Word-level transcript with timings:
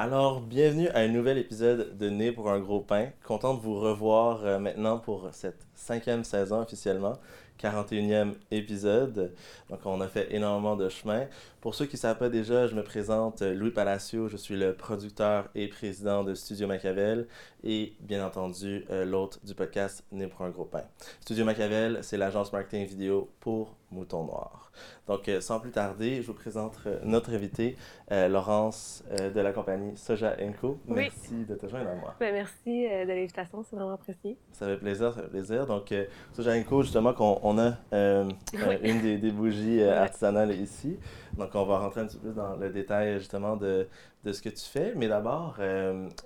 Alors, 0.00 0.40
bienvenue 0.42 0.86
à 0.90 1.00
un 1.00 1.08
nouvel 1.08 1.38
épisode 1.38 1.98
de 1.98 2.08
Né 2.08 2.30
pour 2.30 2.48
un 2.52 2.60
gros 2.60 2.80
pain. 2.80 3.08
Content 3.24 3.54
de 3.54 3.60
vous 3.60 3.80
revoir 3.80 4.44
euh, 4.44 4.60
maintenant 4.60 5.00
pour 5.00 5.28
cette 5.32 5.66
cinquième 5.74 6.22
saison 6.22 6.60
officiellement. 6.60 7.18
41e 7.60 8.34
épisode. 8.52 9.34
Donc, 9.68 9.80
on 9.86 10.00
a 10.00 10.06
fait 10.06 10.32
énormément 10.32 10.76
de 10.76 10.88
chemin. 10.88 11.26
Pour 11.60 11.74
ceux 11.74 11.86
qui 11.86 11.96
ne 11.96 11.98
savent 11.98 12.16
pas 12.16 12.28
déjà, 12.28 12.68
je 12.68 12.76
me 12.76 12.84
présente 12.84 13.42
euh, 13.42 13.54
Louis 13.54 13.72
Palacio. 13.72 14.28
Je 14.28 14.36
suis 14.36 14.56
le 14.56 14.72
producteur 14.72 15.48
et 15.56 15.66
président 15.66 16.22
de 16.22 16.32
Studio 16.36 16.68
Machiavel 16.68 17.26
et, 17.64 17.94
bien 17.98 18.24
entendu, 18.24 18.84
euh, 18.90 19.04
l'hôte 19.04 19.44
du 19.44 19.56
podcast 19.56 20.04
Né 20.12 20.28
pour 20.28 20.42
un 20.42 20.50
gros 20.50 20.64
pain. 20.64 20.84
Studio 21.22 21.44
Machiavel, 21.44 21.98
c'est 22.02 22.18
l'agence 22.18 22.52
marketing 22.52 22.86
vidéo 22.86 23.28
pour 23.40 23.74
Mouton 23.90 24.24
Noir. 24.24 24.70
Donc, 25.06 25.28
euh, 25.28 25.40
sans 25.40 25.60
plus 25.60 25.70
tarder, 25.70 26.22
je 26.22 26.26
vous 26.26 26.34
présente 26.34 26.78
notre 27.04 27.32
invité, 27.32 27.76
Laurence 28.10 29.04
de 29.10 29.40
la 29.40 29.52
compagnie 29.52 29.96
Soja 29.96 30.36
Co. 30.60 30.78
Merci 30.86 31.44
de 31.44 31.54
te 31.54 31.66
joindre 31.66 31.90
à 31.90 31.94
moi. 31.94 32.14
Ben, 32.20 32.32
merci 32.32 32.88
de 32.88 33.08
l'invitation, 33.08 33.62
c'est 33.62 33.76
vraiment 33.76 33.92
apprécié. 33.92 34.36
Ça 34.52 34.66
fait 34.66 34.76
plaisir, 34.76 35.14
ça 35.14 35.22
fait 35.22 35.28
plaisir. 35.28 35.66
Donc, 35.66 35.92
Soja 36.32 36.60
Co, 36.62 36.82
justement, 36.82 37.12
qu'on 37.12 37.38
on 37.42 37.58
a 37.58 37.74
euh, 37.92 38.28
euh, 38.54 38.78
une 38.82 39.18
des, 39.18 39.30
bougies 39.30 39.80
euh, 39.80 40.02
artisanales 40.02 40.52
ici. 40.52 40.98
Donc, 41.36 41.54
on 41.54 41.64
va 41.64 41.78
rentrer 41.78 42.02
un 42.02 42.06
petit 42.06 42.18
peu 42.18 42.32
dans 42.32 42.56
le 42.56 42.70
détail 42.70 43.18
justement 43.18 43.56
de, 43.56 43.88
de 44.24 44.32
ce 44.32 44.42
que 44.42 44.48
tu 44.48 44.64
fais. 44.64 44.92
Mais 44.96 45.08
d'abord, 45.08 45.58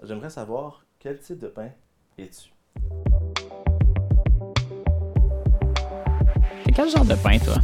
j'aimerais 0.02 0.30
savoir 0.30 0.84
quel 0.98 1.18
type 1.18 1.38
de 1.38 1.48
pain 1.48 1.70
es-tu? 2.18 2.52
Quel 6.74 6.88
genre 6.88 7.04
de 7.04 7.14
pain, 7.22 7.38
toi? 7.38 7.56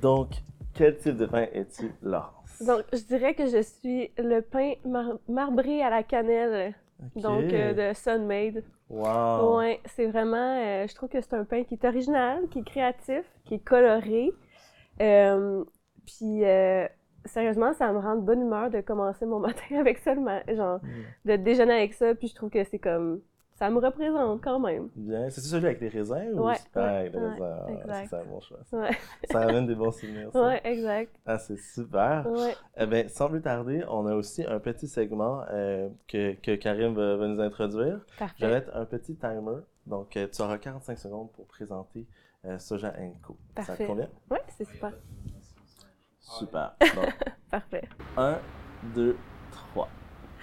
Donc, 0.00 0.30
quel 0.74 0.96
type 0.96 1.16
de 1.16 1.26
pain 1.26 1.46
es-tu, 1.52 1.92
Laurence? 2.02 2.60
Donc, 2.66 2.82
je 2.92 3.04
dirais 3.04 3.34
que 3.34 3.46
je 3.46 3.62
suis 3.62 4.10
le 4.18 4.40
pain 4.40 4.72
marbré 5.28 5.80
à 5.80 5.90
la 5.90 6.02
cannelle. 6.02 6.74
Donc, 7.14 7.44
de 7.46 7.92
Sunmade. 7.94 8.64
Wow! 8.90 9.58
Ouais, 9.58 9.80
c'est 9.84 10.06
vraiment. 10.06 10.56
Euh, 10.60 10.86
je 10.88 10.94
trouve 10.94 11.08
que 11.08 11.20
c'est 11.20 11.34
un 11.34 11.44
pain 11.44 11.62
qui 11.62 11.74
est 11.74 11.84
original, 11.84 12.48
qui 12.50 12.60
est 12.60 12.64
créatif, 12.64 13.24
qui 13.44 13.54
est 13.54 13.64
coloré. 13.64 14.32
Euh, 15.00 15.64
puis, 16.04 16.44
euh, 16.44 16.86
sérieusement, 17.24 17.72
ça 17.74 17.92
me 17.92 17.98
rend 17.98 18.16
de 18.16 18.22
bonne 18.22 18.42
humeur 18.42 18.70
de 18.70 18.80
commencer 18.80 19.24
mon 19.24 19.38
matin 19.40 19.78
avec 19.78 19.98
ça, 19.98 20.14
genre, 20.14 20.80
mm. 20.82 21.30
de 21.30 21.36
déjeuner 21.36 21.74
avec 21.74 21.94
ça. 21.94 22.12
Puis, 22.16 22.28
je 22.28 22.34
trouve 22.34 22.50
que 22.50 22.64
c'est 22.64 22.80
comme 22.80 23.20
ça 23.62 23.70
me 23.70 23.78
représente 23.78 24.42
quand 24.42 24.58
même. 24.58 24.88
Bien. 24.96 25.30
C'est-tu 25.30 25.46
celui 25.46 25.66
avec 25.66 25.80
les 25.80 25.88
raisins? 25.88 26.32
Ou... 26.34 26.48
Ouais. 26.48 26.56
Ah, 26.74 27.04
les 27.04 27.10
raisins. 27.10 27.62
Ah, 27.88 28.02
c'est 28.10 28.16
un 28.16 28.24
bon 28.24 28.40
choix. 28.40 28.58
Ouais. 28.72 28.90
ça 29.30 29.38
ramène 29.38 29.68
des 29.68 29.76
bons 29.76 29.92
souvenirs. 29.92 30.32
Ça. 30.32 30.42
Ouais, 30.48 30.60
exact. 30.64 31.14
Ah, 31.24 31.38
c'est 31.38 31.56
super. 31.56 32.26
Ouais. 32.28 32.56
Eh 32.76 32.86
bien, 32.86 33.06
sans 33.06 33.28
plus 33.28 33.40
tarder, 33.40 33.84
on 33.88 34.04
a 34.06 34.16
aussi 34.16 34.44
un 34.44 34.58
petit 34.58 34.88
segment 34.88 35.44
euh, 35.52 35.88
que, 36.08 36.34
que, 36.34 36.56
Karim 36.56 36.94
va, 36.94 37.28
nous 37.28 37.40
introduire. 37.40 38.00
Parfait. 38.18 38.34
Je 38.40 38.46
vais 38.46 38.52
mettre 38.52 38.76
un 38.76 38.84
petit 38.84 39.14
timer. 39.14 39.60
Donc, 39.86 40.16
euh, 40.16 40.26
tu 40.26 40.42
auras 40.42 40.58
45 40.58 40.98
secondes 40.98 41.30
pour 41.30 41.46
présenter 41.46 42.08
euh, 42.44 42.58
Soja 42.58 42.92
Co. 43.24 43.36
Parfait. 43.54 43.72
Ça 43.72 43.78
te 43.78 43.86
convient? 43.86 44.08
Oui, 44.28 44.38
c'est 44.58 44.64
super. 44.64 44.92
Super. 46.18 46.74
Parfait. 47.50 47.88
Un, 48.16 48.38
deux, 48.92 49.12
trois. 49.12 49.31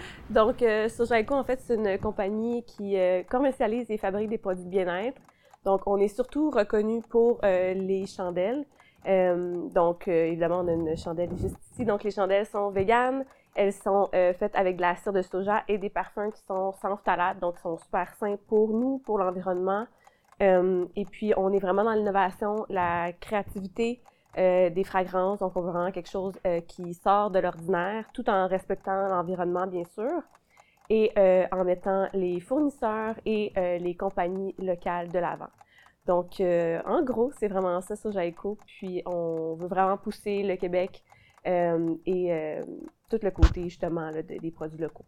Donc, 0.30 0.62
euh, 0.62 0.88
en 1.30 1.44
fait, 1.44 1.60
c'est 1.62 1.76
une 1.76 1.98
compagnie 2.00 2.64
qui 2.64 2.98
euh, 2.98 3.24
commercialise 3.24 3.90
et 3.90 3.98
fabrique 3.98 4.30
des 4.30 4.38
produits 4.38 4.66
de 4.66 4.70
bien-être. 4.70 5.20
Donc, 5.66 5.82
on 5.86 5.98
est 5.98 6.08
surtout 6.08 6.50
reconnu 6.50 7.02
pour 7.02 7.40
euh, 7.44 7.74
les 7.74 8.06
chandelles. 8.06 8.66
Euh, 9.08 9.68
donc, 9.70 10.08
évidemment, 10.08 10.60
on 10.60 10.68
a 10.68 10.74
une 10.74 10.98
chandelle 10.98 11.30
juste 11.38 11.58
ici. 11.72 11.86
Donc, 11.86 12.04
les 12.04 12.12
chandelles 12.12 12.46
sont 12.46 12.70
véganes. 12.70 13.26
Elles 13.56 13.74
sont 13.74 14.10
faites 14.12 14.56
avec 14.56 14.78
de 14.78 14.82
la 14.82 14.96
cire 14.96 15.12
de 15.12 15.22
soja 15.22 15.64
et 15.68 15.78
des 15.78 15.90
parfums 15.90 16.32
qui 16.34 16.42
sont 16.48 16.72
sans 16.82 16.96
phtalates, 16.96 17.40
donc 17.40 17.56
qui 17.56 17.62
sont 17.64 17.78
super 17.78 18.14
sains 18.16 18.38
pour 18.48 18.70
nous, 18.70 19.00
pour 19.00 19.18
l'environnement. 19.18 19.86
et 20.40 21.06
puis, 21.12 21.34
on 21.36 21.52
est 21.52 21.60
vraiment 21.60 21.84
dans 21.84 21.94
l'innovation, 21.94 22.66
la 22.70 23.12
créativité, 23.12 24.02
euh, 24.38 24.70
des 24.70 24.84
fragrances. 24.84 25.40
Donc, 25.40 25.56
on 25.56 25.62
veut 25.62 25.72
vraiment 25.72 25.92
quelque 25.92 26.10
chose 26.10 26.34
euh, 26.46 26.62
qui 26.62 26.94
sort 26.94 27.32
de 27.32 27.40
l'ordinaire, 27.40 28.06
tout 28.14 28.30
en 28.30 28.48
respectant 28.48 29.08
l'environnement, 29.08 29.66
bien 29.66 29.84
sûr, 29.86 30.22
et 30.90 31.12
euh, 31.18 31.48
en 31.52 31.64
mettant 31.64 32.08
les 32.14 32.40
fournisseurs 32.40 33.16
et 33.26 33.52
les 33.80 33.96
compagnies 33.96 34.54
locales 34.60 35.10
de 35.10 35.20
l'avant. 35.20 35.50
Donc, 36.06 36.42
en 36.42 37.04
gros, 37.04 37.32
c'est 37.40 37.48
vraiment 37.48 37.82
ça 37.82 37.96
sur 37.96 38.12
Jaïco. 38.12 38.58
Puis, 38.66 39.04
on 39.06 39.56
veut 39.56 39.68
vraiment 39.68 39.98
pousser 39.98 40.44
le 40.44 40.56
Québec 40.56 41.04
et 41.46 42.60
tout 43.10 43.20
le 43.22 43.32
côté, 43.32 43.64
justement, 43.64 44.12
des 44.12 44.52
produits 44.52 44.80
locaux. 44.80 45.06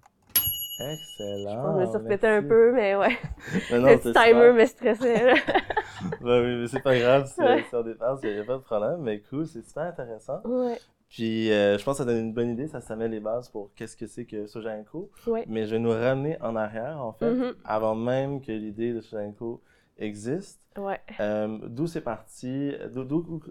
Excellent. 0.90 1.80
Je 1.80 1.98
me 1.98 2.18
suis 2.18 2.28
un 2.28 2.44
peu, 2.44 2.72
mais 2.74 2.96
ouais. 2.96 3.18
le 3.72 3.98
petit 3.98 4.14
timer 4.14 4.54
me 4.54 4.66
stressait. 4.66 5.34
ben 6.22 6.44
oui, 6.44 6.56
mais 6.62 6.68
c'est 6.68 6.82
pas 6.82 6.98
grave 6.98 7.28
si, 7.28 7.42
ouais. 7.42 7.66
on 7.74 7.82
dépasse, 7.82 8.20
il 8.24 8.34
n'y 8.34 8.40
a 8.40 8.44
pas 8.44 8.58
de 8.58 8.64
problème. 8.64 9.02
Mais 9.02 9.20
cool, 9.22 9.46
c'est 9.48 9.66
super 9.66 9.84
intéressant. 9.84 10.42
Ouais. 10.46 10.78
Puis 11.10 11.52
euh, 11.52 11.78
je 11.78 11.84
pense 11.84 11.98
que 11.98 12.04
ça 12.04 12.06
donne 12.06 12.22
une 12.22 12.34
bonne 12.34 12.52
idée, 12.52 12.68
ça, 12.68 12.80
ça 12.80 12.96
met 12.96 13.10
les 13.10 13.20
bases 13.20 13.50
pour 13.50 13.72
qu'est-ce 13.76 13.98
que 13.98 14.08
c'est 14.08 14.26
que 14.26 14.48
Sojanko. 14.48 15.12
Ouais. 15.28 15.44
Mais 15.48 15.66
je 15.66 15.72
vais 15.72 15.80
nous 15.80 15.92
ramener 15.92 16.42
en 16.42 16.56
arrière, 16.56 17.04
en 17.04 17.12
fait, 17.12 17.34
mm-hmm. 17.34 17.54
avant 17.66 17.96
même 17.96 18.42
que 18.42 18.52
l'idée 18.52 18.94
de 18.94 19.02
Sojanko 19.02 19.62
existe. 19.98 20.62
Ouais. 20.78 21.00
Euh, 21.20 21.58
d'où 21.68 21.86
c'est 21.88 22.02
parti? 22.02 22.74
D'où 22.94 23.42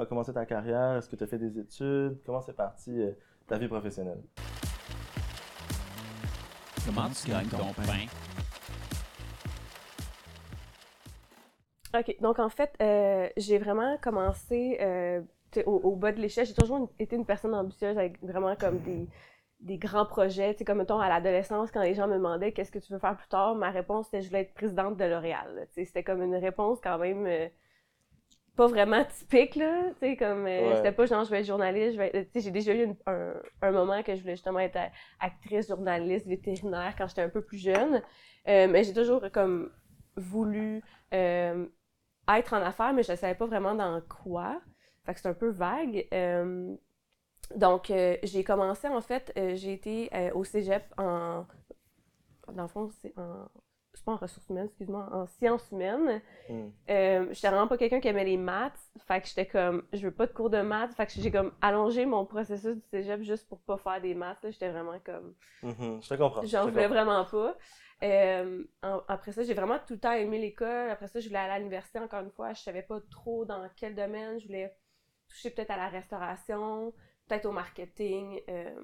a 0.00 0.06
commencé 0.06 0.32
ta 0.32 0.46
carrière? 0.46 0.96
Est-ce 0.96 1.08
que 1.08 1.16
tu 1.16 1.24
as 1.24 1.26
fait 1.26 1.38
des 1.38 1.58
études? 1.58 2.18
Comment 2.24 2.40
c'est 2.40 2.56
parti 2.56 2.90
euh, 2.90 3.10
ta 3.46 3.58
vie 3.58 3.68
professionnelle? 3.68 4.22
Comment 6.86 7.08
tu 7.10 7.30
gagnes 7.30 7.48
ton 7.48 7.72
pain? 7.74 8.06
OK. 11.98 12.16
Donc, 12.20 12.38
en 12.38 12.48
fait, 12.48 12.72
euh, 12.80 13.28
j'ai 13.36 13.58
vraiment 13.58 13.96
commencé 13.98 14.78
euh, 14.80 15.20
au, 15.66 15.96
bas 15.96 16.12
de 16.12 16.20
l'échelle. 16.20 16.46
J'ai 16.46 16.54
toujours 16.54 16.90
été 16.98 17.16
une 17.16 17.26
personne 17.26 17.54
ambitieuse 17.54 17.98
avec 17.98 18.22
vraiment 18.22 18.54
comme 18.56 18.78
des, 18.80 19.08
des 19.60 19.78
grands 19.78 20.06
projets. 20.06 20.54
sais, 20.54 20.64
comme, 20.64 20.78
mettons, 20.78 21.00
à 21.00 21.08
l'adolescence, 21.08 21.70
quand 21.70 21.82
les 21.82 21.94
gens 21.94 22.06
me 22.06 22.14
demandaient 22.14 22.52
qu'est-ce 22.52 22.70
que 22.70 22.78
tu 22.78 22.92
veux 22.92 22.98
faire 22.98 23.16
plus 23.16 23.28
tard, 23.28 23.54
ma 23.54 23.70
réponse, 23.70 24.06
c'était 24.06 24.22
je 24.22 24.28
voulais 24.28 24.42
être 24.42 24.54
présidente 24.54 24.96
de 24.96 25.04
L'Oréal. 25.04 25.66
C'était 25.72 26.04
comme 26.04 26.22
une 26.22 26.36
réponse 26.36 26.78
quand 26.82 26.98
même 26.98 27.26
euh, 27.26 27.48
pas 28.60 28.66
vraiment 28.66 29.04
typique, 29.04 29.56
là. 29.56 29.90
Tu 29.94 29.98
sais, 30.00 30.16
comme, 30.16 30.46
c'était 30.76 30.92
pas 30.92 31.06
genre 31.06 31.24
je 31.24 31.30
vais 31.30 31.40
être 31.40 31.46
journaliste. 31.46 31.98
Tu 32.12 32.26
sais, 32.32 32.40
j'ai 32.40 32.50
déjà 32.50 32.74
eu 32.74 32.88
un, 33.06 33.32
un, 33.62 33.70
moment 33.70 34.02
que 34.02 34.14
je 34.14 34.20
voulais 34.20 34.36
justement 34.36 34.58
être 34.58 34.78
actrice, 35.18 35.68
journaliste, 35.68 36.26
vétérinaire 36.26 36.94
quand 36.96 37.06
j'étais 37.06 37.22
un 37.22 37.28
peu 37.28 37.42
plus 37.42 37.58
jeune. 37.58 38.02
mais 38.46 38.84
j'ai 38.84 38.92
toujours 38.92 39.22
comme 39.32 39.70
voulu 40.16 40.82
être 42.38 42.52
en 42.52 42.62
affaires, 42.62 42.92
mais 42.92 43.02
je 43.02 43.12
ne 43.12 43.16
savais 43.16 43.34
pas 43.34 43.46
vraiment 43.46 43.74
dans 43.74 44.00
quoi. 44.02 44.60
Fait 45.04 45.14
que 45.14 45.20
c'est 45.20 45.28
un 45.28 45.34
peu 45.34 45.50
vague. 45.50 46.06
Euh, 46.12 46.74
donc, 47.56 47.90
euh, 47.90 48.16
j'ai 48.22 48.44
commencé, 48.44 48.88
en 48.88 49.00
fait, 49.00 49.32
euh, 49.36 49.56
j'ai 49.56 49.72
été 49.72 50.10
au 50.34 50.44
cégep 50.44 50.84
en. 50.98 51.46
Dans 52.52 52.62
le 52.62 52.68
fond, 52.68 52.90
c'est 53.00 53.16
en. 53.18 53.48
C'est 53.94 54.04
pas 54.04 54.12
en 54.12 54.16
ressources 54.16 54.48
humaines, 54.48 54.66
excuse-moi, 54.66 55.08
en 55.12 55.26
sciences 55.26 55.68
humaines. 55.72 56.22
Mm. 56.48 56.68
j'étais 57.32 57.48
vraiment 57.48 57.66
pas 57.66 57.76
quelqu'un 57.76 58.00
qui 58.00 58.08
aimait 58.08 58.24
les 58.24 58.36
maths. 58.36 58.78
Fait 59.06 59.20
que 59.20 59.26
j'étais 59.26 59.46
comme, 59.46 59.82
je 59.92 60.00
veux 60.00 60.14
pas 60.14 60.26
de 60.26 60.32
cours 60.32 60.48
de 60.48 60.60
maths. 60.60 60.94
Fait 60.94 61.06
que 61.06 61.12
j'ai 61.16 61.30
comme 61.30 61.52
allongé 61.60 62.06
mon 62.06 62.24
processus 62.24 62.76
du 62.76 62.82
cégep 62.90 63.22
juste 63.22 63.48
pour 63.48 63.60
pas 63.60 63.76
faire 63.78 64.00
des 64.00 64.14
maths. 64.14 64.38
J'étais 64.44 64.70
vraiment 64.70 64.98
comme. 65.04 65.34
Mm-hmm. 65.62 66.02
je 66.02 66.08
te 66.08 66.14
comprends. 66.14 66.42
J'en 66.44 66.68
voulais 66.70 66.88
vraiment 66.88 67.24
pas. 67.24 67.56
Euh, 68.02 68.64
après 69.08 69.32
ça, 69.32 69.42
j'ai 69.42 69.54
vraiment 69.54 69.78
tout 69.78 69.94
le 69.94 70.00
temps 70.00 70.12
aimé 70.12 70.38
l'école. 70.38 70.90
Après 70.90 71.08
ça, 71.08 71.20
je 71.20 71.28
voulais 71.28 71.40
aller 71.40 71.52
à 71.52 71.58
l'université 71.58 71.98
encore 71.98 72.20
une 72.20 72.30
fois. 72.30 72.52
Je 72.52 72.60
savais 72.60 72.82
pas 72.82 73.00
trop 73.10 73.44
dans 73.44 73.68
quel 73.76 73.94
domaine. 73.94 74.38
Je 74.38 74.46
voulais 74.46 74.74
toucher 75.28 75.50
peut-être 75.50 75.70
à 75.70 75.76
la 75.76 75.88
restauration, 75.88 76.92
peut-être 77.28 77.46
au 77.46 77.52
marketing. 77.52 78.40
Euh, 78.48 78.74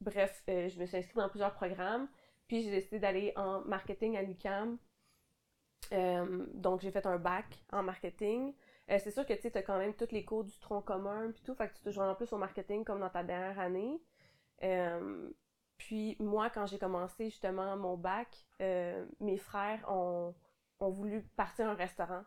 bref, 0.00 0.42
euh, 0.48 0.68
je 0.68 0.80
me 0.80 0.86
suis 0.86 0.96
inscrite 0.96 1.16
dans 1.16 1.28
plusieurs 1.28 1.54
programmes. 1.54 2.08
Puis 2.46 2.62
j'ai 2.62 2.70
décidé 2.70 2.98
d'aller 2.98 3.32
en 3.36 3.60
marketing 3.62 4.16
à 4.16 4.22
l'UQAM. 4.22 4.78
donc 6.54 6.80
j'ai 6.80 6.90
fait 6.90 7.06
un 7.06 7.18
bac 7.18 7.64
en 7.72 7.82
marketing. 7.82 8.54
c'est 8.88 9.10
sûr 9.10 9.26
que 9.26 9.34
tu 9.34 9.50
as 9.54 9.62
quand 9.62 9.78
même 9.78 9.94
tous 9.94 10.12
les 10.12 10.24
cours 10.24 10.44
du 10.44 10.58
tronc 10.58 10.82
commun 10.82 11.30
puis 11.30 11.42
tout, 11.42 11.54
fait 11.54 11.68
que 11.68 11.74
tu 11.74 11.82
te 11.82 12.00
en 12.00 12.14
plus 12.14 12.32
au 12.32 12.38
marketing 12.38 12.84
comme 12.84 13.00
dans 13.00 13.10
ta 13.10 13.22
dernière 13.22 13.58
année. 13.58 14.00
Puis 15.78 16.16
moi, 16.18 16.50
quand 16.50 16.66
j'ai 16.66 16.78
commencé 16.78 17.26
justement 17.26 17.76
mon 17.76 17.96
bac, 17.96 18.46
euh, 18.62 19.04
mes 19.20 19.36
frères 19.36 19.84
ont, 19.90 20.34
voulu 20.80 21.22
partir 21.36 21.66
à 21.66 21.70
un 21.70 21.74
restaurant. 21.74 22.24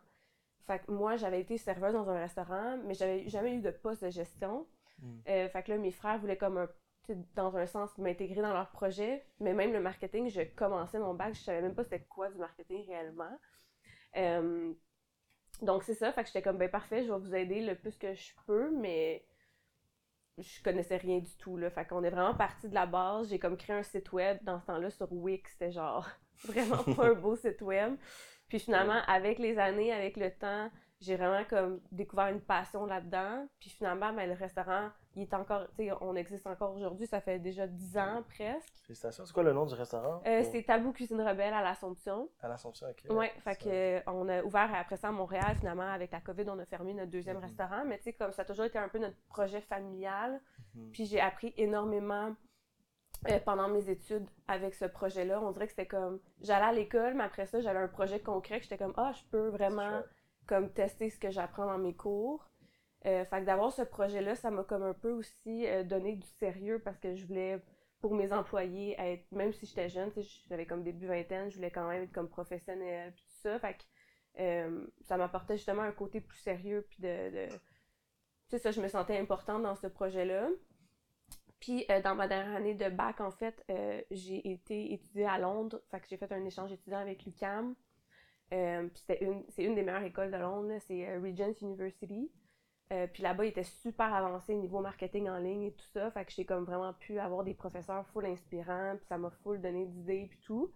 Fait 0.66 0.80
que 0.80 0.90
moi, 0.90 1.16
j'avais 1.16 1.40
été 1.40 1.58
serveuse 1.58 1.92
dans 1.92 2.08
un 2.10 2.18
restaurant, 2.18 2.76
mais 2.84 2.94
j'avais 2.94 3.28
jamais 3.28 3.54
eu 3.54 3.60
de 3.60 3.70
poste 3.70 4.04
de 4.04 4.10
gestion. 4.10 4.66
Hmm. 5.00 5.20
Euh, 5.28 5.48
fait 5.48 5.62
que 5.62 5.72
là, 5.72 5.78
mes 5.78 5.92
frères 5.92 6.18
voulaient 6.18 6.36
comme 6.36 6.58
un, 6.58 6.68
dans 7.34 7.56
un 7.56 7.66
sens 7.66 7.96
m'intégrer 7.98 8.42
dans 8.42 8.52
leur 8.52 8.70
projet, 8.70 9.24
mais 9.40 9.54
même 9.54 9.72
le 9.72 9.80
marketing, 9.80 10.28
je 10.30 10.42
commençais 10.42 10.98
mon 10.98 11.14
bac, 11.14 11.34
je 11.34 11.40
savais 11.40 11.62
même 11.62 11.74
pas 11.74 11.84
c'était 11.84 12.04
quoi 12.04 12.30
du 12.30 12.38
marketing 12.38 12.86
réellement. 12.86 13.38
Euh, 14.16 14.72
donc 15.62 15.82
c'est 15.82 15.94
ça, 15.94 16.12
fait 16.12 16.22
que 16.22 16.28
j'étais 16.28 16.42
comme 16.42 16.58
ben 16.58 16.70
parfait, 16.70 17.02
je 17.04 17.12
vais 17.12 17.18
vous 17.18 17.34
aider 17.34 17.60
le 17.60 17.74
plus 17.74 17.96
que 17.96 18.14
je 18.14 18.32
peux, 18.46 18.70
mais 18.70 19.24
je 20.38 20.62
connaissais 20.62 20.96
rien 20.96 21.18
du 21.18 21.36
tout, 21.36 21.56
là. 21.56 21.70
Fait 21.70 21.84
qu'on 21.84 22.02
est 22.04 22.10
vraiment 22.10 22.34
parti 22.34 22.68
de 22.68 22.74
la 22.74 22.86
base. 22.86 23.28
J'ai 23.30 23.38
comme 23.38 23.56
créé 23.56 23.76
un 23.76 23.82
site 23.82 24.12
web 24.12 24.38
dans 24.42 24.60
ce 24.60 24.66
temps-là 24.66 24.90
sur 24.90 25.12
Wix. 25.12 25.50
C'était 25.52 25.72
genre 25.72 26.08
vraiment 26.44 26.82
pas 26.94 27.08
un 27.08 27.14
beau 27.14 27.36
site 27.36 27.60
web. 27.62 27.96
Puis 28.48 28.60
finalement, 28.60 29.00
avec 29.06 29.38
les 29.38 29.58
années, 29.58 29.92
avec 29.92 30.16
le 30.16 30.30
temps, 30.30 30.70
j'ai 31.00 31.16
vraiment 31.16 31.44
comme 31.44 31.80
découvert 31.92 32.28
une 32.28 32.40
passion 32.40 32.86
là-dedans. 32.86 33.46
Puis 33.60 33.70
finalement, 33.70 34.12
ben, 34.12 34.28
le 34.28 34.34
restaurant, 34.34 34.90
il 35.16 35.22
est 35.22 35.34
encore, 35.34 35.66
on 36.00 36.14
existe 36.14 36.46
encore 36.46 36.74
aujourd'hui, 36.74 37.06
ça 37.06 37.20
fait 37.20 37.38
déjà 37.38 37.66
10 37.66 37.98
ans 37.98 38.22
presque. 38.28 38.72
Félicitations. 38.84 39.24
C'est 39.26 39.32
quoi 39.32 39.42
le 39.42 39.52
nom 39.52 39.66
du 39.66 39.74
restaurant? 39.74 40.22
Euh, 40.26 40.44
c'est 40.50 40.62
Tabou 40.62 40.92
Cuisine 40.92 41.20
Rebelle 41.20 41.54
à 41.54 41.62
l'Assomption. 41.62 42.28
À 42.40 42.48
l'Assomption, 42.48 42.86
ok. 42.88 43.10
Ouais, 43.16 43.32
fait 43.40 43.54
Ça- 43.54 43.56
que 43.56 43.68
euh, 43.68 44.00
on 44.06 44.28
a 44.28 44.42
ouvert 44.44 44.70
après 44.74 44.96
ça 44.96 45.08
à 45.08 45.12
Montréal, 45.12 45.56
finalement, 45.58 45.90
avec 45.90 46.12
la 46.12 46.20
COVID, 46.20 46.44
on 46.48 46.58
a 46.58 46.64
fermé 46.66 46.94
notre 46.94 47.10
deuxième 47.10 47.38
Mhm. 47.38 47.42
restaurant. 47.44 47.84
Mais 47.84 47.98
tu 47.98 48.04
sais, 48.04 48.12
comme 48.12 48.32
ça 48.32 48.42
a 48.42 48.44
toujours 48.44 48.66
été 48.66 48.78
un 48.78 48.88
peu 48.88 48.98
notre 48.98 49.16
projet 49.28 49.60
familial. 49.62 50.40
Mhm. 50.74 50.90
Puis 50.92 51.06
j'ai 51.06 51.20
appris 51.20 51.52
énormément 51.56 52.34
euh, 53.28 53.40
pendant 53.44 53.66
mes 53.68 53.90
études 53.90 54.28
avec 54.46 54.74
ce 54.76 54.84
projet-là. 54.84 55.40
On 55.42 55.50
dirait 55.50 55.66
que 55.66 55.72
c'était 55.72 55.86
comme, 55.88 56.20
j'allais 56.40 56.66
à 56.66 56.72
l'école, 56.72 57.14
mais 57.14 57.24
après 57.24 57.46
ça, 57.46 57.60
j'avais 57.60 57.80
un 57.80 57.88
projet 57.88 58.20
concret 58.20 58.58
que 58.58 58.62
j'étais 58.62 58.78
comme, 58.78 58.94
ah, 58.96 59.10
je 59.12 59.24
peux 59.32 59.48
vraiment 59.48 60.02
comme 60.46 60.70
tester 60.72 61.10
ce 61.10 61.18
que 61.18 61.28
j'apprends 61.30 61.66
dans 61.66 61.78
mes 61.78 61.94
cours. 61.96 62.48
Euh, 63.06 63.24
fait 63.24 63.40
que 63.40 63.46
d'avoir 63.46 63.72
ce 63.72 63.82
projet-là, 63.82 64.34
ça 64.34 64.50
m'a 64.50 64.64
comme 64.64 64.82
un 64.82 64.94
peu 64.94 65.10
aussi 65.10 65.66
euh, 65.66 65.84
donné 65.84 66.16
du 66.16 66.26
sérieux 66.26 66.80
parce 66.84 66.98
que 66.98 67.14
je 67.14 67.26
voulais, 67.26 67.62
pour 68.00 68.14
mes 68.14 68.32
employés, 68.32 68.96
être, 68.98 69.30
même 69.30 69.52
si 69.52 69.66
j'étais 69.66 69.88
jeune, 69.88 70.10
j'avais 70.48 70.66
comme 70.66 70.82
début 70.82 71.06
vingtaine, 71.06 71.50
je 71.50 71.56
voulais 71.56 71.70
quand 71.70 71.88
même 71.88 72.02
être 72.02 72.12
comme 72.12 72.28
professionnelle, 72.28 73.12
puis 73.12 73.24
tout 73.24 73.40
ça. 73.42 73.58
Fait 73.60 73.76
euh, 74.40 74.86
ça 75.02 75.16
m'apportait 75.16 75.56
justement 75.56 75.82
un 75.82 75.92
côté 75.92 76.20
plus 76.20 76.38
sérieux, 76.38 76.86
puis 76.88 77.02
de... 77.02 77.48
tu 77.48 77.54
sais, 78.48 78.58
ça, 78.58 78.70
je 78.70 78.80
me 78.80 78.88
sentais 78.88 79.18
importante 79.18 79.62
dans 79.62 79.74
ce 79.74 79.86
projet-là. 79.86 80.48
Puis, 81.60 81.86
dans 82.04 82.14
ma 82.14 82.28
dernière 82.28 82.54
année 82.54 82.74
de 82.74 82.88
bac, 82.88 83.20
en 83.20 83.32
fait, 83.32 83.64
j'ai 84.12 84.52
été 84.52 84.92
étudier 84.92 85.26
à 85.26 85.38
Londres. 85.38 85.82
J'ai 86.08 86.16
fait 86.16 86.30
un 86.30 86.44
échange 86.44 86.70
étudiant 86.70 86.98
avec 86.98 87.24
l'UQAM. 87.24 87.74
Euh, 88.52 88.88
puis 88.88 89.02
c'était 89.06 89.24
une, 89.24 89.44
c'est 89.50 89.64
une 89.64 89.74
des 89.74 89.82
meilleures 89.82 90.04
écoles 90.04 90.30
de 90.30 90.36
Londres, 90.36 90.72
c'est 90.86 91.18
Regent 91.18 91.52
University. 91.60 92.30
Euh, 92.92 93.06
puis 93.06 93.22
là-bas, 93.22 93.44
il 93.44 93.48
était 93.48 93.64
super 93.64 94.12
avancé 94.14 94.54
niveau 94.54 94.80
marketing 94.80 95.28
en 95.28 95.36
ligne 95.38 95.64
et 95.64 95.72
tout 95.72 95.84
ça. 95.92 96.10
Fait 96.10 96.24
que 96.24 96.32
j'ai 96.32 96.44
comme 96.46 96.64
vraiment 96.64 96.94
pu 96.94 97.18
avoir 97.18 97.44
des 97.44 97.52
professeurs 97.54 98.06
full 98.08 98.24
inspirants, 98.26 98.94
puis 98.96 99.06
ça 99.06 99.18
m'a 99.18 99.30
full 99.30 99.60
donné 99.60 99.84
d'idées 99.86 100.26
puis 100.30 100.38
tout. 100.40 100.72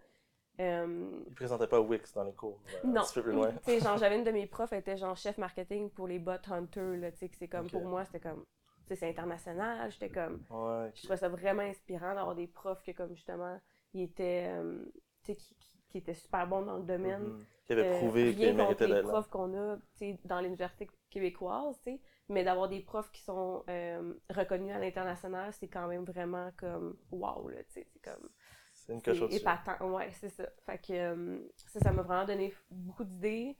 Euh, 0.60 1.22
Ils 1.26 1.34
présentaient 1.34 1.66
pas 1.66 1.80
Wix 1.80 2.12
dans 2.12 2.24
les 2.24 2.34
cours. 2.34 2.60
euh, 2.84 2.86
non. 2.88 3.00
Un 3.00 3.04
petit 3.04 3.14
peu 3.14 3.22
plus 3.22 3.32
loin. 3.32 3.50
Genre, 3.80 3.96
j'avais 3.96 4.18
une 4.18 4.24
de 4.24 4.30
mes 4.30 4.46
profs, 4.46 4.72
elle 4.74 4.80
était 4.80 4.98
genre 4.98 5.16
chef 5.16 5.38
marketing 5.38 5.88
pour 5.90 6.06
les 6.06 6.18
bot 6.18 6.32
hunters, 6.50 6.96
là, 6.98 7.10
tu 7.10 7.18
sais, 7.18 7.28
que 7.30 7.36
c'est 7.36 7.48
comme, 7.48 7.70
pour 7.70 7.82
moi, 7.86 8.04
c'était 8.04 8.20
comme, 8.20 8.44
tu 8.82 8.88
sais, 8.88 8.96
c'est 8.96 9.08
international, 9.08 9.90
j'étais 9.90 10.10
comme, 10.10 10.44
Ouais. 10.50 10.90
je 10.94 11.00
trouvais 11.04 11.16
ça 11.16 11.30
vraiment 11.30 11.62
inspirant 11.62 12.14
d'avoir 12.14 12.34
des 12.34 12.46
profs 12.46 12.82
que, 12.82 12.90
comme, 12.92 13.14
justement, 13.14 13.58
ils 13.94 14.02
étaient, 14.02 14.48
euh, 14.50 14.84
tu 15.24 15.32
sais, 15.32 15.36
qui, 15.36 15.54
qui, 15.56 15.81
qui 15.92 15.98
étaient 15.98 16.14
super 16.14 16.46
bons 16.48 16.62
dans 16.62 16.78
le 16.78 16.82
domaine. 16.84 17.22
Mhm. 17.22 17.46
Qui 17.66 17.72
avait 17.74 17.84
Euh, 17.84 17.98
prouvé 17.98 18.34
contre 18.34 18.54
méritaient 18.56 18.86
les 18.88 18.94
d'être 18.94 19.04
là. 19.04 19.12
profs 19.12 19.28
qu'on 19.28 19.54
a, 19.56 19.76
dans 20.24 20.40
l'université 20.40 20.88
québécoise, 21.10 21.80
mais 22.28 22.42
d'avoir 22.44 22.68
des 22.68 22.80
profs 22.80 23.10
qui 23.12 23.22
sont 23.22 23.62
euh, 23.68 24.14
reconnus 24.30 24.74
à 24.74 24.78
l'international, 24.80 25.52
c'est 25.52 25.68
quand 25.68 25.86
même 25.86 26.04
vraiment 26.04 26.50
comme, 26.56 26.96
wow, 27.12 27.48
là, 27.50 27.62
tu 27.64 27.72
sais, 27.74 27.86
c'est 27.92 28.00
comme... 28.02 28.28
C'est 28.74 28.94
une 28.94 29.02
coche 29.02 29.22
épatant, 29.30 29.92
ouais, 29.94 30.10
c'est 30.12 30.30
ça. 30.30 30.48
Fait 30.66 30.78
que 30.78 30.92
euh, 30.92 31.38
ça, 31.68 31.78
ça 31.80 31.92
m'a 31.92 32.02
vraiment 32.02 32.24
donné 32.26 32.52
beaucoup 32.70 33.04
d'idées. 33.04 33.56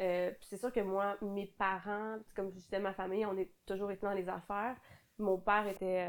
Euh, 0.00 0.30
puis 0.30 0.46
c'est 0.48 0.56
sûr 0.56 0.72
que 0.72 0.80
moi, 0.80 1.16
mes 1.20 1.46
parents, 1.58 2.16
comme 2.34 2.48
je 2.50 2.54
disais, 2.54 2.78
ma 2.80 2.94
famille, 2.94 3.26
on 3.26 3.36
est 3.36 3.52
toujours 3.66 3.90
été 3.90 4.06
dans 4.06 4.14
les 4.14 4.28
affaires. 4.28 4.76
Mon 5.18 5.36
père 5.38 5.66
était. 5.66 6.08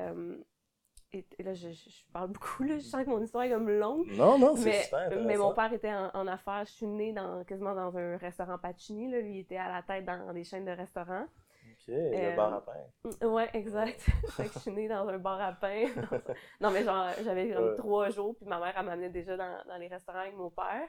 Était- 1.19 1.44
là, 1.44 1.54
je, 1.54 1.69
je- 1.69 2.06
parle 2.12 2.30
beaucoup, 2.33 2.63
là, 2.63 2.75
je 2.77 2.83
sens 2.83 3.04
que 3.04 3.10
mon 3.10 3.21
histoire 3.21 3.44
est 3.44 3.50
comme 3.51 3.69
longue. 3.69 4.07
Non, 4.12 4.38
non, 4.38 4.56
c'est 4.56 4.83
super 4.83 5.10
mais 5.24 5.38
mon 5.38 5.54
père 5.54 5.71
était 5.74 5.94
en, 5.94 6.10
en 6.13 6.27
affaires. 6.27 6.65
Je 6.65 6.71
suis 6.71 6.86
née 6.88 7.13
dans, 7.13 7.44
quasiment 7.44 7.75
dans 7.75 7.95
un 7.98 8.18
restaurant 8.18 8.57
Pacini. 8.57 9.12
Là. 9.12 9.19
Lui, 9.19 9.36
il 9.36 9.39
était 9.39 9.57
à 9.57 9.69
la 9.71 9.81
tête 9.83 10.06
dans 10.06 10.33
des 10.33 10.44
chaînes 10.44 10.65
de 10.65 10.71
restaurants. 10.71 11.24
Ok, 11.25 11.88
le 11.88 11.95
Euh, 12.31 12.36
bar 12.36 12.54
à 12.54 12.65
pain. 12.65 12.71
Mm, 13.21 13.25
Ouais, 13.27 13.50
exact. 13.54 14.00
fait 14.31 14.48
que 14.48 14.54
je 14.54 14.60
suis 14.60 14.71
née 14.71 14.88
dans 14.88 15.07
un 15.07 15.18
bar 15.18 15.42
à 15.42 15.54
pain. 15.54 15.86
non, 16.62 16.71
mais 16.71 16.83
genre, 16.83 17.07
j'avais 17.24 17.51
comme 17.54 17.66
Ouais. 17.69 17.75
trois 17.75 18.09
jours, 18.09 18.36
puis 18.36 18.45
ma 18.45 18.59
mère, 18.59 18.74
elle 18.77 18.86
m'amenait 18.86 19.09
déjà 19.09 19.36
dans, 19.36 19.63
dans 19.68 19.77
les 19.77 19.88
restaurants 19.88 20.19
avec 20.19 20.36
mon 20.36 20.50
père. 20.50 20.88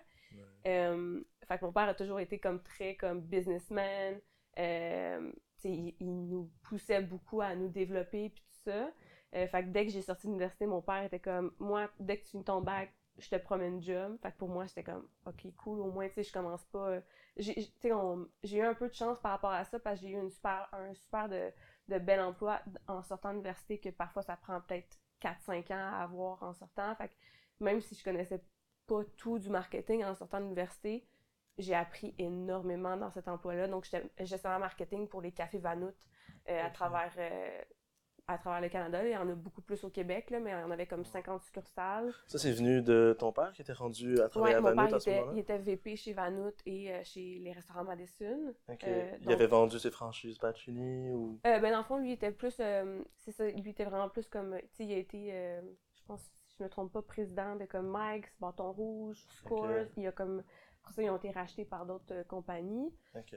Euh, 0.67 1.21
fait 1.47 1.59
que 1.59 1.65
mon 1.65 1.73
père 1.73 1.89
a 1.89 1.95
toujours 1.95 2.21
été 2.21 2.39
comme 2.39 2.63
très 2.63 2.97
comme 2.97 3.21
businessman. 3.21 4.19
Euh, 4.59 5.31
il, 5.65 5.95
il 6.01 6.29
nous 6.29 6.51
poussait 6.63 7.01
beaucoup 7.03 7.41
à 7.41 7.55
nous 7.55 7.69
développer, 7.69 8.31
puis 8.31 8.43
tout 8.43 8.71
ça. 8.71 8.91
Euh, 9.35 9.47
fait 9.49 9.65
que 9.65 9.69
dès 9.71 9.87
que 9.87 9.93
j'ai 9.93 10.03
sorti 10.03 10.27
de 10.27 10.33
l'université, 10.33 10.67
mon 10.67 10.81
père 10.83 11.03
était 11.05 11.21
comme, 11.21 11.53
moi, 11.59 11.91
dès 11.99 12.19
que 12.19 12.25
tu 12.25 12.31
finis 12.31 12.45
ton 12.45 12.61
bac, 12.61 12.93
je 13.19 13.29
te 13.29 13.37
promets 13.37 13.69
une 13.69 13.83
job. 13.83 14.17
Fait 14.23 14.33
que 14.33 14.37
pour 14.39 14.49
moi, 14.49 14.67
c'était 14.69 14.85
comme, 14.85 15.09
ok, 15.27 15.47
cool, 15.57 15.81
au 15.81 15.91
moins, 15.91 16.09
tu 16.09 16.15
sais, 16.15 16.23
je 16.25 16.33
commence 16.33 16.65
pas. 16.67 16.89
euh, 16.89 17.01
J'ai 17.37 18.59
eu 18.59 18.63
un 18.63 18.75
peu 18.75 18.89
de 18.89 18.95
chance 18.95 19.19
par 19.21 19.33
rapport 19.33 19.51
à 19.51 19.65
ça 19.65 19.79
parce 19.79 20.01
que 20.01 20.07
j'ai 20.07 20.13
eu 20.13 20.21
une 20.21 20.31
super, 20.31 20.69
un 20.73 20.95
super 20.95 21.29
de, 21.29 21.51
de 21.89 21.99
bel 21.99 22.21
emploi 22.21 22.61
en 22.89 23.03
sortant 23.03 23.31
de 23.31 23.35
l'université 23.35 23.79
que 23.79 23.91
parfois 23.91 24.23
ça 24.23 24.37
prend 24.37 24.61
peut-être 24.61 24.99
4-5 25.21 25.73
ans 25.73 25.93
à 25.95 26.03
avoir 26.03 26.43
en 26.43 26.53
sortant. 26.55 26.95
Fait 26.97 27.09
que 27.09 27.15
même 27.61 27.81
si 27.81 27.95
je 27.95 28.05
connaissais 28.05 28.43
pas 28.87 29.03
tout 29.17 29.39
du 29.39 29.49
marketing 29.51 30.05
en 30.05 30.15
sortant 30.15 30.39
de 30.39 30.45
l'université, 30.45 31.07
j'ai 31.59 31.75
appris 31.75 32.15
énormément 32.19 32.97
dans 32.97 33.11
cet 33.11 33.29
emploi-là. 33.29 33.69
Donc, 33.69 33.85
j'étais 33.85 34.11
gestionnaire 34.25 34.59
marketing 34.59 35.09
pour 35.09 35.23
les 35.23 35.33
cafés 35.33 35.59
Vanout 35.59 35.95
euh, 36.49 36.67
à, 36.67 36.71
travers, 36.71 37.13
euh, 37.19 37.63
à 38.27 38.39
travers 38.39 38.61
le 38.63 38.69
Canada. 38.69 39.05
Il 39.07 39.13
y 39.13 39.17
en 39.17 39.29
a 39.29 39.35
beaucoup 39.35 39.61
plus 39.61 39.83
au 39.85 39.91
Québec, 39.91 40.31
là, 40.31 40.41
mais 40.41 40.51
il 40.51 40.55
y 40.55 40.57
en 40.57 40.71
avait 40.71 40.87
comme 40.87 41.05
50 41.05 41.43
succursales. 41.43 42.13
Ça, 42.27 42.39
c'est 42.39 42.53
venu 42.53 42.81
de 42.83 43.15
ton 43.19 43.33
père 43.33 43.53
qui 43.53 43.63
était 43.63 43.73
rendu 43.73 44.19
à 44.21 44.29
travailler 44.29 44.55
Ouais, 44.55 44.59
à 44.59 44.61
mon 44.63 44.69
Vanout 44.75 44.87
père 44.89 44.97
à 44.97 45.01
ce 45.01 45.11
était, 45.11 45.19
moment-là? 45.21 45.37
il 45.37 45.41
était 45.41 45.59
VP 45.59 45.97
chez 45.97 46.13
Vanout 46.15 46.55
et 46.65 46.93
euh, 46.93 47.01
chez 47.05 47.39
les 47.41 47.53
restaurants 47.53 47.85
Madison. 47.85 48.55
Ok. 48.71 48.85
euh, 48.85 49.11
il 49.21 49.25
donc- 49.27 49.35
avait 49.35 49.47
vendu 49.47 49.79
ses 49.79 49.91
franchises 49.91 50.39
Pacini 50.39 51.13
ou... 51.13 51.39
Euh, 51.47 51.59
ben, 51.59 51.71
dans 51.73 51.79
le 51.79 51.85
fond, 51.85 51.99
lui 51.99 52.13
était 52.13 52.33
plus. 52.33 52.57
euh, 52.61 53.03
c'est 53.19 53.33
ça, 53.33 53.47
lui 53.47 53.71
était 53.71 53.85
vraiment 53.85 54.09
plus 54.09 54.27
comme. 54.29 54.57
Tu 54.59 54.69
sais, 54.77 54.85
il 54.87 54.93
a 54.95 54.97
été, 54.99 55.29
euh, 55.33 55.61
je 55.95 56.03
pense, 56.07 56.23
si 56.23 56.57
je 56.59 56.65
me 56.65 56.69
trompe 56.71 56.93
pas, 56.93 57.03
président 57.03 57.57
de 57.57 57.67
comme 57.67 57.93
Mike's, 57.95 58.35
Bâton 58.41 58.73
Rouge, 58.73 59.23
Scores. 59.29 59.65
Ok. 59.65 59.89
Il 59.99 60.07
a 60.07 60.13
comme. 60.13 60.43
Ça, 60.93 61.03
ils 61.03 61.11
ont 61.11 61.17
été 61.17 61.31
rachetés 61.31 61.65
par 61.65 61.87
d'autres 61.87 62.13
euh, 62.15 62.25
compagnies. 62.25 62.93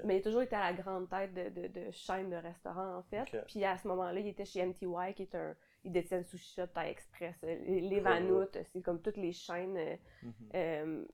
Mais 0.06 0.18
il 0.18 0.20
a 0.20 0.24
toujours 0.24 0.42
été 0.42 0.56
à 0.56 0.72
la 0.72 0.74
grande 0.82 1.10
tête 1.10 1.34
de, 1.34 1.50
de, 1.50 1.68
de 1.68 1.92
chaînes 1.92 2.30
de 2.30 2.36
restaurants, 2.36 2.98
en 2.98 3.04
fait. 3.04 3.26
Puis 3.48 3.64
à 3.66 3.78
ce 3.78 3.88
moment-là, 3.88 4.20
il 4.20 4.28
était 4.28 4.46
chez 4.46 4.62
MTY, 4.66 5.14
qui 5.16 5.24
est 5.24 5.36
un. 5.36 5.56
Il 5.84 5.92
détient 5.92 6.18
le 6.18 6.24
sushi 6.24 6.54
shop 6.56 6.68
Thai 6.68 6.90
Express. 6.90 7.36
euh, 7.44 7.56
Les, 7.66 7.90
Cool. 7.96 8.02
Vanout, 8.04 8.58
c'est 8.74 8.82
comme 8.82 9.02
toutes 9.02 9.18
les 9.18 9.32
chaînes 9.32 9.78
euh, 9.78 9.96
Mhm. 10.24 10.34
euh, 10.56 11.06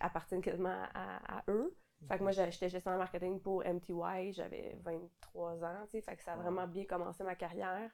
appartiennent 0.00 0.42
quasiment 0.42 0.82
à, 0.94 1.38
à 1.38 1.42
eux. 1.48 1.76
Fait 2.08 2.16
que 2.16 2.22
moi, 2.22 2.32
j'ai- 2.32 2.50
j'étais 2.50 2.68
gestionnaire 2.70 2.98
marketing 2.98 3.40
pour 3.40 3.62
MTY, 3.64 4.32
j'avais 4.32 4.74
23 4.82 5.62
ans, 5.64 5.84
tu 5.84 5.90
sais, 5.90 6.00
fait 6.00 6.16
que 6.16 6.22
ça 6.22 6.32
a 6.32 6.36
vraiment 6.36 6.66
bien 6.66 6.84
commencé 6.86 7.22
ma 7.24 7.34
carrière. 7.34 7.90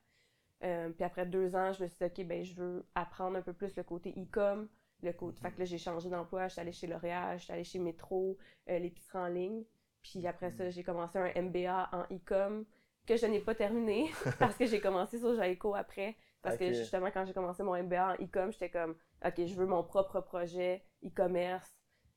Euh, 0.62 0.90
puis 0.90 1.04
après 1.04 1.26
deux 1.26 1.54
ans, 1.56 1.72
je 1.72 1.82
me 1.82 1.88
suis 1.88 1.98
dit, 1.98 2.04
OK, 2.04 2.26
ben, 2.26 2.44
je 2.44 2.54
veux 2.54 2.86
apprendre 2.94 3.36
un 3.36 3.42
peu 3.42 3.52
plus 3.52 3.74
le 3.76 3.82
côté 3.82 4.10
e-com, 4.16 4.68
le 5.02 5.12
côté... 5.12 5.40
Fait 5.40 5.50
que 5.50 5.58
là, 5.58 5.64
j'ai 5.64 5.78
changé 5.78 6.08
d'emploi, 6.08 6.48
je 6.48 6.52
suis 6.52 6.60
allée 6.60 6.72
chez 6.72 6.86
L'Oréal, 6.86 7.38
je 7.38 7.44
suis 7.44 7.52
allée 7.52 7.64
chez 7.64 7.78
Metro, 7.78 8.36
euh, 8.68 8.78
l'épicerie 8.78 9.18
en 9.18 9.26
ligne. 9.26 9.64
Puis 10.02 10.26
après 10.26 10.50
ça, 10.50 10.70
j'ai 10.70 10.82
commencé 10.82 11.18
un 11.18 11.42
MBA 11.42 11.90
en 11.92 12.02
e-com 12.14 12.64
que 13.06 13.16
je 13.16 13.26
n'ai 13.26 13.40
pas 13.40 13.54
terminé 13.54 14.10
parce 14.38 14.56
que 14.56 14.66
j'ai 14.66 14.80
commencé 14.80 15.18
sur 15.18 15.34
Jaico 15.34 15.74
après. 15.74 16.16
Parce 16.42 16.56
que 16.58 16.72
justement, 16.72 17.10
quand 17.10 17.24
j'ai 17.24 17.32
commencé 17.32 17.64
mon 17.64 17.82
MBA 17.82 18.12
en 18.12 18.14
e-com, 18.24 18.52
j'étais 18.52 18.70
comme, 18.70 18.94
OK, 19.24 19.34
je 19.36 19.54
veux 19.54 19.66
mon 19.66 19.82
propre 19.82 20.20
projet 20.20 20.84
e-commerce, 21.04 21.68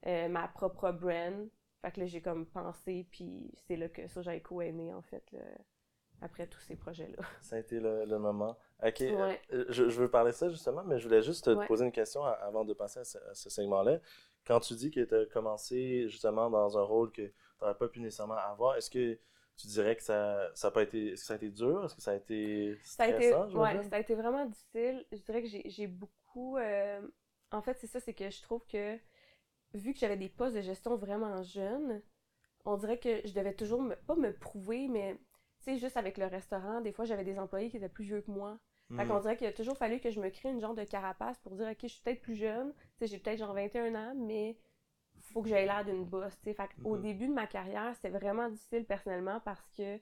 euh, 0.06 0.28
ma 0.28 0.48
propre 0.48 0.92
brand. 0.92 1.50
Fait 1.82 1.92
que 1.92 2.02
là, 2.02 2.06
j'ai 2.06 2.22
comme 2.22 2.46
pensé, 2.46 3.08
puis 3.10 3.52
c'est 3.66 3.76
là 3.76 3.90
que 3.90 4.08
Sojaico 4.08 4.62
est 4.62 4.72
né, 4.72 4.94
en 4.94 5.02
fait, 5.02 5.24
après 6.22 6.48
tous 6.48 6.60
ces 6.62 6.76
projets-là. 6.76 7.18
Ça 7.42 7.56
a 7.56 7.60
été 7.60 7.80
le, 7.80 8.06
le 8.06 8.20
moment. 8.20 8.58
Ok, 8.84 9.00
Ouais. 9.02 9.42
euh, 9.54 9.66
je, 9.70 9.90
je 9.90 10.00
veux 10.02 10.10
parler 10.10 10.32
de 10.32 10.36
ça 10.36 10.50
justement, 10.50 10.84
mais 10.86 10.98
je 11.00 11.04
voulais 11.06 11.22
juste 11.22 11.46
te 11.46 11.50
Ouais. 11.52 11.68
poser 11.68 11.86
une 11.86 11.92
question 11.92 12.24
avant 12.24 12.64
de 12.66 12.74
passer 12.74 13.00
à 13.00 13.04
ce, 13.04 13.50
segment-là. 13.50 14.00
Quand 14.46 14.60
tu 14.62 14.74
dis 14.76 14.92
que 14.92 15.02
tu 15.02 15.16
as 15.16 15.26
commencé 15.26 16.08
justement 16.10 16.50
dans 16.50 16.78
un 16.78 16.84
rôle 16.84 17.12
que 17.12 17.24
tu 17.28 17.34
n'aurais 17.62 17.76
pas 17.78 17.88
pu 17.90 18.00
nécessairement 18.00 18.36
avoir, 18.38 18.76
est-ce 18.78 18.90
que 18.90 19.20
tu 19.58 19.68
dirais 19.68 19.96
que 19.98 20.04
ça 20.04 20.50
ça 20.56 20.68
a 20.70 20.72
pas 20.72 20.84
été 20.84 21.10
est-ce 21.12 21.22
que 21.22 21.28
ça 21.28 21.34
a 21.34 21.38
été 21.38 21.50
dur? 21.50 21.84
Est-ce 21.86 21.96
que 21.96 22.02
ça 22.02 22.12
a 22.12 22.16
été 22.16 22.78
Ça 22.84 23.04
a 23.04 23.08
été, 23.10 23.32
stressant 23.32 23.52
ouais, 23.60 23.84
ça 23.84 23.96
a 23.96 24.00
été 24.00 24.16
vraiment 24.16 24.46
difficile. 24.46 25.06
Je 25.12 25.18
dirais 25.18 25.42
que 25.44 25.48
j'ai 25.50 25.88
beaucoup. 25.88 26.58
euh, 26.58 27.02
En 27.52 27.62
fait, 27.62 27.78
c'est 27.80 27.88
ça, 27.88 28.00
c'est 28.00 28.14
que 28.14 28.30
je 28.30 28.42
trouve 28.42 28.66
que 28.68 28.98
vu 29.74 29.94
que 29.94 30.00
j'avais 30.00 30.18
des 30.18 30.30
postes 30.30 30.56
de 30.56 30.62
gestion 30.62 30.96
vraiment 30.96 31.42
jeunes, 31.44 32.02
on 32.66 32.78
dirait 32.78 33.00
que 33.00 33.22
je 33.28 33.34
devais 33.34 33.54
toujours 33.54 33.82
me, 33.82 33.96
pas 33.96 34.16
me 34.16 34.34
prouver, 34.34 34.88
mais 34.88 35.20
sais, 35.66 35.78
juste 35.78 35.98
avec 35.98 36.18
le 36.18 36.26
restaurant, 36.28 36.82
des 36.82 36.92
fois 36.92 37.06
j'avais 37.06 37.24
des 37.24 37.40
employés 37.40 37.70
qui 37.70 37.78
étaient 37.78 37.90
plus 37.90 38.06
vieux 38.06 38.22
que 38.22 38.32
moi. 38.32 38.60
Fait 38.96 39.06
qu'on 39.06 39.20
Hmm. 39.20 39.22
dirait 39.22 39.38
qu'il 39.38 39.48
a 39.48 39.54
toujours 39.54 39.78
fallu 39.78 40.00
que 40.00 40.12
je 40.12 40.20
me 40.20 40.30
crée 40.30 40.50
une 40.50 40.60
genre 40.62 40.74
de 40.76 40.84
carapace 40.84 41.38
pour 41.40 41.56
dire, 41.56 41.68
OK, 41.70 41.78
je 41.84 41.88
suis 41.88 42.02
peut-être 42.02 42.22
plus 42.22 42.36
jeune, 42.36 42.74
tu 42.74 42.80
sais, 43.00 43.08
j'ai 43.08 43.20
peut-être 43.20 43.40
genre 43.40 43.54
21 43.54 43.96
ans, 43.96 44.14
mais 44.18 44.58
faut 45.22 45.42
que 45.44 45.50
j'aie 45.50 45.66
l'air 45.66 45.86
d'une 45.86 46.06
bosse, 46.06 46.38
tu 46.40 46.46
sais. 46.46 46.54
Fait 46.54 46.70
qu'au 46.84 46.98
Mhm. 46.98 47.00
début 47.00 47.28
de 47.28 47.34
ma 47.34 47.48
carrière, 47.48 47.94
c'était 47.96 48.10
vraiment 48.10 48.50
difficile 48.50 48.86
personnellement 48.86 49.40
parce 49.42 49.70
que 49.78 50.00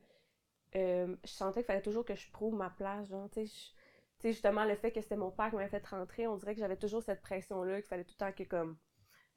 euh, 0.75 1.15
je 1.23 1.29
sentais 1.29 1.61
qu'il 1.61 1.67
fallait 1.67 1.81
toujours 1.81 2.05
que 2.05 2.15
je 2.15 2.29
prouve 2.31 2.55
ma 2.55 2.69
place, 2.69 3.07
genre, 3.09 3.29
tu 3.29 3.41
sais, 3.41 3.45
je- 3.47 3.71
tu 4.19 4.21
sais, 4.21 4.31
justement, 4.33 4.65
le 4.65 4.75
fait 4.75 4.91
que 4.91 5.01
c'était 5.01 5.15
mon 5.15 5.31
père 5.31 5.49
qui 5.49 5.55
m'avait 5.55 5.69
fait 5.69 5.85
rentrer, 5.87 6.27
on 6.27 6.37
dirait 6.37 6.53
que 6.55 6.59
j'avais 6.59 6.77
toujours 6.77 7.03
cette 7.03 7.21
pression-là, 7.21 7.75
qu'il 7.81 7.87
fallait 7.87 8.03
tout 8.03 8.15
le 8.19 8.25
temps 8.25 8.31
que, 8.31 8.43
comme, 8.43 8.77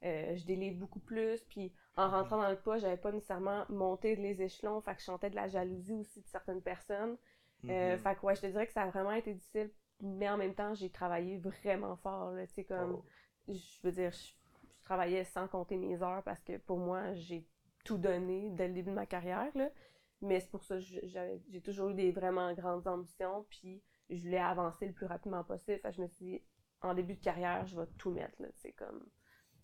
euh, 0.05 0.35
je 0.37 0.45
délivre 0.45 0.77
beaucoup 0.77 0.99
plus, 0.99 1.43
puis 1.45 1.73
en 1.97 2.09
rentrant 2.09 2.37
dans 2.41 2.49
le 2.49 2.57
pas, 2.57 2.77
j'avais 2.79 2.97
pas 2.97 3.11
nécessairement 3.11 3.65
monté 3.69 4.15
les 4.15 4.41
échelons, 4.41 4.81
fait 4.81 4.93
que 4.95 4.99
je 5.01 5.05
sentais 5.05 5.29
de 5.29 5.35
la 5.35 5.47
jalousie 5.47 5.93
aussi 5.93 6.21
de 6.21 6.27
certaines 6.27 6.61
personnes. 6.61 7.17
Euh, 7.69 7.93
Mhm. 7.93 7.99
fait 7.99 8.15
que 8.15 8.25
ouais, 8.25 8.35
je 8.35 8.41
te 8.41 8.47
dirais 8.47 8.65
que 8.67 8.73
ça 8.73 8.83
a 8.83 8.87
vraiment 8.89 9.11
été 9.11 9.33
difficile, 9.33 9.71
mais 10.01 10.29
en 10.29 10.37
même 10.37 10.55
temps, 10.55 10.73
j'ai 10.73 10.89
travaillé 10.89 11.37
vraiment 11.37 11.95
fort, 11.97 12.31
là, 12.31 12.47
tu 12.47 12.53
sais, 12.53 12.63
comme, 12.63 12.93
Oh. 12.95 13.05
je 13.47 13.81
veux 13.83 13.91
dire, 13.91 14.11
je, 14.11 14.33
je 14.79 14.83
travaillais 14.83 15.23
sans 15.25 15.47
compter 15.47 15.77
mes 15.77 16.01
heures 16.01 16.23
parce 16.23 16.41
que 16.43 16.57
pour 16.57 16.77
moi, 16.79 17.13
j'ai 17.13 17.45
tout 17.83 17.97
donné 17.97 18.49
dès 18.51 18.67
le 18.67 18.73
début 18.73 18.89
de 18.91 18.95
ma 18.95 19.05
carrière, 19.05 19.51
là. 19.55 19.69
Mais 20.21 20.39
c'est 20.39 20.51
pour 20.51 20.63
ça 20.63 20.75
que 20.77 20.81
j'ai 20.81 21.61
toujours 21.61 21.89
eu 21.89 21.93
des 21.95 22.11
vraiment 22.11 22.53
grandes 22.53 22.87
ambitions, 22.87 23.45
puis 23.49 23.81
je 24.09 24.21
voulais 24.21 24.37
avancer 24.39 24.85
le 24.87 24.93
plus 24.93 25.05
rapidement 25.07 25.43
possible. 25.43 25.79
Fait 25.79 25.89
que 25.89 25.95
je 25.95 26.01
me 26.01 26.07
suis 26.07 26.25
dit, 26.25 26.41
en 26.81 26.93
début 26.93 27.15
de 27.15 27.21
carrière, 27.23 27.65
je 27.65 27.79
vais 27.79 27.87
tout 27.97 28.11
mettre, 28.11 28.39
là, 28.41 28.47
c'est 28.57 28.71
comme 28.73 29.03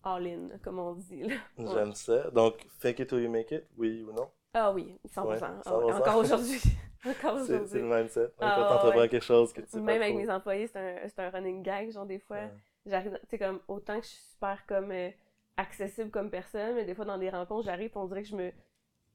all-in, 0.02 0.48
comme 0.62 0.78
on 0.78 0.94
dit, 0.94 1.22
là. 1.24 1.36
Ouais. 1.58 1.66
J'aime 1.74 1.94
ça. 1.94 2.30
Donc, 2.30 2.66
fake 2.78 3.00
it 3.00 3.08
till 3.08 3.20
you 3.22 3.30
make 3.30 3.50
it, 3.52 3.64
oui 3.76 4.02
ou 4.02 4.12
non? 4.12 4.28
Ah 4.54 4.72
oui, 4.72 4.98
100%. 5.06 5.26
Ouais, 5.26 5.38
Ah 5.66 5.78
ouais, 5.78 5.92
100%. 5.92 5.96
Encore 5.98 6.16
aujourd'hui. 6.16 6.60
Encore 7.06 7.38
C'est 7.40 7.46
c'est 7.46 7.54
aujourd'hui. 7.54 7.80
le 7.80 7.86
mindset. 7.96 8.30
Ah, 8.40 8.54
quand 8.58 8.68
t'entreprends 8.74 8.98
ouais. 9.00 9.08
quelque 9.08 9.24
chose 9.24 9.52
que 9.52 9.60
tu 9.60 9.68
sais 9.68 9.78
pas 9.78 9.84
Même 9.84 10.02
avec 10.02 10.14
trop. 10.14 10.22
mes 10.24 10.30
employés, 10.30 10.66
c'est 10.66 10.78
un, 10.78 11.08
c'est 11.08 11.18
un 11.20 11.30
running 11.30 11.62
gag, 11.62 11.90
genre 11.92 12.06
des 12.06 12.18
fois. 12.18 12.38
J'arrive, 12.86 13.18
tu 13.22 13.26
sais, 13.30 13.38
comme, 13.38 13.60
autant 13.68 13.98
que 14.00 14.04
je 14.06 14.10
suis 14.12 14.22
super 14.32 14.64
comme 14.66 14.90
euh, 14.90 15.10
accessible 15.56 16.10
comme 16.10 16.30
personne, 16.30 16.74
mais 16.76 16.84
des 16.84 16.94
fois 16.94 17.04
dans 17.04 17.18
des 17.18 17.30
rencontres, 17.30 17.64
j'arrive, 17.66 17.90
on 17.96 18.06
dirait 18.06 18.22
que 18.22 18.28
je 18.28 18.36
me. 18.36 18.50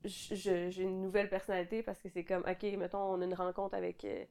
je- 0.06 0.36
je- 0.36 0.70
J'ai 0.70 0.84
une 0.84 1.02
nouvelle 1.02 1.30
personnalité 1.30 1.82
parce 1.84 2.00
que 2.00 2.10
c'est 2.10 2.24
comme, 2.24 2.44
ok, 2.48 2.64
mettons, 2.78 3.00
on 3.00 3.22
a 3.22 3.26
une 3.26 3.34
rencontre 3.34 3.76
avec 3.76 4.06
euh, 4.06 4.24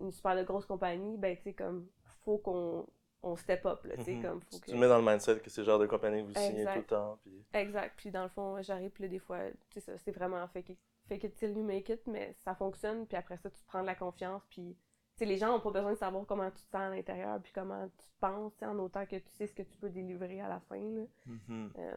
une 0.00 0.12
super 0.12 0.36
de 0.36 0.42
grosse 0.44 0.66
compagnie, 0.66 1.16
ben, 1.18 1.36
tu 1.36 1.42
sais, 1.42 1.52
comme, 1.54 1.86
faut 2.24 2.38
qu'on 2.38 2.86
on 3.24 3.36
step 3.36 3.64
up, 3.66 3.84
là, 3.84 3.96
tu 3.96 4.04
sais, 4.04 4.14
Mhm. 4.14 4.22
comme, 4.22 4.40
faut 4.42 4.58
que. 4.58 4.64
Tu 4.66 4.72
te 4.72 4.76
mets 4.76 4.88
dans 4.88 4.98
le 4.98 5.04
mindset 5.04 5.40
que 5.40 5.50
c'est 5.50 5.60
le 5.62 5.66
genre 5.66 5.78
de 5.78 5.86
compagnie 5.86 6.22
que 6.22 6.26
vous 6.28 6.34
signez 6.34 6.60
Exact. 6.60 6.72
tout 6.74 6.78
le 6.80 6.84
temps. 6.86 7.18
Puis... 7.22 7.44
Exact. 7.54 7.94
Puis 7.96 8.10
dans 8.10 8.22
le 8.22 8.28
fond, 8.28 8.60
j'arrive, 8.62 8.90
puis 8.90 9.04
là, 9.04 9.08
des 9.08 9.18
fois, 9.18 9.38
tu 9.50 9.56
sais, 9.74 9.80
ça, 9.80 9.98
c'est 9.98 10.12
vraiment 10.12 10.46
fake 10.48 10.68
it, 10.70 10.78
fake 11.08 11.24
it 11.24 11.34
till 11.36 11.56
you 11.56 11.62
make 11.64 11.88
it, 11.88 12.06
mais 12.06 12.34
ça 12.44 12.54
fonctionne, 12.54 13.06
puis 13.06 13.16
après 13.16 13.36
ça, 13.38 13.50
tu 13.50 13.62
prends 13.66 13.80
de 13.82 13.86
la 13.86 13.94
confiance, 13.94 14.42
puis, 14.50 14.76
tu 15.16 15.18
sais, 15.18 15.24
les 15.26 15.36
gens 15.36 15.48
n'ont 15.48 15.60
pas 15.60 15.70
besoin 15.70 15.92
de 15.92 15.98
savoir 15.98 16.26
comment 16.26 16.50
tu 16.50 16.56
te 16.62 16.70
sens 16.70 16.74
à 16.82 16.90
l'intérieur, 16.90 17.40
puis 17.42 17.52
comment 17.54 17.86
tu 17.88 18.06
penses, 18.20 18.52
tu 18.54 18.58
sais, 18.60 18.66
en 18.66 18.78
autant 18.78 19.06
que 19.06 19.16
tu 19.16 19.30
sais 19.32 19.46
ce 19.46 19.54
que 19.54 19.62
tu 19.62 19.76
peux 19.78 19.90
délivrer 19.90 20.40
à 20.40 20.48
la 20.48 20.60
fin, 20.60 20.80
là. 20.80 21.02
Euh, 21.50 21.96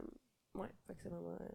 ouais, 0.56 0.70
fait 0.86 0.94
que 0.96 1.02
c'est 1.04 1.10
vraiment... 1.10 1.36
euh, 1.42 1.48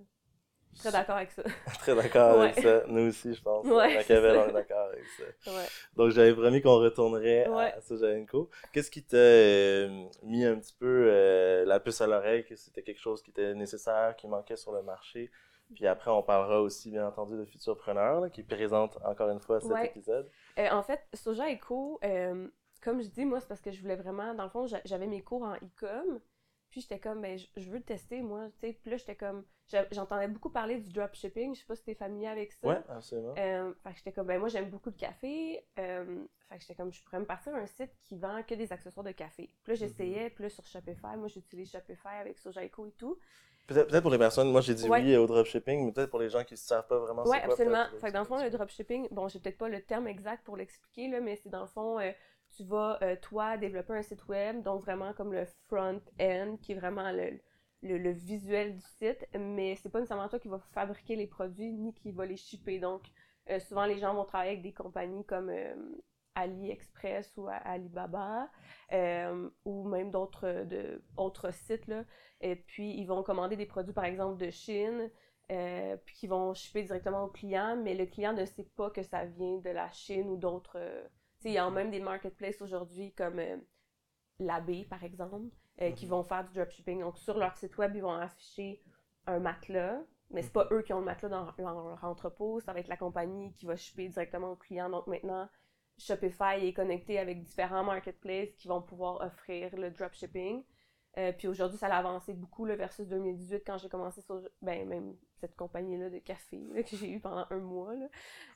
très 0.78 0.90
d'accord 0.92 1.16
avec 1.16 1.30
ça. 1.30 1.42
Très 1.80 1.94
d'accord 1.94 2.40
avec 2.40 2.54
ça. 2.60 2.82
Nous 2.88 3.08
aussi, 3.08 3.34
je 3.34 3.42
pense. 3.42 3.64
Ouais, 3.66 3.94
Machiavel, 3.96 4.36
on 4.36 4.48
est 4.48 4.52
d'accord 4.52 4.88
avec 4.88 5.04
ça. 5.18 5.50
ouais. 5.52 5.66
Donc, 5.96 6.10
j'avais 6.10 6.32
promis 6.34 6.60
qu'on 6.62 6.78
retournerait 6.78 7.48
Ouais. 7.48 7.72
à 7.72 7.80
Sojalenko. 7.80 8.50
Qu'est-ce 8.72 8.90
qui 8.90 9.02
t'a 9.04 9.16
euh, 9.16 10.04
mis 10.22 10.44
un 10.44 10.56
petit 10.58 10.74
peu 10.78 11.06
euh, 11.10 11.64
la 11.64 11.80
puce 11.80 12.00
à 12.00 12.06
l'oreille, 12.06 12.44
que 12.44 12.56
c'était 12.56 12.82
quelque 12.82 13.00
chose 13.00 13.22
qui 13.22 13.30
était 13.30 13.54
nécessaire, 13.54 14.16
qui 14.16 14.26
manquait 14.28 14.56
sur 14.56 14.72
le 14.72 14.82
marché? 14.82 15.30
Puis 15.74 15.86
après, 15.86 16.10
on 16.10 16.22
parlera 16.22 16.60
aussi, 16.60 16.90
bien 16.90 17.06
entendu, 17.06 17.36
de 17.36 17.44
Futurpreneur, 17.46 18.20
là, 18.20 18.28
qui 18.30 18.42
présente 18.42 18.98
encore 19.04 19.30
une 19.30 19.40
fois 19.40 19.60
cet 19.60 19.72
épisode. 19.86 20.28
Euh, 20.58 20.68
en 20.70 20.82
fait, 20.82 21.00
Soja 21.14 21.50
Eco, 21.50 21.98
comme 22.82 23.00
je 23.00 23.08
dis, 23.08 23.24
moi, 23.24 23.40
c'est 23.40 23.46
parce 23.48 23.60
que 23.60 23.70
je 23.70 23.80
voulais 23.80 23.96
vraiment, 23.96 24.34
dans 24.34 24.42
le 24.44 24.50
fond, 24.50 24.66
j'a- 24.66 24.80
j'avais 24.84 25.06
mes 25.06 25.22
cours 25.22 25.42
en 25.44 25.54
e-com, 25.54 26.20
puis 26.72 26.80
j'étais 26.80 26.98
comme, 26.98 27.20
ben, 27.20 27.38
je 27.38 27.70
veux 27.70 27.76
le 27.76 27.84
tester, 27.84 28.22
moi, 28.22 28.48
tu 28.58 28.66
sais, 28.66 28.72
puis 28.72 28.90
là, 28.90 28.96
j'étais 28.96 29.14
comme, 29.14 29.44
j'entendais 29.90 30.26
beaucoup 30.26 30.48
parler 30.50 30.78
du 30.78 30.90
dropshipping, 30.90 31.54
je 31.54 31.60
sais 31.60 31.66
pas 31.66 31.76
si 31.76 31.84
t'es 31.84 31.94
familier 31.94 32.28
avec 32.28 32.52
ça. 32.52 32.66
Ouais, 32.66 32.80
absolument. 32.88 33.34
Euh, 33.38 33.72
fait 33.84 33.90
que 33.90 33.96
j'étais 33.98 34.12
comme, 34.12 34.26
ben 34.26 34.38
moi 34.40 34.48
j'aime 34.48 34.70
beaucoup 34.70 34.88
le 34.90 34.96
café. 34.96 35.64
Euh, 35.78 36.24
fait 36.48 36.56
que 36.56 36.60
j'étais 36.62 36.74
comme, 36.74 36.92
je 36.92 37.02
pourrais 37.04 37.20
me 37.20 37.26
partir 37.26 37.54
un 37.54 37.66
site 37.66 37.92
qui 38.04 38.16
vend 38.16 38.42
que 38.42 38.54
des 38.54 38.72
accessoires 38.72 39.04
de 39.04 39.12
café. 39.12 39.50
Puis 39.62 39.72
là, 39.72 39.74
j'essayais, 39.74 40.30
puis 40.30 40.44
là, 40.44 40.50
sur 40.50 40.66
Shopify, 40.66 41.16
moi 41.16 41.28
j'utilise 41.28 41.70
Shopify 41.70 42.16
avec 42.20 42.38
Sojaiko 42.38 42.86
et 42.86 42.92
tout. 42.92 43.18
Peut-être 43.66 43.88
peut-être 43.88 44.02
pour 44.02 44.10
les 44.10 44.18
personnes, 44.18 44.50
moi 44.50 44.60
j'ai 44.60 44.74
dit 44.74 44.88
Ouais. 44.88 45.00
oui 45.02 45.16
au 45.16 45.26
dropshipping, 45.26 45.84
mais 45.86 45.92
peut-être 45.92 46.10
pour 46.10 46.18
les 46.18 46.28
gens 46.30 46.42
qui 46.42 46.54
ne 46.54 46.58
savent 46.58 46.86
pas 46.86 46.98
vraiment 46.98 47.22
Ouais, 47.24 47.38
c'est 47.38 47.44
quoi. 47.44 47.52
absolument. 47.52 47.84
peut-être, 47.90 48.00
Fait 48.00 48.08
que 48.08 48.12
dans 48.12 48.20
le 48.20 48.26
fond, 48.26 48.42
le 48.42 48.50
dropshipping, 48.50 49.08
bon, 49.12 49.28
j'ai 49.28 49.38
peut-être 49.38 49.58
pas 49.58 49.68
le 49.68 49.80
terme 49.82 50.08
exact 50.08 50.44
pour 50.44 50.56
l'expliquer, 50.56 51.08
là, 51.08 51.20
mais 51.20 51.36
c'est 51.36 51.48
dans 51.48 51.60
le 51.60 51.68
fond, 51.68 52.00
euh, 52.00 52.10
tu 52.56 52.64
vas, 52.64 52.98
euh, 53.02 53.16
toi, 53.20 53.56
développer 53.56 53.94
un 53.94 54.02
site 54.02 54.26
web, 54.28 54.62
donc 54.62 54.82
vraiment 54.82 55.12
comme 55.14 55.32
le 55.32 55.44
front-end, 55.68 56.56
qui 56.60 56.72
est 56.72 56.74
vraiment 56.74 57.10
le, 57.12 57.40
le, 57.82 58.10
visuel 58.10 58.74
du 58.74 58.82
site, 58.98 59.26
mais 59.34 59.76
c'est 59.76 59.88
pas 59.88 60.00
nécessairement 60.00 60.28
toi 60.28 60.38
qui 60.38 60.48
va 60.48 60.58
fabriquer 60.72 61.16
les 61.16 61.26
produits 61.26 61.72
ni 61.72 61.94
qui 61.94 62.12
va 62.12 62.26
les 62.26 62.36
shipper. 62.36 62.78
Donc, 62.78 63.02
euh, 63.50 63.58
souvent, 63.58 63.86
les 63.86 63.98
gens 63.98 64.14
vont 64.14 64.24
travailler 64.24 64.52
avec 64.52 64.62
des 64.62 64.72
compagnies 64.72 65.24
comme 65.24 65.50
euh, 65.50 65.74
AliExpress 66.34 67.36
ou 67.36 67.48
Alibaba, 67.48 68.48
ou 69.64 69.88
même 69.88 70.10
d'autres 70.10 71.52
sites, 71.52 71.86
là. 71.86 72.04
Et 72.40 72.56
puis, 72.56 72.94
ils 72.94 73.06
vont 73.06 73.22
commander 73.22 73.56
des 73.56 73.66
produits, 73.66 73.92
par 73.92 74.04
exemple, 74.04 74.38
de 74.38 74.50
Chine, 74.50 75.10
puis 75.48 76.14
qui 76.16 76.26
vont 76.26 76.54
shipper 76.54 76.82
directement 76.82 77.24
au 77.24 77.28
client, 77.28 77.76
mais 77.76 77.94
le 77.94 78.06
client 78.06 78.32
ne 78.32 78.44
sait 78.46 78.68
pas 78.76 78.90
que 78.90 79.02
ça 79.02 79.24
vient 79.26 79.58
de 79.58 79.70
la 79.70 79.90
Chine 79.90 80.30
ou 80.30 80.36
d'autres. 80.36 80.78
Il 81.50 81.54
y 81.54 81.58
a 81.58 81.68
même 81.70 81.90
des 81.90 82.00
marketplaces 82.00 82.60
aujourd'hui 82.62 83.12
comme 83.12 83.38
euh, 83.38 83.56
l'AB, 84.38 84.86
par 84.88 85.02
exemple, 85.04 85.54
euh, 85.80 85.90
qui 85.92 86.06
Mhm. 86.06 86.10
vont 86.10 86.22
faire 86.22 86.44
du 86.46 86.54
dropshipping. 86.54 87.00
Donc, 87.00 87.18
sur 87.18 87.38
leur 87.38 87.56
site 87.56 87.76
web, 87.78 87.94
ils 87.94 88.02
vont 88.02 88.12
afficher 88.12 88.82
un 89.26 89.38
matelas, 89.38 90.00
mais 90.30 90.42
c'est 90.42 90.52
pas 90.52 90.66
eux 90.70 90.82
qui 90.82 90.92
ont 90.92 90.98
le 91.00 91.04
matelas 91.04 91.28
dans 91.28 91.44
leur, 91.44 91.54
dans 91.56 91.88
leur 91.88 92.04
entrepôt, 92.04 92.60
ça 92.60 92.72
va 92.72 92.80
être 92.80 92.88
la 92.88 92.96
compagnie 92.96 93.52
qui 93.54 93.66
va 93.66 93.76
shipper 93.76 94.08
directement 94.08 94.52
au 94.52 94.56
client. 94.56 94.88
Donc, 94.90 95.06
maintenant, 95.06 95.48
Shopify 95.98 96.66
est 96.66 96.72
connecté 96.72 97.18
avec 97.18 97.42
différents 97.42 97.84
marketplaces 97.84 98.54
qui 98.56 98.66
vont 98.68 98.82
pouvoir 98.82 99.20
offrir 99.20 99.76
le 99.76 99.90
dropshipping. 99.90 100.64
Euh, 101.18 101.32
puis 101.32 101.46
aujourd'hui, 101.48 101.78
ça 101.78 101.88
a 101.88 101.98
avancé 101.98 102.32
beaucoup 102.32 102.64
là, 102.64 102.74
versus 102.74 103.06
2018 103.06 103.62
quand 103.66 103.76
j'ai 103.78 103.88
commencé 103.90 104.22
sur 104.22 104.40
ben, 104.62 104.88
même 104.88 105.14
cette 105.42 105.56
compagnie-là 105.56 106.08
de 106.10 106.18
café 106.20 106.58
là, 106.72 106.82
que 106.82 106.96
j'ai 106.96 107.10
eu 107.10 107.20
pendant 107.20 107.46
un 107.50 107.58
mois. 107.58 107.94
là. 107.94 108.08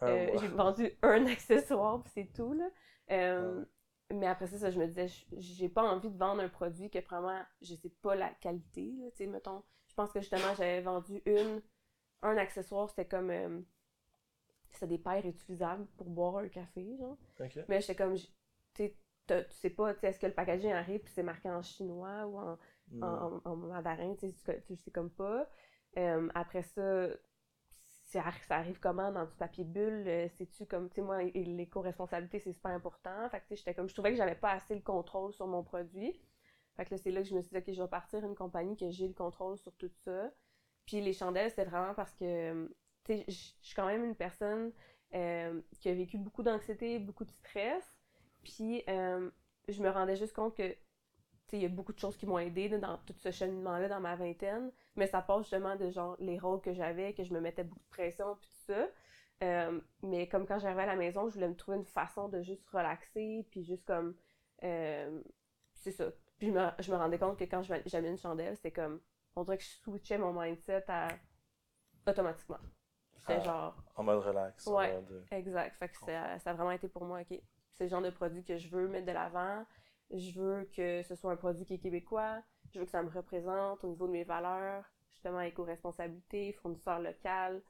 Euh, 0.02 0.30
j'ai 0.40 0.48
vendu 0.48 0.90
un 1.02 1.26
accessoire, 1.26 2.02
puis 2.02 2.12
c'est 2.14 2.32
tout. 2.32 2.54
Là. 2.54 2.68
Euh, 3.10 3.64
Mais 4.12 4.26
après 4.26 4.46
ça, 4.46 4.58
ça, 4.58 4.70
je 4.70 4.78
me 4.78 4.86
disais, 4.86 5.08
j'ai 5.36 5.68
pas 5.68 5.82
envie 5.82 6.10
de 6.10 6.16
vendre 6.18 6.40
un 6.42 6.48
produit 6.48 6.90
que 6.90 7.00
vraiment, 7.00 7.40
je 7.60 7.74
sais 7.74 7.90
pas 8.02 8.14
la 8.16 8.30
qualité. 8.30 8.92
Là, 8.98 9.26
mettons, 9.26 9.62
je 9.88 9.94
pense 9.94 10.12
que 10.12 10.20
justement, 10.20 10.54
j'avais 10.56 10.80
vendu 10.80 11.22
une, 11.26 11.60
un 12.22 12.36
accessoire, 12.36 12.88
c'était 12.88 13.06
comme. 13.06 13.30
euh, 13.30 13.60
c'était 14.70 14.86
des 14.88 14.98
paires 14.98 15.24
utilisables 15.26 15.86
pour 15.96 16.08
boire 16.08 16.36
un 16.38 16.48
café, 16.48 16.96
genre. 16.98 17.16
Mais 17.68 17.80
j'étais 17.80 17.94
comme, 17.96 18.14
tu 18.74 18.92
sais, 19.50 19.70
pas, 19.70 19.94
est-ce 20.02 20.18
que 20.20 20.26
le 20.26 20.34
packaging 20.34 20.72
arrive 20.72 21.00
puis 21.00 21.12
c'est 21.14 21.22
marqué 21.22 21.50
en 21.50 21.62
chinois 21.62 22.26
ou 22.26 22.38
en, 22.38 22.58
Hmm. 22.88 23.02
en, 23.02 23.40
en 23.44 23.56
mandarin, 23.56 24.14
tu 24.14 24.30
sais, 24.30 24.62
tu- 24.62 24.76
tu 24.76 24.76
sais 24.76 24.90
comme 24.92 25.10
pas. 25.10 25.48
Euh, 25.98 26.28
après 26.34 26.62
ça, 26.62 27.08
ça 28.04 28.22
arrive 28.50 28.78
comment 28.80 29.10
dans 29.12 29.24
du 29.24 29.34
papier 29.36 29.64
bulle? 29.64 30.04
euh, 30.06 30.28
C'est-tu 30.36 30.66
comme, 30.66 30.88
tu 30.88 30.96
sais, 30.96 31.02
moi, 31.02 31.22
l'éco-responsabilité, 31.22 32.38
c'est 32.38 32.52
super 32.52 32.70
important. 32.72 33.28
Fait 33.30 33.40
que, 33.40 33.44
tu 33.44 33.48
sais, 33.50 33.56
j'étais 33.56 33.74
comme, 33.74 33.88
je 33.88 33.94
trouvais 33.94 34.10
que 34.10 34.16
j'avais 34.16 34.34
pas 34.34 34.52
assez 34.52 34.74
le 34.74 34.80
contrôle 34.80 35.32
sur 35.32 35.46
mon 35.46 35.62
produit. 35.62 36.18
Fait 36.76 36.84
que 36.84 36.94
là, 36.94 36.98
c'est 36.98 37.10
là 37.10 37.22
que 37.22 37.28
je 37.28 37.34
me 37.34 37.40
suis 37.40 37.50
dit, 37.50 37.58
OK, 37.58 37.74
je 37.74 37.82
vais 37.82 37.88
partir 37.88 38.24
une 38.24 38.34
compagnie 38.34 38.76
que 38.76 38.90
j'ai 38.90 39.08
le 39.08 39.14
contrôle 39.14 39.58
sur 39.58 39.74
tout 39.76 39.90
ça. 40.04 40.30
Puis 40.86 41.00
les 41.00 41.12
chandelles, 41.12 41.50
c'est 41.54 41.64
vraiment 41.64 41.94
parce 41.94 42.14
que, 42.14 42.68
tu 43.04 43.16
sais, 43.16 43.24
je 43.28 43.34
suis 43.62 43.74
quand 43.74 43.86
même 43.86 44.04
une 44.04 44.14
personne 44.14 44.72
euh, 45.14 45.60
qui 45.80 45.88
a 45.88 45.94
vécu 45.94 46.18
beaucoup 46.18 46.42
d'anxiété, 46.42 46.98
beaucoup 46.98 47.24
de 47.24 47.30
stress. 47.32 47.84
Puis 48.44 48.84
euh, 48.88 49.30
je 49.68 49.82
me 49.82 49.90
rendais 49.90 50.16
juste 50.16 50.34
compte 50.34 50.54
que, 50.56 50.76
il 51.52 51.60
y 51.62 51.64
a 51.64 51.68
beaucoup 51.68 51.92
de 51.92 51.98
choses 51.98 52.16
qui 52.16 52.26
m'ont 52.26 52.38
aidé 52.38 52.68
dans 52.68 52.98
tout 52.98 53.14
ce 53.18 53.30
cheminement-là 53.30 53.88
dans 53.88 54.00
ma 54.00 54.16
vingtaine. 54.16 54.70
Mais 54.96 55.06
ça 55.06 55.22
passe 55.22 55.42
justement 55.42 55.76
de 55.76 55.90
genre 55.90 56.16
les 56.18 56.38
rôles 56.38 56.60
que 56.60 56.72
j'avais, 56.74 57.12
que 57.14 57.22
je 57.24 57.32
me 57.32 57.40
mettais 57.40 57.64
beaucoup 57.64 57.80
de 57.84 57.88
pression, 57.90 58.36
puis 58.40 58.50
tout 58.50 58.72
ça. 58.72 58.88
Euh, 59.44 59.80
mais 60.02 60.28
comme 60.28 60.46
quand 60.46 60.58
j'arrivais 60.58 60.82
à 60.82 60.86
la 60.86 60.96
maison, 60.96 61.28
je 61.28 61.34
voulais 61.34 61.48
me 61.48 61.54
trouver 61.56 61.76
une 61.78 61.84
façon 61.84 62.28
de 62.28 62.40
juste 62.42 62.66
relaxer, 62.70 63.46
puis 63.50 63.64
juste 63.64 63.84
comme. 63.86 64.16
euh, 64.64 65.22
c'est 65.74 65.92
ça. 65.92 66.06
Puis 66.38 66.48
je 66.48 66.52
me, 66.52 66.66
je 66.80 66.90
me 66.90 66.96
rendais 66.96 67.18
compte 67.18 67.38
que 67.38 67.44
quand 67.44 67.62
j'avais 67.62 68.08
une 68.10 68.18
chandelle, 68.18 68.56
c'était 68.56 68.72
comme. 68.72 69.00
On 69.36 69.44
dirait 69.44 69.58
que 69.58 69.64
je 69.64 69.68
switchais 69.82 70.16
mon 70.18 70.32
mindset 70.32 70.84
à. 70.88 71.08
automatiquement. 72.06 72.58
C'était 73.16 73.34
Ah. 73.40 73.44
genre. 73.44 73.84
En 73.96 74.02
mode 74.04 74.20
relax. 74.24 74.66
en 74.66 74.76
Ouais. 74.76 74.94
mode, 74.94 75.12
euh, 75.12 75.36
Exact. 75.36 75.74
Fait 75.76 75.88
que 75.88 75.96
ça, 75.98 76.38
ça 76.38 76.50
a 76.50 76.54
vraiment 76.54 76.70
été 76.70 76.88
pour 76.88 77.04
moi, 77.04 77.20
OK. 77.20 77.38
C'est 77.72 77.84
le 77.84 77.90
genre 77.90 78.02
de 78.02 78.10
produit 78.10 78.42
que 78.44 78.56
je 78.56 78.68
veux 78.68 78.88
mettre 78.88 79.06
de 79.06 79.12
l'avant. 79.12 79.64
Je 80.10 80.38
veux 80.38 80.64
que 80.74 81.02
ce 81.02 81.14
soit 81.16 81.32
un 81.32 81.36
produit 81.36 81.64
qui 81.64 81.74
est 81.74 81.78
québécois. 81.78 82.42
Je 82.72 82.78
veux 82.78 82.84
que 82.84 82.90
ça 82.90 83.02
me 83.02 83.10
représente 83.10 83.82
au 83.84 83.88
niveau 83.88 84.06
de 84.06 84.12
mes 84.12 84.24
valeurs. 84.24 84.84
Justement, 85.12 85.40
éco-responsabilité, 85.40 86.52
fournisseur 86.52 87.00
local. 87.00 87.62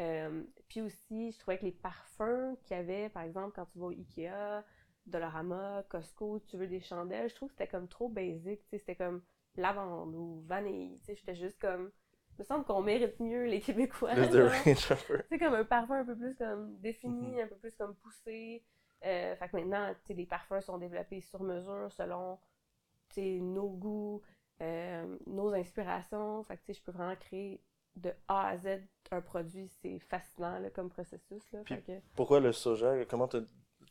Euh, 0.00 0.42
puis 0.68 0.80
aussi, 0.82 1.32
je 1.32 1.38
trouvais 1.38 1.58
que 1.58 1.64
les 1.64 1.72
parfums 1.72 2.56
qu'il 2.64 2.76
y 2.76 2.80
avait, 2.80 3.08
par 3.10 3.22
exemple, 3.22 3.52
quand 3.54 3.66
tu 3.66 3.78
vas 3.78 3.86
au 3.86 3.90
Ikea, 3.90 4.64
Dollarama, 5.06 5.84
Costco, 5.88 6.40
tu 6.40 6.56
veux 6.56 6.66
des 6.66 6.80
chandelles, 6.80 7.28
je 7.30 7.34
trouve 7.34 7.48
que 7.48 7.54
c'était 7.54 7.68
comme 7.70 7.88
trop 7.88 8.08
basic. 8.08 8.60
tu 8.62 8.68
sais, 8.70 8.78
C'était 8.78 8.96
comme 8.96 9.22
lavande 9.56 10.14
ou 10.14 10.42
vanille. 10.46 10.98
tu 11.00 11.06
sais, 11.06 11.14
J'étais 11.16 11.34
juste 11.34 11.60
comme. 11.60 11.90
me 12.38 12.44
semble 12.44 12.64
qu'on 12.64 12.82
mérite 12.82 13.20
mieux, 13.20 13.44
les 13.44 13.60
Québécois. 13.60 14.14
C'est 15.28 15.38
comme 15.38 15.54
un 15.54 15.64
parfum 15.64 16.00
un 16.00 16.04
peu 16.04 16.16
plus 16.16 16.34
comme 16.36 16.76
défini, 16.78 17.34
Mhm. 17.36 17.40
un 17.42 17.46
peu 17.48 17.56
plus 17.56 17.74
comme 17.74 17.94
poussé. 17.96 18.64
Euh, 19.04 19.34
fait 19.36 19.48
que 19.48 19.56
maintenant, 19.56 19.94
les 20.08 20.26
parfums 20.26 20.60
sont 20.60 20.78
développés 20.78 21.20
sur 21.20 21.42
mesure 21.42 21.90
selon 21.92 22.38
nos 23.16 23.68
goûts, 23.70 24.22
euh, 24.62 25.16
nos 25.26 25.52
inspirations. 25.54 26.42
Fait 26.44 26.56
que 26.58 26.72
je 26.72 26.80
peux 26.82 26.92
vraiment 26.92 27.16
créer 27.16 27.62
de 27.96 28.12
A 28.28 28.48
à 28.48 28.56
Z 28.56 28.80
un 29.10 29.20
produit. 29.20 29.68
C'est 29.68 29.98
fascinant 29.98 30.58
là, 30.58 30.70
comme 30.70 30.90
processus. 30.90 31.42
Là. 31.52 31.60
Puis- 31.64 31.82
que- 31.82 32.00
Pourquoi 32.14 32.40
le 32.40 32.52
soja? 32.52 33.04
Comment 33.06 33.26
te, 33.28 33.44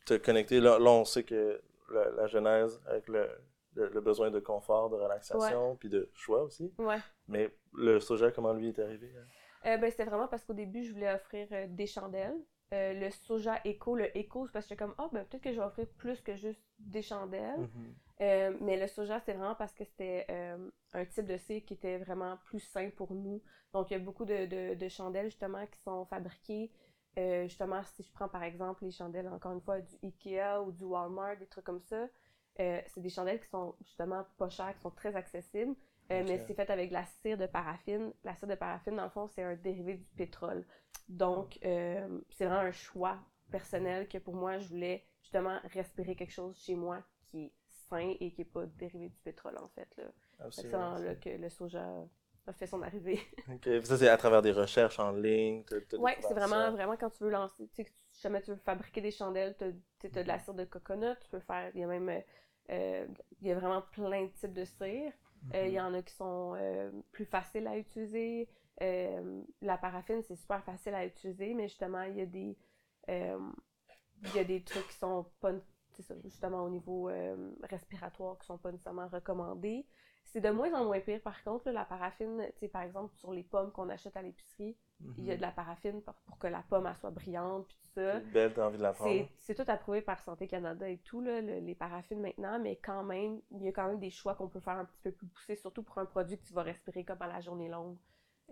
te 0.06 0.14
connecter? 0.16 0.60
Là, 0.60 0.78
là, 0.78 0.90
on 0.90 1.04
sait 1.04 1.24
que 1.24 1.60
la, 1.92 2.10
la 2.12 2.26
genèse 2.28 2.80
avec 2.86 3.08
le, 3.08 3.28
le, 3.74 3.88
le 3.88 4.00
besoin 4.00 4.30
de 4.30 4.40
confort, 4.40 4.88
de 4.90 4.96
relaxation, 4.96 5.76
puis 5.76 5.88
de 5.88 6.10
choix 6.14 6.42
aussi. 6.44 6.72
ouais. 6.78 6.98
Mais 7.28 7.54
le 7.74 8.00
soja, 8.00 8.30
comment 8.30 8.52
lui 8.52 8.68
est 8.68 8.78
arrivé? 8.78 9.12
hein? 9.18 9.26
Euh, 9.66 9.76
ben, 9.76 9.90
c'était 9.90 10.06
vraiment 10.06 10.26
parce 10.28 10.44
qu'au 10.44 10.54
début, 10.54 10.82
je 10.84 10.92
voulais 10.92 11.12
offrir 11.12 11.46
euh, 11.52 11.66
des 11.68 11.86
chandelles. 11.86 12.38
Euh, 12.72 12.92
le 12.92 13.10
soja 13.10 13.60
éco, 13.64 13.96
le 13.96 14.16
éco, 14.16 14.46
c'est 14.46 14.52
parce 14.52 14.66
que 14.66 14.70
j'étais 14.70 14.84
comme, 14.84 14.94
ah, 14.98 15.08
ben 15.12 15.24
peut-être 15.24 15.42
que 15.42 15.50
je 15.52 15.56
vais 15.56 15.66
offrir 15.66 15.88
plus 15.96 16.20
que 16.20 16.36
juste 16.36 16.62
des 16.78 17.02
chandelles. 17.02 17.60
Mhm. 17.60 17.94
Euh, 18.20 18.56
mais 18.60 18.78
le 18.78 18.86
soja, 18.86 19.18
c'est 19.20 19.32
vraiment 19.32 19.56
parce 19.56 19.74
que 19.74 19.84
c'était 19.84 20.26
euh, 20.30 20.70
un 20.92 21.04
type 21.04 21.26
de 21.26 21.36
cire 21.36 21.64
qui 21.64 21.74
était 21.74 21.98
vraiment 21.98 22.36
plus 22.44 22.60
sain 22.60 22.90
pour 22.90 23.12
nous. 23.12 23.42
Donc, 23.72 23.90
il 23.90 23.94
y 23.94 23.96
a 23.96 23.98
beaucoup 23.98 24.24
de, 24.24 24.46
de, 24.46 24.74
de 24.74 24.88
chandelles, 24.88 25.26
justement, 25.26 25.66
qui 25.66 25.80
sont 25.80 26.04
fabriquées. 26.04 26.70
justement, 27.16 27.82
si 27.82 28.04
je 28.04 28.12
prends 28.12 28.28
par 28.28 28.44
exemple 28.44 28.84
les 28.84 28.92
chandelles, 28.92 29.28
encore 29.28 29.52
une 29.52 29.60
fois, 29.60 29.80
du 29.80 29.96
Ikea 30.04 30.62
ou 30.64 30.70
du 30.70 30.84
Walmart, 30.84 31.38
des 31.38 31.46
trucs 31.46 31.64
comme 31.64 31.80
ça, 31.80 32.06
c'est 32.56 33.00
des 33.00 33.10
chandelles 33.10 33.40
qui 33.40 33.48
sont 33.48 33.74
justement 33.82 34.24
pas 34.38 34.48
chères, 34.48 34.74
qui 34.74 34.80
sont 34.80 34.90
très 34.90 35.16
accessibles. 35.16 35.74
Euh. 36.10 36.24
Mais 36.26 36.38
c'est 36.46 36.54
fait 36.54 36.68
avec 36.70 36.88
de 36.88 36.94
la 36.94 37.04
cire 37.22 37.38
de 37.38 37.46
paraffine. 37.46 38.12
La 38.24 38.34
cire 38.34 38.48
de 38.48 38.54
paraffine, 38.54 38.96
dans 38.96 39.04
le 39.04 39.10
fond, 39.10 39.28
c'est 39.28 39.42
un 39.42 39.54
dérivé 39.54 39.94
du 39.94 40.04
pétrole. 40.16 40.64
Donc, 41.08 41.58
euh, 41.64 42.20
c'est 42.30 42.46
vraiment 42.46 42.60
un 42.60 42.72
choix 42.72 43.18
personnel 43.50 44.08
que 44.08 44.18
pour 44.18 44.34
moi, 44.34 44.58
je 44.58 44.68
voulais 44.68 45.04
justement 45.22 45.58
respirer 45.72 46.14
quelque 46.14 46.32
chose 46.32 46.56
chez 46.58 46.74
moi 46.74 47.02
qui 47.30 47.44
est 47.44 47.52
sain 47.88 48.14
et 48.20 48.32
qui 48.32 48.40
n'est 48.40 48.44
pas 48.44 48.66
dérivé 48.66 49.08
du 49.08 49.18
pétrole, 49.20 49.56
en 49.58 49.68
fait. 49.68 49.88
Là. 49.96 50.04
C'est 50.50 50.70
ça 50.70 50.98
là, 50.98 51.14
que 51.16 51.30
le 51.30 51.48
soja 51.48 51.86
a 52.46 52.52
fait 52.52 52.66
son 52.66 52.82
arrivée. 52.82 53.20
Ok, 53.48 53.60
puis 53.60 53.86
Ça, 53.86 53.98
c'est 53.98 54.08
à 54.08 54.16
travers 54.16 54.42
des 54.42 54.52
recherches 54.52 54.98
en 54.98 55.12
ligne. 55.12 55.64
découvert 55.90 56.16
c'est 56.20 56.34
vraiment, 56.34 56.64
ça. 56.64 56.70
vraiment 56.70 56.96
quand 56.96 57.10
tu 57.10 57.24
veux 57.24 57.30
lancer, 57.30 57.68
tu 57.74 57.84
sais, 57.84 57.92
si 58.10 58.22
jamais 58.22 58.40
tu 58.42 58.50
veux 58.50 58.56
fabriquer 58.56 59.00
des 59.00 59.10
chandelles, 59.10 59.56
tu 59.58 59.64
as, 60.06 60.22
de 60.22 60.26
la 60.26 60.38
cire 60.38 60.54
de 60.54 60.64
coconut, 60.64 61.16
tu 61.22 61.28
peux 61.28 61.40
faire, 61.40 61.70
il 61.74 61.80
y 61.80 61.84
a 61.84 61.86
même, 61.86 62.22
euh, 62.70 63.06
il 63.40 63.48
y 63.48 63.52
a 63.52 63.54
vraiment 63.54 63.82
plein 63.92 64.24
de 64.24 64.30
types 64.30 64.52
de 64.52 64.64
cire. 64.64 65.12
Euh, 65.54 65.66
Il 65.66 65.72
y 65.72 65.80
en 65.80 65.94
a 65.94 66.02
qui 66.02 66.14
sont 66.14 66.54
euh, 66.56 66.90
plus 67.12 67.24
faciles 67.24 67.66
à 67.66 67.76
utiliser. 67.76 68.48
Euh, 68.82 69.42
la 69.60 69.76
paraffine, 69.76 70.22
c'est 70.22 70.36
super 70.36 70.62
facile 70.64 70.94
à 70.94 71.04
utiliser, 71.04 71.54
mais 71.54 71.68
justement, 71.68 72.02
il 72.02 72.16
y 72.16 72.20
a 72.20 72.26
des, 72.26 72.56
il 73.08 74.34
y 74.34 74.38
a 74.38 74.44
des 74.44 74.62
trucs 74.62 74.86
qui 74.88 74.96
sont 74.96 75.26
pas, 75.40 75.52
justement 76.24 76.64
au 76.64 76.70
niveau 76.70 77.10
respiratoire, 77.62 78.38
qui 78.38 78.46
sont 78.46 78.58
pas 78.58 78.72
nécessairement 78.72 79.08
recommandés. 79.08 79.86
C'est 80.24 80.40
de 80.40 80.50
moins 80.50 80.72
en 80.74 80.84
moins 80.84 81.00
pire, 81.00 81.20
par 81.20 81.42
contre, 81.42 81.70
la 81.70 81.84
paraffine, 81.84 82.46
par 82.72 82.82
exemple, 82.82 83.14
sur 83.16 83.32
les 83.32 83.42
pommes 83.42 83.72
qu'on 83.72 83.88
achète 83.88 84.16
à 84.16 84.22
l'épicerie, 84.22 84.76
il 85.18 85.24
y 85.24 85.32
a 85.32 85.36
de 85.36 85.40
la 85.42 85.50
paraffine 85.50 86.02
pour, 86.02 86.14
pour 86.26 86.38
que 86.38 86.46
la 86.46 86.62
pomme, 86.68 86.86
elle 86.86 86.96
soit 86.96 87.10
brillante, 87.10 87.66
puis 87.66 87.76
tout 87.82 87.88
ça. 87.94 88.20
Belle, 88.20 88.52
t'as 88.54 88.66
envie 88.66 88.78
de 88.78 88.82
la 88.82 88.92
prendre. 88.92 89.10
C'est 89.38 89.54
tout 89.54 89.64
approuvé 89.70 90.02
par 90.02 90.20
Santé 90.22 90.46
Canada 90.46 90.88
et 90.88 90.98
tout, 90.98 91.20
là, 91.20 91.40
le- 91.40 91.58
les 91.60 91.74
paraffines 91.74 92.20
maintenant, 92.20 92.58
mais 92.58 92.76
quand 92.76 93.02
même, 93.02 93.40
il 93.50 93.62
y 93.62 93.68
a 93.68 93.72
quand 93.72 93.86
même 93.88 93.98
des 93.98 94.10
choix 94.10 94.34
qu'on 94.34 94.48
peut 94.48 94.60
faire 94.60 94.76
un 94.76 94.84
petit 94.84 95.00
peu 95.02 95.12
plus 95.12 95.26
poussés, 95.26 95.56
surtout 95.56 95.82
pour 95.82 95.98
un 95.98 96.06
produit 96.06 96.38
que 96.38 96.44
tu 96.44 96.52
vas 96.54 96.62
respirer 96.62 97.04
comme 97.04 97.20
à 97.22 97.28
la 97.28 97.40
journée 97.40 97.68
longue. 97.68 97.96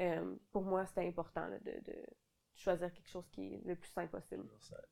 Euh, 0.00 0.34
pour 0.52 0.62
moi, 0.62 0.86
c'était 0.86 1.06
important 1.06 1.46
là, 1.48 1.58
de, 1.60 1.72
de 1.90 1.96
choisir 2.54 2.92
quelque 2.92 3.08
chose 3.08 3.28
qui 3.30 3.54
est 3.54 3.62
le 3.64 3.76
plus 3.76 3.90
sain 3.90 4.06
possible. 4.06 4.46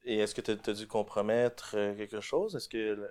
Et 0.05 0.19
est-ce 0.19 0.35
que 0.35 0.41
tu 0.41 0.51
as, 0.71 0.75
dû 0.75 0.87
compromettre 0.87 1.75
euh, 1.77 1.95
quelque 1.97 2.21
chose? 2.21 2.55
Est-ce 2.57 2.69
que 2.69 3.09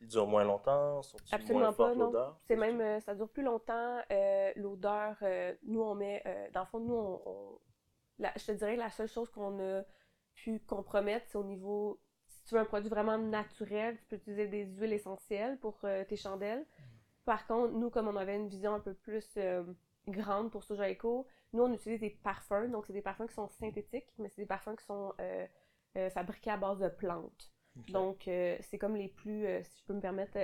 il 0.00 0.06
dure 0.06 0.26
moins 0.28 0.44
longtemps? 0.44 1.00
Absolument 1.32 1.58
moins 1.60 1.72
pas, 1.72 1.94
non. 1.96 2.12
C'est 2.44 2.54
même, 2.56 2.80
euh, 2.80 3.00
ça 3.00 3.14
dure 3.14 3.28
plus 3.28 3.42
longtemps. 3.42 3.98
euh, 4.12 4.52
L'odeur, 4.56 5.16
euh, 5.22 5.54
nous, 5.64 5.82
on 5.82 5.94
met, 5.94 6.22
dans 6.52 6.60
le 6.60 6.66
fond, 6.66 6.78
nous, 6.80 6.94
on, 6.94 7.22
on- 7.26 7.58
la- 8.18 8.32
je 8.36 8.46
te 8.46 8.52
dirais, 8.52 8.76
la 8.76 8.90
seule 8.90 9.08
chose 9.08 9.30
qu'on 9.30 9.58
a 9.60 9.82
pu 10.34 10.60
compromettre, 10.60 11.26
c'est 11.28 11.38
au 11.38 11.44
niveau, 11.44 12.00
si 12.26 12.44
tu 12.44 12.54
veux 12.54 12.60
un 12.60 12.64
produit 12.64 12.88
vraiment 12.88 13.18
naturel, 13.18 13.96
tu 13.98 14.06
peux 14.06 14.16
utiliser 14.16 14.46
des 14.48 14.64
huiles 14.64 14.92
essentielles 14.92 15.58
pour 15.58 15.78
euh, 15.84 16.04
tes 16.04 16.16
chandelles. 16.16 16.66
Par 17.24 17.46
contre, 17.46 17.74
nous, 17.74 17.90
comme 17.90 18.08
on 18.08 18.16
avait 18.16 18.36
une 18.36 18.48
vision 18.48 18.74
un 18.74 18.80
peu 18.80 18.94
plus 18.94 19.26
euh, 19.36 19.64
grande 20.08 20.50
pour 20.50 20.64
Soja 20.64 20.90
Eco, 20.90 21.26
nous, 21.52 21.62
on 21.64 21.72
utilise 21.72 22.00
des 22.00 22.10
parfums. 22.10 22.70
Donc, 22.70 22.86
c'est 22.86 22.92
des 22.92 23.02
parfums 23.02 23.26
qui 23.28 23.34
sont 23.34 23.48
synthétiques, 23.48 24.08
mais 24.18 24.28
c'est 24.30 24.42
des 24.42 24.46
parfums 24.46 24.76
qui 24.76 24.84
sont 24.84 25.12
euh, 25.20 25.46
fabriqués 26.10 26.50
à 26.50 26.56
base 26.56 26.78
de 26.78 26.88
plantes. 26.88 27.52
Donc, 27.88 28.22
c'est 28.24 28.78
comme 28.78 28.96
les 28.96 29.08
plus, 29.08 29.46
si 29.64 29.80
je 29.80 29.84
peux 29.86 29.94
me 29.94 30.00
permettre, 30.00 30.38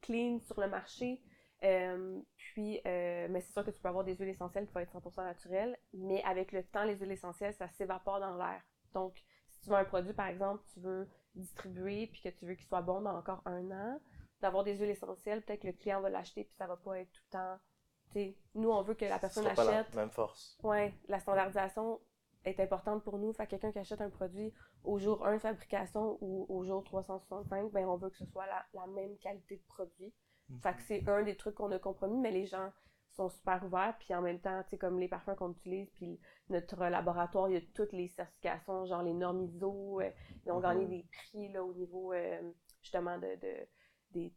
clean 0.00 0.40
sur 0.40 0.60
le 0.60 0.68
marché. 0.68 1.20
Euh, 1.64 2.20
puis, 2.36 2.80
euh, 2.86 3.26
mais 3.30 3.40
c'est 3.40 3.52
sûr 3.52 3.64
que 3.64 3.70
tu 3.70 3.80
peux 3.80 3.88
avoir 3.88 4.04
des 4.04 4.14
huiles 4.14 4.28
essentielles 4.28 4.66
qui 4.66 4.72
vont 4.72 4.80
être 4.80 4.92
100% 4.92 5.24
naturelles, 5.24 5.76
mais 5.92 6.22
avec 6.24 6.52
le 6.52 6.62
temps, 6.62 6.84
les 6.84 6.96
huiles 6.96 7.12
essentielles, 7.12 7.54
ça 7.54 7.68
s'évapore 7.68 8.20
dans 8.20 8.36
l'air. 8.36 8.62
Donc, 8.94 9.16
si 9.50 9.60
tu 9.60 9.70
veux 9.70 9.76
un 9.76 9.84
produit, 9.84 10.12
par 10.12 10.28
exemple, 10.28 10.62
tu 10.72 10.80
veux 10.80 11.08
distribuer, 11.34 12.06
puis 12.06 12.20
que 12.22 12.28
tu 12.28 12.46
veux 12.46 12.54
qu'il 12.54 12.66
soit 12.66 12.82
bon 12.82 13.00
dans 13.00 13.16
encore 13.16 13.42
un 13.44 13.70
an, 13.70 14.00
d'avoir 14.40 14.62
des 14.64 14.76
huiles 14.76 14.90
essentielles, 14.90 15.42
peut-être 15.42 15.62
que 15.62 15.66
le 15.66 15.72
client 15.72 16.00
va 16.00 16.10
l'acheter, 16.10 16.44
puis 16.44 16.54
ça 16.54 16.66
va 16.66 16.76
pas 16.76 17.00
être 17.00 17.10
tout 17.10 17.22
le 17.26 17.38
temps... 17.38 17.58
tu 18.06 18.12
sais, 18.12 18.38
nous, 18.54 18.70
on 18.70 18.82
veut 18.82 18.94
que 18.94 19.04
la 19.04 19.18
personne 19.18 19.42
sera 19.42 19.54
pas 19.54 19.64
la 19.64 19.78
achète. 19.80 19.94
même 19.94 20.10
force. 20.10 20.56
Ouais, 20.62 20.94
la 21.08 21.18
standardisation 21.18 22.00
est 22.44 22.60
importante 22.60 23.02
pour 23.02 23.18
nous. 23.18 23.32
Fait 23.32 23.46
que 23.46 23.50
quelqu'un 23.50 23.72
qui 23.72 23.80
achète 23.80 24.00
un 24.00 24.10
produit 24.10 24.52
au 24.84 24.98
jour 24.98 25.26
1 25.26 25.34
de 25.34 25.38
fabrication 25.38 26.18
ou 26.20 26.46
au 26.48 26.64
jour 26.64 26.84
365, 26.84 27.72
ben 27.72 27.86
on 27.86 27.96
veut 27.96 28.10
que 28.10 28.16
ce 28.16 28.26
soit 28.26 28.46
la, 28.46 28.64
la 28.74 28.86
même 28.86 29.18
qualité 29.18 29.56
de 29.56 29.62
produit. 29.66 30.14
Fait 30.62 30.74
que 30.74 30.82
c'est 30.82 31.08
un 31.08 31.22
des 31.22 31.36
trucs 31.36 31.54
qu'on 31.54 31.70
a 31.72 31.78
compromis, 31.78 32.18
mais 32.18 32.30
les 32.30 32.46
gens 32.46 32.72
sont 33.10 33.28
super 33.28 33.62
ouverts. 33.64 33.96
Puis 33.98 34.14
en 34.14 34.22
même 34.22 34.40
temps, 34.40 34.62
tu 34.64 34.70
sais, 34.70 34.78
comme 34.78 34.98
les 34.98 35.08
parfums 35.08 35.34
qu'on 35.36 35.52
utilise, 35.52 35.90
puis 35.90 36.18
notre 36.48 36.76
laboratoire, 36.76 37.48
il 37.50 37.54
y 37.54 37.56
a 37.56 37.60
toutes 37.74 37.92
les 37.92 38.08
certifications, 38.08 38.86
genre 38.86 39.02
les 39.02 39.12
normes 39.14 39.42
ISO. 39.42 40.00
euh, 40.00 40.10
ils 40.46 40.52
ont 40.52 40.56
Mhm. 40.56 40.62
gagné 40.62 40.86
des 40.86 41.06
prix 41.12 41.48
là, 41.52 41.62
au 41.64 41.74
niveau 41.74 42.12
euh, 42.12 42.40
justement 42.82 43.18
de, 43.18 43.36
de- 43.40 43.66
des, 44.12 44.30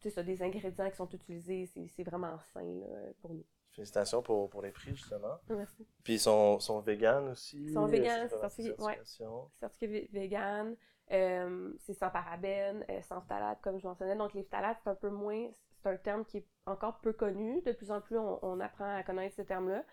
tu 0.00 0.04
sais 0.04 0.10
ça, 0.10 0.22
des 0.22 0.42
ingrédients 0.42 0.88
qui 0.90 0.96
sont 0.96 1.08
utilisés. 1.10 1.66
C'est 1.66 1.86
c'est 1.88 2.04
vraiment 2.04 2.38
sain 2.52 2.62
là, 2.80 3.12
pour 3.20 3.34
nous. 3.34 3.44
Félicitations 3.72 4.22
pour, 4.22 4.48
pour 4.50 4.62
les 4.62 4.72
prix, 4.72 4.94
justement. 4.96 5.38
Merci. 5.50 5.86
Puis 6.02 6.14
ils 6.14 6.20
sont, 6.20 6.58
sont 6.58 6.80
véganes 6.80 7.28
aussi. 7.28 7.58
Ils 7.62 7.72
sont 7.72 7.86
véganes, 7.86 8.26
Est-ce 8.26 8.34
que 8.34 8.40
c'est 8.40 8.40
tu 8.40 8.44
as 8.44 8.48
certifié, 8.48 8.70
ouais. 8.70 8.76
certification? 8.76 9.50
certifié 9.60 9.88
vé- 9.88 10.10
vegan, 10.12 10.76
euh, 11.10 11.72
c'est 11.78 11.94
sans 11.94 12.10
parabènes, 12.10 12.84
euh, 12.90 13.00
sans 13.02 13.22
phtalates, 13.22 13.60
comme 13.62 13.78
je 13.78 13.86
mentionnais. 13.86 14.16
Donc, 14.16 14.34
les 14.34 14.42
phtalates, 14.42 14.78
c'est 14.82 14.90
un 14.90 14.94
peu 14.94 15.08
moins, 15.08 15.48
c'est 15.82 15.88
un 15.88 15.96
terme 15.96 16.24
qui 16.24 16.38
est 16.38 16.46
encore 16.66 17.00
peu 17.00 17.12
connu. 17.12 17.62
De 17.62 17.72
plus 17.72 17.90
en 17.90 18.00
plus, 18.00 18.18
on, 18.18 18.60
apprend 18.60 18.94
à 18.94 19.02
connaître 19.02 19.34
ce 19.36 19.42
terme-là. 19.42 19.84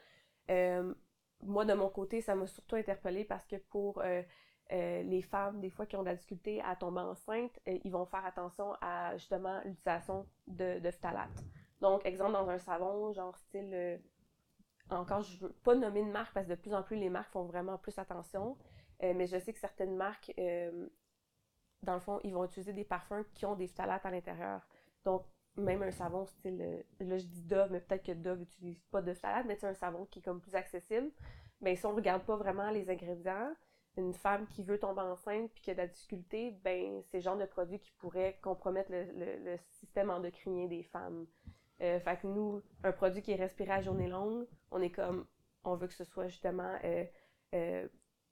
Euh, 0.51 0.93
moi, 1.41 1.63
de 1.63 1.73
mon 1.73 1.89
côté, 1.89 2.21
ça 2.21 2.35
m'a 2.35 2.47
surtout 2.47 2.75
interpellée 2.75 3.23
parce 3.23 3.45
que 3.45 3.55
pour 3.55 4.03
les 4.71 5.21
femmes, 5.21 5.61
des 5.61 5.69
fois, 5.69 5.85
qui 5.85 5.95
ont 5.95 6.01
de 6.01 6.07
la 6.07 6.15
difficulté 6.15 6.61
à 6.61 6.75
tomber 6.75 7.01
enceinte, 7.01 7.59
ils 7.65 7.91
vont 7.91 8.05
faire 8.05 8.25
attention 8.25 8.73
à, 8.81 9.15
justement, 9.15 9.61
l'utilisation 9.63 10.27
de, 10.47 10.79
de 10.79 10.91
phtalates. 10.91 11.45
Donc, 11.81 12.05
exemple, 12.05 12.33
dans 12.33 12.49
un 12.49 12.57
savon, 12.57 13.13
genre 13.13 13.37
style... 13.37 14.01
encore, 14.89 15.21
je 15.21 15.37
veux 15.39 15.53
pas 15.63 15.75
nommer 15.75 16.01
une 16.01 16.11
marque 16.11 16.33
parce 16.33 16.47
que 16.47 16.51
de 16.51 16.59
plus 16.59 16.73
en 16.73 16.83
plus, 16.83 16.97
les 16.97 17.09
marques 17.09 17.31
font 17.31 17.45
vraiment 17.45 17.77
plus 17.77 17.97
attention. 17.99 18.57
Mais 19.01 19.27
je 19.27 19.37
sais 19.37 19.53
que 19.53 19.59
certaines 19.59 19.95
marques, 19.95 20.33
dans 21.85 21.93
le 21.93 21.99
fond, 22.01 22.19
ils 22.23 22.33
vont 22.33 22.43
utiliser 22.45 22.73
des 22.73 22.83
parfums 22.83 23.23
qui 23.33 23.45
ont 23.45 23.55
des 23.55 23.67
phtalates 23.67 24.05
à 24.05 24.11
l'intérieur. 24.11 24.67
Donc, 25.03 25.23
même 25.57 25.81
un 25.83 25.91
savon 25.91 26.25
style, 26.25 26.59
euh, 26.61 26.83
là 26.99 27.17
je 27.17 27.25
dis 27.25 27.43
Dove, 27.43 27.71
mais 27.71 27.79
peut-être 27.79 28.03
que 28.03 28.11
Dove 28.11 28.39
n'utilise 28.39 28.81
pas 28.91 29.01
de 29.01 29.13
phtalates, 29.13 29.45
mais 29.45 29.55
c'est 29.55 29.67
un 29.67 29.73
savon 29.73 30.05
qui 30.05 30.19
est 30.19 30.21
comme 30.21 30.41
plus 30.41 30.55
accessible. 30.55 31.11
Mais 31.61 31.75
si 31.77 31.85
on 31.85 31.95
regarde 31.95 32.23
pas 32.23 32.35
vraiment 32.35 32.69
les 32.71 32.89
ingrédients, 32.89 33.53
une 33.97 34.13
femme 34.13 34.45
qui 34.47 34.61
veut 34.63 34.77
tomber 34.77 35.01
enceinte 35.01 35.49
puis 35.53 35.61
qui 35.61 35.71
a 35.71 35.73
de 35.73 35.79
la 35.79 35.87
difficulté, 35.87 36.51
ben 36.63 37.01
c'est 37.03 37.17
le 37.17 37.23
genre 37.23 37.37
de 37.37 37.45
produit 37.45 37.79
qui 37.79 37.91
pourrait 37.93 38.37
compromettre 38.41 38.91
le, 38.91 39.05
le- 39.45 39.57
système 39.69 40.09
endocrinien 40.09 40.67
des 40.67 40.83
femmes. 40.83 41.25
Euh, 41.81 41.99
fait 42.01 42.17
que 42.19 42.27
nous, 42.27 42.61
un 42.83 42.91
produit 42.91 43.21
qui 43.21 43.31
est 43.31 43.35
respiré 43.37 43.71
à 43.71 43.81
journée 43.81 44.09
longue, 44.09 44.45
on 44.71 44.81
est 44.81 44.91
comme, 44.91 45.25
on 45.63 45.75
veut 45.75 45.87
que 45.87 45.93
ce 45.93 46.03
soit 46.03 46.27
justement, 46.27 46.77
euh, 46.83 47.05
euh, 47.53 47.87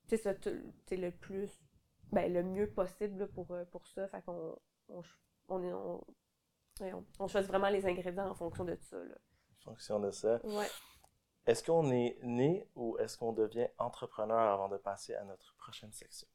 tu 0.09 0.17
sais, 0.17 0.97
le 0.97 1.11
plus, 1.11 1.49
ben, 2.13 2.31
le 2.33 2.43
mieux 2.43 2.69
possible 2.69 3.19
là, 3.19 3.27
pour, 3.27 3.51
euh, 3.51 3.65
pour 3.65 3.85
ça. 3.87 4.07
Fait 4.07 4.21
qu'on 4.21 4.57
on, 4.89 5.03
on, 5.49 5.63
on, 5.63 6.01
on- 6.81 7.05
on 7.19 7.27
choisit 7.27 7.49
vraiment 7.49 7.69
les 7.69 7.85
ingrédients 7.85 8.29
en 8.29 8.35
fonction 8.35 8.63
de 8.65 8.75
ça. 8.75 8.97
Là. 9.03 9.15
Fonction 9.63 9.99
de 9.99 10.11
ça. 10.11 10.39
Ouais. 10.45 10.67
Est-ce 11.45 11.63
qu'on 11.63 11.91
est 11.91 12.17
né 12.23 12.69
ou 12.75 12.97
est-ce 12.99 13.17
qu'on 13.17 13.33
devient 13.33 13.67
entrepreneur 13.77 14.39
avant 14.39 14.69
de 14.69 14.77
passer 14.77 15.13
à 15.15 15.23
notre 15.25 15.53
prochaine 15.55 15.91
section? 15.91 16.27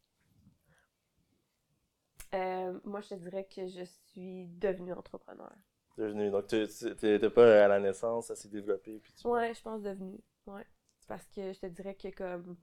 Euh, 2.34 2.78
moi, 2.84 3.00
je 3.00 3.08
te 3.10 3.14
dirais 3.14 3.46
que 3.46 3.66
je 3.68 3.84
suis 3.84 4.46
devenue 4.48 4.92
entrepreneur. 4.92 5.52
Devenu. 5.96 6.30
Donc, 6.30 6.46
tu 6.48 6.56
n'étais 6.56 7.30
pas 7.30 7.64
à 7.64 7.68
la 7.68 7.80
naissance, 7.80 8.26
ça 8.26 8.36
s'est 8.36 8.48
développé. 8.50 8.98
Puis 9.00 9.12
tu... 9.14 9.26
Ouais, 9.26 9.54
je 9.54 9.62
pense 9.62 9.82
devenue. 9.82 10.20
Ouais. 10.46 10.64
parce 11.06 11.26
que 11.28 11.52
je 11.52 11.58
te 11.58 11.66
dirais 11.66 11.94
que 11.94 12.08
comme 12.08 12.56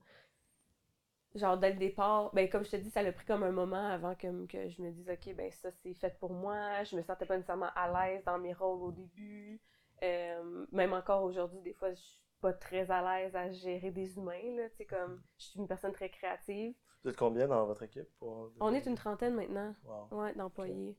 genre 1.36 1.58
dès 1.58 1.72
le 1.72 1.78
départ, 1.78 2.30
ben 2.34 2.48
comme 2.48 2.64
je 2.64 2.70
te 2.70 2.76
dis, 2.76 2.90
ça 2.90 3.00
a 3.00 3.12
pris 3.12 3.26
comme 3.26 3.42
un 3.42 3.52
moment 3.52 3.88
avant 3.88 4.14
que, 4.14 4.46
que 4.46 4.68
je 4.68 4.82
me 4.82 4.90
dise 4.90 5.08
ok 5.08 5.34
ben 5.34 5.50
ça 5.52 5.70
c'est 5.70 5.94
fait 5.94 6.18
pour 6.18 6.32
moi. 6.32 6.82
Je 6.84 6.96
me 6.96 7.02
sentais 7.02 7.26
pas 7.26 7.36
nécessairement 7.36 7.70
à 7.74 8.08
l'aise 8.08 8.24
dans 8.24 8.38
mes 8.38 8.52
rôles 8.52 8.82
au 8.82 8.92
début. 8.92 9.60
Euh, 10.02 10.66
même 10.72 10.92
encore 10.92 11.22
aujourd'hui, 11.22 11.60
des 11.60 11.72
fois 11.72 11.90
je 11.90 12.00
suis 12.00 12.22
pas 12.40 12.52
très 12.52 12.90
à 12.90 13.02
l'aise 13.02 13.34
à 13.34 13.50
gérer 13.50 13.90
des 13.90 14.16
humains. 14.16 14.56
Là, 14.56 14.64
comme 14.88 15.22
je 15.38 15.44
suis 15.44 15.58
une 15.58 15.68
personne 15.68 15.92
très 15.92 16.10
créative. 16.10 16.74
Vous 17.02 17.10
êtes 17.10 17.16
combien 17.16 17.46
dans 17.46 17.66
votre 17.66 17.82
équipe? 17.82 18.08
Pour... 18.18 18.50
On 18.60 18.74
est 18.74 18.86
une 18.86 18.96
trentaine 18.96 19.34
maintenant. 19.34 19.74
Ouais, 20.10 20.34
d'employés. 20.34 20.98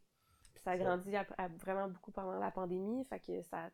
Ça 0.63 0.71
a 0.71 0.77
grandi 0.77 1.13
vraiment 1.59 1.87
beaucoup 1.87 2.11
pendant 2.11 2.39
la 2.39 2.51
pandémie. 2.51 3.03
Fait 3.05 3.19
que 3.19 3.41
ça. 3.43 3.69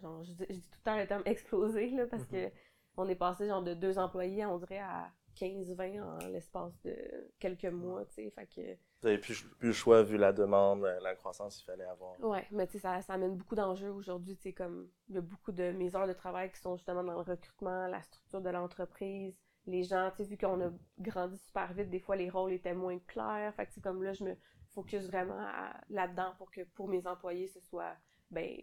Genre, 0.00 0.24
je 0.24 0.32
dis, 0.32 0.46
tout 0.46 0.78
le 0.78 0.84
temps 0.84 0.96
le 0.96 1.06
terme 1.06 1.22
explosé 1.26 1.90
là, 1.90 2.06
parce 2.06 2.24
mm-hmm. 2.24 2.50
que 2.50 2.54
on 2.96 3.08
est 3.08 3.14
passé 3.14 3.46
genre 3.46 3.62
de 3.62 3.74
deux 3.74 3.98
employés, 3.98 4.44
on 4.46 4.58
dirait, 4.58 4.78
à 4.78 5.10
15-20 5.36 6.02
en 6.02 6.18
l'espace 6.28 6.80
de 6.82 6.94
quelques 7.38 7.64
mois, 7.64 8.04
tu 8.06 8.14
sais, 8.14 8.30
fait 8.30 8.46
que... 8.46 8.60
Vous 9.02 9.08
n'avez 9.08 9.18
plus, 9.18 9.42
plus, 9.58 9.68
le 9.68 9.72
choix 9.72 10.02
vu 10.02 10.16
la 10.16 10.32
demande, 10.32 10.84
euh, 10.84 10.98
la 11.00 11.14
croissance 11.14 11.56
qu'il 11.56 11.66
fallait 11.66 11.84
avoir. 11.84 12.18
Ouais, 12.20 12.46
mais 12.50 12.66
tu 12.66 12.74
sais, 12.74 12.78
ça, 12.78 13.02
ça, 13.02 13.14
amène 13.14 13.36
beaucoup 13.36 13.54
d'enjeux 13.54 13.90
aujourd'hui, 13.90 14.36
tu 14.36 14.42
sais, 14.44 14.52
comme 14.52 14.88
il 15.08 15.16
y 15.16 15.18
a 15.18 15.20
beaucoup 15.20 15.52
de 15.52 15.72
mes 15.72 15.94
heures 15.94 16.06
de 16.06 16.12
travail 16.12 16.50
qui 16.50 16.60
sont 16.60 16.76
justement 16.76 17.02
dans 17.02 17.12
le 17.12 17.20
recrutement, 17.20 17.86
la 17.86 18.02
structure 18.02 18.40
de 18.40 18.50
l'entreprise, 18.50 19.34
les 19.66 19.82
gens, 19.82 20.10
tu 20.10 20.18
sais, 20.18 20.24
vu 20.24 20.36
qu'on 20.36 20.60
a 20.60 20.70
grandi 20.98 21.38
super 21.38 21.72
vite, 21.72 21.90
des 21.90 22.00
fois 22.00 22.16
les 22.16 22.30
rôles 22.30 22.52
étaient 22.52 22.74
moins 22.74 22.98
clairs, 23.06 23.54
fait 23.54 23.66
que 23.66 23.80
comme 23.80 24.02
là, 24.02 24.12
je 24.12 24.24
me 24.24 24.36
focus 24.68 25.06
vraiment 25.06 25.40
là-dedans 25.88 26.34
pour 26.38 26.50
que 26.50 26.62
pour 26.74 26.88
mes 26.88 27.06
employés, 27.06 27.48
ce 27.48 27.60
soit, 27.60 27.96
ben, 28.30 28.56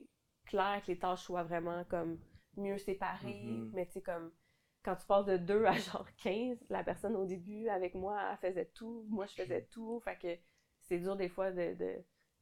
clair, 0.45 0.81
que 0.83 0.87
les 0.87 0.99
tâches 0.99 1.23
soient 1.23 1.43
vraiment 1.43 1.83
comme 1.85 2.19
mieux 2.57 2.77
séparées, 2.77 3.45
mm-hmm. 3.45 3.71
mais 3.73 3.85
tu 3.85 3.93
sais, 3.93 4.01
comme 4.01 4.31
quand 4.83 4.95
tu 4.95 5.05
passes 5.05 5.25
de 5.25 5.37
2 5.37 5.65
à 5.65 5.73
genre 5.73 6.07
15, 6.23 6.57
la 6.69 6.83
personne 6.83 7.15
au 7.15 7.25
début 7.25 7.67
avec 7.69 7.95
moi, 7.95 8.19
elle 8.31 8.37
faisait 8.37 8.65
tout, 8.65 9.05
moi 9.09 9.25
je 9.25 9.33
faisais 9.33 9.63
tout. 9.71 9.99
Fait 9.99 10.17
que 10.17 10.37
c'est 10.81 10.99
dur 10.99 11.15
des 11.15 11.29
fois 11.29 11.51
de, 11.51 11.75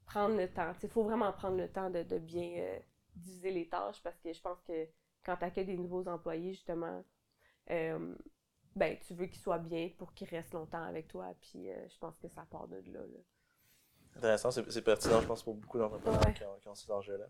prendre 0.05 0.35
le 0.35 0.47
temps. 0.51 0.73
Il 0.81 0.89
faut 0.89 1.03
vraiment 1.03 1.31
prendre 1.33 1.57
le 1.57 1.69
temps 1.69 1.89
de, 1.89 2.03
bien 2.17 2.51
euh, 2.57 2.79
diviser 3.15 3.51
les 3.51 3.67
tâches 3.67 4.01
parce 4.01 4.17
que 4.19 4.33
je 4.33 4.41
pense 4.41 4.59
que 4.61 4.87
quand 5.23 5.37
tu 5.37 5.45
accueilles 5.45 5.65
des 5.65 5.77
nouveaux 5.77 6.07
employés, 6.07 6.53
justement, 6.53 7.03
euh, 7.69 8.15
ben, 8.75 8.97
tu 9.05 9.13
veux 9.13 9.27
qu'ils 9.27 9.41
soient 9.41 9.59
bien 9.59 9.89
pour 9.97 10.13
qu'ils 10.13 10.29
restent 10.29 10.53
longtemps 10.53 10.83
avec 10.83 11.07
toi. 11.07 11.27
Puis 11.41 11.69
euh, 11.69 11.87
je 11.89 11.97
pense 11.99 12.17
que 12.17 12.27
ça 12.29 12.45
part 12.49 12.67
de 12.67 12.81
là. 12.91 13.01
Intéressant, 14.15 14.49
c'est 14.49 14.81
pertinent, 14.81 15.21
je 15.21 15.27
pense, 15.27 15.43
pour 15.43 15.53
beaucoup 15.53 15.77
d'entrepreneurs 15.77 16.33
qui, 16.33 16.67
ont, 16.67 16.75
ces 16.75 16.91
enjeux-là. 16.91 17.27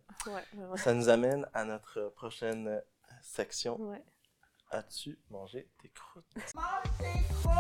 ça 0.78 0.94
nous 0.94 1.10
amène 1.10 1.46
à 1.54 1.66
notre 1.66 2.10
prochaine 2.16 2.82
section. 3.22 3.78
As-tu 4.72 5.18
mangé 5.32 5.68
tes 5.82 5.90
croûtes? 5.90 6.26
Mange 6.54 6.64
tes 7.00 7.24
croûtes! 7.34 7.56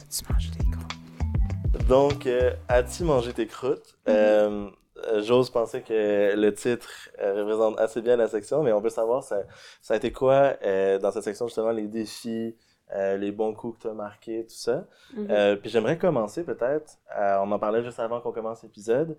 As-tu 0.00 0.32
mangé 0.32 0.50
tes 0.50 0.64
croûtes? 0.64 1.88
Donc, 1.88 2.26
euh, 2.26 2.52
as-tu 2.66 3.04
mangé 3.04 3.32
tes 3.32 3.46
croûtes? 3.46 3.96
Mm-hmm. 4.08 4.10
Euh, 4.10 4.70
euh, 5.06 5.22
j'ose 5.22 5.50
penser 5.50 5.82
que 5.82 6.34
le 6.34 6.52
titre 6.52 7.10
représente 7.20 7.78
assez 7.78 8.02
bien 8.02 8.16
la 8.16 8.26
section, 8.26 8.64
mais 8.64 8.72
on 8.72 8.80
veut 8.80 8.90
savoir, 8.90 9.22
ça, 9.22 9.44
ça 9.80 9.94
a 9.94 9.96
été 9.96 10.10
quoi 10.10 10.54
dans 11.00 11.12
cette 11.12 11.22
section, 11.22 11.46
justement, 11.46 11.70
les 11.70 11.86
défis, 11.86 12.56
les 12.92 13.30
bons 13.30 13.54
coups 13.54 13.78
que 13.78 13.82
tu 13.82 13.88
as 13.88 13.94
marqués, 13.94 14.46
tout 14.46 14.54
ça? 14.56 14.84
Mm-hmm. 15.14 15.56
puis 15.58 15.70
j'aimerais 15.70 15.96
commencer 15.96 16.42
peut-être, 16.42 16.98
on 17.16 17.52
en 17.52 17.58
parlait 17.60 17.84
juste 17.84 18.00
avant 18.00 18.20
qu'on 18.20 18.32
commence 18.32 18.64
l'épisode, 18.64 19.16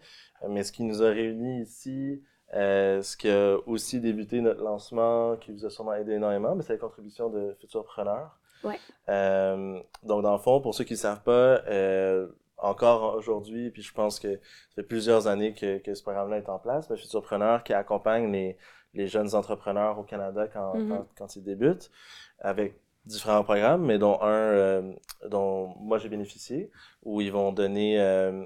mais 0.49 0.63
ce 0.63 0.73
qui 0.73 0.83
nous 0.83 1.01
a 1.01 1.09
réunis 1.09 1.61
ici, 1.61 2.21
euh, 2.53 3.01
ce 3.01 3.17
qui 3.17 3.29
a 3.29 3.57
aussi 3.65 3.99
débuté 3.99 4.41
notre 4.41 4.63
lancement, 4.63 5.35
qui 5.37 5.51
vous 5.51 5.65
a 5.65 5.69
sûrement 5.69 5.93
aidé 5.93 6.13
énormément, 6.13 6.55
c'est 6.61 6.73
la 6.73 6.79
contribution 6.79 7.29
de 7.29 7.55
Futurpreneurs. 7.59 8.37
Ouais. 8.63 8.79
Euh, 9.09 9.79
donc, 10.03 10.23
dans 10.23 10.31
le 10.31 10.39
fond, 10.39 10.61
pour 10.61 10.73
ceux 10.73 10.83
qui 10.83 10.93
ne 10.93 10.97
savent 10.99 11.23
pas, 11.23 11.61
euh, 11.67 12.27
encore 12.57 13.15
aujourd'hui, 13.15 13.69
puis 13.69 13.81
je 13.81 13.93
pense 13.93 14.19
que 14.19 14.35
ça 14.35 14.75
fait 14.75 14.83
plusieurs 14.83 15.27
années 15.27 15.53
que, 15.53 15.79
que 15.79 15.93
ce 15.93 16.01
programme-là 16.03 16.37
est 16.37 16.49
en 16.49 16.59
place, 16.59 16.89
mais 16.89 16.97
Futurpreneurs 16.97 17.63
qui 17.63 17.73
accompagne 17.73 18.31
les, 18.31 18.57
les 18.93 19.07
jeunes 19.07 19.35
entrepreneurs 19.35 19.99
au 19.99 20.03
Canada 20.03 20.47
quand, 20.47 20.75
mm-hmm. 20.75 20.89
quand, 20.89 21.07
quand, 21.17 21.35
ils 21.35 21.43
débutent, 21.43 21.91
avec 22.39 22.79
différents 23.05 23.43
programmes, 23.43 23.85
mais 23.85 23.97
dont 23.97 24.19
un 24.21 24.27
euh, 24.31 24.93
dont 25.29 25.75
moi 25.79 25.97
j'ai 25.97 26.09
bénéficié, 26.09 26.71
où 27.03 27.21
ils 27.21 27.31
vont 27.31 27.51
donner 27.51 27.99
euh, 27.99 28.45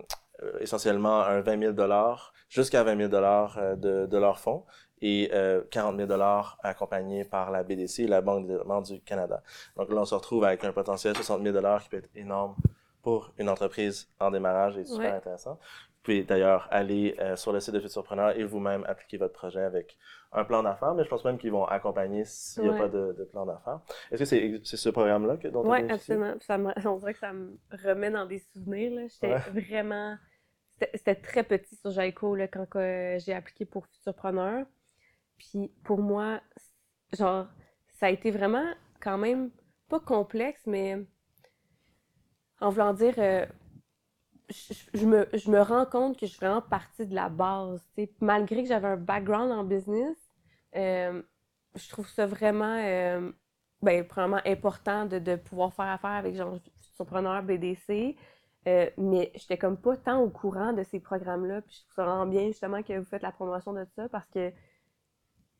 essentiellement 0.59 1.21
un 1.21 1.41
20 1.41 1.59
000 1.59 1.73
dollars 1.73 2.33
jusqu'à 2.49 2.83
20 2.83 2.97
000 2.97 3.09
dollars 3.09 3.59
de, 3.77 4.05
de 4.05 4.17
leur 4.17 4.39
fonds 4.39 4.63
et 5.01 5.29
euh, 5.33 5.61
40 5.71 5.95
000 5.95 6.07
dollars 6.07 6.57
accompagnés 6.63 7.23
par 7.23 7.51
la 7.51 7.63
BDC, 7.63 8.07
la 8.07 8.21
Banque 8.21 8.43
de 8.43 8.49
développement 8.49 8.81
du 8.81 8.99
Canada. 9.01 9.41
Donc 9.77 9.89
là, 9.89 10.01
on 10.01 10.05
se 10.05 10.15
retrouve 10.15 10.43
avec 10.43 10.63
un 10.63 10.71
potentiel 10.71 11.13
de 11.13 11.17
60 11.17 11.43
000 11.43 11.53
dollars 11.53 11.83
qui 11.83 11.89
peut 11.89 11.97
être 11.97 12.09
énorme 12.15 12.55
pour 13.01 13.31
une 13.37 13.49
entreprise 13.49 14.09
en 14.19 14.29
démarrage 14.31 14.77
et 14.77 14.85
super 14.85 15.13
intéressant. 15.13 15.53
Vous 15.53 16.03
pouvez 16.03 16.23
d'ailleurs 16.23 16.67
aller 16.71 17.15
euh, 17.19 17.35
sur 17.35 17.51
le 17.51 17.59
site 17.59 17.73
de 17.73 17.79
Futurpreneur 17.79 18.37
et 18.37 18.43
vous-même 18.43 18.83
appliquer 18.87 19.17
votre 19.17 19.33
projet 19.33 19.61
avec 19.61 19.97
un 20.31 20.43
plan 20.45 20.63
d'affaires, 20.63 20.93
mais 20.93 21.03
je 21.03 21.09
pense 21.09 21.25
même 21.25 21.37
qu'ils 21.37 21.51
vont 21.51 21.65
accompagner 21.65 22.23
s'il 22.25 22.63
n'y 22.63 22.69
a 22.69 22.73
pas 22.73 22.87
de, 22.87 23.15
de, 23.17 23.23
plan 23.25 23.45
d'affaires. 23.45 23.79
Est-ce 24.11 24.19
que 24.19 24.25
c'est 24.25 24.61
c'est 24.63 24.77
ce 24.77 24.89
programme-là 24.89 25.35
dont 25.51 25.69
Oui, 25.69 25.79
absolument. 25.89 26.35
Ça 26.39 26.57
me, 26.57 26.71
on 26.87 26.97
dirait 26.97 27.13
que 27.13 27.19
ça 27.19 27.33
me 27.33 27.57
remet 27.83 28.11
dans 28.11 28.25
des 28.25 28.39
souvenirs. 28.39 29.09
J'étais 29.09 29.35
vraiment 29.49 30.17
c'était 30.93 31.15
très 31.15 31.43
petit 31.43 31.75
sur 31.75 31.91
Jaico 31.91 32.37
quand 32.51 32.67
j'ai 33.19 33.33
appliqué 33.33 33.65
pour 33.65 33.85
Futurpreneur. 33.87 34.65
Puis 35.37 35.71
pour 35.83 35.99
moi, 35.99 36.41
genre, 37.17 37.47
ça 37.99 38.07
a 38.07 38.09
été 38.09 38.31
vraiment 38.31 38.65
quand 38.99 39.17
même 39.17 39.51
pas 39.87 39.99
complexe, 39.99 40.61
mais 40.65 40.97
en 42.61 42.69
voulant 42.69 42.93
dire, 42.93 43.15
euh, 43.17 43.45
je, 44.49 45.05
me, 45.05 45.27
me, 45.49 45.61
rends 45.61 45.85
compte 45.85 46.17
que 46.17 46.25
je 46.25 46.31
suis 46.31 46.39
vraiment 46.39 46.61
partie 46.61 47.05
de 47.05 47.15
la 47.15 47.29
base. 47.29 47.81
Malgré 48.19 48.63
que 48.63 48.69
j'avais 48.69 48.87
un 48.87 48.97
background 48.97 49.51
en 49.51 49.63
business, 49.63 50.17
euh, 50.75 51.21
je 51.75 51.89
trouve 51.89 52.07
ça 52.09 52.25
vraiment, 52.25 52.77
euh, 52.83 53.31
ben, 53.81 54.03
vraiment 54.03 54.41
important 54.45 55.05
de, 55.05 55.19
de, 55.19 55.35
pouvoir 55.35 55.73
faire 55.73 55.85
affaire 55.85 56.11
avec 56.11 56.35
genre 56.35 56.59
BDC. 57.43 58.15
Euh, 58.67 58.89
mais 58.97 59.31
j'étais 59.35 59.57
comme 59.57 59.77
pas 59.77 59.95
tant 59.95 60.19
au 60.19 60.29
courant 60.29 60.73
de 60.73 60.83
ces 60.83 60.99
programmes-là. 60.99 61.61
Puis 61.61 61.75
je 61.75 61.81
trouve 61.81 61.95
ça 61.95 62.05
vraiment 62.05 62.25
bien 62.25 62.47
justement 62.47 62.83
que 62.83 62.97
vous 62.97 63.05
faites 63.05 63.21
la 63.21 63.31
promotion 63.31 63.73
de 63.73 63.85
ça 63.95 64.09
parce 64.09 64.27
que 64.27 64.51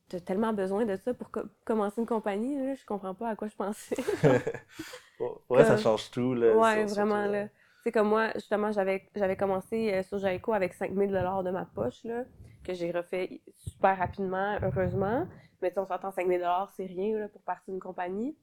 tu 0.10 0.16
as 0.16 0.20
tellement 0.20 0.54
besoin 0.54 0.86
de 0.86 0.96
ça 0.96 1.14
pour 1.14 1.30
commencer 1.66 2.02
une 2.02 2.08
compagnie. 2.08 2.58
Là, 2.58 2.76
je 2.76 2.86
comprends 2.86 3.14
pas 3.14 3.30
à 3.30 3.36
quoi 3.36 3.48
je 3.48 3.56
pensais. 3.56 3.96
ouais, 5.50 5.64
ça 5.64 5.78
change 5.78 6.12
tout. 6.12 6.34
Là, 6.34 6.56
ouais, 6.56 6.86
vraiment. 6.86 7.26
là. 7.26 7.48
C'est 7.84 7.92
comme 7.92 8.10
moi, 8.10 8.32
justement, 8.36 8.72
j'avais, 8.72 9.08
j'avais 9.16 9.38
commencé 9.38 9.94
euh, 9.94 10.04
sur 10.04 10.18
Jaico 10.18 10.52
avec 10.54 10.74
5000 10.74 11.10
de 11.10 11.50
ma 11.52 11.66
poche, 11.66 12.04
là, 12.04 12.26
que 12.64 12.74
j'ai 12.74 12.92
refait 12.92 13.42
super 13.56 13.98
rapidement, 13.98 14.58
heureusement. 14.62 15.26
Mais 15.62 15.72
on 15.78 15.86
s'entend 15.86 16.12
5000 16.12 16.46
c'est 16.76 16.86
rien 16.86 17.18
là, 17.20 17.28
pour 17.30 17.42
partir 17.42 17.74
d'une 17.74 17.80
compagnie. 17.80 18.36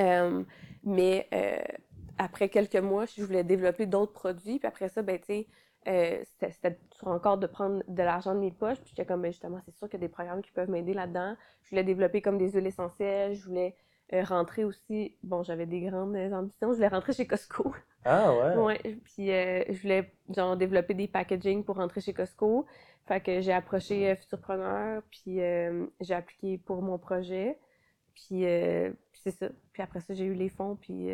Euh, 0.00 0.42
mais 0.84 1.28
après 2.18 2.48
quelques 2.48 2.76
mois, 2.76 3.06
je 3.06 3.22
voulais 3.22 3.44
développer 3.44 3.86
d'autres 3.86 4.12
produits. 4.12 4.58
Puis 4.58 4.68
après 4.68 4.88
ça, 4.88 5.02
ben, 5.02 5.18
tu 5.18 5.26
sais, 5.26 5.46
euh, 5.88 6.22
c'était 6.24 6.78
encore 7.02 7.38
de 7.38 7.46
prendre 7.46 7.82
de 7.88 8.02
l'argent 8.02 8.34
de 8.34 8.40
mes 8.40 8.50
poches. 8.52 8.78
Puis 8.78 8.90
j'étais 8.90 9.06
comme, 9.06 9.22
ben, 9.22 9.32
justement, 9.32 9.60
c'est 9.64 9.74
sûr 9.74 9.88
qu'il 9.88 10.00
y 10.00 10.04
a 10.04 10.06
des 10.06 10.12
programmes 10.12 10.42
qui 10.42 10.52
peuvent 10.52 10.70
m'aider 10.70 10.94
là-dedans. 10.94 11.36
Je 11.62 11.70
voulais 11.70 11.84
développer 11.84 12.22
comme 12.22 12.38
des 12.38 12.50
huiles 12.50 12.66
essentielles. 12.66 13.34
Je 13.34 13.44
voulais 13.44 13.74
euh, 14.12 14.22
rentrer 14.24 14.64
aussi. 14.64 15.16
Bon, 15.22 15.42
j'avais 15.42 15.66
des 15.66 15.80
grandes 15.80 16.16
ambitions. 16.16 16.70
Je 16.70 16.76
voulais 16.76 16.88
rentrer 16.88 17.12
chez 17.12 17.26
Costco. 17.26 17.74
Ah 18.04 18.32
ouais? 18.34 18.56
ouais. 18.56 18.96
Puis 19.04 19.30
euh, 19.30 19.64
je 19.68 19.80
voulais, 19.80 20.12
genre, 20.34 20.56
développer 20.56 20.94
des 20.94 21.08
packaging 21.08 21.64
pour 21.64 21.76
rentrer 21.76 22.00
chez 22.00 22.12
Costco. 22.12 22.66
Fait 23.06 23.20
que 23.20 23.40
j'ai 23.40 23.52
approché 23.52 24.14
Futurpreneur. 24.16 25.02
Puis 25.10 25.40
j'ai 26.00 26.14
appliqué 26.14 26.58
pour 26.58 26.82
mon 26.82 26.98
projet. 26.98 27.58
Puis, 28.14 28.42
c'est 29.12 29.30
ça. 29.30 29.48
Puis 29.72 29.82
après 29.82 30.00
ça, 30.00 30.14
j'ai 30.14 30.24
eu 30.24 30.34
les 30.34 30.48
fonds. 30.48 30.76
Puis 30.76 31.10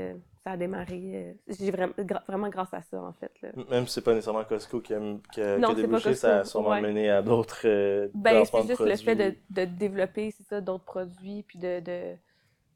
ça 0.49 0.53
a 0.53 0.57
démarré. 0.57 1.13
Euh, 1.15 1.33
j'ai 1.49 1.71
vraiment, 1.71 1.93
vraiment 2.27 2.49
grâce 2.49 2.73
à 2.73 2.81
ça, 2.81 3.03
en 3.03 3.13
fait. 3.13 3.31
Là. 3.43 3.51
Même 3.71 3.87
si 3.87 3.95
c'est 3.95 4.05
pas 4.05 4.15
nécessairement 4.15 4.45
Costco 4.45 4.81
qui 4.81 4.95
a, 4.95 5.01
qui 5.33 5.41
a, 5.43 5.75
débouché, 5.75 6.15
ça 6.15 6.41
a 6.41 6.45
sûrement 6.45 6.81
mené 6.81 7.11
à 7.11 7.21
d'autres. 7.21 7.63
Euh, 7.67 8.09
ben, 8.15 8.45
c'est 8.45 8.67
juste 8.67 8.81
le 8.81 8.97
fait 8.97 9.17
de, 9.17 9.35
de 9.51 9.65
développer, 9.67 10.31
c'est 10.31 10.45
ça, 10.45 10.61
d'autres 10.61 10.85
produits, 10.85 11.43
puis 11.43 11.59
de, 11.59 11.81
de. 11.81 12.17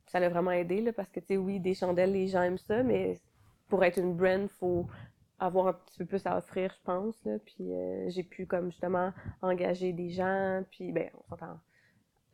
Ça 0.06 0.20
l'a 0.20 0.28
vraiment 0.28 0.50
aidé, 0.50 0.82
là, 0.82 0.92
parce 0.92 1.08
que, 1.08 1.20
tu 1.20 1.28
sais, 1.28 1.36
oui, 1.38 1.58
des 1.60 1.74
chandelles, 1.74 2.12
les 2.12 2.28
gens 2.28 2.42
aiment 2.42 2.58
ça, 2.58 2.82
mais 2.82 3.18
pour 3.68 3.82
être 3.82 3.98
une 3.98 4.14
brand, 4.14 4.42
il 4.42 4.48
faut 4.48 4.86
avoir 5.38 5.68
un 5.68 5.72
petit 5.72 5.98
peu 5.98 6.04
plus 6.04 6.26
à 6.26 6.36
offrir, 6.36 6.70
je 6.70 6.84
pense. 6.84 7.16
Là. 7.24 7.38
Puis 7.46 7.72
euh, 7.72 8.10
j'ai 8.10 8.22
pu, 8.22 8.46
comme, 8.46 8.70
justement, 8.70 9.12
engager 9.40 9.94
des 9.94 10.10
gens, 10.10 10.62
puis, 10.70 10.92
ben, 10.92 11.08
on 11.16 11.28
s'entend. 11.30 11.58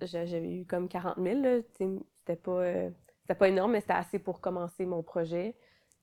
J'avais 0.02 0.52
eu 0.52 0.64
comme 0.66 0.88
40 0.88 1.16
000, 1.18 1.40
là. 1.40 1.58
C'était 1.62 2.36
pas. 2.36 2.64
C'était 3.22 3.38
pas 3.38 3.48
énorme, 3.48 3.72
mais 3.72 3.80
c'était 3.80 3.92
assez 3.92 4.18
pour 4.18 4.40
commencer 4.40 4.86
mon 4.86 5.02
projet. 5.02 5.54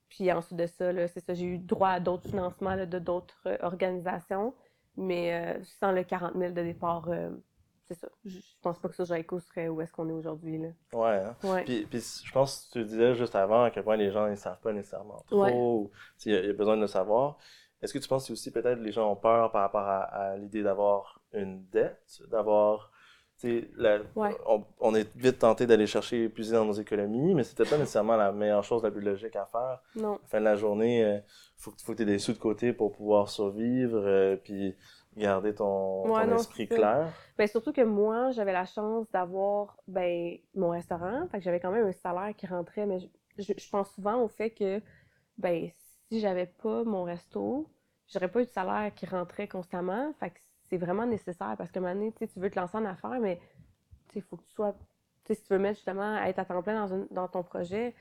Puis 0.10 0.32
ensuite 0.32 0.58
de 0.60 0.68
ça, 0.68 0.92
c'est 1.08 1.20
ça, 1.20 1.34
j'ai 1.34 1.46
eu 1.46 1.58
droit 1.58 1.90
à 1.90 2.00
d'autres 2.00 2.30
financements 2.30 2.78
de 2.78 3.00
d'autres 3.00 3.42
euh, 3.48 3.58
organisations, 3.62 4.54
mais 4.96 5.34
euh, 5.34 5.64
sans 5.80 5.92
le 5.92 6.04
40 6.04 6.34
000 6.38 6.54
de 6.54 6.62
départ, 6.62 7.10
euh, 7.10 7.32
c'est 7.88 7.96
ça. 7.96 8.08
Je, 8.24 8.38
je 8.38 8.56
pense 8.62 8.78
pas 8.80 8.88
que 8.90 8.96
Sojaco 8.96 9.40
serait 9.40 9.68
où 9.68 9.82
est-ce 9.82 9.92
qu'on 9.92 10.08
est 10.10 10.14
aujourd'hui, 10.14 10.60
là. 10.60 10.68
Ouais, 10.94 11.18
hein. 11.26 11.36
Ouais. 11.44 11.64
Puis, 11.64 11.86
puis 11.88 12.00
je 12.24 12.32
pense 12.32 12.68
que 12.72 12.80
tu 12.80 12.86
disais 12.86 13.16
juste 13.16 13.36
avant 13.36 13.64
à 13.64 13.72
quel 13.72 13.84
point 13.84 13.96
les 13.98 14.12
gens 14.12 14.30
ne 14.30 14.36
savent 14.36 14.60
pas 14.62 14.72
nécessairement 14.74 15.18
trop, 15.28 15.44
Ouais. 15.44 15.54
ou 15.54 15.90
il 16.26 16.32
y 16.34 16.50
a 16.50 16.54
besoin 16.54 16.76
de 16.78 16.82
le 16.82 16.88
savoir. 16.88 17.38
Est-ce 17.82 17.92
que 17.92 18.00
tu 18.00 18.08
penses 18.08 18.28
que 18.28 18.34
aussi 18.34 18.52
peut-être 18.52 18.80
les 18.80 18.92
gens 18.92 19.12
ont 19.12 19.16
peur 19.16 19.52
par 19.52 19.62
rapport 19.62 19.82
à, 19.88 20.02
à 20.04 20.38
l'idée 20.38 20.62
d'avoir 20.62 21.22
une 21.34 21.66
dette, 21.70 22.22
d'avoir, 22.30 22.92
la- 23.44 24.00
Ouais. 24.16 24.36
on, 24.48 24.64
on 24.80 24.96
est 24.96 25.16
vite 25.16 25.40
tenté 25.40 25.68
d'aller 25.68 25.88
chercher 25.88 26.30
puiser 26.30 26.56
dans 26.56 26.66
nos 26.66 26.74
économies, 26.74 27.36
mais 27.36 27.44
c'était 27.44 27.66
pas 27.66 27.78
nécessairement 27.78 28.16
la 28.16 28.32
meilleure 28.32 28.64
chose, 28.64 28.84
la 28.84 28.92
plus 28.92 29.02
logique 29.02 29.36
à 29.36 29.46
faire. 29.46 29.82
Non. 29.96 30.14
À 30.16 30.20
la 30.22 30.28
fin 30.28 30.40
de 30.40 30.46
la 30.46 30.56
journée, 30.56 31.04
euh, 31.04 31.20
faut, 31.58 31.72
que- 31.72 31.82
faut 31.82 31.92
que 31.92 31.98
tu 31.98 32.04
aies 32.04 32.06
des 32.06 32.20
sous 32.20 32.34
de 32.34 32.38
côté 32.40 32.74
pour 32.74 32.92
pouvoir 32.92 33.30
survivre, 33.30 34.00
euh, 34.04 34.36
puis 34.38 34.76
garder 35.16 35.54
ton, 35.54 36.04
Ouais, 36.10 36.24
ton 36.26 36.32
non, 36.32 36.36
esprit 36.38 36.68
clair. 36.68 37.08
Ben, 37.38 37.48
surtout 37.48 37.72
que 37.72 37.82
moi, 37.82 38.32
j'avais 38.32 38.54
la 38.54 38.66
chance 38.66 39.10
d'avoir 39.12 39.78
ben, 39.88 40.38
mon 40.56 40.70
restaurant. 40.70 41.28
Fait 41.30 41.38
que 41.38 41.44
j'avais 41.44 41.60
quand 41.60 41.72
même 41.72 41.86
un 41.88 41.92
salaire 41.94 42.34
qui 42.36 42.48
rentrait, 42.48 42.86
mais 42.86 43.00
je, 43.00 43.08
je- 43.38 43.54
je 43.58 43.70
pense 43.70 43.92
souvent 43.94 44.22
au 44.22 44.28
fait 44.28 44.50
que 44.52 44.82
ben, 45.38 45.70
si 46.10 46.20
j'avais 46.20 46.46
pas 46.48 46.84
mon 46.84 47.04
resto, 47.04 47.68
j'aurais 48.08 48.30
pas 48.30 48.42
eu 48.42 48.46
de 48.46 48.50
salaire 48.50 48.92
qui 48.96 49.06
rentrait 49.06 49.48
constamment. 49.48 50.14
Fait 50.20 50.32
que 50.32 50.40
c'est 50.70 50.78
vraiment 50.78 51.06
nécessaire 51.06 51.56
parce 51.58 51.72
moment 51.82 51.94
donné, 51.94 52.12
tu 52.14 52.28
tu 52.28 52.40
veux 52.40 52.50
te 52.50 52.60
lancer 52.60 52.78
en 52.78 52.86
affaires, 52.86 53.20
mais 53.20 53.40
il 54.16 54.22
faut 54.22 54.38
que 54.38 54.44
tu 54.44 54.54
sois. 54.54 54.74
Tu 55.26 55.34
sais, 55.34 55.36
si 55.36 55.44
tu 55.48 55.54
veux 55.54 55.60
mettre 55.60 55.78
justement 55.78 56.16
à 56.16 56.30
être 56.30 56.40
à 56.40 56.46
temps 56.46 56.62
plein 56.62 56.88
dans, 56.88 56.94
une- 56.96 57.08
dans 57.12 57.28
ton 57.28 57.44
projet, 57.44 57.96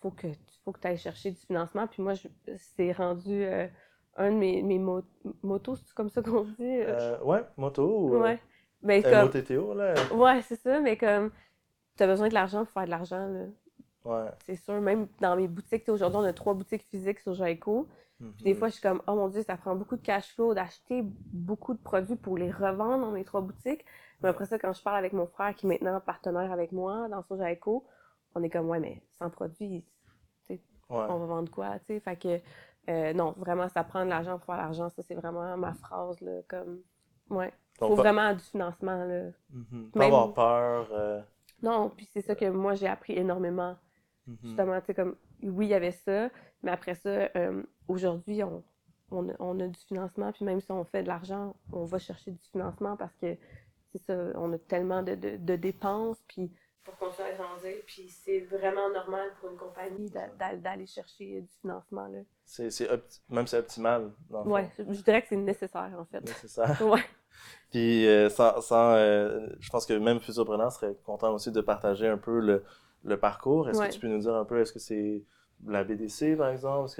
faut 0.00 0.10
que 0.10 0.28
faut 0.64 0.72
que 0.72 0.80
tu 0.80 0.86
ailles 0.86 0.98
chercher 0.98 1.30
du 1.30 1.40
financement. 1.40 1.86
Puis 1.86 2.02
moi, 2.02 2.14
c'est 2.76 2.92
rendu 2.92 3.44
euh, 3.44 3.66
un 4.16 4.30
de 4.30 4.36
mes, 4.36 4.62
mes 4.62 4.78
mo- 4.78 5.02
motos, 5.42 5.76
c'est 5.76 5.94
comme 5.94 6.08
ça 6.08 6.22
qu'on 6.22 6.42
dit? 6.44 6.54
euh, 6.60 7.16
Euh, 7.18 7.24
ouais, 7.24 7.44
moto 7.56 7.84
ou 7.84 8.14
ouais. 8.16 8.38
Euh, 8.84 9.02
comme, 9.02 9.28
MOTTO, 9.28 9.74
là. 9.74 9.94
Ouais, 10.14 10.42
c'est 10.42 10.56
ça, 10.60 10.80
mais 10.80 10.96
comme 10.96 11.30
t'as 11.96 12.06
besoin 12.06 12.28
de 12.28 12.34
l'argent 12.34 12.64
pour 12.64 12.72
faire 12.72 12.84
de 12.86 12.90
l'argent, 12.90 13.26
là. 13.26 13.46
Ouais. 14.04 14.30
C'est 14.46 14.56
sûr. 14.56 14.80
Même 14.80 15.08
dans 15.20 15.36
mes 15.36 15.48
boutiques, 15.48 15.84
tu 15.84 15.90
aujourd'hui, 15.90 16.18
on 16.20 16.24
a 16.24 16.32
trois 16.32 16.54
boutiques 16.54 16.84
physiques 16.84 17.20
sur 17.20 17.34
Jaico. 17.34 17.88
Puis 18.18 18.44
des 18.44 18.52
Mhm. 18.54 18.58
fois, 18.58 18.68
je 18.68 18.72
suis 18.74 18.82
comme, 18.82 19.02
oh 19.06 19.14
mon 19.14 19.28
Dieu, 19.28 19.42
ça 19.42 19.56
prend 19.56 19.74
beaucoup 19.76 19.96
de 19.96 20.02
cash 20.02 20.32
flow 20.34 20.54
d'acheter 20.54 21.02
beaucoup 21.04 21.74
de 21.74 21.78
produits 21.78 22.16
pour 22.16 22.38
les 22.38 22.50
revendre 22.50 23.04
dans 23.06 23.10
mes 23.10 23.24
trois 23.24 23.42
boutiques. 23.42 23.84
Mais 24.22 24.30
après 24.30 24.46
ça, 24.46 24.58
quand 24.58 24.72
je 24.72 24.82
parle 24.82 24.96
avec 24.96 25.12
mon 25.12 25.26
frère, 25.26 25.54
qui 25.54 25.66
est 25.66 25.68
maintenant 25.68 26.00
partenaire 26.00 26.50
avec 26.50 26.72
moi 26.72 27.08
dans 27.08 27.22
son 27.22 27.36
Jaico, 27.36 27.84
on 28.34 28.42
est 28.42 28.48
comme, 28.50 28.68
ouais, 28.70 28.80
mais 28.80 29.02
sans 29.18 29.28
produits, 29.30 29.84
Ouais. 30.48 30.58
on 31.08 31.18
va 31.18 31.26
vendre 31.26 31.50
quoi, 31.50 31.78
tu 31.80 31.86
sais? 31.86 32.00
Fait 32.00 32.14
que, 32.16 32.40
euh, 32.88 33.12
non, 33.12 33.34
vraiment, 33.38 33.68
ça 33.68 33.82
prend 33.82 34.04
de 34.04 34.10
l'argent 34.10 34.36
pour 34.38 34.46
faire 34.46 34.56
l'argent. 34.58 34.88
Ça, 34.90 35.02
c'est 35.02 35.16
vraiment 35.16 35.56
ma 35.56 35.74
phrase, 35.74 36.20
là, 36.20 36.42
comme, 36.48 36.80
ouais. 37.28 37.52
Donc, 37.80 37.88
Faut 37.90 37.96
vraiment 37.96 38.32
du 38.32 38.38
financement, 38.44 39.04
là. 39.04 39.30
Mhm. 39.50 39.90
Pas 39.90 39.98
Même- 39.98 40.14
avoir 40.14 40.32
peur. 40.32 40.88
euh, 40.92 41.20
Non, 41.60 41.90
puis 41.90 42.06
c'est 42.12 42.20
ça 42.20 42.36
que 42.36 42.48
moi, 42.48 42.74
j'ai 42.76 42.86
appris 42.86 43.14
énormément. 43.14 43.76
mhm. 44.28 44.36
Justement, 44.44 44.78
tu 44.80 44.86
sais, 44.86 44.94
comme, 44.94 45.16
oui, 45.42 45.66
il 45.66 45.70
y 45.70 45.74
avait 45.74 45.90
ça, 45.90 46.30
mais 46.62 46.70
après 46.70 46.94
ça, 46.94 47.28
euh, 47.36 47.62
aujourd'hui, 47.88 48.42
on, 48.44 48.62
on, 49.10 49.28
a, 49.28 49.32
on 49.38 49.58
a 49.60 49.66
du 49.68 49.80
financement, 49.80 50.32
puis 50.32 50.44
même 50.44 50.60
si 50.60 50.70
on 50.72 50.84
fait 50.84 51.02
de 51.02 51.08
l'argent, 51.08 51.56
on 51.72 51.84
va 51.84 51.98
chercher 51.98 52.32
du 52.32 52.42
financement 52.52 52.96
parce 52.96 53.14
que, 53.16 53.36
c'est 53.92 54.02
ça, 54.02 54.14
on 54.34 54.52
a 54.52 54.58
tellement 54.58 55.02
de, 55.02 55.14
de, 55.14 55.36
de 55.36 55.56
dépenses, 55.56 56.18
puis 56.28 56.50
pour 56.84 56.96
continuer 56.98 57.28
à 57.30 57.34
grandir, 57.34 57.74
puis 57.86 58.08
c'est 58.08 58.40
vraiment 58.40 58.88
normal 58.90 59.30
pour 59.40 59.50
une 59.50 59.56
compagnie 59.56 60.08
d'a- 60.10 60.28
d'a- 60.38 60.56
d'aller 60.56 60.86
chercher 60.86 61.40
du 61.40 61.48
financement, 61.60 62.06
là. 62.08 62.18
C'est, 62.44 62.70
c'est 62.70 62.88
même 63.28 63.46
c'est 63.46 63.58
optimal, 63.58 64.12
Ouais, 64.30 64.70
je 64.78 64.84
je 64.92 65.02
dirais 65.02 65.22
que 65.22 65.28
c'est 65.28 65.36
nécessaire, 65.36 65.92
en 65.98 66.04
fait. 66.04 66.26
ça. 66.46 66.66
Ouais. 66.84 67.02
Puis, 67.70 68.06
euh, 68.06 68.30
sans, 68.30 68.60
sans, 68.60 68.94
euh, 68.94 69.48
je 69.60 69.68
pense 69.70 69.84
que 69.86 69.92
même 69.94 70.20
Futurpreneur 70.20 70.72
serait 70.72 70.94
content 71.04 71.34
aussi 71.34 71.50
de 71.52 71.60
partager 71.60 72.06
un 72.06 72.18
peu 72.18 72.40
le, 72.40 72.64
le 73.04 73.18
parcours. 73.18 73.68
Est-ce 73.68 73.78
Ouais. 73.80 73.88
que 73.88 73.94
tu 73.94 74.00
peux 74.00 74.08
nous 74.08 74.20
dire 74.20 74.34
un 74.34 74.44
peu, 74.44 74.60
est-ce 74.60 74.72
que 74.72 74.78
c'est 74.78 75.24
la 75.64 75.84
BDC, 75.84 76.36
par 76.36 76.50
exemple? 76.50 76.90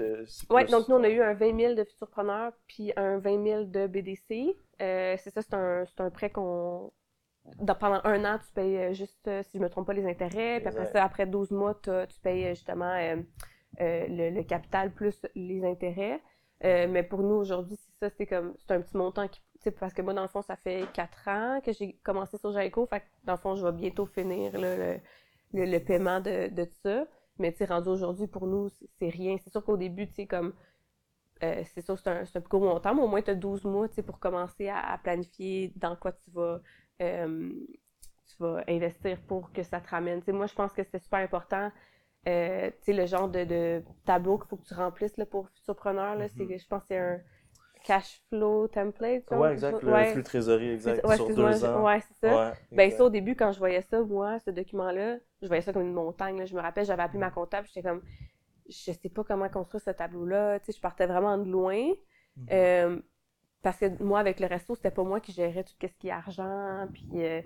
Oui, 0.49 0.63
plus- 0.63 0.71
donc 0.71 0.87
nous, 0.87 0.95
on 0.95 1.03
a 1.03 1.09
eu 1.09 1.21
un 1.21 1.33
20 1.33 1.57
000 1.59 1.75
de 1.75 1.83
futurpreneurs 1.83 2.53
puis 2.67 2.91
un 2.95 3.17
20 3.19 3.43
000 3.43 3.63
de 3.65 3.87
BDC. 3.87 4.55
Euh, 4.81 5.15
c'est 5.17 5.29
ça, 5.29 5.41
c'est 5.41 5.53
un, 5.53 5.85
un 5.99 6.09
prêt 6.09 6.29
qu'on. 6.29 6.91
pendant 7.79 8.01
un 8.03 8.25
an, 8.25 8.39
tu 8.39 8.51
payes 8.53 8.77
euh, 8.77 8.93
juste, 8.93 9.27
euh, 9.27 9.41
si 9.43 9.51
je 9.53 9.59
ne 9.59 9.63
me 9.65 9.69
trompe 9.69 9.87
pas, 9.87 9.93
les 9.93 10.05
intérêts. 10.05 10.59
Puis 10.59 10.67
après 10.69 10.85
ça, 10.91 11.03
après 11.03 11.25
12 11.25 11.51
mois, 11.51 11.75
tu 11.83 12.19
payes 12.21 12.49
justement 12.49 12.91
euh, 12.93 13.15
euh, 13.81 14.05
le, 14.09 14.29
le 14.31 14.43
capital 14.43 14.91
plus 14.93 15.21
les 15.35 15.63
intérêts. 15.65 16.21
Mais 16.63 17.03
pour 17.03 17.21
nous, 17.21 17.35
aujourd'hui, 17.35 17.77
c'est 17.77 18.07
ça, 18.09 18.13
c'est 18.17 18.25
comme, 18.25 18.55
c'est 18.57 18.71
un 18.73 18.81
petit 18.81 18.97
montant 18.97 19.27
qui. 19.27 19.39
Parce 19.79 19.93
que 19.93 20.01
moi, 20.01 20.13
dans 20.13 20.21
le 20.21 20.27
fond, 20.27 20.41
ça 20.41 20.55
fait 20.55 20.85
4 20.93 21.27
ans 21.27 21.61
que 21.65 21.71
j'ai 21.73 21.93
commencé 22.03 22.37
sur 22.37 22.51
Jaico. 22.53 22.85
Fait 22.85 23.01
que 23.01 23.05
dans 23.25 23.33
le 23.33 23.39
fond, 23.39 23.55
je 23.55 23.65
vais 23.65 23.71
bientôt 23.71 24.05
finir 24.05 24.57
là, 24.57 24.75
le, 24.77 24.99
le, 25.53 25.65
le 25.65 25.79
paiement 25.79 26.19
de, 26.19 26.47
de 26.49 26.65
ça. 26.83 27.05
Mais 27.39 27.53
tu 27.53 27.63
rendu 27.65 27.89
aujourd'hui, 27.89 28.27
pour 28.27 28.47
nous, 28.47 28.69
c'est- 28.99 29.09
rien. 29.09 29.37
C'est 29.43 29.49
sûr 29.51 29.63
qu'au 29.63 29.77
début, 29.77 30.07
tu 30.07 30.13
sais, 30.15 30.27
comme. 30.27 30.53
euh, 31.43 31.63
c'est 31.73 31.81
sûr, 31.81 31.97
c'est 31.99 32.09
un, 32.09 32.25
c'est 32.25 32.37
un 32.39 32.41
plus 32.41 32.49
gros 32.49 32.61
montant, 32.61 32.95
mais 32.95 33.01
au 33.03 33.07
moins, 33.07 33.21
tu 33.21 33.31
as 33.31 33.35
12 33.35 33.63
mois, 33.65 33.87
tu 33.89 33.95
sais, 33.95 34.03
pour 34.03 34.19
commencer 34.19 34.69
à, 34.69 34.79
à 34.93 34.97
planifier 34.97 35.71
dans 35.75 35.95
quoi 35.95 36.11
tu 36.13 36.31
vas, 36.31 36.61
euh, 37.01 37.51
tu 38.27 38.35
vas 38.39 38.63
investir 38.67 39.21
pour 39.27 39.51
que 39.53 39.63
ça 39.63 39.79
te 39.81 39.89
ramène. 39.89 40.21
Moi, 40.29 40.47
je 40.47 40.53
pense 40.55 40.73
que 40.73 40.83
c'est 40.83 40.99
super 40.99 41.19
important. 41.19 41.71
euh, 42.27 42.69
tu 42.81 42.85
sais, 42.85 42.93
le 42.93 43.05
genre 43.07 43.29
de, 43.29 43.45
de 43.45 43.83
tableau 44.05 44.37
qu'il 44.37 44.47
faut 44.49 44.57
que 44.57 44.65
tu 44.67 44.73
remplisses 44.73 45.17
là, 45.17 45.25
pour 45.25 45.49
Futurpreneur, 45.51 46.15
là, 46.15 46.27
Mhm. 46.37 46.59
je 46.59 46.67
pense 46.67 46.81
que 46.83 46.87
c'est 46.89 46.97
un 46.97 47.19
cash 47.87 48.21
flow 48.27 48.67
template. 48.67 49.23
genre, 49.29 49.39
Ouais, 49.39 49.53
exact. 49.53 49.81
Le 49.81 49.91
ouais. 49.93 50.11
flux 50.11 50.21
de 50.21 50.25
trésorerie, 50.27 50.71
exact. 50.71 51.05
Ouais, 51.05 51.15
sur 51.15 51.27
deux 51.33 51.63
ans. 51.65 51.85
Ouais, 51.85 52.01
c'est 52.01 52.27
ça. 52.27 52.53
Ben 52.71 52.91
ça, 52.91 53.05
au 53.05 53.09
début, 53.09 53.35
quand 53.35 53.51
je 53.53 53.59
voyais 53.59 53.81
ça, 53.81 54.01
moi, 54.01 54.39
ce 54.39 54.51
document-là, 54.51 55.17
je 55.41 55.47
voyais 55.47 55.61
ça 55.61 55.71
comme 55.71 55.83
une 55.83 55.93
montagne. 55.93 56.37
là. 56.39 56.45
Je 56.45 56.53
me 56.55 56.59
rappelle, 56.61 56.85
j'avais 56.85 57.03
appelé 57.03 57.19
ma 57.19 57.31
comptable, 57.31 57.65
j'étais 57.67 57.87
comme, 57.87 58.01
je 58.67 58.91
sais 58.91 59.09
pas 59.09 59.23
comment 59.23 59.47
construire 59.47 59.81
ce 59.81 59.91
tableau-là. 59.91 60.59
Tu 60.59 60.65
sais, 60.67 60.77
je 60.77 60.81
partais 60.81 61.05
vraiment 61.07 61.37
de 61.37 61.49
loin. 61.49 61.77
Mhm. 62.35 62.47
Euh, 62.51 62.99
parce 63.63 63.77
que 63.77 64.03
moi, 64.03 64.19
avec 64.19 64.39
le 64.39 64.47
resto, 64.47 64.75
c'était 64.75 64.91
pas 64.91 65.03
moi 65.03 65.19
qui 65.19 65.31
gérais 65.31 65.63
tout 65.63 65.73
ce 65.81 65.87
qui 65.97 66.09
est 66.09 66.11
argent, 66.11 66.87
puis, 66.93 67.07
euh, 67.15 67.41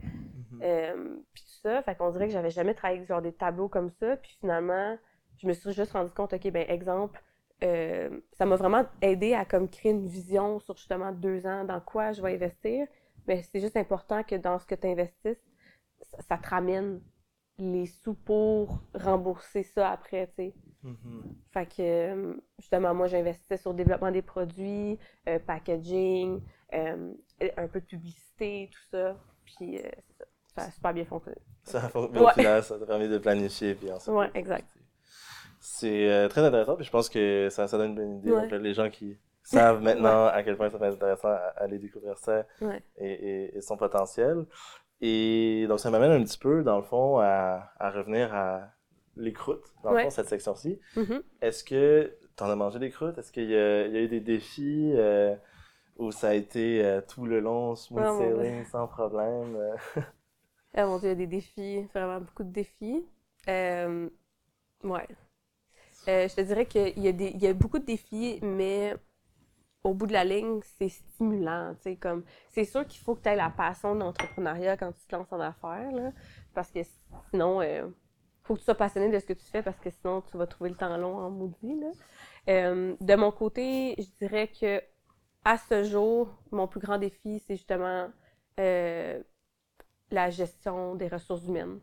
Mhm. 0.52 0.60
euh, 0.64 1.16
puis 1.34 1.44
tout 1.44 1.62
ça. 1.62 1.82
Fait 1.84 1.96
qu'on 1.96 2.10
dirait 2.12 2.26
que 2.28 2.34
j'avais 2.34 2.50
jamais 2.50 2.74
travaillé 2.74 2.98
avec 3.00 3.08
genre 3.08 3.22
des 3.22 3.34
tableaux 3.34 3.70
comme 3.70 3.90
ça. 3.92 4.18
Puis 4.18 4.36
finalement, 4.40 4.98
je 5.38 5.48
me 5.48 5.54
suis 5.54 5.72
juste 5.72 5.94
rendu 5.94 6.12
compte, 6.12 6.34
OK, 6.34 6.52
ben 6.52 6.66
exemple, 6.68 7.22
euh, 7.64 8.10
ça 8.34 8.46
m'a 8.46 8.56
vraiment 8.56 8.86
aidé 9.02 9.34
à 9.34 9.46
comme 9.46 9.70
créer 9.70 9.92
une 9.92 10.08
vision 10.08 10.60
sur 10.60 10.76
justement 10.78 11.12
deux 11.12 11.46
ans 11.46 11.64
dans 11.64 11.80
quoi 11.80 12.12
je 12.12 12.22
vais 12.22 12.34
investir. 12.34 12.88
Mais 13.28 13.44
c'est 13.44 13.60
juste 13.60 13.78
important 13.78 14.24
que 14.24 14.36
dans 14.36 14.58
ce 14.60 14.66
que 14.66 14.76
tu 14.76 14.88
investisses, 14.88 15.44
ça, 16.02 16.18
ça 16.28 16.38
te 16.38 16.48
ramène 16.50 17.02
les 17.58 17.86
sous 17.86 18.16
pour 18.16 18.82
rembourser 18.96 19.62
ça 19.64 19.92
après, 19.92 20.28
tu 20.28 20.34
sais. 20.36 20.54
Mhm. 20.84 21.36
Fait 21.52 21.68
que, 21.68 21.82
euh, 21.82 22.34
justement, 22.58 22.94
moi, 22.96 23.06
j'investissais 23.06 23.58
sur 23.58 23.70
le 23.72 23.76
développement 23.78 24.10
des 24.12 24.24
produits, 24.24 24.98
euh, 25.30 25.38
packaging, 25.38 26.42
euh, 26.74 27.14
un 27.58 27.68
peu 27.68 27.80
de 27.82 27.86
publicité, 27.86 28.70
tout 28.72 28.82
ça. 28.90 29.16
Puis, 29.46 29.78
euh, 29.78 29.84
ça. 30.18 30.26
Ça 30.56 30.62
a 30.64 30.72
super 30.72 30.94
bien 30.94 31.06
fonctionné. 31.06 31.38
Ça, 31.64 31.90
au 31.94 32.08
Ouais. 32.08 32.34
final, 32.34 32.64
ça 32.64 32.80
t'a 32.80 32.86
permis 32.88 33.08
de 33.08 33.20
planifier. 33.20 33.76
Puis 33.76 33.92
ensuite, 33.92 34.14
Ouais, 34.14 34.32
exact. 34.34 34.68
C'est 35.64 36.10
euh, 36.12 36.28
très 36.28 36.42
intéressant, 36.44 36.76
puis 36.76 36.86
je 36.86 36.90
pense 36.92 37.08
que 37.08 37.48
ça, 37.52 37.68
ça 37.68 37.78
donne 37.78 37.92
une 37.92 37.96
bonne 37.96 38.18
idée. 38.18 38.32
Ouais. 38.32 38.48
Donc, 38.50 38.62
les 38.62 38.74
gens 38.74 38.90
qui 38.90 39.16
savent 39.44 39.80
maintenant 39.82 40.26
à 40.26 40.42
quel 40.44 40.58
point 40.58 40.70
ça 40.72 40.78
être 40.78 40.84
intéressant 40.96 41.28
à, 41.30 41.36
à 41.36 41.64
aller 41.64 41.78
découvrir 41.78 42.18
ça 42.18 42.46
Ouais. 42.62 42.82
et, 42.98 43.12
et- 43.12 43.58
et 43.58 43.62
son 43.62 43.78
potentiel. 43.78 44.46
Et 45.02 45.66
donc, 45.68 45.80
ça 45.80 45.90
m'amène 45.92 46.12
un 46.12 46.24
petit 46.24 46.38
peu, 46.40 46.64
dans 46.64 46.78
le 46.78 46.84
fond, 46.84 47.20
à, 47.20 47.72
à 47.80 47.92
revenir 47.92 48.34
à 48.34 48.70
les 49.18 49.34
croûtes, 49.34 49.66
dans 49.84 49.92
le 49.92 49.98
fond, 50.04 50.10
cette 50.10 50.28
section-ci. 50.30 50.80
Mhm. 50.96 51.22
Est-ce 51.42 51.64
que 51.64 52.18
tu 52.38 52.44
en 52.44 52.50
as 52.50 52.56
mangé 52.56 52.80
des 52.80 52.90
croûtes? 52.90 53.18
Est-ce 53.20 53.32
qu'il 53.32 53.50
y, 53.50 53.54
y 53.54 53.56
a 53.56 53.88
eu 54.02 54.08
des 54.08 54.20
défis 54.20 54.92
euh, 54.96 55.36
où 55.98 56.12
ça 56.12 56.30
a 56.30 56.34
été 56.34 56.84
euh, 56.84 57.02
tout 57.08 57.26
le 57.28 57.40
long, 57.40 57.76
smooth 57.76 58.04
Oh, 58.08 58.14
mon 58.14 58.18
sailing, 58.20 58.66
sans 58.66 58.88
problème? 58.88 59.58
Ah 60.74 60.86
mon 60.86 60.98
Dieu, 61.00 61.08
il 61.08 61.10
y 61.10 61.12
a 61.12 61.16
des 61.16 61.28
défis, 61.28 61.84
vraiment 61.94 62.22
beaucoup 62.22 62.44
de 62.44 62.52
défis. 62.52 63.06
Euh, 63.50 64.10
ouais. 64.86 65.08
Euh, 66.08 66.28
je 66.28 66.36
te 66.36 66.42
dirais 66.42 66.66
qu'il 66.66 67.00
y, 67.00 67.08
a 67.08 67.12
y 67.12 67.48
a 67.48 67.54
beaucoup 67.54 67.80
de 67.80 67.86
défis, 67.86 68.40
mais 68.42 68.96
au 69.84 69.94
bout 69.94 70.08
de 70.08 70.14
la 70.14 70.24
ligne, 70.24 70.60
c'est 70.78 70.90
stimulant. 70.90 71.76
c'est 72.50 72.66
sûr 72.66 72.86
qu'il 72.86 73.02
faut 73.02 73.16
que 73.16 73.22
tu 73.22 73.30
aies 73.30 73.36
la 73.36 73.50
passion 73.50 73.96
de 73.96 74.00
l'entrepreneuriat 74.00 74.78
quand 74.78 74.92
tu 74.92 75.06
te 75.08 75.16
lances 75.16 75.32
en 75.32 75.40
affaires, 75.40 76.12
parce 76.54 76.72
que 76.72 76.80
sinon, 77.30 77.62
il 77.62 77.92
faut 78.44 78.54
que 78.54 78.60
tu 78.60 78.66
sois 78.66 78.76
passionné 78.76 79.10
de 79.10 79.20
ce 79.20 79.26
que 79.26 79.34
tu 79.34 79.46
fais, 79.46 79.64
parce 79.64 79.80
que 79.80 79.90
sinon, 79.90 80.22
tu 80.22 80.38
vas 80.38 80.48
trouver 80.48 80.70
le 80.70 80.76
temps 80.76 80.96
long 80.98 81.18
en 81.18 81.30
maudit. 81.30 81.80
Euh, 82.50 82.96
de 83.00 83.16
mon 83.16 83.32
côté, 83.32 83.96
je 83.98 84.08
dirais 84.20 84.48
que 84.50 84.82
à 85.44 85.58
ce 85.58 85.84
jour, 85.84 86.30
mon 86.52 86.68
plus 86.68 86.80
grand 86.80 86.98
défi, 86.98 87.40
c'est 87.40 87.56
justement 87.56 88.10
euh, 88.60 89.22
la 90.12 90.30
gestion 90.30 90.96
des 90.96 91.08
ressources 91.08 91.46
humaines. 91.46 91.80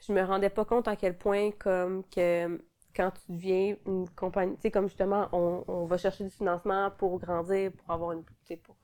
Je 0.00 0.12
me 0.12 0.22
rendais 0.22 0.50
pas 0.50 0.64
compte 0.64 0.88
à 0.88 0.96
quel 0.96 1.16
point 1.16 1.50
comme 1.52 2.02
que 2.08 2.60
quand 2.94 3.10
tu 3.12 3.32
deviens 3.32 3.76
une 3.86 4.08
compagnie, 4.10 4.54
tu 4.56 4.62
sais 4.62 4.70
comme 4.70 4.88
justement 4.88 5.28
on, 5.32 5.64
on 5.68 5.84
va 5.86 5.96
chercher 5.98 6.24
du 6.24 6.30
financement 6.30 6.90
pour 6.90 7.18
grandir, 7.18 7.72
pour 7.72 7.90
avoir 7.90 8.12
une 8.12 8.24
tu 8.24 8.32
sais, 8.44 8.56
pour, 8.56 8.76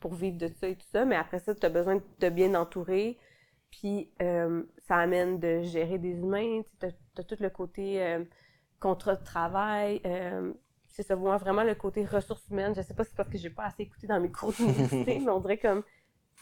pour 0.00 0.14
vivre 0.14 0.38
de 0.38 0.48
ça 0.48 0.68
et 0.68 0.76
tout 0.76 0.86
ça. 0.90 1.04
Mais 1.04 1.16
après 1.16 1.38
ça, 1.38 1.54
tu 1.54 1.64
as 1.66 1.68
besoin 1.70 1.96
de 1.96 2.02
te 2.18 2.28
bien 2.28 2.54
entourer. 2.54 3.18
Puis 3.70 4.10
euh, 4.22 4.62
ça 4.78 4.96
amène 4.96 5.38
de 5.38 5.62
gérer 5.62 5.98
des 5.98 6.18
humains. 6.18 6.62
Tu 6.80 6.86
as, 6.86 7.22
tout 7.24 7.36
le 7.38 7.50
côté 7.50 8.02
euh, 8.02 8.24
contrat 8.80 9.16
de 9.16 9.24
travail. 9.24 10.00
Euh, 10.06 10.52
c'est 10.88 11.02
ça, 11.04 11.14
vraiment 11.14 11.62
le 11.62 11.74
côté 11.74 12.04
ressources 12.04 12.48
humaines. 12.50 12.74
Je 12.74 12.82
sais 12.82 12.94
pas 12.94 13.04
si 13.04 13.10
c'est 13.10 13.16
parce 13.16 13.28
que 13.28 13.38
j'ai 13.38 13.50
pas 13.50 13.64
assez 13.66 13.82
écouté 13.82 14.06
dans 14.06 14.20
mes 14.20 14.30
cours 14.30 14.52
d'université, 14.52 15.18
mais 15.24 15.30
on 15.30 15.40
dirait 15.40 15.58
comme. 15.58 15.82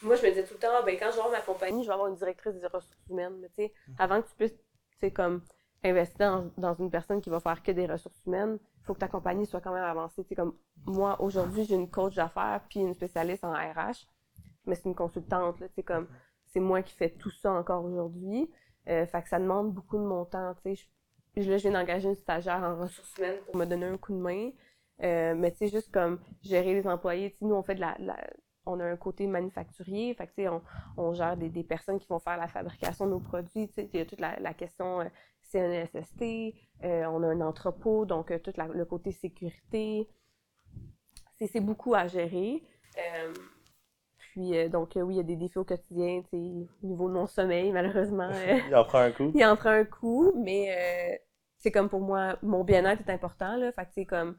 Moi, 0.02 0.14
je 0.16 0.22
me 0.22 0.28
disais 0.28 0.44
tout 0.44 0.54
le 0.54 0.60
temps, 0.60 0.68
ah, 0.72 0.82
ben, 0.82 0.96
quand 0.98 1.06
je 1.10 1.16
vais 1.16 1.22
avoir 1.22 1.32
ma 1.32 1.40
compagnie, 1.40 1.82
je 1.82 1.88
vais 1.88 1.92
avoir 1.92 2.08
une 2.08 2.16
directrice 2.16 2.54
des 2.54 2.66
ressources 2.66 2.96
humaines. 3.10 3.36
Mais 3.40 3.48
tu 3.48 3.54
sais, 3.56 3.72
Mhm. 3.88 3.94
avant 3.98 4.22
que 4.22 4.28
tu 4.28 4.34
puisses, 4.36 4.56
tu 4.56 4.98
sais, 5.00 5.10
comme 5.10 5.42
investir 5.84 6.44
dans, 6.56 6.74
une 6.74 6.90
personne 6.90 7.20
qui 7.20 7.30
va 7.30 7.40
faire 7.40 7.62
que 7.62 7.72
des 7.72 7.86
ressources 7.86 8.20
humaines, 8.26 8.58
il 8.80 8.84
faut 8.84 8.94
que 8.94 8.98
ta 8.98 9.08
compagnie 9.08 9.46
soit 9.46 9.60
quand 9.60 9.72
même 9.72 9.84
avancée. 9.84 10.24
Comme 10.34 10.54
moi, 10.86 11.20
aujourd'hui, 11.20 11.64
j'ai 11.64 11.74
une 11.74 11.90
coach 11.90 12.14
d'affaires 12.14 12.62
puis 12.68 12.80
une 12.80 12.94
spécialiste 12.94 13.44
en 13.44 13.52
RH, 13.52 14.06
mais 14.66 14.74
c'est 14.74 14.86
une 14.86 14.94
consultante, 14.94 15.62
sais, 15.74 15.82
comme 15.82 16.08
c'est 16.46 16.60
moi 16.60 16.82
qui 16.82 16.94
fais 16.94 17.10
tout 17.10 17.30
ça 17.30 17.52
encore 17.52 17.84
aujourd'hui. 17.84 18.50
Euh, 18.88 19.06
fait 19.06 19.22
que 19.22 19.28
ça 19.28 19.38
demande 19.38 19.72
beaucoup 19.72 19.98
de 19.98 20.02
mon 20.02 20.24
temps. 20.24 20.54
Je, 20.64 20.70
là, 20.70 21.56
je 21.58 21.68
viens 21.68 21.72
d'engager 21.72 22.08
une 22.08 22.16
stagiaire 22.16 22.62
en 22.62 22.76
ressources 22.80 23.16
humaines 23.18 23.38
pour 23.46 23.56
me 23.56 23.66
donner 23.66 23.86
un 23.86 23.98
coup 23.98 24.12
de 24.12 24.18
main. 24.18 24.50
Euh, 25.02 25.34
mais 25.36 25.52
tu 25.52 25.58
sais, 25.58 25.68
juste 25.68 25.92
comme 25.92 26.18
gérer 26.42 26.74
les 26.74 26.88
employés, 26.88 27.36
nous, 27.40 27.54
on 27.54 27.62
fait 27.62 27.74
de 27.74 27.80
la, 27.80 27.96
on 28.68 28.80
a 28.80 28.84
un 28.84 28.96
côté 28.96 29.26
manufacturier, 29.26 30.14
fait 30.14 30.26
que 30.26 30.48
on, 30.48 30.62
on 30.96 31.12
gère 31.12 31.36
des, 31.36 31.48
des 31.48 31.64
personnes 31.64 31.98
qui 31.98 32.06
vont 32.08 32.18
faire 32.18 32.36
la 32.36 32.48
fabrication 32.48 33.06
de 33.06 33.10
nos 33.12 33.20
produits, 33.20 33.70
il 33.76 33.96
y 33.96 34.00
a 34.00 34.06
toute 34.06 34.20
la, 34.20 34.38
la 34.40 34.54
question 34.54 35.00
euh, 35.00 35.04
CNSST, 35.50 36.54
euh, 36.84 37.04
on 37.06 37.22
a 37.22 37.26
un 37.28 37.40
entrepôt, 37.40 38.04
donc 38.04 38.30
euh, 38.30 38.38
tout 38.38 38.52
la- 38.56 38.66
le 38.66 38.84
côté 38.84 39.12
sécurité. 39.12 40.08
C'est 41.38 41.60
beaucoup 41.60 41.94
à 41.94 42.08
gérer. 42.08 42.62
Euh, 42.98 43.32
puis, 44.18 44.56
euh, 44.56 44.68
donc, 44.68 44.92
oui, 44.96 45.14
il 45.14 45.16
y 45.18 45.20
a 45.20 45.24
des 45.24 45.36
défis 45.36 45.58
au 45.58 45.64
quotidien, 45.64 46.22
au 46.32 46.36
niveau 46.86 47.08
de 47.08 47.14
mon 47.14 47.26
sommeil, 47.26 47.72
malheureusement. 47.72 48.30
Il 48.68 48.74
en 48.74 48.84
prend 48.84 48.98
un 49.00 49.10
coup. 49.12 49.32
il 49.34 49.44
en 49.44 49.56
prend 49.56 49.70
un 49.70 49.84
coup, 49.84 50.32
mais 50.36 51.20
c'est 51.58 51.70
comme 51.70 51.88
pour 51.88 52.00
moi, 52.00 52.36
mon 52.42 52.64
bien-être 52.64 53.08
est 53.08 53.12
important, 53.12 53.56
là. 53.56 53.70
Fait 53.72 53.84
que 53.84 53.92
c'est 53.92 54.04
comme, 54.04 54.36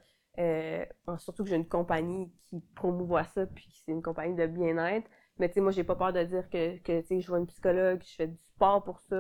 surtout 1.17 1.43
que 1.43 1.49
j'ai 1.49 1.55
une 1.55 1.67
compagnie 1.67 2.31
qui 2.49 2.61
promouvoit 2.75 3.23
ça, 3.25 3.45
puis 3.45 3.67
c'est 3.85 3.91
une 3.91 4.01
compagnie 4.03 4.35
de 4.35 4.45
bien-être. 4.45 5.09
Mais 5.39 5.47
tu 5.47 5.55
sais, 5.55 5.61
moi, 5.61 5.71
j'ai 5.71 5.83
pas 5.83 5.95
peur 5.95 6.13
de 6.13 6.21
dire 6.23 6.49
que, 6.49 6.77
que 6.79 7.01
tu 7.01 7.07
sais, 7.07 7.21
je 7.21 7.27
vois 7.27 7.39
une 7.39 7.47
psychologue, 7.47 8.01
je 8.05 8.15
fais 8.15 8.27
du 8.27 8.37
sport 8.37 8.83
pour 8.83 8.99
ça. 8.99 9.15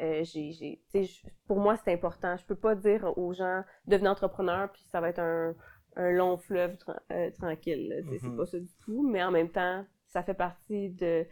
Euh, 0.00 0.24
j'ai, 0.24 0.52
j'ai, 0.52 0.82
tu 0.90 0.90
sais, 0.90 1.04
je- 1.04 1.26
pour 1.46 1.58
moi, 1.60 1.76
c'est 1.76 1.92
important. 1.92 2.36
Je 2.36 2.44
peux 2.44 2.54
pas 2.56 2.74
dire 2.74 3.12
aux 3.18 3.32
gens, 3.34 3.62
devenez 3.86 4.08
entrepreneur, 4.08 4.70
puis 4.72 4.82
ça 4.90 5.00
va 5.00 5.10
être 5.10 5.18
un, 5.20 5.54
un 5.96 6.10
long 6.12 6.36
fleuve 6.38 6.74
tra- 6.76 6.98
euh, 7.12 7.30
tranquille. 7.32 8.04
C'est 8.10 8.22
Mhm. 8.28 8.36
pas 8.36 8.46
ça 8.46 8.58
du 8.58 8.74
tout. 8.84 9.06
Mais 9.08 9.22
en 9.22 9.30
même 9.30 9.50
temps, 9.50 9.84
ça 10.06 10.22
fait 10.22 10.34
partie 10.34 10.90
de, 10.90 11.26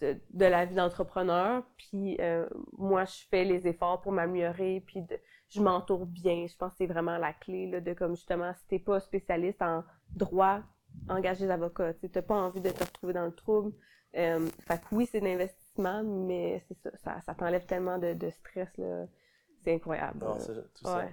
de, 0.00 0.16
de 0.30 0.44
la 0.44 0.64
vie 0.64 0.74
d'entrepreneur. 0.74 1.62
Puis 1.76 2.16
euh, 2.20 2.48
moi, 2.76 3.04
je 3.04 3.26
fais 3.30 3.44
les 3.44 3.66
efforts 3.68 4.00
pour 4.00 4.12
m'améliorer, 4.12 4.82
puis 4.86 5.02
de- 5.02 5.18
je 5.50 5.60
m'entoure 5.60 6.06
bien. 6.06 6.46
Je 6.48 6.56
pense 6.56 6.72
que 6.72 6.78
c'est 6.78 6.86
vraiment 6.86 7.18
la 7.18 7.32
clé 7.32 7.68
là, 7.70 7.80
de 7.80 7.92
comme 7.92 8.16
justement, 8.16 8.52
si 8.54 8.66
t'es 8.66 8.78
pas 8.78 8.98
spécialiste 9.00 9.62
en 9.62 9.84
droit, 10.16 10.62
engage 11.08 11.38
des 11.38 11.50
avocats. 11.50 11.94
Tu 11.94 12.08
n'as 12.14 12.22
pas 12.22 12.34
envie 12.34 12.60
de 12.60 12.70
te 12.70 12.84
retrouver 12.84 13.12
dans 13.12 13.24
le 13.26 13.34
trouble. 13.34 13.72
Euh, 14.16 14.48
fait 14.66 14.78
que 14.78 14.94
oui, 14.94 15.06
c'est 15.10 15.20
l'investissement, 15.20 16.02
mais 16.02 16.64
c'est 16.68 16.78
ça, 16.78 16.90
ça, 16.96 17.20
ça 17.20 17.34
t'enlève 17.34 17.66
tellement 17.66 17.98
de, 17.98 18.14
de 18.14 18.30
stress. 18.30 18.68
là. 18.78 19.04
C'est 19.62 19.74
incroyable. 19.74 20.24
Non, 20.24 20.38
ça. 20.38 21.04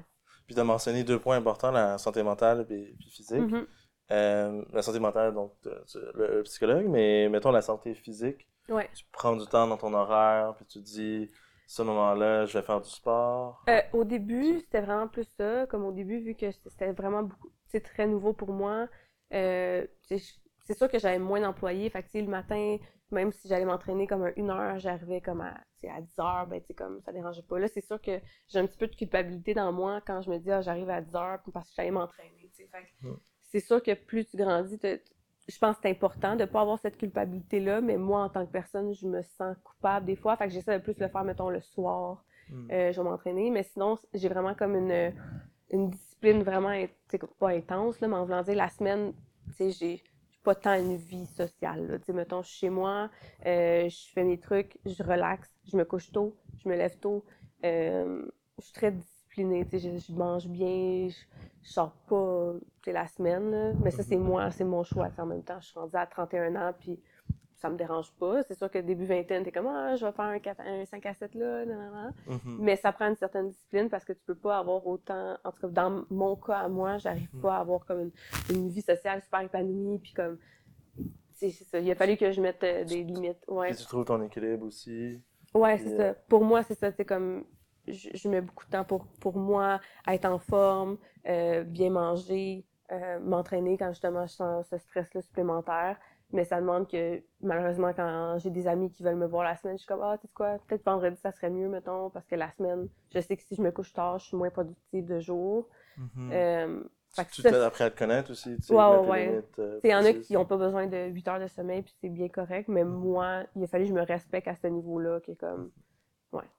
Puis 0.45 0.53
tu 0.53 0.61
as 0.61 0.63
mentionné 0.63 1.03
deux 1.03 1.19
points 1.19 1.38
importants, 1.38 1.71
la 1.71 1.97
santé 1.97 2.21
mentale 2.23 2.61
et 2.61 2.65
puis 2.65 3.09
physique. 3.09 3.39
Mhm. 3.51 3.65
Euh, 4.11 4.63
la 4.71 4.81
santé 4.83 4.99
mentale, 4.99 5.33
donc 5.33 5.53
tu- 5.61 5.97
le, 6.13 6.35
le 6.38 6.43
psychologue, 6.43 6.85
mais 6.88 7.27
mettons 7.29 7.51
la 7.51 7.63
santé 7.63 7.95
physique. 7.95 8.47
Ouais. 8.69 8.88
Tu 8.95 9.03
prends 9.11 9.35
du 9.35 9.45
temps 9.47 9.67
dans 9.67 9.77
ton 9.77 9.93
horaire, 9.93 10.53
puis 10.55 10.65
tu 10.67 10.79
dis, 10.79 11.31
ce 11.65 11.81
moment-là, 11.81 12.45
je 12.45 12.57
vais 12.57 12.63
faire 12.63 12.79
du 12.81 12.89
sport. 12.89 13.63
Euh, 13.67 13.81
au 13.93 14.03
début, 14.03 14.59
c'était 14.59 14.81
vraiment 14.81 15.07
plus 15.07 15.27
ça. 15.38 15.65
Comme 15.67 15.83
au 15.85 15.91
début, 15.91 16.19
vu 16.19 16.35
que 16.35 16.51
c'était 16.51 16.91
vraiment 16.91 17.23
beaucoup, 17.23 17.49
c'est 17.65 17.81
très 17.81 18.05
nouveau 18.05 18.33
pour 18.33 18.51
moi. 18.53 18.88
Euh, 19.35 19.85
c'est 20.01 20.77
sûr 20.77 20.89
que 20.89 20.99
j'avais 20.99 21.19
moins 21.19 21.41
d'employés. 21.41 21.89
Fait 21.89 22.03
que, 22.03 22.17
le 22.17 22.27
matin, 22.27 22.77
même 23.11 23.31
si 23.31 23.47
j'allais 23.47 23.65
m'entraîner 23.65 24.07
comme 24.07 24.23
à 24.23 24.31
une 24.35 24.49
heure, 24.49 24.79
j'arrivais 24.79 25.21
comme 25.21 25.41
à, 25.41 25.53
à 25.87 26.01
10 26.01 26.19
heures, 26.19 26.47
ben, 26.47 26.61
comme 26.75 27.01
ça 27.01 27.11
dérangeait 27.11 27.43
pas. 27.43 27.59
Là, 27.59 27.67
c'est 27.67 27.85
sûr 27.85 28.01
que 28.01 28.19
j'ai 28.47 28.59
un 28.59 28.65
petit 28.65 28.77
peu 28.77 28.87
de 28.87 28.95
culpabilité 28.95 29.53
dans 29.53 29.71
moi 29.71 30.01
quand 30.05 30.21
je 30.21 30.29
me 30.29 30.37
dis, 30.37 30.51
ah, 30.51 30.61
j'arrive 30.61 30.89
à 30.89 31.01
10 31.01 31.15
heures 31.15 31.39
parce 31.53 31.69
que 31.69 31.75
j'allais 31.75 31.91
m'entraîner, 31.91 32.49
Mm. 33.01 33.13
c'est 33.41 33.59
sûr 33.59 33.81
que 33.81 33.93
plus 33.93 34.25
tu 34.25 34.37
grandis, 34.37 34.79
je 35.47 35.59
pense 35.59 35.75
que 35.75 35.83
c'est 35.83 35.91
important 35.91 36.35
de 36.35 36.45
pas 36.45 36.61
avoir 36.61 36.79
cette 36.79 36.97
culpabilité-là, 36.97 37.81
mais 37.81 37.97
moi, 37.97 38.23
en 38.23 38.29
tant 38.29 38.45
que 38.45 38.51
personne, 38.51 38.93
je 38.95 39.05
me 39.05 39.21
sens 39.21 39.55
coupable 39.63 40.07
des 40.07 40.15
fois. 40.15 40.35
Fait 40.37 40.47
que 40.47 40.53
j'essaie 40.53 40.79
de 40.79 40.83
plus 40.83 40.97
le 40.99 41.07
faire, 41.07 41.23
mettons, 41.23 41.49
le 41.49 41.61
soir. 41.61 42.23
Mm. 42.49 42.71
Euh, 42.71 42.91
je 42.91 43.01
vais 43.01 43.07
m'entraîner, 43.07 43.51
mais 43.51 43.63
sinon, 43.63 43.97
j'ai 44.13 44.29
vraiment 44.29 44.55
comme 44.55 44.75
une, 44.75 45.13
une 45.75 45.89
discipline 45.89 46.43
vraiment, 46.43 46.73
pas 47.39 47.49
intense, 47.49 47.99
là, 47.99 48.07
mais 48.07 48.15
en 48.15 48.25
voulant 48.25 48.43
dire, 48.43 48.55
la 48.55 48.69
semaine, 48.69 49.13
tu 49.47 49.53
sais, 49.53 49.71
j'ai 49.71 50.03
pas 50.43 50.55
tant 50.55 50.73
une 50.73 50.95
vie 50.95 51.25
sociale. 51.25 51.99
Tu 51.99 52.05
sais, 52.05 52.13
mettons, 52.13 52.41
chez 52.41 52.69
moi, 52.69 53.09
euh, 53.45 53.89
je 53.89 54.11
fais 54.13 54.23
mes 54.23 54.39
trucs, 54.39 54.77
je 54.85 55.03
relaxe, 55.03 55.49
je 55.71 55.77
me 55.77 55.83
couche 55.83 56.11
tôt, 56.11 56.35
je 56.63 56.69
me 56.69 56.75
lève 56.75 56.97
tôt, 56.99 57.23
euh, 57.63 58.25
je 58.59 58.63
suis 58.63 58.73
très 58.73 58.91
disciplinée, 58.91 59.65
tu 59.65 59.79
sais, 59.79 59.99
je, 59.99 60.13
mange 60.13 60.47
bien, 60.47 61.09
je, 61.09 61.15
je 61.63 61.69
sors 61.69 61.91
pas, 62.07 62.53
tu 62.81 62.85
sais, 62.85 62.91
la 62.93 63.07
semaine, 63.07 63.77
mais 63.83 63.91
ça, 63.91 64.03
c'est 64.03 64.17
moi, 64.17 64.51
c'est 64.51 64.63
mon 64.63 64.83
choix, 64.83 65.09
en 65.17 65.25
même 65.25 65.43
temps, 65.43 65.59
je 65.59 65.67
suis 65.67 65.79
rendue 65.79 65.95
à 65.95 66.05
31 66.05 66.55
ans, 66.55 66.73
puis 66.79 66.99
ça 67.55 67.69
me 67.69 67.77
dérange 67.77 68.11
pas. 68.19 68.43
C'est 68.43 68.53
sûr 68.57 68.69
que 68.69 68.77
début 68.79 69.05
vingtaine, 69.05 69.43
t'es 69.43 69.51
comme, 69.51 69.67
ah, 69.67 69.95
je 69.95 70.05
vais 70.05 70.11
faire 70.11 70.25
un, 70.25 70.39
quatre- 70.39 70.61
un 70.61 70.85
5 70.85 71.05
à 71.05 71.13
7 71.13 71.33
là, 71.35 71.65
nan, 71.65 71.77
nan, 71.77 71.91
nan. 71.93 72.13
Mhm. 72.45 72.57
Mais 72.59 72.75
ça 72.75 72.91
prend 72.91 73.07
une 73.07 73.15
certaine 73.15 73.49
discipline 73.49 73.89
parce 73.89 74.03
que 74.05 74.13
tu 74.13 74.21
peux 74.25 74.35
pas 74.35 74.59
avoir 74.59 74.85
autant. 74.85 75.37
En 75.43 75.51
tout 75.51 75.61
cas, 75.61 75.67
dans 75.67 76.03
mon 76.09 76.35
cas 76.35 76.57
à 76.59 76.67
moi, 76.67 76.97
j'arrive 76.97 77.29
Mhm. 77.33 77.41
pas 77.41 77.55
à 77.57 77.59
avoir 77.59 77.85
comme 77.85 78.01
une, 78.01 78.11
une 78.55 78.69
vie 78.69 78.81
sociale 78.81 79.21
super 79.21 79.41
épanouie. 79.41 79.99
Puis 79.99 80.13
comme. 80.13 80.37
C'est 81.33 81.49
ça. 81.51 81.79
Il 81.79 81.91
a 81.91 81.95
fallu 81.95 82.15
que 82.17 82.31
je 82.31 82.39
mette 82.41 82.63
euh, 82.63 82.83
des 82.85 83.03
limites. 83.03 83.43
Ouais, 83.47 83.67
Puis 83.69 83.77
tu 83.77 83.85
trouves 83.85 84.05
ton 84.05 84.21
équilibre 84.21 84.65
aussi. 84.65 85.21
ouais 85.53 85.77
c'est 85.77 85.97
ça. 85.97 86.13
Pour 86.29 86.43
moi, 86.45 86.63
c'est 86.63 86.75
ça. 86.77 86.91
C'est 86.91 87.05
comme. 87.05 87.45
Je, 87.87 88.09
je 88.13 88.29
mets 88.29 88.41
beaucoup 88.41 88.65
de 88.65 88.71
temps 88.71 88.83
pour, 88.83 89.05
pour 89.19 89.37
moi, 89.37 89.79
être 90.07 90.25
en 90.25 90.39
forme, 90.39 90.97
euh, 91.27 91.63
bien 91.63 91.91
manger, 91.91 92.65
euh, 92.91 93.19
m'entraîner 93.19 93.77
quand 93.77 93.89
justement 93.89 94.25
je 94.25 94.33
sens 94.33 94.65
ce 94.69 94.77
stress-là 94.79 95.21
supplémentaire. 95.21 95.97
Mais 96.33 96.43
ça 96.43 96.59
demande 96.59 96.89
que, 96.89 97.21
malheureusement, 97.41 97.93
quand 97.93 98.38
j'ai 98.39 98.49
des 98.49 98.67
amis 98.67 98.89
qui 98.91 99.03
veulent 99.03 99.15
me 99.15 99.27
voir 99.27 99.43
la 99.43 99.55
semaine, 99.55 99.75
je 99.77 99.83
suis 99.83 99.88
comme, 99.88 100.01
ah, 100.01 100.17
tu 100.19 100.27
sais 100.27 100.33
quoi, 100.33 100.57
peut-être 100.67 100.83
vendredi, 100.83 101.15
ça 101.17 101.31
serait 101.31 101.49
mieux, 101.51 101.69
mettons, 101.69 102.09
parce 102.09 102.25
que 102.25 102.35
la 102.35 102.51
semaine, 102.51 102.88
je 103.13 103.19
sais 103.19 103.38
que 103.38 103.43
si 103.43 103.55
je 103.55 103.61
me 103.61 103.71
couche 103.71 103.93
tard, 103.93 104.17
je 104.19 104.25
suis 104.27 104.38
moins 104.38 104.49
productive 104.49 105.05
de 105.05 105.19
jour. 105.19 105.67
Mhm. 105.97 106.29
Euh, 106.33 106.83
fait 107.11 107.25
que 107.25 107.31
tu 107.31 107.41
t'aides 107.43 107.53
après 107.55 107.85
à 107.85 107.89
te 107.91 107.97
connaître 107.97 108.31
aussi. 108.31 108.55
Tu 108.57 108.63
sais, 108.63 108.73
Ouais, 108.73 108.85
ouais, 108.85 109.07
ouais. 109.07 109.25
limites, 109.29 109.59
euh, 109.59 109.79
il 109.83 109.89
y 109.91 109.95
en 109.95 110.03
a 110.03 110.11
qui 110.13 110.33
n'ont 110.33 110.45
pas 110.45 110.57
besoin 110.57 110.88
de 110.88 110.97
8 111.07 111.27
heures 111.29 111.39
de 111.39 111.47
sommeil, 111.47 111.83
puis 111.83 111.93
c'est 112.01 112.09
bien 112.09 112.27
correct, 112.27 112.67
mais 112.67 112.83
Mm. 112.83 112.89
moi, 112.89 113.43
il 113.55 113.63
a 113.63 113.67
fallu 113.67 113.85
que 113.85 113.89
je 113.89 113.93
me 113.95 114.01
respecte 114.03 114.47
à 114.49 114.55
ce 114.55 114.67
niveau-là, 114.67 115.19
qui 115.21 115.31
est 115.31 115.35
comme, 115.35 115.71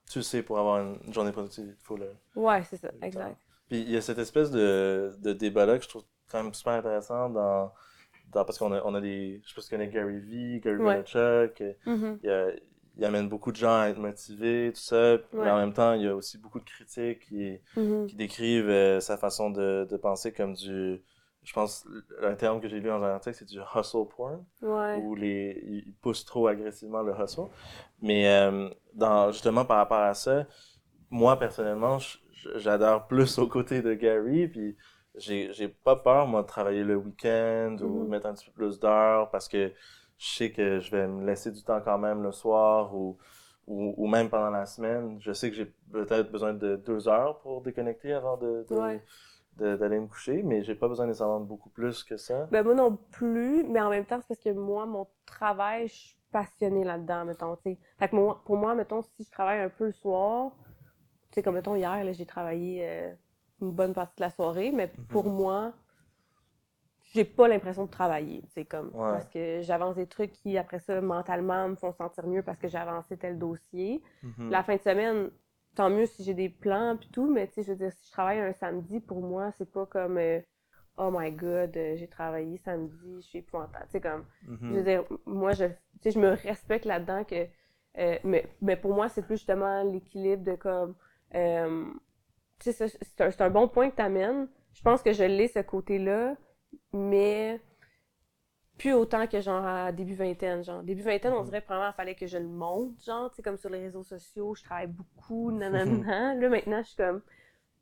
Tu 0.09 0.21
le 0.21 0.23
sais, 0.23 0.43
pour 0.43 0.59
avoir 0.59 0.81
une 0.81 1.13
journée 1.13 1.33
productive, 1.33 1.67
il 1.79 1.85
faut 1.85 1.97
le. 1.97 2.09
ouais, 2.37 2.63
c'est 2.65 2.77
ça, 2.79 2.89
exact. 3.03 3.37
Puis 3.69 3.83
il 3.83 3.91
y 3.91 3.97
a 3.97 4.01
cette 4.01 4.19
espèce 4.19 4.51
de, 4.53 5.13
de 5.19 5.33
débat-là 5.33 5.77
que 5.77 5.85
je 5.85 5.89
trouve 5.89 6.05
quand 6.31 6.43
même 6.43 6.55
super 6.55 6.75
intéressant 6.75 7.29
dans. 7.29 7.73
Parce 8.45 8.59
qu'on 8.59 8.73
a, 8.73 8.83
on 8.85 8.95
a 8.95 9.01
des. 9.01 9.41
Je 9.47 9.61
si 9.61 9.69
tu 9.69 9.75
connais 9.75 9.89
Gary 9.89 10.19
Vee, 10.21 10.61
Gary 10.61 10.77
Ouais. 10.79 10.85
Vaynerchuk. 11.03 11.61
euh, 11.61 11.73
Mhm. 11.87 12.19
Il, 12.23 12.31
a- 12.31 12.51
il 12.99 13.05
amène 13.05 13.29
beaucoup 13.29 13.53
de 13.53 13.57
gens 13.57 13.79
à 13.81 13.89
être 13.89 13.99
motivés, 13.99 14.73
tout 14.75 14.81
ça. 14.81 15.19
Mais 15.33 15.51
en 15.51 15.57
même 15.59 15.73
temps, 15.75 15.93
il 15.95 16.03
y 16.03 16.09
a 16.09 16.15
aussi 16.17 16.39
beaucoup 16.39 16.59
de 16.59 16.65
critiques 16.65 17.21
qui, 17.29 17.59
Mhm. 17.77 18.07
qui 18.07 18.17
décrivent 18.17 18.69
euh, 18.71 19.01
sa 19.01 19.17
façon 19.17 19.51
de, 19.51 19.87
de 19.91 19.97
penser 19.97 20.33
comme 20.33 20.55
du. 20.55 21.03
Je 21.43 21.53
pense, 21.53 21.87
un 22.23 22.35
terme 22.35 22.61
que 22.61 22.69
j'ai 22.69 22.81
lu 22.81 22.89
dans 22.89 23.01
un 23.05 23.11
article, 23.15 23.37
c'est 23.37 23.45
du 23.49 23.59
hustle 23.61 24.09
porn 24.17 24.45
Ouais. 24.63 24.97
où 24.97 25.15
les, 25.15 25.63
ils 25.65 25.95
poussent 26.03 26.25
trop 26.25 26.49
agressivement 26.49 27.03
le 27.03 27.13
hustle. 27.13 27.43
Mais 28.03 28.27
euh, 28.29 28.69
dans, 28.95 29.31
justement, 29.31 29.65
par 29.65 29.77
rapport 29.77 29.99
à 30.01 30.15
ça, 30.15 30.47
moi, 31.09 31.39
personnellement, 31.39 31.99
j'adore 32.57 33.07
plus 33.07 33.39
au 33.39 33.47
côté 33.47 33.81
de 33.81 33.95
Gary, 33.95 34.49
puis 34.49 34.77
j'ai 35.17 35.53
j'ai 35.53 35.69
pas 35.69 35.97
peur, 35.97 36.27
moi, 36.27 36.43
de 36.43 36.47
travailler 36.47 36.85
le 36.85 36.97
week-end 36.97 37.77
ou 37.81 38.05
Mhm. 38.05 38.09
mettre 38.09 38.27
un 38.27 38.35
petit 38.35 38.47
peu 38.47 38.53
plus 38.53 38.79
d'heures 38.81 39.31
parce 39.31 39.49
que 39.49 39.73
je 40.19 40.27
sais 40.37 40.53
que 40.53 40.81
je 40.81 40.91
vais 40.91 41.07
me 41.07 41.27
laisser 41.27 41.51
du 41.53 41.63
temps 41.63 41.81
quand 41.83 41.99
même 41.99 42.23
le 42.23 42.33
soir 42.33 42.95
ou, 42.95 43.19
ou, 43.67 43.95
ou 43.97 44.07
même 44.07 44.29
pendant 44.31 44.51
la 44.51 44.67
semaine. 44.67 45.19
Je 45.21 45.33
sais 45.33 45.51
que 45.51 45.57
j'ai 45.57 45.67
peut-être 45.93 46.31
besoin 46.31 46.55
de 46.55 46.77
deux 46.77 47.09
heures 47.09 47.39
pour 47.41 47.63
déconnecter 47.63 48.13
avant 48.13 48.37
de, 48.37 48.67
de- 48.71 48.77
Ouais. 48.77 49.03
de- 49.59 49.77
d'aller 49.77 49.99
me 50.01 50.07
coucher, 50.07 50.43
mais 50.43 50.63
j'ai 50.63 50.75
pas 50.75 50.89
besoin 50.89 51.07
nécessairement 51.07 51.41
de 51.41 51.47
beaucoup 51.47 51.71
plus 51.71 52.05
que 52.05 52.17
ça. 52.17 52.47
Ben, 52.51 52.63
moi 52.65 52.75
non 52.75 52.97
plus, 53.13 53.65
mais 53.65 53.81
en 53.81 53.91
même 53.91 54.05
temps, 54.05 54.21
c'est 54.21 54.29
parce 54.29 54.41
que 54.41 54.51
moi, 54.51 54.87
mon 54.87 55.07
travail, 55.27 55.89
je 55.89 55.95
suis 55.95 56.17
passionnée 56.31 56.85
là-dedans, 56.85 57.25
mettons. 57.25 57.57
Fait 57.57 57.77
que 58.09 58.15
moi, 58.17 58.41
pour 58.45 58.57
moi, 58.57 58.75
mettons, 58.75 59.03
si 59.03 59.25
je 59.25 59.31
travaille 59.31 59.61
un 59.61 59.69
peu 59.69 59.87
le 59.87 59.93
soir, 59.93 60.53
tu 61.31 61.35
sais, 61.37 61.43
comme, 61.43 61.55
mettons, 61.55 61.77
hier, 61.77 62.05
là, 62.05 62.13
j'ai 62.13 62.27
travaillé 62.27 62.89
euh, 62.89 63.13
une 63.61 63.73
bonne 63.73 63.95
partie 63.95 64.17
de 64.17 64.23
la 64.23 64.31
soirée, 64.31 64.71
mais 64.73 64.93
pour 65.09 65.25
moi, 65.27 65.73
j'ai 67.13 67.25
pas 67.25 67.49
l'impression 67.49 67.85
de 67.87 67.91
travailler. 67.91 68.43
C'est 68.49 68.65
comme 68.65 68.89
Ouais. 68.89 69.13
parce 69.13 69.29
que 69.29 69.61
j'avance 69.63 69.97
des 69.97 70.07
trucs 70.07 70.33
qui, 70.33 70.59
après 70.59 70.81
ça, 70.81 71.01
mentalement, 71.01 71.69
me 71.69 71.77
font 71.77 71.93
sentir 71.93 72.27
mieux 72.27 72.43
parce 72.43 72.59
que 72.59 72.69
j'ai 72.69 72.79
avancé 72.79 73.17
tel 73.17 73.39
dossier. 73.39 74.03
Mhm. 74.23 74.51
La 74.51 74.63
fin 74.63 74.77
de 74.77 74.81
semaine, 74.83 75.31
tant 75.75 75.89
mieux 75.91 76.07
si 76.07 76.25
j'ai 76.25 76.35
des 76.35 76.49
plans 76.49 76.97
puis 76.99 77.09
tout, 77.11 77.31
mais 77.31 77.47
tu 77.49 77.55
sais, 77.55 77.63
je 77.63 77.71
veux 77.73 77.77
dire, 77.77 77.93
si 77.93 78.07
je 78.07 78.13
travaille 78.13 78.41
un 78.41 78.53
samedi, 78.53 79.01
pour 79.01 79.21
moi, 79.23 79.51
c'est 79.53 79.71
pas 79.71 79.87
comme 79.87 80.19
euh, 80.19 80.41
Oh 80.99 81.11
my 81.13 81.31
god, 81.31 81.77
euh, 81.77 81.97
j'ai 81.97 82.09
travaillé 82.09 82.57
samedi, 82.59 83.17
je 83.23 83.27
suis 83.27 83.39
épouvantable. 83.39 83.85
Tu 83.87 83.93
sais, 83.93 84.01
comme 84.01 84.25
Mhm. 84.47 84.59
je 84.71 84.75
veux 84.77 84.83
dire, 84.83 85.05
moi, 85.27 85.53
je, 85.53 85.65
tu 85.67 85.75
sais, 86.03 86.11
je 86.11 86.19
me 86.19 86.31
respecte 86.31 86.85
là-dedans 86.85 87.25
que. 87.25 87.47
euh, 87.99 88.19
mais, 88.25 88.47
mais 88.61 88.77
pour 88.77 88.95
moi, 88.95 89.09
c'est 89.09 89.23
plus 89.23 89.37
justement 89.37 89.83
l'équilibre 89.85 90.43
de 90.45 90.55
comme. 90.57 90.95
C'est 92.61 92.83
un, 92.83 92.89
c'est 93.31 93.41
un 93.41 93.51
bon 93.51 93.69
point 93.69 93.91
que 93.91 93.97
tu 93.97 94.03
amènes. 94.03 94.49
Je 94.75 94.83
pense 94.83 95.03
que 95.03 95.13
je 95.13 95.25
l'ai, 95.25 95.49
ce 95.49 95.61
côté-là, 95.61 96.37
mais 96.93 97.61
plus 98.79 98.93
autant 98.93 99.27
que 99.27 99.41
genre 99.41 99.65
à 99.65 99.91
début 99.93 100.15
vingtaine. 100.15 100.63
Genre, 100.63 100.83
début 100.83 101.03
vingtaine, 101.03 101.33
on 101.33 101.39
Mhm. 101.41 101.45
dirait 101.47 101.65
vraiment 101.67 101.87
qu'il 101.87 101.95
fallait 101.95 102.15
que 102.15 102.27
je 102.27 102.37
le 102.39 102.47
monte, 102.47 103.03
genre, 103.05 103.31
tu 103.31 103.37
sais, 103.37 103.43
comme 103.43 103.57
sur 103.57 103.71
les 103.71 103.81
réseaux 103.81 104.03
sociaux, 104.03 104.55
je 104.55 104.63
travaille 104.63 104.89
beaucoup, 104.89 105.51
nanana. 106.11 106.35
Là, 106.35 106.49
maintenant, 106.49 106.83
je 106.83 106.89
suis 106.89 106.97
comme. 106.97 107.23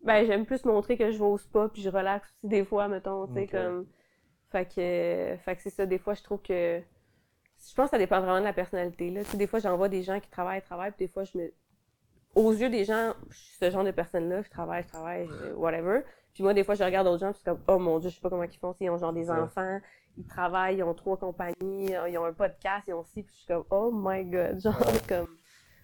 Ben, 0.02 0.26
j'aime 0.26 0.44
plus 0.46 0.64
montrer 0.66 0.96
que 0.98 1.10
je 1.10 1.16
vais 1.18 1.24
au 1.24 1.38
spa, 1.38 1.68
puis 1.72 1.82
je 1.82 1.88
relaxe 1.88 2.28
aussi 2.28 2.48
des 2.48 2.64
fois, 2.64 2.88
mettons, 2.88 3.26
tu 3.26 3.34
sais, 3.34 3.46
comme. 3.46 3.86
Fait 4.52 4.66
que, 4.66 5.36
fait 5.42 5.56
que 5.56 5.62
c'est 5.62 5.70
ça, 5.70 5.86
des 5.86 5.98
fois, 5.98 6.14
je 6.14 6.22
trouve 6.22 6.40
que. 6.42 6.80
Je 7.66 7.74
pense 7.74 7.86
que 7.86 7.90
ça 7.92 7.98
dépend 7.98 8.20
vraiment 8.20 8.38
de 8.40 8.44
la 8.44 8.52
personnalité. 8.52 9.10
Là. 9.10 9.24
Tu 9.24 9.30
sais, 9.30 9.36
des 9.36 9.46
fois, 9.46 9.58
j'en 9.58 9.76
vois 9.76 9.88
des 9.88 10.02
gens 10.02 10.20
qui 10.20 10.28
travaillent, 10.28 10.62
travaillent, 10.62 10.92
puis 10.92 11.06
des 11.06 11.12
fois, 11.12 11.24
je 11.24 11.36
me. 11.38 11.52
Aux 12.34 12.52
yeux 12.52 12.68
des 12.70 12.84
gens, 12.84 13.14
je 13.30 13.36
suis 13.36 13.56
ce 13.60 13.70
genre 13.70 13.84
de 13.84 13.90
personne-là, 13.90 14.42
je 14.42 14.50
travaille, 14.50 14.82
je 14.82 14.88
travaille, 14.88 15.28
je- 15.28 15.52
whatever. 15.54 16.02
Puis 16.34 16.42
moi, 16.42 16.52
des 16.52 16.64
fois, 16.64 16.74
je 16.74 16.82
regarde 16.82 17.06
d'autres 17.06 17.20
gens, 17.20 17.32
puis 17.32 17.40
je 17.44 17.50
suis 17.50 17.58
comme, 17.58 17.62
oh 17.68 17.78
mon 17.78 17.98
Dieu, 18.00 18.10
je 18.10 18.16
sais 18.16 18.20
pas 18.20 18.28
comment 18.30 18.42
ils 18.42 18.58
font. 18.58 18.74
Ils 18.80 18.90
ont 18.90 18.98
genre 18.98 19.12
des 19.12 19.30
enfants, 19.30 19.78
ils 20.18 20.26
travaillent, 20.26 20.78
ils 20.78 20.82
ont 20.82 20.94
trois 20.94 21.16
compagnies, 21.16 21.92
ils 22.08 22.18
ont 22.18 22.24
un 22.24 22.32
podcast, 22.32 22.84
ils 22.88 22.94
ont 22.94 23.04
ci, 23.04 23.22
puis 23.22 23.32
je 23.34 23.38
suis 23.40 23.46
comme, 23.46 23.64
oh 23.70 23.90
my 23.94 24.24
god. 24.24 24.58
Genre, 24.62 24.74
Ouais. 24.80 25.00
comme. 25.08 25.28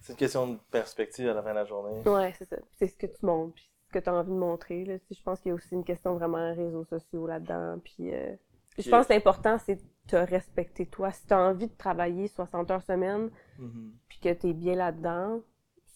C'est 0.01 0.13
une 0.13 0.17
question 0.17 0.47
de 0.53 0.57
perspective 0.71 1.29
à 1.29 1.33
la 1.33 1.41
fin 1.43 1.51
de 1.51 1.55
la 1.55 1.65
journée. 1.65 2.01
Ouais, 2.09 2.33
c'est 2.37 2.45
ça. 2.45 2.57
C'est 2.73 2.87
ce 2.87 2.97
que 2.97 3.05
tu 3.05 3.25
montres, 3.25 3.53
puis 3.53 3.69
ce 3.87 3.93
que 3.93 3.99
tu 3.99 4.09
as 4.09 4.13
envie 4.13 4.31
de 4.31 4.35
montrer. 4.35 4.83
Là. 4.83 4.95
Je 5.09 5.21
pense 5.23 5.39
qu'il 5.39 5.49
y 5.49 5.51
a 5.51 5.55
aussi 5.55 5.73
une 5.75 5.83
question 5.85 6.15
vraiment 6.15 6.53
réseaux 6.55 6.83
sociaux 6.85 7.27
là-dedans. 7.27 7.77
Puis, 7.83 8.13
euh, 8.13 8.33
je 8.79 8.89
pense 8.89 9.07
que 9.07 9.13
l'important, 9.13 9.57
c'est 9.59 9.75
de 9.75 9.81
te 10.07 10.15
respecter 10.15 10.85
toi. 10.87 11.11
Si 11.11 11.27
tu 11.27 11.33
as 11.33 11.39
envie 11.39 11.67
de 11.67 11.75
travailler 11.77 12.27
60 12.27 12.71
heures 12.71 12.81
semaine, 12.81 13.29
Mhm. 13.59 13.91
puis 14.09 14.19
que 14.19 14.33
tu 14.33 14.47
es 14.49 14.53
bien 14.53 14.75
là-dedans, 14.75 15.39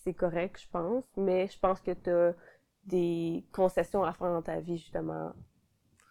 c'est 0.06 0.14
correct, 0.14 0.62
je 0.62 0.70
pense. 0.70 1.04
Mais 1.18 1.48
je 1.48 1.60
pense 1.60 1.82
que 1.82 1.92
tu 1.92 2.10
as 2.12 2.34
des 2.86 3.44
concessions 3.52 4.04
à 4.04 4.14
faire 4.14 4.32
dans 4.32 4.42
ta 4.44 4.60
vie, 4.62 4.78
justement. 4.78 5.34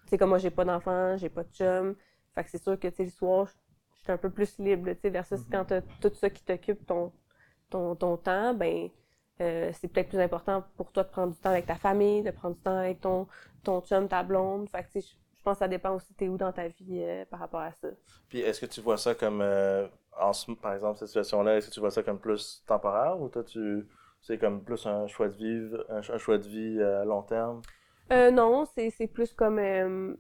Sais, 0.07 0.19
comme 0.19 0.31
moi, 0.31 0.39
j'ai 0.39 0.51
pas 0.51 0.65
d'enfant, 0.65 1.17
j'ai 1.17 1.31
pas 1.31 1.45
de 1.45 1.53
chum. 1.53 1.97
Fait 2.35 2.45
que 2.45 2.51
c'est 2.51 2.63
sûr 2.63 2.79
que, 2.79 2.89
tu 2.89 3.05
le 3.05 3.11
soir, 3.11 3.49
je 3.97 4.03
suis 4.03 4.13
un 4.13 4.19
peu 4.19 4.31
plus 4.31 4.59
libre, 4.59 4.91
tu 4.93 5.01
sais, 5.03 5.11
versus 5.11 5.41
Mhm. 5.41 5.47
quand 5.53 5.65
tu 5.67 5.75
tout 6.01 6.15
ça 6.15 6.29
qui 6.31 6.43
t'occupe 6.45 6.85
ton, 6.87 7.13
ton, 7.71 7.95
ton 7.97 8.17
temps, 8.19 8.53
ben, 8.55 8.91
euh, 9.41 9.71
c'est 9.75 9.89
peut-être 9.89 10.09
plus 10.11 10.21
important 10.21 10.65
pour 10.77 10.93
toi 10.93 11.05
de 11.05 11.09
prendre 11.09 11.33
du 11.35 11.41
temps 11.41 11.51
avec 11.51 11.67
ta 11.67 11.77
famille, 11.77 12.23
de 12.23 12.31
prendre 12.33 12.57
du 12.57 12.63
temps 12.63 12.77
avec 12.79 13.01
ton, 13.01 13.27
ton 13.63 13.81
chum, 13.83 14.09
ta 14.09 14.23
blonde. 14.23 14.69
Fait 14.69 14.83
que, 14.85 15.01
je 15.01 15.43
pense 15.43 15.55
que 15.55 15.59
ça 15.61 15.69
dépend 15.69 15.95
aussi 15.95 16.13
t'es 16.15 16.29
où 16.29 16.37
dans 16.37 16.53
ta 16.53 16.69
vie 16.69 17.03
euh, 17.03 17.25
par 17.27 17.41
rapport 17.41 17.61
à 17.61 17.73
ça. 17.73 17.89
Puis 18.29 18.41
est-ce 18.41 18.61
que 18.61 18.67
tu 18.67 18.81
vois 18.81 18.97
ça 18.99 19.15
comme, 19.15 19.41
euh, 19.43 19.87
en 20.19 20.33
ce- 20.33 20.53
par 20.53 20.75
exemple, 20.75 20.99
cette 20.99 21.09
situation-là, 21.09 21.57
est-ce 21.57 21.69
que 21.69 21.75
tu 21.75 21.81
vois 21.81 21.91
ça 21.91 22.03
comme 22.03 22.19
plus 22.21 22.63
temporaire 22.67 23.21
ou 23.21 23.29
toi, 23.29 23.45
tu, 23.45 23.87
c'est 24.21 24.39
comme 24.39 24.65
plus 24.65 24.87
un 24.87 25.07
choix 25.07 25.29
de 25.29 25.35
vivre, 25.37 25.85
un, 25.91 25.99
un 25.99 26.19
choix 26.19 26.39
de 26.39 26.49
vie 26.49 26.79
euh, 26.81 27.03
à 27.03 27.05
long 27.05 27.23
terme? 27.23 27.63
Euh, 28.13 28.31
non, 28.31 28.67
c'est 28.75 28.91
c'est 28.91 29.07
plus 29.07 29.33
comme. 29.33 29.59
euh, 29.59 30.15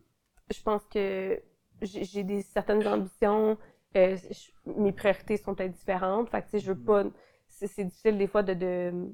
je 0.54 0.62
pense 0.62 0.82
que 0.86 1.40
j'ai 1.82 2.04
j'ai 2.04 2.24
des 2.24 2.42
certaines 2.42 2.86
ambitions. 2.86 3.58
je- 3.94 4.50
mes 4.66 4.92
priorités 4.92 5.36
sont 5.36 5.54
peut-être 5.54 5.72
différentes. 5.72 6.30
Fait 6.30 6.40
que, 6.42 6.46
tu 6.46 6.50
sais, 6.52 6.58
je 6.60 6.72
veux 6.72 6.76
Mhm. 6.76 6.80
pas. 6.80 7.04
C'est 7.48 7.66
c'est 7.68 7.84
difficile 7.84 8.18
des 8.18 8.26
fois 8.26 8.42
de. 8.42 8.54
de 8.54 9.10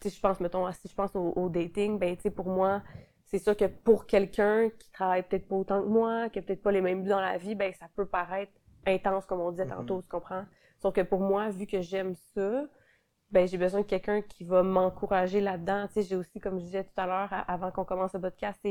tu 0.00 0.08
sais, 0.10 0.16
je 0.16 0.20
pense, 0.20 0.40
mettons, 0.40 0.70
si 0.72 0.88
je 0.88 0.94
pense 0.94 1.14
au, 1.16 1.32
au 1.36 1.48
dating, 1.48 1.98
ben, 1.98 2.16
tu 2.16 2.22
sais, 2.22 2.30
pour 2.30 2.46
moi, 2.48 2.82
c'est 3.24 3.38
sûr 3.38 3.56
que 3.56 3.64
pour 3.66 4.06
quelqu'un 4.06 4.68
qui 4.70 4.90
travaille 4.90 5.22
peut-être 5.22 5.48
pas 5.48 5.56
autant 5.56 5.82
que 5.82 5.88
moi, 5.88 6.28
qui 6.28 6.38
a 6.38 6.42
peut-être 6.42 6.62
pas 6.62 6.72
les 6.72 6.80
mêmes 6.82 7.02
buts 7.02 7.08
dans 7.08 7.20
la 7.20 7.38
vie, 7.38 7.54
ben, 7.54 7.72
ça 7.72 7.86
peut 7.96 8.06
paraître 8.06 8.52
intense, 8.86 9.26
comme 9.26 9.40
on 9.40 9.50
disait 9.50 9.64
Mhm. 9.64 9.70
tantôt, 9.72 10.02
tu 10.02 10.08
comprends? 10.08 10.44
Sauf 10.80 10.94
que 10.94 11.00
pour 11.02 11.20
moi, 11.20 11.50
vu 11.50 11.66
que 11.66 11.80
j'aime 11.80 12.14
ça, 12.34 12.64
ben 13.30 13.46
j'ai 13.48 13.56
besoin 13.58 13.80
de 13.80 13.86
quelqu'un 13.86 14.20
qui 14.20 14.44
va 14.44 14.62
m'encourager 14.62 15.40
là-dedans. 15.40 15.86
Tu 15.88 15.94
sais, 15.94 16.02
j'ai 16.02 16.16
aussi, 16.16 16.38
comme 16.40 16.58
je 16.58 16.64
disais 16.64 16.84
tout 16.84 16.90
à 17.00 17.06
l'heure, 17.06 17.44
avant 17.48 17.70
qu'on 17.70 17.84
commence 17.84 18.12
le 18.12 18.20
podcast, 18.20 18.60
je 18.64 18.70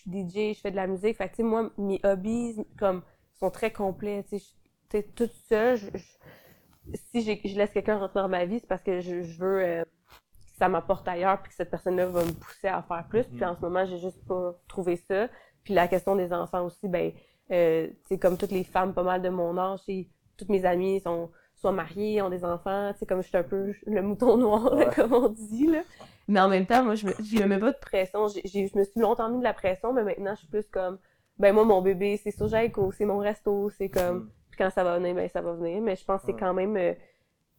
suis 0.00 0.10
DJ, 0.10 0.54
je 0.54 0.60
fais 0.60 0.70
de 0.70 0.76
la 0.76 0.86
musique. 0.86 1.16
Fait 1.16 1.26
que, 1.28 1.32
tu 1.32 1.36
sais, 1.38 1.42
moi, 1.42 1.70
mes 1.78 2.00
hobbies, 2.04 2.66
comme, 2.78 3.02
sont 3.38 3.50
très 3.50 3.72
complets. 3.72 4.22
Tu 4.24 4.38
sais, 4.38 4.44
je- 4.44 4.68
tu 4.90 4.98
sais, 4.98 5.02
toute 5.14 5.32
seule, 5.48 5.76
je- 5.78 5.90
je- 5.96 6.96
si 7.12 7.22
je 7.22 7.56
laisse 7.56 7.72
quelqu'un 7.72 7.98
rentrer 7.98 8.20
dans 8.20 8.28
ma 8.28 8.44
vie, 8.44 8.60
c'est 8.60 8.66
parce 8.66 8.82
que 8.82 9.00
je, 9.00 9.22
je 9.22 9.38
veux 9.38 9.62
euh, 9.62 9.84
que 9.84 10.58
ça 10.58 10.68
m'apporte 10.68 11.06
ailleurs, 11.08 11.40
puis 11.40 11.50
que 11.50 11.56
cette 11.56 11.70
personne-là 11.70 12.06
va 12.06 12.24
me 12.24 12.32
pousser 12.32 12.68
à 12.68 12.82
faire 12.82 13.06
plus. 13.08 13.24
Puis 13.24 13.36
Mhm. 13.40 13.44
en 13.44 13.56
ce 13.56 13.60
moment, 13.62 13.84
j'ai 13.86 13.98
juste 13.98 14.24
pas 14.26 14.54
trouvé 14.68 14.96
ça. 14.96 15.28
Puis 15.64 15.74
la 15.74 15.88
question 15.88 16.16
des 16.16 16.32
enfants 16.32 16.64
aussi, 16.66 16.88
ben, 16.88 17.12
euh, 17.52 17.88
comme 18.20 18.36
toutes 18.38 18.52
les 18.52 18.64
femmes 18.64 18.94
pas 18.94 19.02
mal 19.02 19.22
de 19.22 19.28
mon 19.28 19.56
âge, 19.58 19.80
et 19.88 20.08
toutes 20.36 20.48
mes 20.48 20.64
amies 20.64 21.00
sont 21.00 21.30
soit 21.54 21.72
mariées, 21.72 22.20
ont 22.22 22.30
des 22.30 22.44
enfants, 22.44 22.92
sais, 22.98 23.06
comme 23.06 23.22
je 23.22 23.28
suis 23.28 23.36
un 23.36 23.42
peu 23.44 23.72
le 23.86 24.02
mouton 24.02 24.36
noir, 24.36 24.74
là, 24.74 24.86
comme 24.86 25.12
on 25.12 25.28
dit, 25.28 25.66
là. 25.66 25.82
Mais 26.28 26.40
en 26.40 26.48
même 26.48 26.66
temps, 26.66 26.82
moi, 26.82 26.94
je 26.94 27.06
me, 27.06 27.46
mets 27.46 27.58
pas 27.58 27.72
de 27.72 27.78
pression. 27.78 28.26
Je 28.28 28.78
me 28.78 28.84
suis 28.84 29.00
longtemps 29.00 29.28
mis 29.28 29.38
de 29.38 29.44
la 29.44 29.52
pression, 29.52 29.92
mais 29.92 30.02
maintenant, 30.02 30.34
je 30.34 30.40
suis 30.40 30.48
plus 30.48 30.66
comme, 30.68 30.98
ben 31.38 31.52
moi, 31.54 31.64
mon 31.64 31.82
bébé, 31.82 32.16
c'est 32.16 32.30
sur 32.30 32.48
Jaico, 32.48 32.90
c'est 32.92 33.04
mon 33.04 33.18
resto, 33.18 33.70
c'est 33.70 33.88
comme, 33.88 34.16
Mhm. 34.16 34.30
puis 34.50 34.58
quand 34.58 34.70
ça 34.70 34.82
va 34.82 34.98
venir, 34.98 35.14
ben 35.14 35.28
ça 35.28 35.40
va 35.40 35.52
venir. 35.52 35.80
Mais 35.82 35.96
je 35.96 36.04
pense 36.04 36.20
que 36.22 36.28
c'est 36.28 36.38
quand 36.38 36.54
même, 36.54 36.76
euh, 36.76 36.94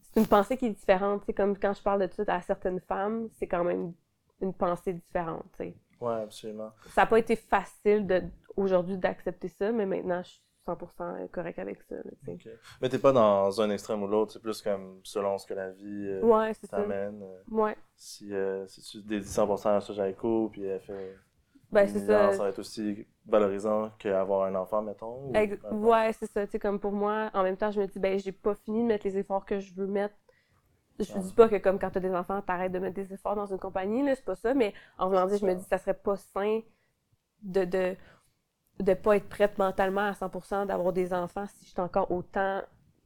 c'est 0.01 0.19
une 0.19 0.27
pensée 0.27 0.57
qui 0.57 0.67
est 0.67 0.71
différente, 0.71 1.23
sais, 1.25 1.33
comme 1.33 1.57
quand 1.57 1.73
je 1.73 1.81
parle 1.81 2.01
de 2.01 2.07
tout 2.07 2.25
à 2.27 2.41
certaines 2.41 2.79
femmes, 2.81 3.29
c'est 3.33 3.47
quand 3.47 3.63
même 3.63 3.93
une 4.41 4.53
pensée 4.53 4.93
différente, 4.93 5.45
tu 5.57 5.65
sais. 5.65 5.75
Ouais, 6.01 6.21
absolument. 6.23 6.71
Ça 6.89 7.01
n'a 7.01 7.05
pas 7.07 7.19
été 7.19 7.35
facile 7.35 8.05
de, 8.05 8.23
aujourd'hui 8.55 8.97
d'accepter 8.97 9.47
ça, 9.49 9.71
mais 9.71 9.85
maintenant, 9.85 10.21
je 10.23 10.29
suis 10.29 10.41
100% 10.65 11.27
correct 11.31 11.59
avec 11.59 11.81
ça, 11.83 11.95
là, 11.95 12.03
tu 12.19 12.25
sais. 12.25 12.31
Ok. 12.33 12.49
Mais 12.81 12.89
t'es 12.89 12.99
pas 12.99 13.11
dans 13.11 13.59
un 13.61 13.69
extrême 13.69 14.01
ou 14.03 14.07
l'autre, 14.07 14.31
c'est 14.33 14.41
plus 14.41 14.61
comme 14.61 15.01
selon 15.03 15.37
ce 15.37 15.45
que 15.45 15.53
la 15.53 15.71
vie 15.71 16.07
euh, 16.07 16.21
Ouais, 16.21 16.53
t'amène. 16.69 17.21
euh, 17.23 17.41
Ouais. 17.51 17.75
si, 17.95 18.33
euh, 18.33 18.65
si 18.67 18.81
tu 18.81 19.01
dédies 19.01 19.27
100% 19.27 19.75
à 19.75 19.81
ça, 19.81 19.93
Jaiko, 19.93 20.49
puis 20.49 20.63
elle 20.63 20.79
fait 20.79 21.15
Ben, 21.71 21.87
c'est 21.87 22.05
ça. 22.05 22.31
ça 22.31 22.43
va 22.43 22.49
être 22.49 22.59
aussi 22.59 23.05
valorisant 23.25 23.91
qu'avoir 23.99 24.43
un 24.45 24.55
enfant, 24.55 24.81
mettons. 24.81 25.29
ou 25.29 25.35
Ex- 25.35 25.59
ouais, 25.71 26.13
c'est 26.13 26.31
ça. 26.31 26.45
Tu 26.45 26.51
sais, 26.51 26.59
comme 26.59 26.79
pour 26.79 26.91
moi, 26.93 27.29
en 27.33 27.43
même 27.43 27.57
temps, 27.57 27.71
je 27.71 27.81
me 27.81 27.87
dis, 27.87 27.99
ben, 27.99 28.17
j'ai 28.19 28.31
pas 28.31 28.55
fini 28.55 28.81
de 28.83 28.87
mettre 28.87 29.05
les 29.05 29.17
efforts 29.17 29.45
que 29.45 29.59
je 29.59 29.73
veux 29.73 29.87
mettre. 29.87 30.15
Je 30.99 31.11
Ouais. 31.11 31.19
dis 31.21 31.33
pas 31.33 31.49
que 31.49 31.57
comme 31.57 31.79
quand 31.79 31.89
t'as 31.89 31.99
des 31.99 32.13
enfants, 32.13 32.41
t'arrêtes 32.41 32.71
de 32.71 32.79
mettre 32.79 32.95
des 32.95 33.11
efforts 33.13 33.35
dans 33.35 33.47
une 33.47 33.57
compagnie, 33.59 34.03
là, 34.05 34.15
c'est 34.15 34.23
pas 34.25 34.35
ça, 34.35 34.53
mais 34.53 34.73
en 34.99 35.07
voulant 35.09 35.25
dire, 35.25 35.39
je 35.39 35.45
me 35.45 35.55
dis, 35.55 35.63
ça 35.63 35.79
serait 35.79 35.95
pas 35.95 36.15
sain 36.17 36.61
de, 37.41 37.65
de, 37.65 37.95
de 38.79 38.93
pas 38.93 39.17
être 39.17 39.29
prête 39.29 39.57
mentalement 39.57 40.01
à 40.01 40.13
100% 40.13 40.65
d'avoir 40.65 40.93
des 40.93 41.13
enfants 41.13 41.45
si 41.47 41.65
je 41.65 41.69
suis 41.71 41.79
encore 41.81 42.11
autant 42.11 42.61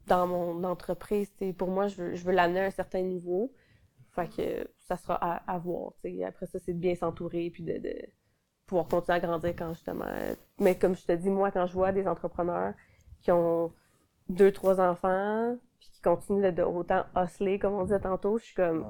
dans 0.08 0.26
mon 0.28 0.64
entreprise. 0.64 1.32
Tu 1.38 1.48
sais, 1.48 1.54
pour 1.54 1.70
moi, 1.70 1.88
je 1.88 1.96
veux, 2.02 2.16
je 2.16 2.24
veux 2.24 2.32
l'amener 2.34 2.62
à 2.62 2.66
un 2.66 2.72
certain 2.72 3.02
niveau. 3.02 3.52
Fait 4.12 4.28
que 4.30 4.68
ça 4.80 4.96
sera 4.98 5.16
à, 5.16 5.52
à 5.54 5.58
voir. 5.58 5.92
Après 6.26 6.46
ça, 6.48 6.58
c'est 6.60 6.74
de 6.74 6.80
bien 6.80 6.96
s'entourer 6.96 7.50
puis 7.52 7.64
de, 7.64 7.78
de 7.78 7.94
pouvoir 8.66 8.88
continuer 8.88 9.18
à 9.18 9.20
grandir 9.20 9.54
quand 9.56 9.74
justement. 9.74 10.06
Mais 10.60 10.78
comme 10.78 10.96
je 10.96 11.06
te 11.06 11.12
dis, 11.12 11.30
moi, 11.30 11.52
quand 11.52 11.68
je 11.68 11.74
vois 11.74 11.92
des 11.92 12.08
entrepreneurs 12.08 12.74
qui 13.22 13.32
ont 13.32 13.72
deux, 14.30 14.52
trois 14.52 14.80
enfants, 14.82 15.56
puis 15.80 15.90
qui 15.90 16.02
continuent 16.02 16.52
de, 16.52 16.64
autant 16.64 17.04
hustler, 17.16 17.60
comme 17.60 17.74
on 17.74 17.84
disait 17.84 18.00
tantôt, 18.00 18.38
je 18.38 18.46
suis 18.46 18.56
comme, 18.56 18.86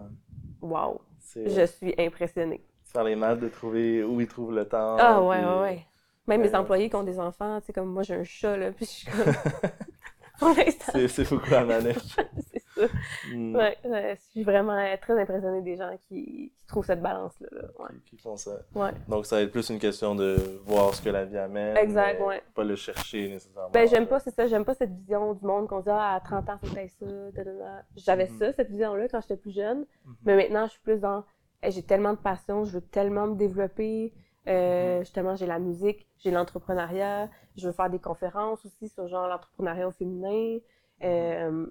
wow, 0.61 1.01
je 1.35 1.65
suis 1.65 1.93
impressionnée. 1.97 2.63
faire 2.85 3.03
les 3.03 3.15
maths 3.15 3.39
de 3.39 3.49
trouver 3.49 4.03
où 4.03 4.21
ils 4.21 4.27
trouvent 4.27 4.53
le 4.55 4.65
temps. 4.65 4.95
Ah 4.99 5.21
ouais, 5.21 5.37
puis- 5.37 5.45
ouais, 5.47 5.59
ouais. 5.61 5.85
Même 6.27 6.41
les 6.41 6.53
euh, 6.53 6.59
employés 6.59 6.89
qui 6.89 6.95
ont 6.95 7.03
des 7.03 7.19
enfants, 7.19 7.59
tu 7.61 7.67
sais, 7.67 7.73
comme 7.73 7.87
moi, 7.91 8.03
j'ai 8.03 8.15
un 8.15 8.23
chat, 8.23 8.57
là, 8.57 8.71
puis 8.75 8.85
je 8.85 8.91
suis 8.91 9.07
comme, 9.11 9.33
c'est 11.07 11.29
beaucoup 11.29 11.53
à 11.55 11.63
manège. 11.65 11.97
c'est 12.51 12.61
ça. 12.75 12.87
Hmm. 13.33 13.55
Ouais, 13.55 13.75
ouais, 13.85 14.15
je 14.17 14.21
suis 14.31 14.43
vraiment 14.43 14.77
très 15.01 15.19
impressionnée 15.19 15.61
des 15.63 15.75
gens 15.77 15.97
qui, 16.07 16.51
qui 16.55 16.65
trouvent 16.67 16.85
cette 16.85 17.01
balance-là. 17.01 17.47
là. 17.51 17.61
Ouais. 17.79 17.89
Qui, 18.05 18.15
qui 18.17 18.21
font 18.21 18.37
ça. 18.37 18.51
ouais. 18.75 18.91
Donc, 19.07 19.25
ça 19.25 19.37
va 19.37 19.41
être 19.41 19.51
plus 19.51 19.67
une 19.69 19.79
question 19.79 20.13
de 20.13 20.35
voir 20.65 20.93
ce 20.93 21.01
que 21.01 21.09
la 21.09 21.25
vie 21.25 21.37
amène. 21.37 21.75
Exact, 21.77 22.17
mais 22.19 22.25
ouais. 22.25 22.43
Pas 22.53 22.63
le 22.63 22.75
chercher 22.75 23.29
nécessairement. 23.29 23.71
Ben, 23.71 23.87
j'aime 23.87 24.05
pas, 24.05 24.19
c'est 24.19 24.35
ça, 24.35 24.45
j'aime 24.47 24.63
pas 24.65 24.75
cette 24.75 24.91
vision 24.91 25.33
du 25.33 25.43
monde 25.43 25.67
qu'on 25.67 25.79
dit, 25.79 25.89
ah, 25.89 26.15
à 26.15 26.19
30 26.19 26.49
ans, 26.49 26.59
faut 26.63 26.67
que 26.67 26.87
ça. 26.87 27.05
J'avais 27.95 28.27
Mhm. 28.27 28.37
ça, 28.37 28.53
cette 28.53 28.69
vision-là, 28.69 29.07
quand 29.09 29.21
j'étais 29.21 29.37
plus 29.37 29.55
jeune. 29.55 29.79
Mhm. 30.05 30.15
Mais 30.25 30.35
maintenant, 30.35 30.65
je 30.67 30.71
suis 30.71 30.81
plus 30.81 30.99
dans, 30.99 31.23
Hey, 31.63 31.71
j'ai 31.71 31.81
tellement 31.81 32.11
de 32.13 32.19
passion, 32.19 32.65
je 32.65 32.73
veux 32.73 32.81
tellement 32.81 33.25
me 33.25 33.35
développer. 33.35 34.13
Euh, 34.47 34.99
Justement, 34.99 35.35
j'ai 35.35 35.45
la 35.45 35.59
musique, 35.59 36.07
j'ai 36.17 36.31
l'entrepreneuriat, 36.31 37.29
je 37.55 37.67
veux 37.67 37.73
faire 37.73 37.89
des 37.89 37.99
conférences 37.99 38.65
aussi 38.65 38.87
sur 38.89 39.07
genre 39.07 39.27
l'entrepreneuriat 39.27 39.87
au 39.87 39.91
féminin. 39.91 40.59
Euh, 41.03 41.67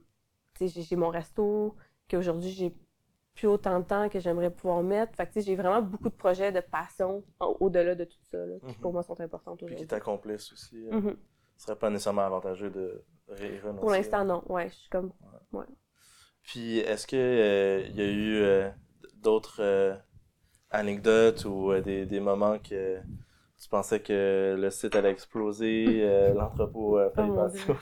tu 0.54 0.68
sais, 0.68 0.82
j'ai- 0.82 0.96
mon 0.96 1.08
resto, 1.08 1.74
qu'aujourd'hui, 2.08 2.50
j'ai 2.50 2.74
plus 3.34 3.46
autant 3.48 3.80
de 3.80 3.84
temps 3.84 4.08
que 4.08 4.18
j'aimerais 4.20 4.50
pouvoir 4.50 4.82
mettre. 4.82 5.14
Fait 5.14 5.26
que, 5.26 5.40
j'ai 5.40 5.56
vraiment 5.56 5.82
beaucoup 5.82 6.08
de 6.08 6.14
projets 6.14 6.52
de 6.52 6.60
passion 6.60 7.22
au-delà 7.40 7.94
de 7.94 8.04
tout 8.04 8.18
ça, 8.30 8.38
là, 8.38 8.54
qui 8.60 8.66
Mhm. 8.66 8.74
pour 8.80 8.92
moi 8.92 9.02
sont 9.02 9.20
importants 9.20 9.56
Puis 9.56 9.66
qui 9.66 9.72
aujourd'hui. 9.72 9.86
t'accomplissent 9.86 10.52
aussi. 10.52 10.86
euh, 10.88 10.92
Mhm. 11.00 11.16
Ce 11.56 11.64
serait 11.66 11.76
pas 11.78 11.88
nécessairement 11.90 12.22
avantageux 12.22 12.70
de 12.70 13.02
renoncer. 13.28 13.80
Pour 13.80 13.90
l'instant, 13.90 14.24
non. 14.24 14.42
Ouais, 14.48 14.68
je 14.68 14.74
suis 14.74 14.88
comme. 14.90 15.12
Puis 16.42 16.78
est-ce 16.78 17.06
que 17.06 17.16
euh, 17.16 17.86
il 17.88 17.96
y 17.96 18.00
a 18.00 18.06
eu 18.06 18.36
euh, 18.36 18.70
d'autres 19.16 19.60
euh, 19.60 19.96
anecdotes 20.70 21.44
ou 21.44 21.72
euh, 21.72 21.80
des, 21.80 22.06
des 22.06 22.20
moments 22.20 22.58
que 22.58 22.98
tu 23.60 23.68
pensais 23.68 24.00
que 24.00 24.56
le 24.58 24.70
site 24.70 24.94
allait 24.96 25.10
exploser, 25.12 26.00
euh, 26.04 26.34
l'entrepôt 26.34 26.98
a 26.98 27.10
failli 27.10 27.30
Oh 27.30 27.76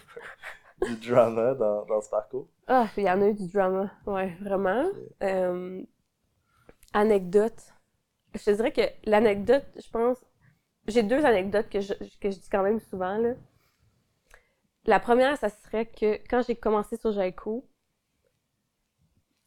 du 0.83 0.97
drama 0.97 1.55
dans, 1.55 1.85
dans 1.87 2.01
ce 2.01 2.11
parcours? 2.11 2.49
Ah, 2.67 2.91
il 2.99 3.05
y 3.05 3.11
en 3.11 3.23
a 3.23 3.29
eu 3.29 3.35
du 3.35 3.49
drama. 3.49 3.91
Ouais, 4.07 4.37
vraiment. 4.41 4.85
Euh, 5.23 5.83
anecdote. 6.95 7.61
Je 8.35 8.45
te 8.45 8.51
dirais 8.53 8.73
que 8.73 8.83
l'anecdote, 9.11 9.67
je 9.77 9.91
pense. 9.91 10.19
J'ai 10.89 11.03
deux 11.05 11.25
anecdotes 11.25 11.71
que 11.71 11.81
je, 11.81 11.95
que 12.21 12.31
je 12.31 12.39
dis 12.41 12.49
quand 12.51 12.63
même 12.65 12.81
souvent, 12.81 13.19
là. 13.19 13.35
La 14.87 14.99
première, 14.99 15.37
ça 15.37 15.51
serait 15.51 15.85
que 15.85 16.19
quand 16.29 16.41
j'ai 16.47 16.57
commencé 16.57 16.97
sur 16.97 17.13
Jaico, 17.13 17.69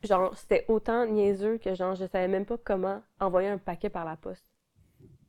genre, 0.04 0.36
c'était 0.38 0.66
autant 0.68 1.06
niaiseux 1.06 1.58
que, 1.58 1.74
genre, 1.76 1.96
je 1.96 2.06
savais 2.06 2.28
même 2.28 2.46
pas 2.46 2.58
comment 2.58 3.02
envoyer 3.20 3.50
un 3.50 3.58
paquet 3.58 3.90
par 3.90 4.06
la 4.06 4.16
poste. 4.18 4.46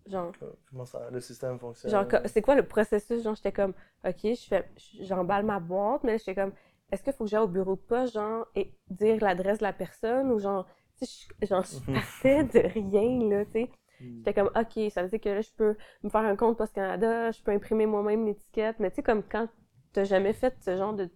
Genre, 0.06 0.32
Comment 0.70 0.84
ça, 0.86 1.08
le 1.10 1.20
système 1.20 1.58
fonctionne? 1.58 1.90
Genre, 1.90 2.06
c'est 2.26 2.42
quoi 2.42 2.54
le 2.54 2.66
processus? 2.66 3.22
Genre, 3.22 3.34
j'étais 3.34 3.52
comme, 3.52 3.72
OK, 4.04 4.18
je 4.22 4.46
fais, 4.48 4.70
j'emballe 5.00 5.44
ma 5.44 5.60
boîte, 5.60 6.04
mais 6.04 6.12
là, 6.12 6.18
j'étais 6.18 6.34
comme, 6.34 6.52
est-ce 6.90 7.02
qu'il 7.02 7.12
faut 7.12 7.24
que 7.24 7.30
j'aille 7.30 7.42
au 7.42 7.48
bureau 7.48 7.76
de 7.76 7.80
poste, 7.80 8.14
genre, 8.14 8.46
et 8.54 8.72
dire 8.90 9.18
l'adresse 9.22 9.58
de 9.58 9.64
la 9.64 9.72
personne, 9.72 10.30
ou 10.30 10.38
genre, 10.38 10.66
tu 10.98 11.06
sais, 11.06 11.26
genre, 11.46 11.64
je 11.64 11.78
Mhm. 11.78 11.92
partais 11.92 12.44
de 12.44 12.58
rien, 12.68 13.28
là, 13.30 13.44
tu 13.46 13.52
sais. 13.52 13.70
Hmm. 14.00 14.22
J'étais 14.24 14.34
comme, 14.34 14.50
OK, 14.56 14.90
ça 14.92 15.02
veut 15.02 15.08
dire 15.08 15.20
que 15.20 15.28
là, 15.28 15.40
je 15.40 15.50
peux 15.56 15.76
me 16.02 16.08
faire 16.10 16.20
un 16.20 16.36
compte 16.36 16.56
Post 16.58 16.74
Canada, 16.74 17.30
je 17.32 17.42
peux 17.42 17.52
imprimer 17.52 17.86
moi-même 17.86 18.26
l'étiquette, 18.26 18.78
mais 18.80 18.90
tu 18.90 18.96
sais, 18.96 19.02
comme 19.02 19.22
quand 19.22 19.48
t'as 19.92 20.04
jamais 20.04 20.32
fait 20.32 20.54
ce 20.62 20.76
genre 20.76 20.94
de. 20.94 21.08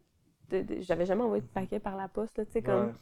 de- 0.51 0.63
de- 0.63 0.81
J'avais 0.81 1.07
jamais 1.07 1.23
envoyé 1.23 1.43
de 1.43 1.47
paquet 1.49 1.81
par 1.81 1.97
la 1.97 2.09
poste, 2.09 2.39
là, 2.39 2.45
tu 2.47 2.53
sais, 2.53 2.63
comme. 2.63 2.87
Ouais. 2.87 2.93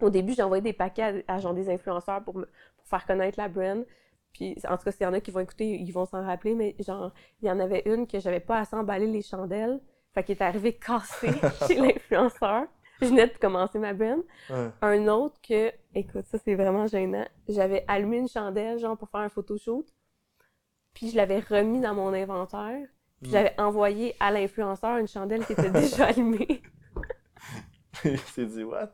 Au 0.00 0.10
début, 0.10 0.32
j'ai 0.34 0.42
envoyé 0.42 0.62
des 0.62 0.72
paquets 0.72 1.24
à, 1.28 1.34
à 1.34 1.38
genre 1.38 1.54
des 1.54 1.70
influenceurs 1.70 2.22
pour, 2.24 2.36
me, 2.36 2.44
pour 2.76 2.86
faire 2.86 3.06
connaître 3.06 3.38
la 3.38 3.48
brand. 3.48 3.84
Puis, 4.32 4.56
en 4.68 4.76
tout 4.76 4.84
cas, 4.84 4.90
s'il 4.92 5.02
y 5.02 5.06
en 5.06 5.12
a 5.12 5.20
qui 5.20 5.30
vont 5.30 5.40
écouter, 5.40 5.76
ils 5.76 5.92
vont 5.92 6.06
s'en 6.06 6.24
rappeler, 6.24 6.54
mais 6.54 6.74
genre, 6.80 7.12
il 7.40 7.48
y 7.48 7.50
en 7.50 7.60
avait 7.60 7.82
une 7.86 8.06
que 8.06 8.18
j'avais 8.18 8.40
pas 8.40 8.58
assez 8.58 8.74
emballé 8.74 9.06
les 9.06 9.22
chandelles. 9.22 9.80
Fait 10.12 10.24
qu'il 10.24 10.36
est 10.36 10.42
arrivé 10.42 10.72
cassé 10.74 11.28
chez 11.68 11.74
l'influenceur. 11.76 12.66
Je 13.00 13.06
venais 13.06 13.26
de 13.28 13.36
commencer 13.38 13.78
ma 13.78 13.92
brand. 13.92 14.22
Ouais. 14.50 14.70
Un 14.82 15.08
autre 15.08 15.36
que, 15.46 15.72
écoute, 15.94 16.26
ça 16.26 16.38
c'est 16.38 16.54
vraiment 16.54 16.86
gênant. 16.86 17.26
J'avais 17.48 17.84
allumé 17.88 18.18
une 18.18 18.28
chandelle, 18.28 18.78
genre, 18.78 18.96
pour 18.96 19.08
faire 19.08 19.20
un 19.20 19.28
photoshoot. 19.28 19.86
Puis 20.94 21.10
je 21.10 21.16
l'avais 21.16 21.40
remis 21.40 21.80
dans 21.80 21.94
mon 21.94 22.12
inventaire. 22.12 22.86
Puis 23.20 23.30
Mm. 23.30 23.32
j'avais 23.32 23.60
envoyé 23.60 24.14
à 24.20 24.30
l'influenceur 24.32 24.98
une 24.98 25.08
chandelle 25.08 25.44
qui 25.46 25.52
était 25.54 25.70
déjà 25.70 26.06
allumée. 26.08 26.62
Il 28.04 28.18
s'est 28.18 28.46
dit, 28.46 28.64
what? 28.64 28.90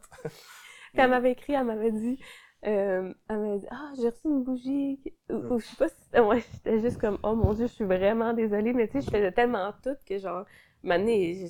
Quand 0.97 1.05
elle 1.05 1.11
m'avait 1.11 1.33
écrit, 1.33 1.53
elle 1.55 1.65
m'avait 1.65 1.93
dit, 1.93 2.19
euh, 2.67 3.13
elle 3.29 3.39
m'avait 3.39 3.59
dit, 3.59 3.67
ah, 3.71 3.93
j'ai 3.97 4.09
reçu 4.09 4.27
une 4.29 4.43
bougie. 4.45 5.01
Ou, 5.31 5.35
ou 5.55 5.59
je 5.61 5.67
sais 5.67 5.77
pas 5.77 5.89
si, 5.89 6.21
ouais, 6.21 6.45
j'étais 6.53 6.81
juste 6.81 6.99
comme, 6.99 7.19
oh 7.23 7.35
mon 7.35 7.53
dieu, 7.55 7.67
je 7.67 7.73
suis 7.73 7.85
vraiment 7.85 8.33
désolée, 8.33 8.73
mais 8.73 8.89
tu 8.89 9.01
sais, 9.01 9.07
je 9.07 9.11
faisais 9.11 9.33
tellement 9.33 9.73
tout 9.83 9.97
que 10.07 10.19
genre, 10.19 10.45
maintenant, 10.83 11.49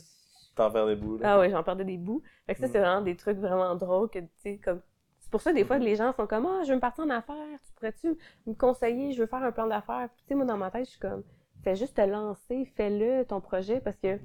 T'en 0.56 0.70
perds 0.70 0.86
des 0.86 0.96
bouts, 0.96 1.16
là. 1.18 1.34
ah 1.34 1.38
ouais, 1.40 1.50
j'en 1.50 1.62
perdais 1.62 1.84
des 1.84 1.96
bouts. 1.96 2.22
Fait 2.46 2.54
que 2.54 2.60
ça, 2.60 2.66
Mm. 2.66 2.70
c'est 2.72 2.78
vraiment 2.80 3.00
des 3.02 3.16
trucs 3.16 3.38
vraiment 3.38 3.74
drôles 3.76 4.10
que, 4.10 4.18
tu 4.18 4.28
sais, 4.38 4.58
comme, 4.58 4.80
c'est 5.20 5.30
pour 5.30 5.40
ça, 5.40 5.52
des 5.52 5.64
fois, 5.64 5.78
que 5.78 5.84
les 5.84 5.96
gens 5.96 6.12
sont 6.12 6.26
comme, 6.26 6.46
ah, 6.46 6.62
je 6.64 6.70
veux 6.70 6.76
me 6.76 6.80
partir 6.80 7.04
en 7.04 7.10
affaires, 7.10 7.36
tu 7.64 7.72
pourrais-tu 7.74 8.18
me 8.46 8.54
conseiller, 8.54 9.12
je 9.12 9.20
veux 9.20 9.26
faire 9.26 9.42
un 9.44 9.52
plan 9.52 9.66
d'affaires? 9.68 10.08
Puis, 10.14 10.22
tu 10.22 10.28
sais, 10.28 10.34
moi, 10.34 10.44
dans 10.44 10.56
ma 10.56 10.70
tête, 10.70 10.86
je 10.86 10.90
suis 10.90 11.00
comme, 11.00 11.22
fais 11.62 11.76
juste 11.76 11.96
te 11.96 12.00
lancer, 12.02 12.64
fais-le, 12.76 13.24
ton 13.24 13.40
projet, 13.40 13.80
parce 13.80 13.96
que, 13.98 14.18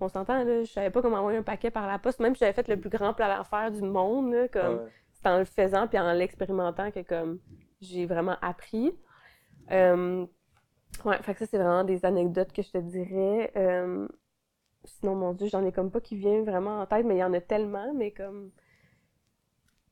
on 0.00 0.08
s'entend, 0.08 0.44
là, 0.44 0.62
je 0.64 0.70
savais 0.70 0.90
pas 0.90 1.02
comment 1.02 1.18
envoyer 1.18 1.38
un 1.38 1.42
paquet 1.42 1.70
par 1.70 1.86
la 1.86 1.98
poste, 1.98 2.20
même 2.20 2.34
si 2.34 2.40
j'avais 2.40 2.52
fait 2.52 2.68
le 2.68 2.78
plus 2.78 2.90
grand 2.90 3.14
plan 3.14 3.26
d'affaires 3.28 3.70
du 3.70 3.82
monde, 3.82 4.32
là, 4.32 4.48
comme, 4.48 4.76
Ouais. 4.76 4.90
c'est 5.12 5.26
en 5.28 5.38
le 5.38 5.44
faisant 5.44 5.88
puis 5.88 5.98
en 5.98 6.12
l'expérimentant 6.12 6.90
que 6.90 7.00
comme 7.00 7.40
j'ai 7.80 8.06
vraiment 8.06 8.36
appris. 8.42 8.92
Euh, 9.70 10.24
ouais, 11.04 11.18
fait 11.22 11.32
que 11.34 11.40
ça 11.40 11.46
c'est 11.46 11.58
vraiment 11.58 11.84
des 11.84 12.04
anecdotes 12.04 12.52
que 12.52 12.62
je 12.62 12.70
te 12.70 12.78
dirais. 12.78 13.52
Euh, 13.56 14.06
sinon 14.84 15.14
mon 15.16 15.32
dieu, 15.32 15.48
j'en 15.48 15.64
ai 15.66 15.72
comme 15.72 15.90
pas 15.90 16.00
qui 16.00 16.16
vient 16.16 16.42
vraiment 16.42 16.80
en 16.80 16.86
tête, 16.86 17.04
mais 17.04 17.16
il 17.16 17.18
y 17.18 17.24
en 17.24 17.34
a 17.34 17.40
tellement, 17.40 17.92
mais 17.94 18.10
comme 18.12 18.50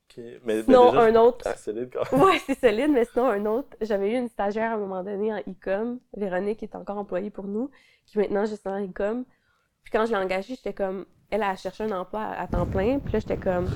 Ok. 0.09 0.19
Mais, 0.19 0.39
mais 0.45 0.63
sinon 0.63 0.91
déjà, 0.93 1.03
un 1.03 1.15
autre. 1.17 1.45
c'est 1.45 1.59
solide 1.59 1.91
quand 1.93 2.13
même. 2.17 2.27
Ouais, 2.27 2.39
c'est 2.47 2.59
solide, 2.59 2.91
mais 2.93 3.05
sinon 3.07 3.27
un 3.27 3.45
autre. 3.47 3.77
J'avais 3.81 4.13
eu 4.13 4.17
une 4.17 4.29
stagiaire 4.29 4.71
à 4.71 4.75
un 4.75 4.79
moment 4.79 5.03
donné 5.03 5.33
en 5.35 5.39
e-com, 5.39 5.99
Véronique 6.17 6.59
qui 6.61 6.65
est 6.65 6.77
encore 6.77 6.97
employée 6.99 7.31
pour 7.31 7.47
nous, 7.47 7.71
qui 8.07 8.17
est 8.19 8.23
maintenant 8.23 8.47
juste 8.47 8.67
en 8.67 8.79
e-com. 8.83 9.25
Puis 9.87 9.93
quand 9.93 10.05
je 10.05 10.11
l'ai 10.11 10.19
engagée, 10.19 10.57
j'étais 10.57 10.75
comme, 10.75 11.07
elle 11.31 11.45
a 11.45 11.55
cherché 11.55 11.85
un 11.85 11.93
emploi 11.93 12.21
à, 12.23 12.43
à 12.43 12.47
temps 12.49 12.67
plein, 12.67 12.99
puis 12.99 13.13
là 13.15 13.21
j'étais 13.21 13.37
comme, 13.39 13.71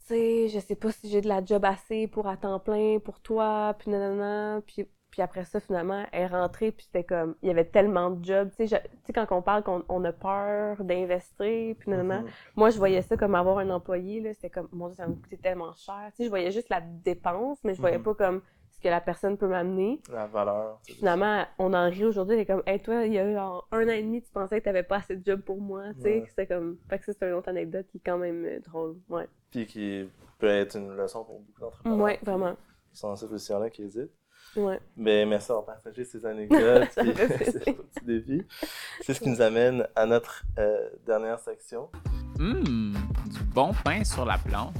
tu 0.00 0.14
sais, 0.14 0.48
je 0.48 0.58
sais 0.58 0.74
pas 0.74 0.90
si 0.90 1.08
j'ai 1.08 1.20
de 1.20 1.28
la 1.28 1.44
job 1.44 1.64
assez 1.64 2.08
pour 2.08 2.26
à 2.26 2.36
temps 2.36 2.58
plein 2.58 2.98
pour 2.98 3.20
toi, 3.20 3.74
puis 3.78 3.90
nanana, 3.90 4.60
puis 4.66 4.86
puis 5.10 5.22
après 5.22 5.46
ça 5.46 5.58
finalement 5.58 6.04
elle 6.12 6.24
est 6.24 6.26
rentrée 6.26 6.70
puis 6.70 6.84
c'était 6.84 7.02
comme 7.02 7.34
il 7.40 7.48
y 7.48 7.50
avait 7.50 7.64
tellement 7.64 8.10
de 8.10 8.22
jobs 8.22 8.50
tu 8.54 8.68
sais 8.68 8.82
quand 9.14 9.26
on 9.30 9.40
parle 9.40 9.62
qu'on 9.62 9.82
on 9.88 10.04
a 10.04 10.12
peur 10.12 10.84
d'investir 10.84 11.74
puis 11.78 11.90
nanana 11.90 12.18
Mhm. 12.20 12.28
moi, 12.56 12.68
je 12.68 12.76
voyais 12.76 13.00
ça 13.00 13.16
comme 13.16 13.34
avoir 13.34 13.56
un 13.58 13.70
employé, 13.70 14.20
là. 14.20 14.34
C'était 14.34 14.50
comme, 14.50 14.68
mon 14.70 14.88
Dieu, 14.88 14.96
ça 14.96 15.06
me 15.06 15.14
coûtait 15.14 15.38
tellement 15.38 15.72
cher. 15.74 16.10
Tu 16.10 16.16
sais, 16.18 16.24
je 16.24 16.28
voyais 16.28 16.50
juste 16.50 16.68
la 16.68 16.82
dépense, 16.82 17.58
mais 17.64 17.74
je 17.74 17.80
voyais 17.80 17.96
Mhm. 17.96 18.02
pas 18.04 18.14
comme 18.14 18.42
ce 18.78 18.82
que 18.82 18.88
la 18.88 19.00
personne 19.00 19.36
peut 19.36 19.48
m'amener. 19.48 20.00
La 20.12 20.26
valeur. 20.26 20.78
Finalement, 20.86 21.44
on 21.58 21.74
en 21.74 21.90
rit 21.90 22.04
aujourd'hui. 22.04 22.34
Elle 22.36 22.42
est 22.42 22.46
comme, 22.46 22.62
hey, 22.66 22.80
toi, 22.80 23.04
il 23.04 23.12
y 23.12 23.18
a 23.18 23.28
eu 23.28 23.34
genre 23.34 23.66
un 23.72 23.84
an 23.86 23.90
et 23.90 24.02
demi, 24.02 24.22
tu 24.22 24.30
pensais 24.30 24.60
que 24.60 24.64
t'avais 24.64 24.84
pas 24.84 24.96
assez 24.98 25.16
de 25.16 25.24
job 25.24 25.40
pour 25.40 25.60
moi. 25.60 25.82
Tu 25.96 26.02
sais, 26.02 26.08
Ouais. 26.20 26.24
c'était 26.28 26.46
comme, 26.46 26.78
fait 26.88 26.98
que 27.00 27.04
ça, 27.06 27.12
c'est 27.18 27.26
une 27.28 27.34
autre 27.34 27.48
anecdote 27.48 27.86
qui 27.90 27.98
est 27.98 28.02
quand 28.04 28.18
même 28.18 28.44
euh, 28.44 28.60
drôle. 28.60 28.96
Ouais. 29.08 29.28
Puis 29.50 29.66
qui 29.66 30.08
peut 30.38 30.46
être 30.48 30.76
une 30.76 30.96
leçon 30.96 31.24
pour 31.24 31.40
beaucoup 31.40 31.60
d'entrepreneurs. 31.60 31.98
Ouais, 31.98 32.18
vraiment. 32.22 32.54
Qui 32.92 32.98
sont 33.00 33.08
dans 33.08 33.16
cette 33.16 33.30
position-là, 33.30 33.68
qui 33.70 33.82
hésitent. 33.82 34.12
Ouais. 34.56 34.78
Mais 34.96 35.26
merci 35.26 35.48
d'avoir 35.48 35.66
partagé 35.66 36.04
ces 36.04 36.24
anecdotes 36.24 36.88
et 36.98 37.14
ces 37.44 37.60
petits 37.72 38.04
défis. 38.04 38.46
C'est 39.02 39.12
ce 39.14 39.20
qui 39.20 39.28
nous 39.28 39.42
amène 39.42 39.86
à 39.96 40.06
notre 40.06 40.44
euh, 40.58 40.88
dernière 41.04 41.38
section. 41.40 41.90
Hum, 42.38 42.94
du 43.26 43.42
bon 43.52 43.72
pain 43.84 44.04
sur 44.04 44.24
la 44.24 44.38
planche. 44.38 44.74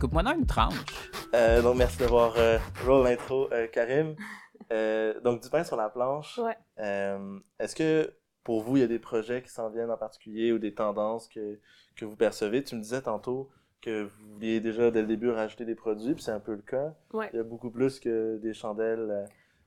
Coupe-moi 0.00 0.22
dans 0.22 0.32
une 0.32 0.46
tranche. 0.46 0.74
Euh, 1.34 1.60
donc, 1.60 1.76
merci 1.76 1.98
d'avoir 1.98 2.34
euh, 2.38 2.56
roll 2.86 3.04
l'intro, 3.04 3.52
euh, 3.52 3.66
Karim. 3.66 4.16
Euh, 4.72 5.20
donc, 5.20 5.42
du 5.42 5.50
pain 5.50 5.62
sur 5.62 5.76
la 5.76 5.90
planche. 5.90 6.38
Ouais. 6.38 6.56
Euh, 6.78 7.38
Est-ce 7.58 7.76
que 7.76 8.10
pour 8.42 8.62
vous, 8.62 8.78
il 8.78 8.80
y 8.80 8.82
a 8.82 8.86
des 8.86 8.98
projets 8.98 9.42
qui 9.42 9.50
s'en 9.50 9.68
viennent 9.68 9.90
en 9.90 9.98
particulier 9.98 10.52
ou 10.52 10.58
des 10.58 10.72
tendances 10.72 11.28
que, 11.28 11.58
que 11.96 12.06
vous 12.06 12.16
percevez? 12.16 12.64
Tu 12.64 12.76
me 12.76 12.80
disais 12.80 13.02
tantôt 13.02 13.50
que 13.82 14.04
vous 14.04 14.32
vouliez 14.32 14.60
déjà 14.60 14.90
dès 14.90 15.02
le 15.02 15.06
début 15.06 15.28
rajouter 15.28 15.66
des 15.66 15.74
produits, 15.74 16.14
puis 16.14 16.22
c'est 16.22 16.32
un 16.32 16.40
peu 16.40 16.54
le 16.54 16.62
cas. 16.62 16.94
Ouais. 17.12 17.28
Il 17.34 17.36
y 17.36 17.40
a 17.40 17.44
beaucoup 17.44 17.70
plus 17.70 18.00
que 18.00 18.38
des 18.38 18.54
chandelles 18.54 19.10
euh, 19.10 19.26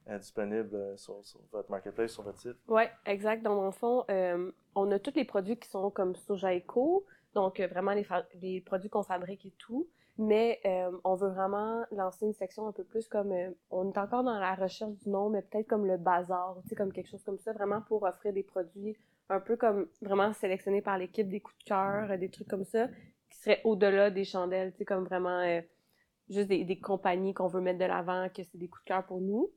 euh, 0.10 0.18
disponibles 0.18 0.76
euh, 0.76 0.98
sur, 0.98 1.20
sur 1.22 1.42
votre 1.52 1.70
marketplace, 1.70 2.12
sur 2.12 2.24
votre 2.24 2.40
site. 2.40 2.58
Ouais, 2.68 2.90
exact. 3.06 3.44
Dans 3.44 3.56
mon 3.56 3.72
fond, 3.72 4.04
euh, 4.10 4.52
on 4.74 4.90
a 4.90 4.98
tous 4.98 5.14
les 5.16 5.26
produits 5.26 5.58
qui 5.58 5.70
sont 5.70 5.92
comme 5.92 6.16
Soja 6.16 6.56
Eco, 6.56 7.06
donc 7.36 7.60
euh, 7.60 7.68
vraiment 7.68 7.94
les 8.42 8.62
produits 8.62 8.90
qu'on 8.90 9.04
fabrique 9.04 9.46
et 9.46 9.54
tout. 9.60 9.88
Mais 10.18 10.60
euh, 10.66 10.92
on 11.04 11.16
veut 11.16 11.30
vraiment 11.30 11.84
lancer 11.92 12.26
une 12.26 12.34
section 12.34 12.68
un 12.68 12.72
peu 12.72 12.84
plus 12.84 13.08
comme 13.08 13.32
euh, 13.32 13.50
on 13.72 13.92
est 13.92 13.98
encore 13.98 14.24
dans 14.24 14.38
la 14.38 14.54
recherche 14.54 14.92
du 15.04 15.10
nom, 15.10 15.30
mais 15.30 15.42
peut-être 15.42 15.68
comme 15.68 15.88
le 15.88 15.98
bazar, 15.98 16.56
tu 16.62 16.70
sais, 16.70 16.76
comme 16.76 16.94
quelque 16.94 17.10
chose 17.10 17.24
comme 17.24 17.40
ça, 17.40 17.52
vraiment 17.52 17.82
pour 17.82 18.04
offrir 18.04 18.32
des 18.32 18.44
produits 18.44 18.96
un 19.30 19.40
peu 19.40 19.56
comme 19.56 19.88
vraiment 20.02 20.32
sélectionnés 20.34 20.82
par 20.82 21.00
l'équipe, 21.00 21.28
des 21.28 21.40
coups 21.40 21.58
de 21.60 21.64
cœur, 21.64 22.18
des 22.20 22.30
trucs 22.30 22.48
comme 22.48 22.66
ça, 22.66 22.88
qui 23.30 23.40
seraient 23.40 23.62
au-delà 23.64 24.12
des 24.12 24.24
chandelles, 24.24 24.72
tu 24.74 24.80
sais, 24.80 24.86
comme 24.86 25.06
vraiment 25.06 25.40
euh, 25.40 25.62
juste 26.30 26.48
des, 26.48 26.64
des 26.64 26.80
compagnies 26.80 27.34
qu'on 27.34 27.48
veut 27.48 27.62
mettre 27.62 27.80
de 27.80 27.86
l'avant, 27.86 28.28
que 28.30 28.44
c'est 28.44 28.58
des 28.58 28.68
coups 28.68 28.84
de 28.84 28.90
cœur 28.90 29.06
pour 29.06 29.20
nous. 29.20 29.50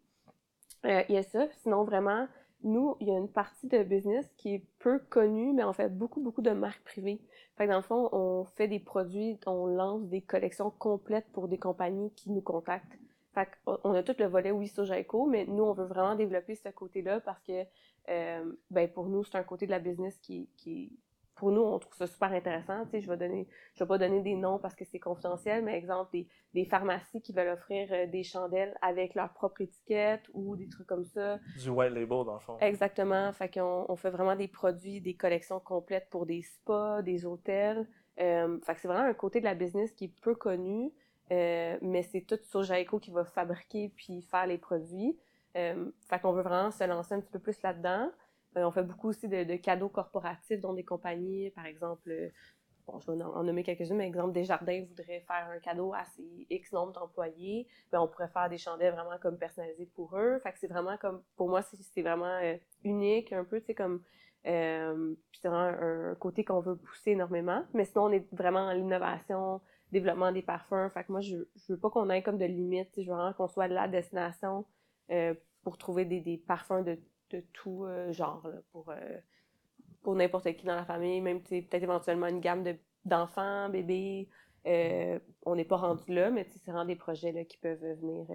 Il 0.84 1.04
y 1.14 1.16
a 1.16 1.22
ça. 1.24 1.48
Sinon, 1.62 1.82
vraiment, 1.82 2.28
nous, 2.62 2.96
il 3.00 3.08
y 3.08 3.10
a 3.10 3.18
une 3.18 3.30
partie 3.30 3.66
de 3.68 3.82
business 3.82 4.26
qui 4.36 4.54
est 4.54 4.64
peu 4.78 4.98
connue, 4.98 5.52
mais 5.52 5.64
on 5.64 5.72
fait 5.72 5.88
beaucoup, 5.88 6.20
beaucoup 6.20 6.42
de 6.42 6.50
marques 6.50 6.82
privées. 6.84 7.20
Fait 7.56 7.66
que 7.66 7.70
dans 7.70 7.76
le 7.76 7.82
fond, 7.82 8.08
on 8.12 8.44
fait 8.56 8.68
des 8.68 8.80
produits, 8.80 9.38
on 9.46 9.66
lance 9.66 10.02
des 10.08 10.20
collections 10.20 10.70
complètes 10.70 11.26
pour 11.32 11.48
des 11.48 11.58
compagnies 11.58 12.10
qui 12.14 12.30
nous 12.30 12.40
contactent. 12.40 12.98
Fait 13.34 13.48
on 13.66 13.92
a 13.92 14.02
tout 14.02 14.14
le 14.18 14.26
volet, 14.26 14.50
oui, 14.50 14.68
Soja 14.68 14.98
Eco, 14.98 15.26
mais 15.26 15.44
nous, 15.46 15.62
on 15.62 15.74
veut 15.74 15.84
vraiment 15.84 16.14
développer 16.16 16.54
ce 16.54 16.70
côté-là 16.70 17.20
parce 17.20 17.42
que, 17.42 17.64
euh, 18.08 18.52
ben, 18.70 18.90
pour 18.90 19.06
nous, 19.06 19.24
c'est 19.24 19.36
un 19.36 19.42
côté 19.42 19.66
de 19.66 19.70
la 19.70 19.78
business 19.78 20.16
qui, 20.18 20.48
qui, 20.56 20.98
pour 21.36 21.52
nous, 21.52 21.60
on 21.60 21.78
trouve 21.78 21.94
ça 21.94 22.06
super 22.06 22.32
intéressant. 22.32 22.84
Tu 22.84 22.92
sais, 22.92 23.00
je 23.02 23.08
vais 23.08 23.16
donner, 23.16 23.46
je 23.74 23.84
vais 23.84 23.88
pas 23.88 23.98
donner 23.98 24.22
des 24.22 24.34
noms 24.34 24.58
parce 24.58 24.74
que 24.74 24.84
c'est 24.84 24.98
confidentiel, 24.98 25.62
mais 25.62 25.76
exemple, 25.76 26.10
des, 26.12 26.26
des 26.54 26.64
pharmacies 26.64 27.20
qui 27.20 27.32
veulent 27.32 27.50
offrir 27.50 27.88
euh, 27.92 28.06
des 28.06 28.24
chandelles 28.24 28.74
avec 28.80 29.14
leur 29.14 29.32
propre 29.34 29.60
étiquette 29.60 30.22
ou 30.32 30.56
des 30.56 30.68
trucs 30.68 30.86
comme 30.86 31.04
ça. 31.04 31.38
Du 31.62 31.68
white 31.68 31.92
label, 31.92 32.24
dans 32.24 32.34
le 32.34 32.40
fond. 32.40 32.56
Exactement. 32.60 33.30
Fait 33.32 33.52
qu'on 33.52 33.84
on 33.88 33.96
fait 33.96 34.10
vraiment 34.10 34.34
des 34.34 34.48
produits, 34.48 35.00
des 35.00 35.14
collections 35.14 35.60
complètes 35.60 36.08
pour 36.10 36.26
des 36.26 36.42
spas, 36.42 37.02
des 37.02 37.26
hôtels. 37.26 37.86
Euh, 38.18 38.58
fait 38.62 38.74
que 38.74 38.80
c'est 38.80 38.88
vraiment 38.88 39.06
un 39.06 39.14
côté 39.14 39.40
de 39.40 39.44
la 39.44 39.54
business 39.54 39.92
qui 39.92 40.06
est 40.06 40.20
peu 40.22 40.34
connu, 40.34 40.90
euh, 41.32 41.76
mais 41.82 42.02
c'est 42.02 42.22
tout 42.22 42.38
Soja 42.44 42.80
Eco 42.80 42.98
qui 42.98 43.10
va 43.10 43.24
fabriquer 43.24 43.92
puis 43.94 44.22
faire 44.22 44.46
les 44.46 44.58
produits. 44.58 45.18
Euh, 45.56 45.90
fait 46.08 46.18
qu'on 46.20 46.32
veut 46.32 46.42
vraiment 46.42 46.70
se 46.70 46.84
lancer 46.84 47.14
un 47.14 47.20
petit 47.20 47.30
peu 47.30 47.38
plus 47.38 47.60
là-dedans. 47.62 48.10
Euh, 48.56 48.64
on 48.64 48.70
fait 48.70 48.82
beaucoup 48.82 49.08
aussi 49.08 49.28
de, 49.28 49.44
de 49.44 49.56
cadeaux 49.56 49.88
corporatifs, 49.88 50.60
dont 50.60 50.72
des 50.72 50.84
compagnies, 50.84 51.50
par 51.50 51.66
exemple, 51.66 52.10
euh, 52.10 52.30
bon, 52.86 52.98
je 53.00 53.12
vais 53.12 53.22
en 53.22 53.42
nommer 53.42 53.62
quelques-unes, 53.62 53.96
mais 53.96 54.06
exemple, 54.06 54.32
Desjardins 54.32 54.82
voudrait 54.88 55.20
faire 55.20 55.48
un 55.50 55.58
cadeau 55.58 55.92
à 55.92 56.04
ses 56.16 56.46
X 56.48 56.72
nombre 56.72 56.92
d'employés, 56.92 57.68
ben, 57.92 58.00
on 58.00 58.08
pourrait 58.08 58.28
faire 58.28 58.48
des 58.48 58.58
chandelles 58.58 58.94
vraiment 58.94 59.18
comme 59.20 59.36
personnalisées 59.36 59.90
pour 59.94 60.16
eux. 60.16 60.38
Fait 60.38 60.52
que 60.52 60.58
c'est 60.58 60.68
vraiment 60.68 60.96
comme, 60.96 61.22
pour 61.36 61.48
moi, 61.48 61.60
c'est 61.62 62.02
vraiment 62.02 62.38
euh, 62.42 62.56
unique, 62.84 63.32
un 63.32 63.44
peu, 63.44 63.60
tu 63.60 63.66
sais, 63.66 63.74
comme, 63.74 64.02
c'est 64.44 65.48
vraiment 65.48 65.76
un, 65.82 66.14
côté 66.14 66.44
qu'on 66.44 66.60
veut 66.60 66.76
pousser 66.76 67.10
énormément. 67.10 67.64
Mais 67.74 67.84
sinon, 67.84 68.04
on 68.04 68.12
est 68.12 68.26
vraiment 68.32 68.64
dans 68.66 68.72
l'innovation, 68.72 69.60
développement 69.92 70.32
des 70.32 70.42
parfums. 70.42 70.88
Fait 70.94 71.04
que 71.04 71.12
moi, 71.12 71.20
je, 71.20 71.36
je 71.56 71.72
veux 71.72 71.78
pas 71.78 71.90
qu'on 71.90 72.08
ait 72.10 72.22
comme 72.22 72.38
de 72.38 72.44
limites, 72.44 72.90
je 72.96 73.02
veux 73.02 73.16
vraiment 73.16 73.32
qu'on 73.32 73.48
soit 73.48 73.66
la 73.68 73.88
destination 73.88 74.64
pour 75.64 75.78
trouver 75.78 76.04
des 76.04 76.38
parfums 76.46 76.84
de, 76.84 76.96
de 77.30 77.40
tout 77.52 77.84
euh, 77.84 78.12
genre, 78.12 78.46
là, 78.48 78.58
pour, 78.72 78.88
euh, 78.90 79.18
pour 80.02 80.14
n'importe 80.14 80.52
qui 80.56 80.64
dans 80.66 80.76
la 80.76 80.84
famille, 80.84 81.20
même 81.20 81.42
peut-être 81.42 81.82
éventuellement 81.82 82.26
une 82.28 82.40
gamme 82.40 82.62
de- 82.62 82.76
d'enfants, 83.04 83.68
bébés. 83.68 84.28
Euh, 84.66 85.18
on 85.44 85.54
n'est 85.54 85.64
pas 85.64 85.76
rendu 85.76 86.12
là, 86.12 86.30
mais 86.30 86.44
c'est 86.44 86.64
vraiment 86.70 86.84
des 86.84 86.96
projets 86.96 87.32
là, 87.32 87.44
qui 87.44 87.56
peuvent 87.58 87.84
venir 88.00 88.26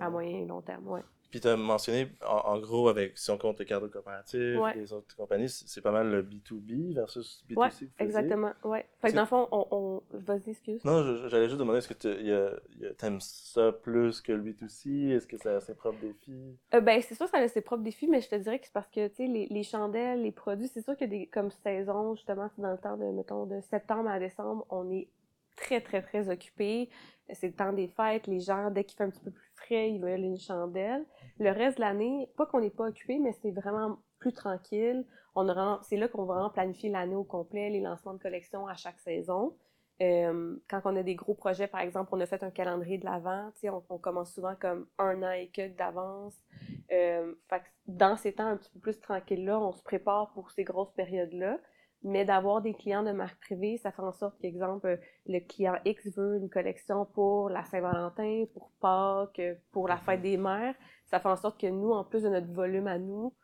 à 0.00 0.10
moyen 0.10 0.38
et 0.38 0.46
long 0.46 0.62
terme. 0.62 0.86
Ouais. 0.88 1.02
Puis 1.30 1.40
tu 1.40 1.48
as 1.48 1.56
mentionné, 1.58 2.08
en, 2.26 2.36
en 2.54 2.58
gros, 2.58 2.88
avec 2.88 3.18
si 3.18 3.30
on 3.30 3.36
compte 3.36 3.58
le 3.58 3.66
cadre 3.66 3.86
coopératif, 3.88 4.58
Ouais. 4.58 4.74
les 4.74 4.92
autres 4.94 5.14
compagnies, 5.14 5.48
c'est 5.50 5.82
pas 5.82 5.90
mal 5.90 6.10
le 6.10 6.22
B2B 6.22 6.94
versus 6.94 7.44
B2C 7.46 7.56
Ouais, 7.58 7.68
que 7.68 7.72
vous 7.74 7.78
faisiez. 7.78 7.90
Exactement, 7.98 8.52
ouais. 8.64 8.86
Fait 9.02 9.10
que 9.10 9.14
dans 9.14 9.22
le 9.22 9.26
fond, 9.26 9.46
on... 9.52 9.66
on... 9.70 10.02
Vas-y, 10.10 10.50
excuse. 10.50 10.82
Non, 10.84 11.28
j'allais 11.28 11.48
juste 11.48 11.58
demander, 11.58 11.78
est-ce 11.78 11.88
que 11.88 11.94
tu 11.94 12.08
y 12.08 12.32
a- 12.32 12.52
y 12.80 12.86
a- 12.86 12.94
t'aimes 12.94 13.20
ça 13.20 13.72
plus 13.72 14.22
que 14.22 14.32
le 14.32 14.42
B2C? 14.42 15.10
Est-ce 15.10 15.26
que 15.26 15.36
ça 15.36 15.56
a 15.56 15.60
ses 15.60 15.74
propres 15.74 16.00
défis? 16.00 16.56
Euh, 16.72 16.80
ben, 16.80 17.02
c'est 17.02 17.14
sûr 17.14 17.26
que 17.26 17.32
ça 17.32 17.38
a 17.38 17.48
ses 17.48 17.60
propres 17.60 17.82
défis, 17.82 18.08
mais 18.08 18.22
je 18.22 18.28
te 18.30 18.36
dirais 18.36 18.58
que 18.58 18.64
c'est 18.64 18.72
parce 18.72 18.88
que, 18.88 19.06
tu 19.08 19.16
sais, 19.16 19.26
les, 19.26 19.46
les 19.50 19.62
chandelles, 19.64 20.22
les 20.22 20.32
produits, 20.32 20.68
c'est 20.68 20.80
sûr 20.82 20.96
qu'il 20.96 21.12
y 21.12 21.14
a 21.14 21.18
des, 21.18 21.26
comme 21.26 21.50
saison, 21.50 22.14
justement, 22.14 22.48
c'est 22.56 22.62
dans 22.62 22.72
le 22.72 22.78
temps 22.78 22.96
de, 22.96 23.04
mettons, 23.04 23.44
de 23.44 23.60
septembre 23.60 24.08
à 24.08 24.18
décembre, 24.18 24.64
on 24.70 24.90
est 24.90 25.08
très, 25.56 25.80
très, 25.82 26.00
très 26.00 26.30
occupés. 26.30 26.88
C'est 27.32 27.48
le 27.48 27.52
temps 27.52 27.72
des 27.72 27.88
fêtes, 27.88 28.26
les 28.26 28.40
gens, 28.40 28.70
dès 28.70 28.84
qu'il 28.84 28.96
fait 28.96 29.04
un 29.04 29.10
petit 29.10 29.22
peu 29.22 29.30
plus 29.30 29.50
frais, 29.54 29.90
ils 29.90 30.00
veulent 30.00 30.20
une 30.20 30.38
chandelle. 30.38 31.04
Le 31.38 31.50
reste 31.50 31.76
de 31.78 31.82
l'année, 31.82 32.30
pas 32.36 32.46
qu'on 32.46 32.60
n'est 32.60 32.70
pas 32.70 32.88
occupé, 32.88 33.18
mais 33.18 33.32
c'est 33.32 33.50
vraiment 33.50 33.98
plus 34.18 34.32
tranquille. 34.32 35.04
On 35.34 35.46
c'est 35.82 35.96
là 35.96 36.08
qu'on 36.08 36.24
va 36.24 36.34
vraiment 36.34 36.50
planifier 36.50 36.90
l'année 36.90 37.14
au 37.14 37.24
complet, 37.24 37.70
les 37.70 37.80
lancements 37.80 38.14
de 38.14 38.18
collections 38.18 38.66
à 38.66 38.74
chaque 38.74 38.98
saison. 38.98 39.54
Euh, 40.00 40.56
quand 40.68 40.80
on 40.84 40.94
a 40.96 41.02
des 41.02 41.16
gros 41.16 41.34
projets, 41.34 41.66
par 41.66 41.80
exemple, 41.80 42.10
on 42.12 42.20
a 42.20 42.26
fait 42.26 42.42
un 42.42 42.50
calendrier 42.50 42.98
de 42.98 43.04
l'avant, 43.04 43.50
on, 43.64 43.82
on 43.88 43.98
commence 43.98 44.32
souvent 44.32 44.54
comme 44.54 44.86
un 44.98 45.22
an 45.22 45.30
et 45.32 45.48
quelques 45.48 45.76
d'avance. 45.76 46.36
Euh, 46.92 47.34
dans 47.86 48.16
ces 48.16 48.32
temps 48.32 48.46
un 48.46 48.56
petit 48.56 48.70
peu 48.70 48.78
plus 48.78 49.00
tranquilles-là, 49.00 49.58
on 49.60 49.72
se 49.72 49.82
prépare 49.82 50.30
pour 50.32 50.50
ces 50.50 50.64
grosses 50.64 50.92
périodes-là. 50.92 51.58
Mais 52.02 52.24
d'avoir 52.24 52.62
des 52.62 52.74
clients 52.74 53.02
de 53.02 53.10
marque 53.10 53.40
privée, 53.40 53.76
ça 53.78 53.90
fait 53.90 54.02
en 54.02 54.12
sorte 54.12 54.38
qu'exemple, 54.38 55.00
le 55.26 55.40
client 55.40 55.76
X 55.84 56.16
veut 56.16 56.36
une 56.36 56.48
collection 56.48 57.04
pour 57.06 57.50
la 57.50 57.64
Saint-Valentin, 57.64 58.44
pour 58.54 58.70
Pâques, 58.80 59.40
pour 59.72 59.88
la 59.88 59.96
fête 59.96 60.22
des 60.22 60.36
mères. 60.36 60.76
Ça 61.06 61.18
fait 61.18 61.28
en 61.28 61.36
sorte 61.36 61.60
que 61.60 61.66
nous, 61.66 61.90
en 61.90 62.04
plus 62.04 62.22
de 62.22 62.28
notre 62.28 62.52
volume 62.52 62.86
à 62.86 62.98
nous, 62.98 63.34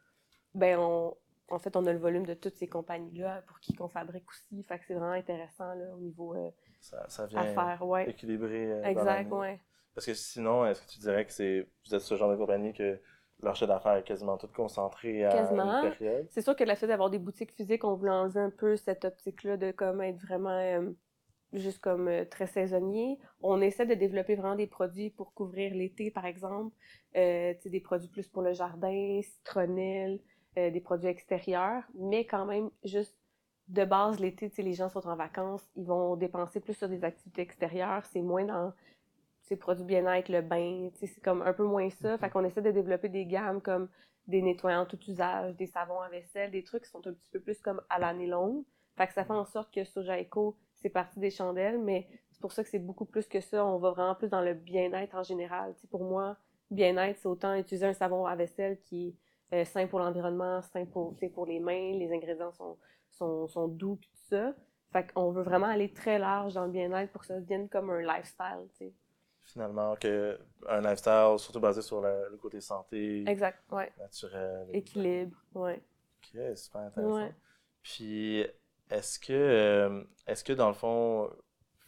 ben 0.55 0.79
on, 0.79 1.17
en 1.49 1.59
fait, 1.59 1.77
on 1.77 1.85
a 1.87 1.93
le 1.93 1.99
volume 1.99 2.27
de 2.27 2.35
toutes 2.35 2.57
ces 2.57 2.69
compagnies-là 2.69 3.43
pour 3.47 3.59
qui 3.61 3.75
qu'on 3.75 3.89
fabrique 3.89 4.29
aussi. 4.31 4.63
Fait 4.63 4.79
que 4.79 4.85
c'est 4.87 4.95
vraiment 4.95 5.13
intéressant 5.13 5.75
là, 5.75 5.95
au 5.95 5.99
niveau 5.99 6.35
euh, 6.35 6.51
Ça, 6.81 7.05
ça 7.09 7.27
vient 7.27 7.41
affaires. 7.41 7.87
Ouais. 7.87 8.09
équilibrer 8.11 8.73
euh, 8.73 8.85
Exact, 8.85 9.31
ouais. 9.33 9.61
Parce 9.95 10.07
que 10.07 10.15
sinon, 10.15 10.67
est-ce 10.67 10.83
que 10.83 10.89
tu 10.89 10.99
dirais 11.01 11.25
que 11.25 11.33
c'est 11.33 11.69
vous 11.87 11.95
êtes 11.95 12.01
ce 12.01 12.17
genre 12.17 12.31
de 12.31 12.37
compagnie 12.37 12.73
que 12.73 13.01
leur 13.45 13.55
chiffre 13.57 13.69
d'affaires 13.69 13.97
est 13.97 14.03
quasiment 14.03 14.37
tout 14.37 14.49
concentré 14.49 15.25
à 15.25 15.31
Quasiment. 15.31 15.83
une 15.83 15.91
période? 15.91 16.27
C'est 16.31 16.43
sûr 16.43 16.57
que 16.57 16.65
le 16.65 16.75
fait 16.75 16.87
d'avoir 16.87 17.11
des 17.11 17.19
boutiques 17.19 17.53
physiques, 17.53 17.85
on 17.85 17.95
voulait 17.95 18.11
enlever 18.11 18.41
un 18.41 18.51
peu 18.51 18.77
cette 18.77 19.05
optique-là 19.05 19.57
de 19.57 19.71
comme 19.71 20.01
être 20.01 20.19
vraiment 20.19 20.51
euh, 20.51 20.91
juste 21.53 21.79
comme 21.79 22.09
euh, 22.09 22.25
très 22.25 22.47
saisonnier. 22.47 23.19
On 23.41 23.61
essaie 23.61 23.87
de 23.87 23.95
développer 23.95 24.35
vraiment 24.35 24.57
des 24.57 24.67
produits 24.67 25.11
pour 25.11 25.33
couvrir 25.35 25.75
l'été, 25.75 26.11
par 26.11 26.27
exemple. 26.27 26.75
Euh, 27.17 27.55
des 27.65 27.81
produits 27.81 28.09
plus 28.09 28.29
pour 28.29 28.43
le 28.43 28.53
jardin, 28.53 29.21
citronnelle, 29.23 30.21
euh, 30.59 30.71
des 30.71 30.81
produits 30.81 31.09
extérieurs, 31.09 31.83
mais 31.95 32.27
quand 32.27 32.47
même 32.47 32.71
juste 32.85 33.17
de 33.69 33.85
base 33.85 34.21
l'été, 34.21 34.51
les 34.59 34.75
gens 34.75 34.89
sont 34.89 35.07
en 35.07 35.17
vacances, 35.17 35.67
ils 35.75 35.87
vont 35.87 36.17
dépenser 36.17 36.61
plus 36.61 36.75
sur 36.75 36.89
des 36.89 37.03
activités 37.03 37.43
extérieures, 37.43 38.05
c'est 38.07 38.21
moins 38.21 38.45
dans 38.45 38.73
ces 39.45 39.57
produits 39.57 39.85
bien-être, 39.85 40.29
le 40.31 40.41
bain, 40.41 40.89
c'est 40.95 41.21
comme 41.23 41.43
un 41.43 41.53
peu 41.53 41.65
moins 41.65 41.91
ça. 41.91 42.17
Fait 42.19 42.31
qu'on 42.31 42.45
essaie 42.45 42.63
de 42.63 42.71
développer 42.71 43.09
des 43.09 43.27
gammes 43.27 43.61
comme 43.61 43.89
des 44.27 44.41
nettoyants 44.41 44.87
tout 44.87 44.99
usage, 45.07 45.55
des 45.57 45.67
savons 45.67 46.01
à 46.01 46.09
vaisselle, 46.09 46.51
des 46.51 46.65
trucs 46.65 46.85
qui 46.85 46.91
sont 46.91 47.07
un 47.07 47.13
petit 47.13 47.31
peu 47.31 47.41
plus 47.41 47.61
comme 47.61 47.81
à 47.91 47.99
l'année 47.99 48.27
longue. 48.27 48.65
Fait 48.97 49.07
que 49.07 49.13
ça 49.13 49.25
fait 49.25 49.33
en 49.33 49.45
sorte 49.45 49.73
que 49.73 49.85
Soja 49.85 50.21
Eco, 50.21 50.57
c'est 50.77 50.89
parti 50.89 51.19
des 51.19 51.31
chandelles, 51.31 51.79
mais 51.79 52.09
c'est 52.31 52.41
pour 52.41 52.53
ça 52.53 52.63
que 52.63 52.71
c'est 52.71 52.79
beaucoup 52.79 53.05
plus 53.05 53.27
que 53.27 53.41
ça. 53.41 53.65
On 53.65 53.79
va 53.79 53.91
vraiment 53.91 54.15
plus 54.15 54.29
dans 54.29 54.41
le 54.41 54.55
bien-être 54.55 55.15
en 55.15 55.23
général. 55.23 55.75
Tu 55.75 55.83
sais, 55.83 55.89
pour 55.89 56.05
moi, 56.05 56.37
bien-être, 56.71 57.19
c'est 57.19 57.29
autant 57.29 57.55
utiliser 57.55 57.87
un 57.87 57.93
savon 57.93 58.25
à 58.25 58.37
vaisselle 58.37 58.79
qui 58.81 59.17
est 59.51 59.63
euh, 59.63 59.65
sain 59.65 59.87
pour 59.87 59.99
l'environnement, 59.99 60.63
sain 60.63 60.87
pour, 60.87 61.17
pour 61.35 61.47
les 61.47 61.61
mains, 61.61 61.93
les 61.93 62.11
ingrédients 62.13 62.53
sont, 62.53 62.79
sont, 63.11 63.47
sont 63.49 63.69
doux, 63.69 63.97
puis 63.97 64.09
tout 64.09 64.29
ça. 64.29 64.55
Fait 64.93 65.13
qu'on 65.13 65.33
veut 65.33 65.43
vraiment 65.43 65.67
aller 65.67 65.93
très 65.93 66.19
large 66.19 66.55
dans 66.55 66.67
le 66.67 66.71
bien-être 66.71 67.11
pour 67.13 67.23
que 67.23 67.27
ça 67.27 67.41
devienne 67.41 67.69
comme 67.69 67.91
un 67.91 68.01
lifestyle. 68.01 68.93
Finalement, 69.47 69.95
que 69.97 70.39
un 70.69 70.81
lifestyle 70.81 71.35
surtout 71.39 71.61
basé 71.61 71.83
sur 71.83 72.01
le, 72.01 72.29
le 72.31 72.37
côté 72.39 72.61
santé, 72.61 73.25
Exact, 73.29 73.59
ouais. 73.73 73.93
naturel. 73.99 74.67
Équilibre, 74.73 75.37
ouais. 75.55 75.83
Ok, 76.23 76.57
super 76.57 76.81
intéressant. 76.83 77.15
Ouais. 77.17 77.35
Puis, 77.83 78.47
est-ce 78.91 79.19
que, 79.19 79.33
euh, 79.33 80.03
est-ce 80.27 80.43
que 80.43 80.55
dans 80.55 80.69
le 80.69 80.75
fond, 80.75 81.31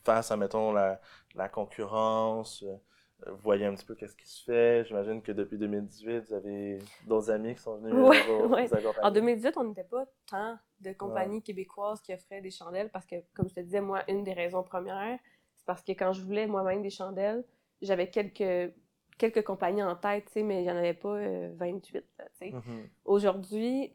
face 0.05 0.31
à, 0.31 0.37
mettons, 0.37 0.73
la, 0.73 1.01
la 1.35 1.49
concurrence, 1.49 2.63
euh, 2.63 3.31
vous 3.31 3.39
voyez 3.39 3.65
un 3.65 3.75
petit 3.75 3.87
peu 3.87 3.95
qu'est-ce 3.95 4.15
qui 4.17 4.29
se 4.29 4.45
fait? 4.45 4.85
J'imagine 4.85 5.23
que 5.23 5.33
depuis 5.33 5.57
2018, 5.57 6.21
vous 6.29 6.35
avez 6.35 6.79
d'autres 7.07 7.31
amis 7.31 7.55
qui 7.55 7.63
sont 7.63 7.79
venus 7.79 7.95
Ouais, 7.95 8.21
vous, 8.27 8.55
ouais. 8.55 8.67
vous 8.67 8.75
accompagner. 8.75 9.03
En 9.07 9.11
2018, 9.11 9.57
on 9.57 9.65
n'était 9.65 9.85
pas 9.85 10.05
tant 10.31 10.59
de 10.81 10.93
compagnies 10.93 11.43
québécoises 11.43 12.03
qui 12.03 12.13
offraient 12.13 12.43
des 12.43 12.51
chandelles 12.51 12.91
parce 12.91 13.07
que, 13.07 13.17
comme 13.35 13.49
je 13.49 13.55
te 13.55 13.61
disais, 13.61 13.81
moi, 13.81 14.03
une 14.09 14.23
des 14.25 14.35
raisons 14.35 14.63
premières, 14.63 15.19
parce 15.67 15.83
que 15.83 15.93
quand 15.93 16.13
je 16.13 16.23
voulais 16.23 16.47
moi-même 16.47 16.83
des 16.83 16.91
chandelles, 16.91 17.45
j'avais 17.83 18.09
quelques, 18.09 18.73
quelques 19.19 19.43
compagnies 19.43 19.83
en 19.83 19.97
tête, 19.97 20.31
mais 20.37 20.61
il 20.61 20.63
n'y 20.63 20.71
en 20.71 20.77
avait 20.77 20.95
pas 20.95 21.17
euh, 21.17 21.51
28, 21.57 22.05
là, 22.19 22.25
tu 22.25 22.31
sais. 22.39 22.53
Mhm. 22.53 22.89
Aujourd'hui, 23.05 23.93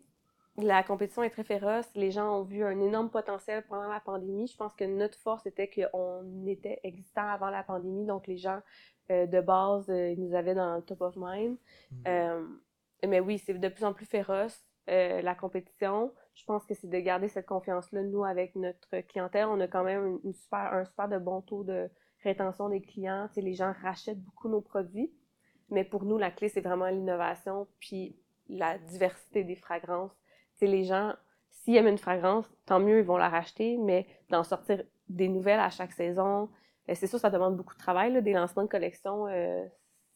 la 0.58 0.84
compétition 0.84 1.24
est 1.24 1.30
très 1.30 1.44
féroce. 1.44 1.88
Les 1.96 2.12
gens 2.12 2.40
ont 2.40 2.44
vu 2.44 2.64
un 2.64 2.80
énorme 2.80 3.10
potentiel 3.10 3.64
pendant 3.68 3.88
la 3.88 4.00
pandémie. 4.00 4.48
Je 4.48 4.58
pense 4.58 4.74
que 4.74 4.84
notre 4.84 5.18
force 5.18 5.46
était 5.46 5.70
qu'on 5.70 6.46
était 6.46 6.80
existant 6.84 7.28
avant 7.28 7.50
la 7.50 7.64
pandémie, 7.64 8.06
donc 8.06 8.28
les 8.28 8.38
gens 8.38 8.62
euh, 9.10 9.26
de 9.26 9.42
base, 9.42 9.90
euh, 9.90 10.12
ils 10.12 10.22
nous 10.22 10.36
avaient 10.36 10.56
dans 10.56 10.76
le 10.76 10.82
top 10.82 11.02
of 11.02 11.16
mind. 11.16 11.58
Mhm. 11.92 12.04
Euh, 12.08 12.46
mais 13.08 13.20
oui, 13.20 13.40
c'est 13.40 13.54
de 13.54 13.70
plus 13.70 13.86
en 13.86 13.94
plus 13.94 14.06
féroce, 14.06 14.64
la 14.88 15.36
compétition. 15.36 16.12
Je 16.34 16.46
pense 16.46 16.66
que 16.66 16.74
c'est 16.74 16.90
de 16.90 17.00
garder 17.00 17.28
cette 17.28 17.46
confiance-là, 17.46 18.04
nous, 18.04 18.24
avec 18.24 18.56
notre 18.56 19.02
clientèle. 19.02 19.46
On 19.46 19.60
a 19.60 19.68
quand 19.68 19.84
même 19.84 20.20
un 20.24 20.34
super 20.34 21.10
de 21.10 21.18
bon 21.18 21.42
taux 21.42 21.64
de 21.64 21.90
rétention 22.24 22.70
des 22.70 22.82
clients. 22.82 23.28
Tu 23.30 23.36
sais, 23.36 23.42
les 23.42 23.54
gens 23.54 23.74
rachètent 23.82 24.22
beaucoup 24.22 24.50
nos 24.50 24.62
produits. 24.62 25.12
Mais 25.70 25.84
pour 25.84 26.06
nous, 26.06 26.18
la 26.18 26.32
clé, 26.32 26.50
c'est 26.50 26.62
vraiment 26.62 26.88
l'innovation 26.88 27.68
puis 27.80 28.18
la 28.50 28.78
diversité 28.78 29.44
des 29.44 29.56
fragrances. 29.56 30.12
Tu 30.54 30.66
sais, 30.66 30.68
les 30.68 30.84
gens, 30.84 31.14
s'ils 31.50 31.76
aiment 31.76 31.88
une 31.88 31.98
fragrance, 31.98 32.46
tant 32.66 32.80
mieux, 32.80 33.00
ils 33.00 33.06
vont 33.06 33.18
la 33.18 33.30
racheter, 33.30 33.78
mais 33.78 34.08
d'en 34.30 34.44
sortir 34.44 34.84
des 35.08 35.28
nouvelles 35.28 35.60
à 35.60 35.70
chaque 35.70 35.92
saison, 35.94 36.50
euh, 36.90 36.94
c'est 36.96 37.08
sûr, 37.08 37.20
ça 37.20 37.30
demande 37.30 37.56
beaucoup 37.56 37.74
de 37.74 37.80
travail, 37.80 38.22
des 38.22 38.34
lancements 38.34 38.64
de 38.64 38.70
collection. 38.70 39.28
euh, 39.28 39.66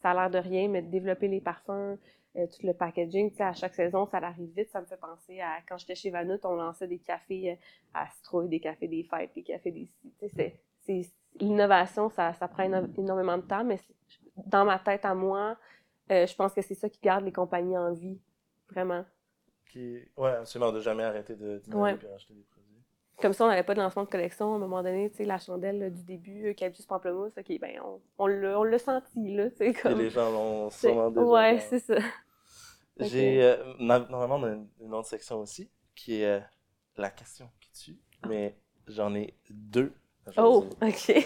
ça 0.02 0.10
a 0.10 0.14
l'air 0.14 0.30
de 0.30 0.38
rien, 0.38 0.68
mais 0.68 0.82
de 0.82 0.90
développer 0.90 1.28
les 1.28 1.40
parfums, 1.40 1.96
euh, 2.36 2.46
tout 2.46 2.66
le 2.66 2.74
packaging, 2.74 3.30
tu 3.30 3.36
sais, 3.38 3.42
à 3.44 3.52
chaque 3.54 3.74
saison, 3.74 4.06
ça 4.06 4.18
arrive 4.18 4.50
vite. 4.54 4.70
Ça 4.70 4.80
me 4.80 4.86
fait 4.86 4.96
penser 4.98 5.40
à 5.40 5.58
quand 5.68 5.78
j'étais 5.78 5.94
chez 5.94 6.10
Vanut, 6.10 6.40
on 6.44 6.54
lançait 6.56 6.86
des 6.88 6.98
cafés 6.98 7.52
euh, 7.52 7.54
à 7.94 8.08
citrouille, 8.10 8.48
des 8.48 8.60
cafés 8.60 8.88
des 8.88 9.02
fêtes, 9.04 9.30
des 9.34 9.42
cafés 9.42 9.70
des... 9.72 9.88
Tu 10.02 10.28
sais, 10.28 10.28
c'est- 10.36 11.02
c'est- 11.02 11.12
l'innovation, 11.40 12.08
ça, 12.08 12.32
ça 12.34 12.48
prend 12.48 12.62
éno- 12.64 12.88
énormément 12.98 13.36
de 13.36 13.42
temps, 13.42 13.64
mais 13.64 13.78
dans 14.46 14.64
ma 14.64 14.78
tête 14.78 15.04
à 15.04 15.14
moi, 15.14 15.56
euh, 16.10 16.26
je 16.26 16.34
pense 16.34 16.52
que 16.54 16.62
c'est 16.62 16.74
ça 16.74 16.88
qui 16.88 17.00
garde 17.00 17.24
les 17.24 17.32
compagnies 17.32 17.76
en 17.76 17.92
vie, 17.92 18.18
vraiment. 18.70 19.04
Qui... 19.70 19.98
Ouais, 20.16 20.30
absolument, 20.30 20.72
de 20.72 20.80
jamais 20.80 21.02
arrêter 21.02 21.34
de 21.34 21.58
d'innover 21.58 21.82
Ouais. 21.92 21.96
puis 21.96 22.06
acheter 22.08 22.34
des 22.34 22.42
produits. 22.44 22.62
Comme 23.20 23.32
ça, 23.32 23.44
on 23.44 23.48
n'avait 23.48 23.62
pas 23.62 23.74
de 23.74 23.80
lancement 23.80 24.04
de 24.04 24.08
collection. 24.10 24.52
À 24.52 24.56
un 24.56 24.58
moment 24.58 24.82
donné, 24.82 25.10
tu 25.10 25.16
sais, 25.16 25.24
la 25.24 25.38
chandelle 25.38 25.78
là, 25.78 25.90
du 25.90 26.02
début, 26.04 26.50
eucalyptus 26.50 26.86
pamplemousse, 26.86 27.32
OK, 27.36 27.58
ben, 27.60 27.80
on, 27.82 28.00
on 28.18 28.26
l'a 28.64 28.78
senti, 28.78 29.34
là, 29.34 29.50
tu 29.50 29.56
sais, 29.56 29.66
Et 29.68 29.72
comme... 29.72 29.98
les 29.98 30.10
gens 30.10 30.30
l'ont 30.30 30.70
sûrement 30.70 31.10
déjà. 31.10 31.26
Ouais, 31.26 31.58
c'est 31.60 31.78
ça. 31.80 31.96
J'ai 32.98 33.42
euh, 33.42 33.74
normalement 33.78 34.36
on 34.36 34.44
a 34.44 34.52
une, 34.52 34.68
une 34.80 34.94
autre 34.94 35.08
section 35.08 35.40
aussi 35.40 35.70
qui 35.94 36.20
est 36.22 36.26
euh, 36.26 36.40
la 36.96 37.10
question 37.10 37.50
qui 37.60 37.70
tue. 37.72 37.98
Mais 38.26 38.56
j'en 38.88 39.14
ai 39.14 39.34
deux. 39.50 39.92
Oh, 40.36 40.66
ok. 40.82 41.08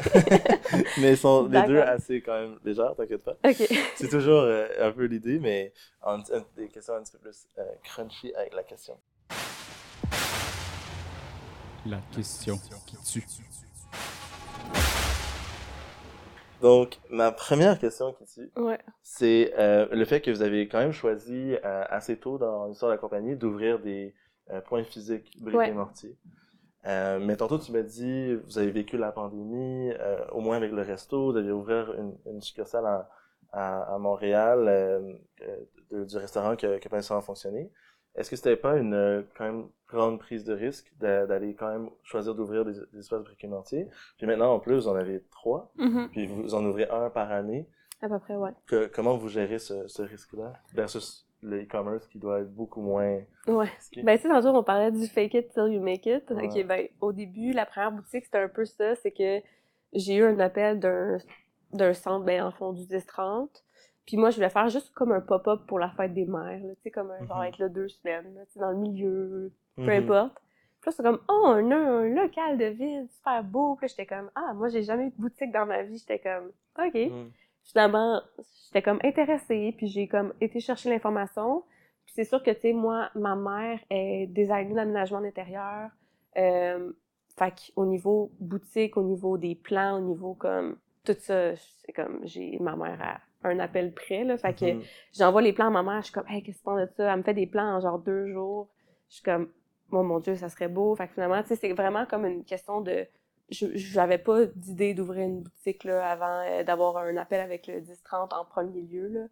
mais 0.98 1.12
ils 1.12 1.16
sont 1.16 1.46
les 1.46 1.62
deux 1.62 1.80
assez 1.80 2.20
quand 2.20 2.38
même 2.38 2.58
légères, 2.64 2.94
t'inquiète 2.96 3.24
pas. 3.24 3.36
ok. 3.44 3.68
C'est 3.96 4.08
toujours 4.10 4.40
euh, 4.40 4.68
un 4.78 4.92
peu 4.92 5.04
l'idée, 5.04 5.38
mais 5.38 5.72
en, 6.02 6.18
des 6.56 6.68
questions 6.68 6.94
un 6.94 7.02
petit 7.02 7.12
peu 7.12 7.18
plus 7.18 7.46
euh, 7.58 7.62
crunchy 7.82 8.34
avec 8.34 8.54
la 8.54 8.62
question. 8.62 8.98
La 11.86 11.98
question 12.14 12.58
qui 12.86 12.96
tue. 13.04 13.24
Donc, 16.60 16.98
ma 17.10 17.32
première 17.32 17.78
question 17.78 18.12
qui 18.12 18.24
tue, 18.26 18.50
Ouais. 18.56 18.78
c'est 19.02 19.52
euh, 19.58 19.86
le 19.90 20.04
fait 20.04 20.20
que 20.20 20.30
vous 20.30 20.42
avez 20.42 20.68
quand 20.68 20.78
même 20.78 20.92
choisi 20.92 21.54
euh, 21.64 21.84
assez 21.88 22.18
tôt 22.18 22.38
dans 22.38 22.66
l'histoire 22.66 22.90
de 22.90 22.94
la 22.96 22.98
compagnie 23.00 23.36
d'ouvrir 23.36 23.78
des 23.78 24.14
euh, 24.50 24.60
points 24.60 24.84
physiques 24.84 25.40
briques 25.40 25.56
Ouais. 25.56 25.68
et 25.70 25.72
mortier. 25.72 26.16
Euh, 26.86 27.18
mais 27.20 27.36
tantôt, 27.36 27.58
tu 27.58 27.72
m'as 27.72 27.82
dit, 27.82 28.34
vous 28.34 28.58
avez 28.58 28.70
vécu 28.70 28.96
la 28.98 29.12
pandémie, 29.12 29.92
euh, 30.00 30.24
au 30.32 30.40
moins 30.40 30.56
avec 30.56 30.72
le 30.72 30.82
resto, 30.82 31.32
vous 31.32 31.36
avez 31.36 31.52
ouvert 31.52 31.92
une, 31.94 32.14
une 32.26 32.40
succursale 32.40 32.86
à, 32.86 33.08
à, 33.52 33.94
à 33.94 33.98
Montréal 33.98 34.66
euh, 34.68 35.12
de- 35.90 36.04
du 36.04 36.16
restaurant 36.16 36.56
qui 36.56 36.66
a, 36.66 36.78
qui 36.78 36.88
a 36.94 37.20
fonctionné. 37.20 37.70
Est-ce 38.16 38.30
que 38.30 38.36
c'était 38.36 38.56
pas 38.56 38.76
une 38.76 38.94
euh, 38.94 39.22
quand 39.36 39.44
même 39.44 39.68
grande 39.88 40.18
prise 40.18 40.44
de 40.44 40.52
risque 40.54 40.92
d'a- 40.98 41.26
d'aller 41.26 41.54
quand 41.54 41.68
même 41.70 41.90
choisir 42.02 42.34
d'ouvrir 42.34 42.64
des, 42.64 42.72
des 42.92 42.98
espaces 42.98 43.22
mortier? 43.44 43.86
Puis 44.18 44.26
maintenant, 44.26 44.54
en 44.54 44.58
plus, 44.60 44.74
vous 44.74 44.88
en 44.88 44.94
avez 44.94 45.22
trois, 45.30 45.72
Mhm. 45.76 46.08
puis 46.10 46.26
vous 46.26 46.54
en 46.54 46.64
ouvrez 46.64 46.88
un 46.90 47.10
par 47.10 47.30
année. 47.30 47.68
À 48.02 48.08
peu 48.08 48.18
près, 48.18 48.36
ouais. 48.36 48.50
Que, 48.66 48.86
comment 48.86 49.16
vous 49.16 49.28
gérez 49.28 49.58
ce, 49.58 49.86
ce 49.86 50.02
risque-là 50.02 50.54
versus 50.74 51.26
le 51.42 51.62
e-commerce 51.62 52.06
qui 52.08 52.18
doit 52.18 52.40
être 52.40 52.52
beaucoup 52.54 52.80
moins 52.82 53.20
Ouais. 53.46 53.68
Ben, 54.02 54.16
tu 54.16 54.22
sais, 54.22 54.28
tantôt, 54.28 54.48
on 54.48 54.62
parlait 54.62 54.90
du 54.90 55.06
fake 55.06 55.34
it 55.34 55.48
till 55.52 55.68
you 55.72 55.80
make 55.80 56.04
it. 56.06 56.28
Ouais. 56.30 56.46
Ok, 56.46 56.66
ben, 56.66 56.88
au 57.00 57.12
début, 57.12 57.52
la 57.52 57.64
première 57.66 57.92
boutique, 57.92 58.24
c'était 58.24 58.38
un 58.38 58.48
peu 58.48 58.64
ça. 58.64 58.94
C'est 58.96 59.10
que 59.12 59.40
j'ai 59.92 60.16
eu 60.16 60.24
un 60.24 60.38
appel 60.40 60.78
d'un, 60.80 61.18
d'un 61.72 61.92
centre, 61.94 62.24
ben, 62.24 62.42
en 62.42 62.50
fond, 62.52 62.72
du 62.72 62.84
10-30. 62.84 63.48
Puis 64.10 64.16
moi, 64.16 64.30
je 64.30 64.36
voulais 64.38 64.50
faire 64.50 64.68
juste 64.68 64.92
comme 64.92 65.12
un 65.12 65.20
pop-up 65.20 65.60
pour 65.68 65.78
la 65.78 65.88
fête 65.90 66.12
des 66.12 66.24
mères. 66.24 66.58
Tu 66.60 66.82
sais, 66.82 66.90
comme 66.90 67.12
un 67.12 67.24
genre 67.26 67.38
Mhm. 67.38 67.44
être 67.44 67.58
là 67.58 67.68
deux 67.68 67.86
semaines, 67.88 68.34
là, 68.34 68.44
tu 68.46 68.54
sais, 68.54 68.58
dans 68.58 68.72
le 68.72 68.76
milieu, 68.76 69.52
peu 69.76 69.82
Mhm. 69.82 69.90
importe. 70.10 70.34
Puis 70.80 70.90
là, 70.90 70.92
c'est 70.96 71.02
comme, 71.04 71.20
oh, 71.28 71.42
on 71.46 71.70
a 71.70 71.76
un 71.76 72.08
local 72.08 72.58
de 72.58 72.64
ville, 72.64 73.06
super 73.08 73.44
beau. 73.44 73.76
Puis 73.76 73.84
là, 73.84 73.88
j'étais 73.88 74.06
comme, 74.06 74.28
ah, 74.34 74.52
moi, 74.52 74.68
j'ai 74.68 74.82
jamais 74.82 75.04
eu 75.06 75.10
de 75.10 75.16
boutique 75.16 75.52
dans 75.52 75.64
ma 75.64 75.84
vie. 75.84 75.96
J'étais 75.98 76.18
comme, 76.18 76.50
OK. 76.84 76.92
Mhm. 76.94 77.30
finalement, 77.62 78.20
j'étais 78.66 78.82
comme 78.82 78.98
intéressée, 79.04 79.74
puis 79.76 79.86
j'ai 79.86 80.08
comme 80.08 80.32
été 80.40 80.58
chercher 80.58 80.90
l'information. 80.90 81.62
Puis 82.04 82.14
c'est 82.16 82.24
sûr 82.24 82.42
que, 82.42 82.50
tu 82.50 82.60
sais, 82.62 82.72
moi, 82.72 83.10
ma 83.14 83.36
mère 83.36 83.78
est 83.90 84.26
designer 84.26 84.74
d'aménagement 84.74 85.20
d'intérieur. 85.20 85.90
Euh, 86.36 86.90
fait 87.38 87.54
qu'au 87.76 87.86
niveau 87.86 88.32
boutique, 88.40 88.96
au 88.96 89.02
niveau 89.04 89.38
des 89.38 89.54
plans, 89.54 89.98
au 89.98 90.00
niveau 90.00 90.34
comme 90.34 90.78
tout 91.04 91.16
ça, 91.18 91.56
c'est 91.56 91.92
comme 91.92 92.20
j'ai 92.24 92.58
ma 92.60 92.76
mère 92.76 92.98
à 93.02 93.48
un 93.48 93.58
appel 93.58 93.92
près, 93.94 94.24
là. 94.24 94.36
Fait 94.38 94.54
que 94.54 94.74
Mhm. 94.74 94.82
j'envoie 95.14 95.42
les 95.42 95.52
plans 95.52 95.66
à 95.68 95.70
ma 95.70 95.82
mère, 95.82 96.00
je 96.00 96.06
suis 96.06 96.12
comme, 96.12 96.28
hey, 96.28 96.42
qu'est-ce 96.42 96.58
que 96.58 96.62
tu 96.62 96.64
penses 96.64 96.80
de 96.80 96.88
ça? 96.96 97.12
Elle 97.12 97.18
me 97.18 97.22
fait 97.22 97.34
des 97.34 97.46
plans 97.46 97.76
en 97.76 97.80
genre 97.80 97.98
deux 97.98 98.26
jours. 98.32 98.68
Je 99.08 99.14
suis 99.16 99.22
comme, 99.24 99.50
oh 99.92 100.02
mon 100.02 100.18
Dieu, 100.20 100.34
ça 100.36 100.48
serait 100.48 100.68
beau. 100.68 100.94
Fait 100.94 101.08
que 101.08 101.14
finalement, 101.14 101.40
tu 101.42 101.48
sais, 101.48 101.56
c'est 101.56 101.72
vraiment 101.72 102.06
comme 102.06 102.26
une 102.26 102.44
question 102.44 102.80
de. 102.80 103.06
Je 103.50 103.66
j'avais 103.74 104.18
pas 104.18 104.44
d'idée 104.46 104.94
d'ouvrir 104.94 105.26
une 105.26 105.40
boutique 105.42 105.82
là, 105.84 106.08
avant 106.08 106.42
euh, 106.46 106.62
d'avoir 106.62 106.98
un 106.98 107.16
appel 107.16 107.40
avec 107.40 107.66
le 107.66 107.80
10-30 107.80 108.32
en 108.32 108.44
premier 108.44 108.82
lieu. 108.82 109.08
Là. 109.08 109.26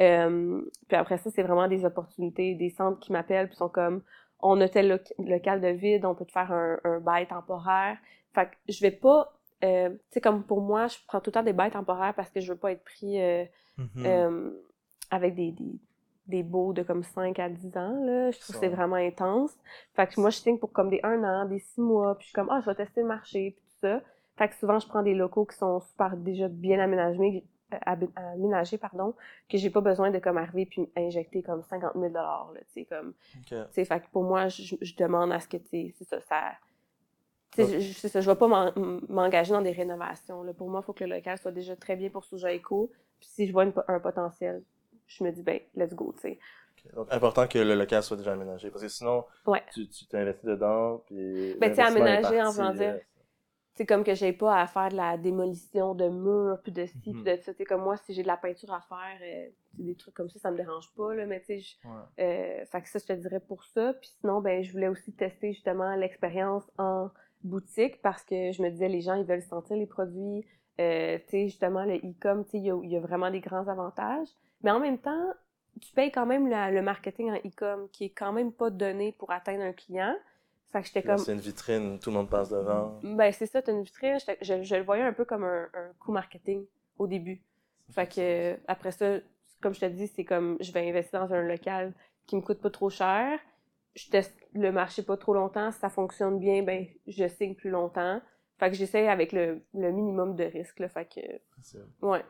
Euh, 0.00 0.62
puis 0.88 0.96
après 0.96 1.18
ça, 1.18 1.30
c'est 1.30 1.42
vraiment 1.42 1.68
des 1.68 1.84
opportunités, 1.84 2.54
des 2.54 2.70
centres 2.70 2.98
qui 3.00 3.12
m'appellent 3.12 3.48
puis 3.48 3.56
sont 3.56 3.68
comme 3.68 4.02
on 4.40 4.60
a 4.60 4.68
tel 4.68 4.88
loc- 4.88 5.12
local 5.18 5.60
de 5.60 5.68
vide, 5.68 6.04
on 6.04 6.14
peut 6.16 6.24
te 6.24 6.32
faire 6.32 6.50
un, 6.50 6.78
un 6.84 6.98
bail 6.98 7.26
temporaire. 7.28 7.98
Fait 8.34 8.46
que 8.46 8.56
je 8.68 8.80
vais 8.80 8.90
pas. 8.90 9.32
Euh, 9.64 9.90
tu 9.90 9.96
sais, 10.10 10.20
comme 10.20 10.42
pour 10.42 10.60
moi, 10.60 10.86
je 10.88 10.96
prends 11.06 11.20
tout 11.20 11.28
le 11.30 11.32
temps 11.32 11.42
des 11.42 11.52
bails 11.52 11.70
temporaires 11.70 12.14
parce 12.14 12.30
que 12.30 12.40
je 12.40 12.52
veux 12.52 12.58
pas 12.58 12.72
être 12.72 12.84
pris. 12.84 13.20
euh, 13.20 13.44
Mhm. 13.78 13.88
euh, 14.06 14.50
avec 15.10 15.34
des, 15.34 15.50
des, 15.52 15.72
des 16.26 16.42
baux 16.42 16.72
de 16.74 16.82
comme 16.82 17.02
5 17.02 17.38
à 17.38 17.48
10 17.48 17.76
ans, 17.76 18.04
là. 18.04 18.30
Je 18.30 18.38
trouve 18.38 18.54
que 18.54 18.60
c'est 18.60 18.68
vraiment 18.68 18.96
intense. 18.96 19.52
Fait 19.94 20.06
que 20.06 20.20
moi, 20.20 20.28
je 20.30 20.36
signe 20.36 20.58
pour 20.58 20.72
comme 20.72 20.90
des 20.90 21.00
1 21.02 21.24
an, 21.24 21.46
des 21.46 21.58
6 21.58 21.80
mois, 21.80 22.14
puis 22.16 22.24
je 22.24 22.28
suis 22.28 22.34
comme, 22.34 22.48
ah, 22.50 22.60
je 22.60 22.66
vais 22.66 22.74
tester 22.74 23.00
le 23.00 23.06
marché, 23.06 23.52
puis 23.56 23.62
tout 23.70 23.86
ça. 23.88 24.00
Fait 24.36 24.48
que 24.48 24.54
souvent, 24.56 24.78
je 24.78 24.86
prends 24.86 25.02
des 25.02 25.14
locaux 25.14 25.46
qui 25.46 25.56
sont 25.56 25.80
super 25.80 26.16
déjà 26.18 26.48
bien 26.48 26.80
aménagés, 26.80 27.44
aménagés, 28.16 28.78
pardon, 28.78 29.14
que 29.48 29.56
j'ai 29.58 29.70
pas 29.70 29.80
besoin 29.80 30.10
de 30.10 30.18
comme 30.18 30.36
arriver 30.38 30.66
puis 30.66 30.88
injecter 30.96 31.42
comme 31.42 31.62
50 31.62 31.92
000 31.94 32.12
là, 32.12 32.46
tu 32.54 32.64
sais, 32.74 32.84
comme, 32.84 33.14
fait 33.84 34.00
que 34.00 34.06
pour 34.12 34.24
moi, 34.24 34.48
je, 34.48 34.76
je 34.80 34.96
demande 34.96 35.32
à 35.32 35.40
ce 35.40 35.48
que, 35.48 35.56
tu 35.56 35.68
sais, 35.68 35.94
c'est 35.98 36.04
ça, 36.08 36.20
ça... 36.20 36.42
je- 37.56 37.92
c'est 37.92 38.08
ça, 38.08 38.20
je 38.20 38.30
vais 38.30 38.36
pas 38.36 38.48
m'en- 38.48 38.72
m'engager 39.08 39.52
dans 39.52 39.62
des 39.62 39.72
rénovations. 39.72 40.42
Là. 40.42 40.52
Pour 40.54 40.68
moi, 40.70 40.80
il 40.82 40.86
faut 40.86 40.92
que 40.92 41.04
le 41.04 41.14
local 41.16 41.38
soit 41.38 41.52
déjà 41.52 41.76
très 41.76 41.96
bien 41.96 42.08
pour 42.10 42.24
Souja 42.24 42.54
Eco. 42.54 42.90
Puis 43.20 43.28
si 43.28 43.46
je 43.46 43.52
vois 43.52 43.64
une- 43.64 43.72
un 43.88 44.00
potentiel, 44.00 44.62
je 45.06 45.22
me 45.24 45.30
dis, 45.30 45.42
ben, 45.42 45.60
let's 45.74 45.94
go, 45.94 46.12
tu 46.14 46.20
sais. 46.22 46.38
Donc, 46.94 47.06
important 47.12 47.46
que 47.46 47.58
le 47.58 47.74
local 47.76 48.02
soit 48.02 48.16
déjà 48.16 48.32
aménagé. 48.32 48.68
Parce 48.70 48.82
que 48.82 48.88
sinon, 48.88 49.24
Ouais. 49.46 49.62
tu 49.72 49.86
t'investis 50.08 50.44
dedans, 50.44 51.02
puis. 51.06 51.54
Ben, 51.60 51.72
tu 51.72 51.80
aménager, 51.80 52.42
en 52.42 52.50
voulant 52.50 52.72
dire, 52.72 52.94
euh, 52.94 52.98
C'est 53.74 53.86
comme 53.86 54.04
que 54.04 54.14
j'ai 54.14 54.34
pas 54.34 54.60
à 54.60 54.66
faire 54.66 54.90
de 54.90 54.96
la 54.96 55.16
démolition 55.16 55.94
de 55.94 56.06
murs, 56.06 56.58
puis 56.62 56.72
de 56.72 56.84
ci, 56.84 57.08
Mhm. 57.10 57.22
puis 57.24 57.32
de 57.36 57.40
ça. 57.40 57.52
Tu 57.52 57.56
sais, 57.58 57.64
comme 57.64 57.80
moi, 57.82 57.96
si 57.96 58.12
j'ai 58.12 58.22
de 58.22 58.26
la 58.26 58.36
peinture 58.36 58.70
à 58.74 58.82
faire, 58.82 59.18
euh, 59.22 59.48
des 59.78 59.94
trucs 59.94 60.12
comme 60.12 60.28
ça, 60.28 60.38
ça 60.38 60.50
me 60.50 60.58
dérange 60.58 60.92
pas, 60.94 61.14
là. 61.14 61.24
Mais 61.24 61.40
tu 61.40 61.58
sais, 61.58 61.76
ouais. 61.86 62.22
Euh, 62.62 62.66
fait 62.66 62.82
que 62.82 62.88
ça, 62.90 62.98
je 62.98 63.06
te 63.06 63.12
dirais 63.14 63.40
pour 63.40 63.64
ça. 63.64 63.94
Puis 63.94 64.10
sinon, 64.20 64.42
ben, 64.42 64.62
je 64.62 64.70
voulais 64.72 64.88
aussi 64.88 65.10
tester 65.14 65.54
justement 65.54 65.94
l'expérience 65.96 66.64
en 66.76 67.08
boutique 67.44 68.00
parce 68.02 68.22
que 68.22 68.52
je 68.52 68.62
me 68.62 68.70
disais, 68.70 68.88
les 68.88 69.00
gens, 69.00 69.14
ils 69.14 69.24
veulent 69.24 69.42
sentir 69.42 69.76
les 69.76 69.86
produits. 69.86 70.44
Euh, 70.80 71.18
tu 71.24 71.30
sais, 71.30 71.44
justement, 71.48 71.84
le 71.84 71.96
e-com, 71.96 72.44
tu 72.44 72.52
sais, 72.52 72.58
il 72.58 72.64
y 72.64 72.88
y 72.88 72.96
a 72.96 73.00
vraiment 73.00 73.30
des 73.30 73.40
grands 73.40 73.68
avantages. 73.68 74.28
Mais 74.62 74.70
en 74.70 74.80
même 74.80 74.98
temps, 74.98 75.32
tu 75.80 75.92
payes 75.92 76.10
quand 76.12 76.26
même 76.26 76.48
la- 76.48 76.70
le 76.70 76.82
marketing 76.82 77.30
en 77.30 77.34
e-com 77.36 77.88
qui 77.92 78.04
est 78.04 78.10
quand 78.10 78.32
même 78.32 78.52
pas 78.52 78.70
donné 78.70 79.12
pour 79.12 79.30
atteindre 79.30 79.62
un 79.64 79.72
client. 79.72 80.14
Fait 80.70 80.80
que 80.80 80.86
j'étais 80.86 81.02
comme, 81.02 81.18
C'est 81.18 81.32
une 81.34 81.40
vitrine, 81.40 81.98
tout 81.98 82.10
le 82.10 82.16
monde 82.16 82.30
passe 82.30 82.48
devant. 82.48 82.98
ben 83.02 83.30
c'est 83.32 83.46
ça, 83.46 83.60
t'as 83.60 83.72
une 83.72 83.82
vitrine. 83.82 84.16
Je, 84.40 84.62
je 84.62 84.74
le 84.74 84.82
voyais 84.82 85.02
un 85.02 85.12
peu 85.12 85.24
comme 85.26 85.44
un, 85.44 85.64
un 85.74 85.92
coût 85.98 86.12
marketing 86.12 86.64
au 86.98 87.06
début. 87.06 87.42
Fait 87.90 88.06
que 88.06 88.20
euh, 88.20 88.56
après 88.68 88.92
ça, 88.92 89.18
comme 89.60 89.74
je 89.74 89.80
te 89.80 89.86
dis, 89.86 90.06
c'est 90.08 90.24
comme 90.24 90.56
je 90.60 90.72
vais 90.72 90.88
investir 90.88 91.20
dans 91.20 91.34
un 91.34 91.42
local 91.42 91.92
qui 92.26 92.36
me 92.36 92.40
coûte 92.40 92.60
pas 92.60 92.70
trop 92.70 92.88
cher. 92.88 93.38
Je 93.94 94.08
teste 94.08 94.34
le 94.54 94.70
marché 94.72 95.02
pas 95.02 95.16
trop 95.16 95.34
longtemps. 95.34 95.70
Si 95.72 95.78
ça 95.78 95.88
fonctionne 95.88 96.38
bien, 96.38 96.62
ben 96.62 96.86
je 97.06 97.26
signe 97.28 97.54
plus 97.54 97.70
longtemps. 97.70 98.20
Fait 98.58 98.70
que 98.70 98.76
j'essaie 98.76 99.08
avec 99.08 99.32
le, 99.32 99.60
le 99.74 99.90
minimum 99.90 100.36
de 100.36 100.44
risque. 100.44 100.78
Là, 100.80 100.88
fait 100.88 101.04
que 101.06 101.20
C'est- 101.62 101.78
ouais. 102.02 102.22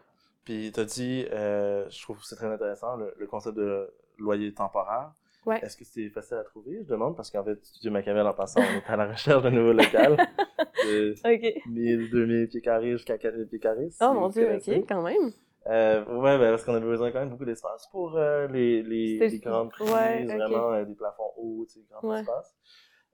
Puis, 0.45 0.73
t'as 0.75 0.85
dit, 0.85 1.25
euh, 1.31 1.89
je 1.91 2.03
trouve 2.03 2.18
que 2.18 2.25
c'est 2.27 2.35
très 2.37 2.47
intéressant, 2.53 2.97
le, 2.97 3.14
le 3.16 3.27
concept 3.27 3.57
de 3.57 3.93
loyer 4.18 4.53
temporaire. 4.53 5.12
Ouais. 5.47 5.59
Est-ce 5.62 5.77
que 5.77 5.85
c'est 5.85 6.09
facile 6.09 6.37
à 6.39 6.45
trouver, 6.45 6.79
je 6.83 6.89
demande? 6.89 7.16
Parce 7.16 7.31
qu'en 7.31 7.45
fait, 7.45 7.64
Studio 7.64 7.91
Machiavel, 7.91 8.27
en 8.27 8.33
passant, 8.33 8.61
on 8.61 8.64
est 8.79 8.85
à 8.93 8.97
la 8.97 9.07
recherche 9.12 9.43
d'un 9.43 9.51
nouveau 9.51 9.73
local. 9.73 10.16
de 10.85 11.14
Ok. 11.25 11.62
1000, 11.66 12.11
2000 12.11 12.49
pieds 12.49 12.61
carrés 12.61 12.93
jusqu'à 12.93 13.18
4000 13.18 13.47
pieds 13.49 13.59
carrés. 13.59 13.91
si 13.91 13.99
Oh 14.03 14.12
mon 14.14 14.29
dieu, 14.29 14.55
ok, 14.57 14.85
quand 14.89 15.03
même. 15.03 15.33
Euh, 15.66 16.04
ouais, 16.06 16.38
ben, 16.38 16.50
parce 16.50 16.64
qu'on 16.64 16.74
a 16.74 16.80
besoin 16.80 17.12
quand 17.12 17.20
même 17.20 17.30
beaucoup 17.30 17.44
d'espace 17.44 17.86
pour 17.92 18.16
euh, 18.16 18.48
les, 18.48 18.82
les, 18.82 19.18
C'est- 19.18 19.28
les 19.28 19.38
grandes 19.38 19.70
prises, 19.70 19.92
ouais, 19.92 20.24
vraiment 20.24 20.72
euh, 20.72 20.84
des 20.84 20.94
plafonds 20.94 21.32
hauts, 21.36 21.64
tu 21.68 21.74
sais, 21.80 21.86
grand 21.90 22.08
Ouais. 22.08 22.20
espace. 22.20 22.54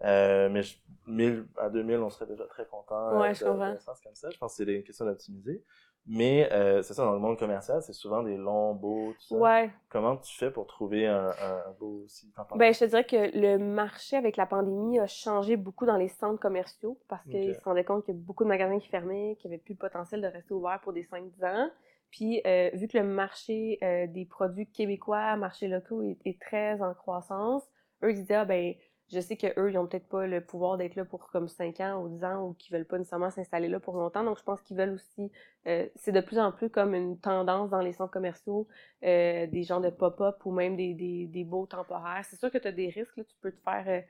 Euh, 0.04 0.48
mais 0.48 0.62
je- 0.62 0.78
1000 1.06 1.46
à 1.58 1.68
2000, 1.68 1.98
on 1.98 2.10
serait 2.10 2.26
déjà 2.26 2.46
très 2.46 2.64
content 2.66 3.18
Ouais, 3.18 3.34
d'un 3.34 3.74
espace 3.74 4.00
comme 4.00 4.14
ça. 4.14 4.30
Je 4.30 4.38
pense 4.38 4.56
que 4.56 4.64
c'est 4.64 4.72
une 4.72 4.82
question 4.82 5.04
d'optimiser. 5.04 5.62
Mais 6.10 6.48
c'est 6.82 6.94
ça, 6.94 7.04
dans 7.04 7.12
le 7.12 7.18
monde 7.18 7.38
commercial, 7.38 7.82
c'est 7.82 7.92
souvent 7.92 8.22
des 8.22 8.36
longs, 8.38 8.74
beaux, 8.74 9.12
tout 9.12 9.26
ça. 9.26 9.34
Ouais. 9.36 9.70
Comment 9.90 10.16
tu 10.16 10.34
fais 10.38 10.50
pour 10.50 10.66
trouver 10.66 11.06
un, 11.06 11.28
un, 11.28 11.62
beau 11.78 12.04
aussi 12.04 12.30
temporaire? 12.30 12.58
Ben, 12.58 12.72
je 12.72 12.78
te 12.78 12.84
dirais 12.86 13.04
que 13.04 13.38
le 13.38 13.58
marché 13.58 14.16
avec 14.16 14.38
la 14.38 14.46
pandémie 14.46 14.98
a 14.98 15.06
changé 15.06 15.56
beaucoup 15.56 15.84
dans 15.84 15.98
les 15.98 16.08
centres 16.08 16.40
commerciaux 16.40 16.98
parce 17.08 17.24
qu'ils 17.26 17.50
Ok. 17.50 17.56
se 17.56 17.62
rendaient 17.62 17.84
compte 17.84 18.04
qu'il 18.06 18.14
y 18.14 18.16
a 18.16 18.20
beaucoup 18.20 18.44
de 18.44 18.48
magasins 18.48 18.78
qui 18.78 18.88
fermaient, 18.88 19.36
qui 19.38 19.48
n'avaient 19.48 19.58
plus 19.58 19.74
le 19.74 19.78
potentiel 19.78 20.22
de 20.22 20.28
rester 20.28 20.54
ouverts 20.54 20.80
pour 20.82 20.94
des 20.94 21.04
5-10 21.04 21.44
ans. 21.44 21.70
Puis, 22.10 22.40
euh, 22.46 22.70
vu 22.74 22.88
que 22.88 22.98
le 22.98 23.04
marché 23.04 23.78
euh, 23.82 24.06
des 24.06 24.24
produits 24.24 24.66
québécois, 24.66 25.36
marché 25.36 25.68
locaux, 25.68 26.02
est, 26.02 26.18
est 26.24 26.40
très 26.40 26.80
en 26.80 26.94
croissance, 26.94 27.62
eux, 28.02 28.10
ils 28.10 28.20
disaient, 28.20 28.34
ah, 28.34 28.44
ben, 28.44 28.74
je 29.10 29.20
sais 29.20 29.36
qu'eux, 29.36 29.70
ils 29.70 29.78
ont 29.78 29.86
peut-être 29.86 30.08
pas 30.08 30.26
le 30.26 30.44
pouvoir 30.44 30.76
d'être 30.76 30.94
là 30.94 31.04
pour 31.04 31.28
comme 31.28 31.48
5 31.48 31.80
ans 31.80 32.02
ou 32.02 32.08
10 32.08 32.24
ans 32.24 32.46
ou 32.46 32.54
qu'ils 32.54 32.74
veulent 32.76 32.86
pas 32.86 32.98
nécessairement 32.98 33.30
s'installer 33.30 33.68
là 33.68 33.80
pour 33.80 33.96
longtemps. 33.96 34.22
Donc, 34.22 34.38
je 34.38 34.42
pense 34.42 34.60
qu'ils 34.60 34.76
veulent 34.76 34.92
aussi, 34.92 35.32
euh, 35.66 35.88
c'est 35.96 36.12
de 36.12 36.20
plus 36.20 36.38
en 36.38 36.52
plus 36.52 36.68
comme 36.68 36.94
une 36.94 37.18
tendance 37.18 37.70
dans 37.70 37.80
les 37.80 37.94
centres 37.94 38.12
commerciaux 38.12 38.68
euh, 39.04 39.46
des 39.46 39.62
gens 39.62 39.80
de 39.80 39.88
pop-up 39.88 40.44
ou 40.44 40.52
même 40.52 40.76
des, 40.76 40.92
des, 40.92 41.26
des 41.26 41.44
beaux 41.44 41.66
temporaires. 41.66 42.24
C'est 42.28 42.36
sûr 42.36 42.50
que 42.50 42.58
tu 42.58 42.68
as 42.68 42.72
des 42.72 42.90
risques, 42.90 43.16
là, 43.16 43.24
tu 43.24 43.36
peux 43.40 43.50
te 43.50 43.60
faire 43.62 43.84
euh, 43.88 44.00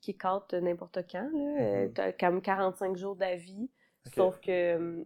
kick-out 0.00 0.52
n'importe 0.54 0.98
quand. 1.10 1.30
Mhm. 1.32 1.92
tu 1.94 2.00
as 2.00 2.12
comme 2.12 2.42
45 2.42 2.96
jours 2.96 3.14
d'avis, 3.14 3.70
sauf 4.12 4.40
que 4.40 4.50
euh, 4.50 5.04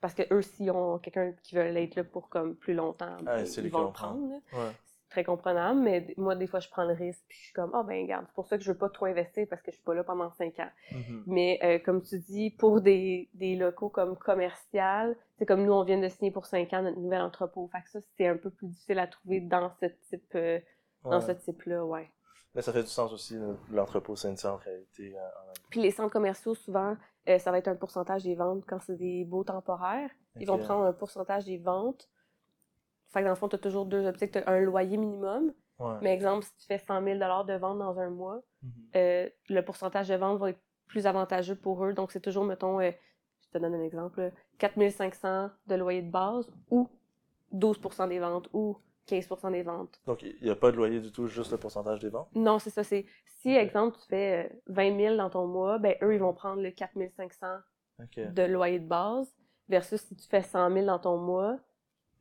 parce 0.00 0.14
que 0.14 0.22
eux, 0.32 0.42
s'ils 0.42 0.70
ont 0.70 0.98
quelqu'un 0.98 1.32
qui 1.42 1.54
veut 1.56 1.62
être 1.76 1.94
là 1.96 2.04
pour 2.04 2.28
comme 2.28 2.54
plus 2.56 2.74
longtemps, 2.74 3.16
Ah, 3.20 3.36
ben, 3.36 3.46
c'est 3.46 3.62
ils 3.62 3.70
vont 3.70 3.86
le 3.86 3.92
prendre. 3.92 4.28
là. 4.30 4.36
Ouais. 4.58 4.72
très 5.10 5.24
comprenable, 5.24 5.80
mais 5.80 6.14
moi, 6.16 6.36
des 6.36 6.46
fois, 6.46 6.60
je 6.60 6.68
prends 6.68 6.84
le 6.84 6.94
risque, 6.94 7.24
puis 7.26 7.36
je 7.36 7.44
suis 7.46 7.52
comme, 7.52 7.72
ah 7.74 7.82
ben, 7.82 8.00
regarde, 8.02 8.26
c'est 8.28 8.34
pour 8.34 8.46
ça 8.46 8.56
que 8.56 8.62
je 8.62 8.70
veux 8.70 8.78
pas 8.78 8.88
trop 8.88 9.06
investir 9.06 9.44
parce 9.50 9.60
que 9.60 9.72
je 9.72 9.76
suis 9.76 9.84
pas 9.84 9.92
là 9.92 10.04
pendant 10.04 10.30
cinq 10.30 10.60
ans. 10.60 10.70
Mhm. 10.92 11.24
Mais 11.26 11.58
euh, 11.64 11.78
comme 11.80 12.00
tu 12.00 12.18
dis, 12.20 12.50
pour 12.50 12.80
des, 12.80 13.28
des 13.34 13.56
locaux 13.56 13.88
comme 13.88 14.16
commercial, 14.16 15.16
c'est 15.36 15.46
comme 15.46 15.64
nous, 15.64 15.72
on 15.72 15.82
vient 15.82 15.98
de 15.98 16.08
signer 16.08 16.30
pour 16.30 16.46
cinq 16.46 16.72
ans 16.74 16.82
notre 16.82 16.98
nouvel 16.98 17.22
entrepôt. 17.22 17.68
Fait 17.72 17.82
que 17.82 17.90
ça, 17.90 17.98
c'est 18.16 18.28
un 18.28 18.36
peu 18.36 18.50
plus 18.50 18.68
difficile 18.68 19.00
à 19.00 19.08
trouver 19.08 19.40
dans 19.40 19.70
ce 19.80 19.86
type, 20.08 20.32
euh, 20.36 20.60
dans 21.02 21.20
ce 21.20 21.32
type-là, 21.32 21.84
ouais. 21.84 22.08
Mais 22.54 22.62
ça 22.62 22.72
fait 22.72 22.82
du 22.82 22.88
sens 22.88 23.12
aussi, 23.12 23.38
l'entrepôt 23.70 24.16
Saint-Cyr 24.16 24.54
en 24.54 24.56
réalité. 24.56 25.14
euh, 25.16 25.20
en- 25.20 25.52
Puis 25.70 25.80
les 25.80 25.90
centres 25.92 26.12
commerciaux, 26.12 26.54
souvent, 26.54 26.96
euh, 27.28 27.38
ça 27.38 27.50
va 27.52 27.58
être 27.58 27.68
un 27.68 27.76
pourcentage 27.76 28.24
des 28.24 28.34
ventes 28.34 28.64
quand 28.66 28.80
c'est 28.80 28.96
des 28.96 29.24
baux 29.24 29.44
temporaires. 29.44 30.10
Ils 30.36 30.46
vont 30.46 30.58
prendre 30.58 30.84
un 30.86 30.92
pourcentage 30.92 31.44
des 31.44 31.58
ventes. 31.58 32.08
Fait 33.08 33.20
que 33.20 33.24
dans 33.24 33.30
le 33.30 33.36
fond, 33.36 33.48
tu 33.48 33.56
as 33.56 33.58
toujours 33.60 33.86
deux 33.86 34.06
optiques. 34.06 34.32
Tu 34.32 34.38
as 34.38 34.48
un 34.48 34.60
loyer 34.60 34.96
minimum. 34.96 35.52
Ouais. 35.78 35.94
Mais 36.02 36.12
exemple, 36.14 36.44
si 36.44 36.54
tu 36.56 36.66
fais 36.66 36.78
100 36.78 37.02
000 37.02 37.18
de 37.18 37.54
vente 37.58 37.78
dans 37.78 37.98
un 37.98 38.10
mois, 38.10 38.40
Mhm. 38.62 38.70
euh, 38.96 39.28
le 39.48 39.64
pourcentage 39.64 40.08
de 40.08 40.14
vente 40.16 40.38
va 40.38 40.50
être 40.50 40.60
plus 40.86 41.06
avantageux 41.06 41.54
pour 41.56 41.84
eux. 41.84 41.92
Donc, 41.94 42.10
c'est 42.12 42.20
toujours, 42.20 42.44
mettons, 42.44 42.80
euh, 42.80 42.90
je 43.42 43.48
te 43.48 43.58
donne 43.58 43.74
un 43.74 43.82
exemple, 43.82 44.20
là, 44.20 44.30
4 44.58 44.90
500 44.90 45.50
de 45.66 45.74
loyer 45.76 46.02
de 46.02 46.10
base 46.10 46.50
ou 46.70 46.88
12% 47.52 48.06
des 48.08 48.18
ventes 48.18 48.48
ou 48.52 48.76
15 49.06 49.28
des 49.52 49.62
ventes. 49.62 50.00
Donc, 50.06 50.22
il 50.22 50.36
n'y 50.42 50.50
a 50.50 50.56
pas 50.56 50.70
de 50.70 50.76
loyer 50.76 51.00
du 51.00 51.10
tout, 51.12 51.26
juste 51.26 51.50
le 51.52 51.58
pourcentage 51.58 52.00
des 52.00 52.08
ventes? 52.10 52.28
Non, 52.34 52.58
c'est 52.58 52.70
ça. 52.70 52.84
C'est 52.84 53.06
si, 53.26 53.50
exemple, 53.50 53.96
tu 53.98 54.06
fais 54.06 54.46
euh, 54.52 54.56
20 54.68 54.96
000 54.96 55.16
dans 55.16 55.30
ton 55.30 55.46
mois, 55.46 55.78
ben 55.78 55.94
eux, 56.02 56.14
ils 56.14 56.20
vont 56.20 56.32
prendre 56.34 56.62
le 56.62 56.70
4 56.70 56.92
500 57.16 57.46
OK. 58.02 58.32
de 58.32 58.42
loyer 58.44 58.78
de 58.78 58.86
base 58.86 59.34
versus 59.68 60.00
si 60.00 60.14
tu 60.16 60.28
fais 60.28 60.42
100 60.42 60.70
000 60.72 60.86
dans 60.86 60.98
ton 60.98 61.16
mois, 61.16 61.58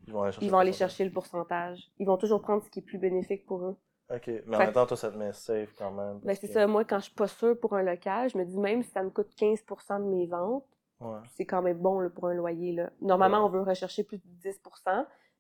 Ils 0.07 0.13
vont 0.13 0.23
aller 0.23 0.31
chercher. 0.31 0.45
ils 0.45 0.49
vont 0.51 0.57
le 0.57 0.61
aller 0.61 0.69
pourcentage. 0.71 0.89
chercher 0.89 1.05
le 1.05 1.11
pourcentage. 1.11 1.91
Ils 1.99 2.05
vont 2.07 2.17
toujours 2.17 2.41
prendre 2.41 2.63
ce 2.63 2.69
qui 2.69 2.79
est 2.79 2.83
plus 2.83 2.97
bénéfique 2.97 3.45
pour 3.45 3.63
eux. 3.65 3.75
OK. 4.13 4.27
Mais 4.47 4.55
en 4.55 4.59
même 4.59 4.71
temps, 4.73 4.85
toi, 4.87 4.97
ça 4.97 5.11
te 5.11 5.17
met 5.17 5.31
safe 5.33 5.73
quand 5.77 5.91
même. 5.91 6.19
Ben, 6.23 6.35
c'est 6.35 6.47
que- 6.47 6.53
ça. 6.53 6.65
Moi, 6.65 6.83
quand 6.85 6.97
je 6.99 7.05
suis 7.05 7.13
pas 7.13 7.27
sûre 7.27 7.59
pour 7.59 7.75
un 7.75 7.83
local, 7.83 8.29
je 8.29 8.37
me 8.37 8.45
dis 8.45 8.57
même 8.57 8.81
si 8.81 8.89
ça 8.89 9.03
me 9.03 9.09
coûte 9.11 9.29
15% 9.37 9.99
de 9.99 10.05
mes 10.05 10.25
ventes, 10.25 10.65
Ouais. 10.99 11.19
c'est 11.35 11.45
quand 11.45 11.61
même 11.61 11.77
bon 11.77 11.99
là, 11.99 12.09
pour 12.09 12.27
un 12.27 12.33
loyer. 12.33 12.73
Là. 12.73 12.89
Normalement, 13.01 13.37
Ouais. 13.39 13.45
on 13.45 13.49
veut 13.49 13.61
rechercher 13.61 14.03
plus 14.03 14.17
de 14.17 14.23
10 14.41 14.59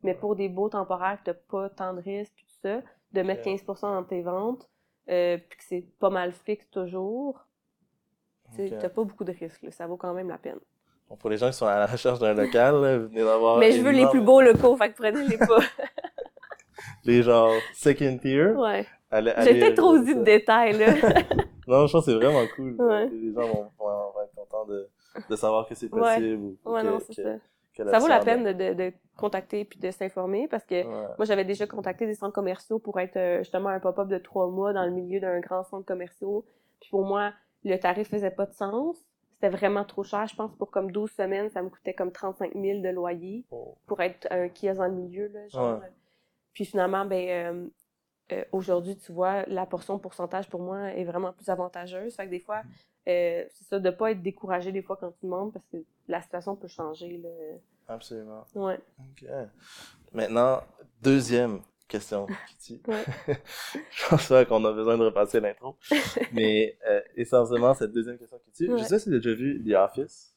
mais 0.03 0.13
pour 0.13 0.35
des 0.35 0.49
beaux 0.49 0.69
temporaires 0.69 1.19
que 1.23 1.31
tu 1.31 1.37
pas 1.49 1.69
tant 1.69 1.93
de 1.93 2.01
risques, 2.01 2.33
tout 2.37 2.53
ça, 2.61 2.81
de 3.13 3.21
mettre 3.21 3.41
Ok. 3.47 3.59
15% 3.59 3.81
dans 3.81 4.03
tes 4.03 4.21
ventes, 4.21 4.69
euh, 5.09 5.37
puis 5.37 5.57
que 5.57 5.63
c'est 5.67 5.85
pas 5.99 6.09
mal 6.09 6.31
fixe 6.31 6.69
toujours, 6.69 7.45
tu 8.55 8.63
n'as 8.69 8.89
pas 8.89 9.03
beaucoup 9.03 9.23
de 9.23 9.31
risques. 9.31 9.61
là. 9.63 9.71
Ça 9.71 9.87
vaut 9.87 9.97
quand 9.97 10.13
même 10.13 10.29
la 10.29 10.37
peine. 10.37 10.59
Bon, 11.09 11.15
pour 11.15 11.29
les 11.29 11.37
gens 11.37 11.47
qui 11.47 11.53
sont 11.53 11.65
à 11.65 11.79
la 11.79 11.85
recherche 11.87 12.19
d'un 12.19 12.33
local, 12.33 12.75
là, 12.81 12.97
venez 12.99 13.23
d'avoir. 13.23 13.57
mais 13.57 13.71
je 13.71 13.81
veux 13.81 13.91
les 13.91 14.07
plus 14.07 14.21
beaux 14.21 14.41
locaux, 14.41 14.75
fait 14.77 14.91
que 14.91 14.97
prenez-les 14.97 15.37
pas. 15.37 15.59
Les 17.03 17.23
genre 17.23 17.51
second 17.73 18.17
tier. 18.17 18.51
ouais. 18.51 18.85
J'ai 19.11 19.59
peut-être 19.59 19.75
trop 19.77 19.97
dit 19.97 20.15
de 20.15 20.23
détails, 20.23 20.77
là. 20.77 20.93
Non, 21.67 21.85
je 21.85 21.91
pense 21.93 22.05
que 22.05 22.11
c'est 22.11 22.17
vraiment 22.17 22.43
cool. 22.55 22.75
Ouais. 22.81 23.07
Les 23.09 23.31
gens 23.31 23.41
vont, 23.47 23.69
vont- 23.77 24.11
vont 24.11 24.21
être 24.23 24.33
contents 24.35 24.65
de, 24.65 24.89
de 25.29 25.35
savoir 25.35 25.67
que 25.67 25.75
c'est 25.75 25.87
possible. 25.87 26.35
ou- 26.43 26.57
ou 26.65 26.71
ouais, 26.73 26.81
que- 26.81 26.87
non, 26.87 26.99
c'est 26.99 27.15
que- 27.15 27.21
ça. 27.23 27.35
Ça 27.85 27.99
vaut 27.99 28.07
la 28.07 28.19
peine 28.19 28.43
de, 28.43 28.51
de, 28.53 28.73
de 28.73 28.93
contacter 29.17 29.65
puis 29.65 29.79
de 29.79 29.91
s'informer 29.91 30.47
parce 30.47 30.65
que 30.65 30.75
Ouais. 30.85 31.07
Moi, 31.17 31.25
j'avais 31.25 31.45
déjà 31.45 31.67
contacté 31.67 32.05
des 32.05 32.15
centres 32.15 32.33
commerciaux 32.33 32.79
pour 32.79 32.99
être 32.99 33.17
euh, 33.17 33.39
justement 33.39 33.69
un 33.69 33.79
pop-up 33.79 34.07
de 34.07 34.17
trois 34.17 34.47
mois 34.47 34.73
dans 34.73 34.85
le 34.85 34.91
milieu 34.91 35.19
d'un 35.19 35.39
grand 35.39 35.63
centre 35.63 35.85
commercial. 35.85 36.41
Puis 36.81 36.89
pour 36.89 37.05
moi, 37.05 37.33
le 37.63 37.77
tarif 37.77 38.09
faisait 38.09 38.31
pas 38.31 38.45
de 38.45 38.53
sens. 38.53 38.97
C'était 39.33 39.49
vraiment 39.49 39.85
trop 39.85 40.03
cher. 40.03 40.27
Je 40.27 40.35
pense 40.35 40.53
pour 40.55 40.69
comme 40.71 40.91
12 40.91 41.11
semaines, 41.11 41.49
ça 41.49 41.61
me 41.61 41.69
coûtait 41.69 41.93
comme 41.93 42.11
35 42.11 42.53
000 42.55 42.81
de 42.81 42.89
loyer 42.89 43.45
Oh. 43.51 43.75
pour 43.87 44.01
être 44.01 44.27
un 44.31 44.49
kiosque 44.49 44.77
dans 44.79 44.85
le 44.87 44.91
milieu. 44.93 45.27
Là, 45.27 45.47
genre. 45.47 45.79
Puis 46.53 46.65
finalement, 46.65 47.05
ben, 47.05 47.29
euh, 47.29 47.67
euh, 48.33 48.43
aujourd'hui, 48.51 48.97
tu 48.97 49.11
vois, 49.13 49.43
la 49.47 49.65
portion 49.65 49.97
pourcentage 49.97 50.49
pour 50.49 50.59
moi 50.61 50.91
est 50.93 51.03
vraiment 51.05 51.31
plus 51.33 51.47
avantageuse. 51.49 52.15
Fait 52.15 52.25
que 52.25 52.31
des 52.31 52.39
fois, 52.39 52.61
euh, 53.09 53.45
c'est 53.51 53.65
ça, 53.65 53.79
de 53.79 53.89
pas 53.89 54.11
être 54.11 54.21
découragé 54.21 54.71
des 54.71 54.81
fois 54.81 54.97
quand 54.97 55.11
tu 55.11 55.25
demandes 55.25 55.51
parce 55.53 55.65
que 55.71 55.77
la 56.07 56.21
situation 56.21 56.55
peut 56.55 56.67
changer. 56.67 57.17
Là. 57.17 57.29
Absolument. 57.87 58.45
Ouais. 58.55 58.79
OK. 58.99 59.27
Maintenant, 60.13 60.61
deuxième 61.01 61.61
question, 61.87 62.27
Kitty. 62.49 62.81
Je 63.91 64.09
pense 64.09 64.27
pas 64.27 64.45
qu'on 64.45 64.63
a 64.65 64.71
besoin 64.71 64.97
de 64.97 65.03
repasser 65.05 65.39
l'intro. 65.39 65.75
Mais 66.33 66.77
euh, 66.87 67.01
essentiellement, 67.15 67.73
cette 67.73 67.91
deuxième 67.91 68.17
question, 68.17 68.39
Kitty. 68.45 68.69
Ouais. 68.69 68.77
Je 68.79 68.83
sais 68.83 68.95
pas 68.95 68.99
si 68.99 69.09
tu 69.09 69.15
as 69.15 69.19
déjà 69.19 69.33
vu 69.33 69.63
The 69.63 69.73
Office, 69.75 70.35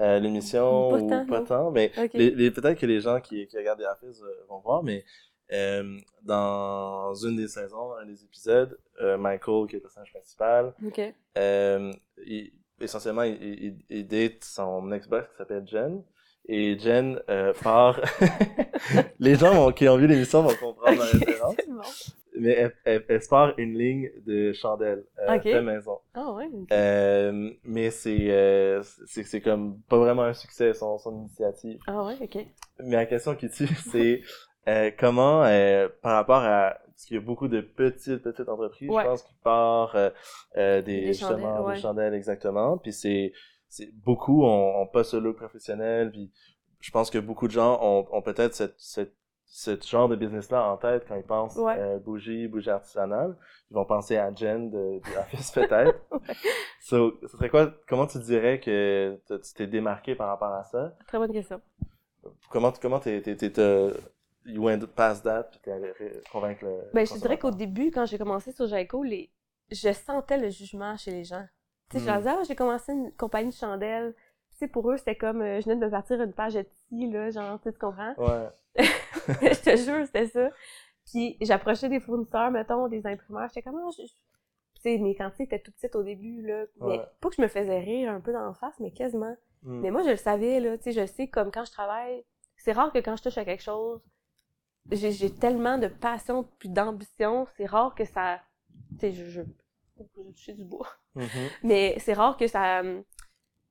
euh, 0.00 0.18
l'émission 0.18 0.92
ou 0.92 1.08
pas 1.26 1.42
tant, 1.42 1.70
mais 1.70 1.92
OK. 1.96 2.10
les, 2.14 2.30
les- 2.30 2.50
peut-être 2.50 2.78
que 2.80 2.86
les 2.86 3.00
gens 3.00 3.20
qui, 3.20 3.46
qui 3.46 3.56
regardent 3.56 3.80
The 3.80 3.86
Office 3.92 4.20
vont 4.48 4.58
voir, 4.58 4.82
mais 4.82 5.04
euh, 5.52 5.98
dans 6.22 7.14
une 7.14 7.36
des 7.36 7.48
saisons, 7.48 7.94
un 7.94 8.06
des 8.06 8.22
épisodes, 8.24 8.78
euh, 9.00 9.16
Michael, 9.18 9.66
qui 9.68 9.76
est 9.76 9.78
le 9.78 9.82
personnage 9.82 10.12
principal, 10.12 10.74
euh, 11.38 11.92
il- 12.24 12.52
essentiellement, 12.80 13.22
il, 13.22 13.34
il, 13.42 13.78
il 13.88 14.06
date 14.06 14.42
son 14.44 14.90
ex-boss 14.92 15.24
qui 15.30 15.36
s'appelle 15.36 15.66
Jen. 15.66 16.02
Et 16.46 16.78
Jen 16.78 17.20
part. 17.62 18.00
Les 19.18 19.34
gens 19.36 19.54
vont- 19.54 19.72
qui 19.72 19.88
ont 19.88 19.96
vu 19.96 20.06
l'émission 20.06 20.42
vont 20.42 20.54
comprendre 20.56 20.98
la 20.98 21.06
Ok, 21.06 21.12
référence. 21.12 21.56
bon. 21.68 21.82
Mais 22.36 22.50
elle, 22.50 22.74
elle, 22.84 23.20
part 23.30 23.54
une 23.58 23.78
ligne 23.78 24.10
de 24.26 24.52
chandelle 24.52 25.04
euh, 25.20 25.36
Ok. 25.36 25.42
fait 25.44 25.62
maison. 25.62 25.98
Ah 26.14 26.32
ouais. 26.32 26.48
mais 27.62 27.90
c'est 27.90 28.80
c'est 29.24 29.40
comme 29.40 29.80
pas 29.88 29.98
vraiment 29.98 30.24
un 30.24 30.34
succès 30.34 30.74
son, 30.74 30.98
son 30.98 31.16
initiative. 31.16 31.78
Ah 31.86 32.04
ouais, 32.04 32.16
ok. 32.20 32.44
Mais 32.80 32.96
la 32.96 33.06
question 33.06 33.36
qui 33.36 33.48
tue, 33.48 33.68
c'est 33.90 34.22
euh, 34.68 34.90
comment, 34.98 35.42
euh, 35.44 35.88
par 36.02 36.14
rapport 36.14 36.42
à... 36.42 36.78
Parce 36.86 37.06
qu'il 37.06 37.16
y 37.16 37.20
a 37.20 37.22
beaucoup 37.22 37.48
de 37.48 37.60
petites, 37.60 38.22
petites 38.22 38.48
entreprises, 38.48 38.88
Ouais. 38.90 39.02
je 39.02 39.08
pense, 39.08 39.22
qui 39.22 39.34
partent 39.42 39.94
euh, 39.96 40.10
euh, 40.56 40.80
des, 40.82 41.00
Des 41.06 41.12
chandelles, 41.12 41.44
ouais. 41.60 41.74
des 41.74 41.80
chandelles, 41.80 42.14
exactement. 42.14 42.78
Puis 42.78 42.92
c'est... 42.92 43.32
c'est 43.68 43.90
Beaucoup 44.04 44.44
ont, 44.44 44.80
ont 44.82 44.86
pas 44.86 45.02
ce 45.04 45.16
look 45.16 45.36
professionnel, 45.36 46.10
puis 46.12 46.30
je 46.80 46.90
pense 46.92 47.10
que 47.10 47.18
beaucoup 47.18 47.46
de 47.48 47.52
gens 47.52 47.78
ont, 47.82 48.06
ont 48.12 48.22
peut-être 48.22 48.54
cette, 48.54 48.74
cette, 48.78 49.14
ce 49.46 49.76
genre 49.82 50.08
de 50.08 50.14
business-là 50.16 50.64
en 50.68 50.76
tête 50.76 51.04
quand 51.08 51.16
ils 51.16 51.22
pensent 51.24 51.56
Ouais. 51.56 51.76
euh, 51.78 51.98
bougie, 51.98 52.46
bougie 52.46 52.70
artisanale. 52.70 53.36
Ils 53.70 53.74
vont 53.74 53.84
penser 53.84 54.16
à 54.16 54.32
Jen 54.34 54.70
de, 54.70 54.76
de 55.00 55.18
Office, 55.18 55.50
peut-être. 55.50 55.98
So, 56.80 57.18
ce 57.22 57.28
serait 57.28 57.48
quoi... 57.48 57.72
Comment 57.88 58.06
tu 58.06 58.18
dirais 58.18 58.60
que 58.60 59.18
tu 59.26 59.54
t'es 59.54 59.66
démarqué 59.66 60.14
par 60.14 60.28
rapport 60.28 60.52
à 60.52 60.62
ça? 60.64 60.92
Très 61.08 61.16
bonne 61.18 61.32
question. 61.32 61.60
Comment, 62.50 62.72
comment 62.80 63.00
t'es, 63.00 63.22
t'es, 63.22 63.36
t'es, 63.36 63.50
you 64.44 64.62
went 64.62 64.80
past 64.94 65.24
that, 65.24 65.44
puis 65.44 65.60
t'es 65.62 65.72
allé 65.72 65.92
convaincre 66.30 66.64
le. 66.64 66.90
Ben, 66.92 67.06
je 67.06 67.14
dirais 67.14 67.38
qu'au 67.38 67.50
début, 67.50 67.90
quand 67.90 68.06
j'ai 68.06 68.18
commencé 68.18 68.52
sur 68.52 68.66
Jaico, 68.66 69.02
les... 69.02 69.30
je 69.70 69.92
sentais 69.92 70.38
le 70.38 70.50
jugement 70.50 70.96
chez 70.96 71.10
les 71.10 71.24
gens. 71.24 71.44
Tu 71.90 71.98
sais, 72.00 72.08
ah, 72.08 72.42
j'ai 72.46 72.56
commencé 72.56 72.92
une 72.92 73.12
compagnie 73.12 73.50
de 73.50 73.54
chandelles. 73.54 74.14
Tu 74.52 74.58
sais, 74.58 74.68
pour 74.68 74.90
eux, 74.90 74.96
c'était 74.96 75.16
comme, 75.16 75.42
euh, 75.42 75.60
je 75.60 75.64
venais 75.66 75.76
de 75.80 75.84
me 75.84 75.90
partir 75.90 76.20
une 76.20 76.32
page 76.32 76.56
Etsy, 76.56 77.10
là, 77.10 77.30
genre, 77.30 77.60
tu 77.60 77.72
comprends? 77.72 78.14
Ouais. 78.16 78.48
je 78.76 79.60
te 79.62 79.76
jure, 79.76 80.06
c'était 80.06 80.28
ça. 80.28 80.50
Puis 81.10 81.36
j'approchais 81.40 81.88
des 81.88 82.00
fournisseurs, 82.00 82.50
mettons, 82.50 82.88
des 82.88 83.06
imprimeurs, 83.06 83.48
j'étais 83.48 83.62
comme, 83.62 83.78
je... 83.96 84.02
je- 84.02 84.08
Tu 84.76 84.80
sais, 84.82 84.98
mes 84.98 85.14
quantités 85.14 85.44
étaient 85.44 85.58
toutes 85.60 85.74
petites 85.74 85.96
au 85.96 86.02
début, 86.02 86.42
là. 86.42 86.64
Mais 86.80 87.00
pas 87.20 87.28
que 87.28 87.36
je 87.36 87.42
me 87.42 87.48
faisais 87.48 87.78
rire 87.80 88.10
un 88.10 88.20
peu 88.20 88.32
dans 88.32 88.46
la 88.46 88.54
face, 88.54 88.78
mais 88.80 88.90
quasiment. 88.92 89.36
Hmm. 89.62 89.80
Mais 89.80 89.90
moi, 89.90 90.02
je 90.02 90.10
le 90.10 90.16
savais, 90.16 90.60
là, 90.60 90.76
tu 90.78 90.84
sais, 90.84 90.92
je 90.92 91.06
sais, 91.06 91.28
comme 91.28 91.50
quand 91.50 91.64
je 91.64 91.72
travaille, 91.72 92.24
c'est 92.56 92.72
rare 92.72 92.92
que 92.92 92.98
quand 92.98 93.16
je 93.16 93.22
touche 93.24 93.38
à 93.38 93.44
quelque 93.44 93.62
chose, 93.62 94.00
j'ai 94.92 95.30
tellement 95.34 95.78
de 95.78 95.88
passion 95.88 96.44
puis 96.58 96.68
d'ambition, 96.68 97.46
c'est 97.56 97.66
rare 97.66 97.94
que 97.94 98.04
ça, 98.04 98.40
tu 98.98 99.06
sais, 99.08 99.12
je, 99.12 99.24
je, 99.26 99.42
je 99.98 100.04
toucher 100.32 100.54
du 100.54 100.64
bois, 100.64 100.88
Mhm. 101.14 101.50
mais 101.62 101.96
c'est 102.00 102.14
rare 102.14 102.36
que 102.36 102.46
ça, 102.48 102.82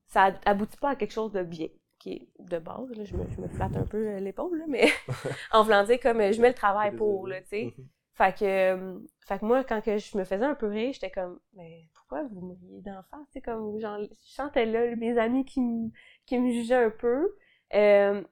ça 0.07 0.33
aboutit 0.45 0.77
pas 0.77 0.91
à 0.91 0.95
quelque 0.95 1.11
chose 1.11 1.31
de 1.31 1.43
bien, 1.43 1.67
qui 1.99 2.13
est 2.13 2.27
de 2.39 2.59
base, 2.59 2.89
là, 2.91 3.03
je 3.03 3.15
me, 3.15 3.27
je 3.29 3.41
me 3.41 3.47
flatte 3.47 3.75
un 3.77 3.85
peu 3.85 3.97
euh, 4.07 4.19
l'épaule, 4.19 4.57
là, 4.59 4.65
mais 4.67 4.87
en 5.51 5.63
voulant 5.63 5.83
dire 5.83 5.99
comme, 5.99 6.19
euh, 6.21 6.31
je 6.31 6.41
mets 6.41 6.49
le 6.49 6.53
travail 6.55 6.95
pour, 6.95 7.27
tu 7.27 7.33
sais. 7.47 7.65
Mhm. 7.77 7.87
Fait 8.15 8.37
que, 8.37 8.45
euh, 8.45 8.99
fait 9.27 9.39
que 9.39 9.45
moi, 9.45 9.63
quand 9.63 9.81
que 9.81 9.97
je 9.97 10.17
me 10.17 10.23
faisais 10.23 10.45
un 10.45 10.53
peu 10.53 10.67
rire, 10.67 10.93
j'étais 10.93 11.09
comme, 11.09 11.39
mais 11.53 11.87
pourquoi 11.95 12.23
vous 12.23 12.41
me 12.41 12.53
riez 12.55 12.81
d'en 12.81 13.01
face? 13.09 13.25
C'est 13.31 13.41
comme, 13.41 13.79
genre, 13.79 13.97
je 14.01 14.31
sentais 14.33 14.67
là, 14.67 14.95
mes 14.95 15.17
amis 15.17 15.45
qui, 15.45 15.61
me- 15.61 15.89
qui 16.27 16.37
me 16.37 16.51
jugeaient 16.51 16.75
un 16.85 16.89
peu. 16.91 17.35
Euh, 17.73 18.23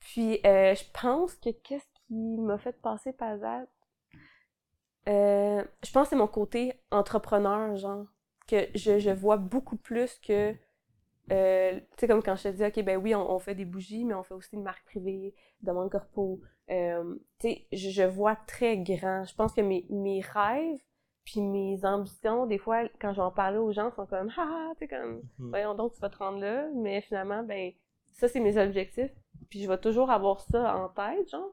puis, 0.00 0.40
euh, 0.46 0.74
je 0.74 0.84
pense 1.00 1.34
que 1.36 1.50
qu'est-ce 1.50 1.86
qui 2.06 2.14
m'a 2.14 2.58
fait 2.58 2.80
passer 2.80 3.12
par? 3.12 3.36
Euh, 5.08 5.64
je 5.84 5.92
pense 5.92 6.04
que 6.04 6.10
c'est 6.10 6.16
mon 6.16 6.26
côté 6.26 6.80
entrepreneur, 6.90 7.76
genre, 7.76 8.06
que 8.48 8.66
je, 8.74 8.98
je 8.98 9.10
vois 9.10 9.36
beaucoup 9.36 9.76
plus 9.76 10.18
que, 10.18 10.54
euh, 11.32 11.74
tu 11.80 11.86
sais, 11.98 12.08
comme 12.08 12.22
quand 12.22 12.36
je 12.36 12.44
te 12.44 12.48
dis, 12.48 12.64
OK, 12.64 12.84
ben 12.84 12.96
oui, 12.98 13.14
on, 13.14 13.30
on 13.30 13.38
fait 13.38 13.54
des 13.54 13.64
bougies, 13.64 14.04
mais 14.04 14.14
on 14.14 14.22
fait 14.22 14.34
aussi 14.34 14.54
une 14.56 14.62
marque 14.62 14.84
privée, 14.84 15.34
demande 15.62 15.90
corpo. 15.90 16.40
Euh, 16.70 17.14
tu 17.38 17.48
sais, 17.48 17.66
je, 17.72 17.90
je 17.90 18.02
vois 18.02 18.36
très 18.36 18.78
grand. 18.78 19.24
Je 19.24 19.34
pense 19.34 19.52
que 19.52 19.60
mes, 19.60 19.86
mes 19.90 20.20
rêves 20.20 20.78
puis 21.24 21.40
mes 21.40 21.84
ambitions, 21.84 22.46
des 22.46 22.58
fois, 22.58 22.84
quand 23.00 23.12
j'en 23.12 23.32
parlais 23.32 23.58
aux 23.58 23.72
gens, 23.72 23.90
sont 23.92 24.06
comme, 24.06 24.30
ah, 24.38 24.72
tu 24.78 24.80
sais, 24.80 24.88
comme, 24.88 25.22
Mhm. 25.38 25.50
voyons 25.50 25.74
donc, 25.74 25.94
tu 25.94 26.00
vas 26.00 26.10
te 26.10 26.18
rendre 26.18 26.40
là. 26.40 26.68
Mais 26.74 27.00
finalement, 27.00 27.42
ben, 27.44 27.72
ça, 28.12 28.28
c'est 28.28 28.40
mes 28.40 28.56
objectifs. 28.58 29.12
Puis 29.50 29.62
je 29.62 29.68
vais 29.68 29.78
toujours 29.78 30.10
avoir 30.10 30.40
ça 30.40 30.76
en 30.76 30.88
tête, 30.88 31.30
genre. 31.30 31.50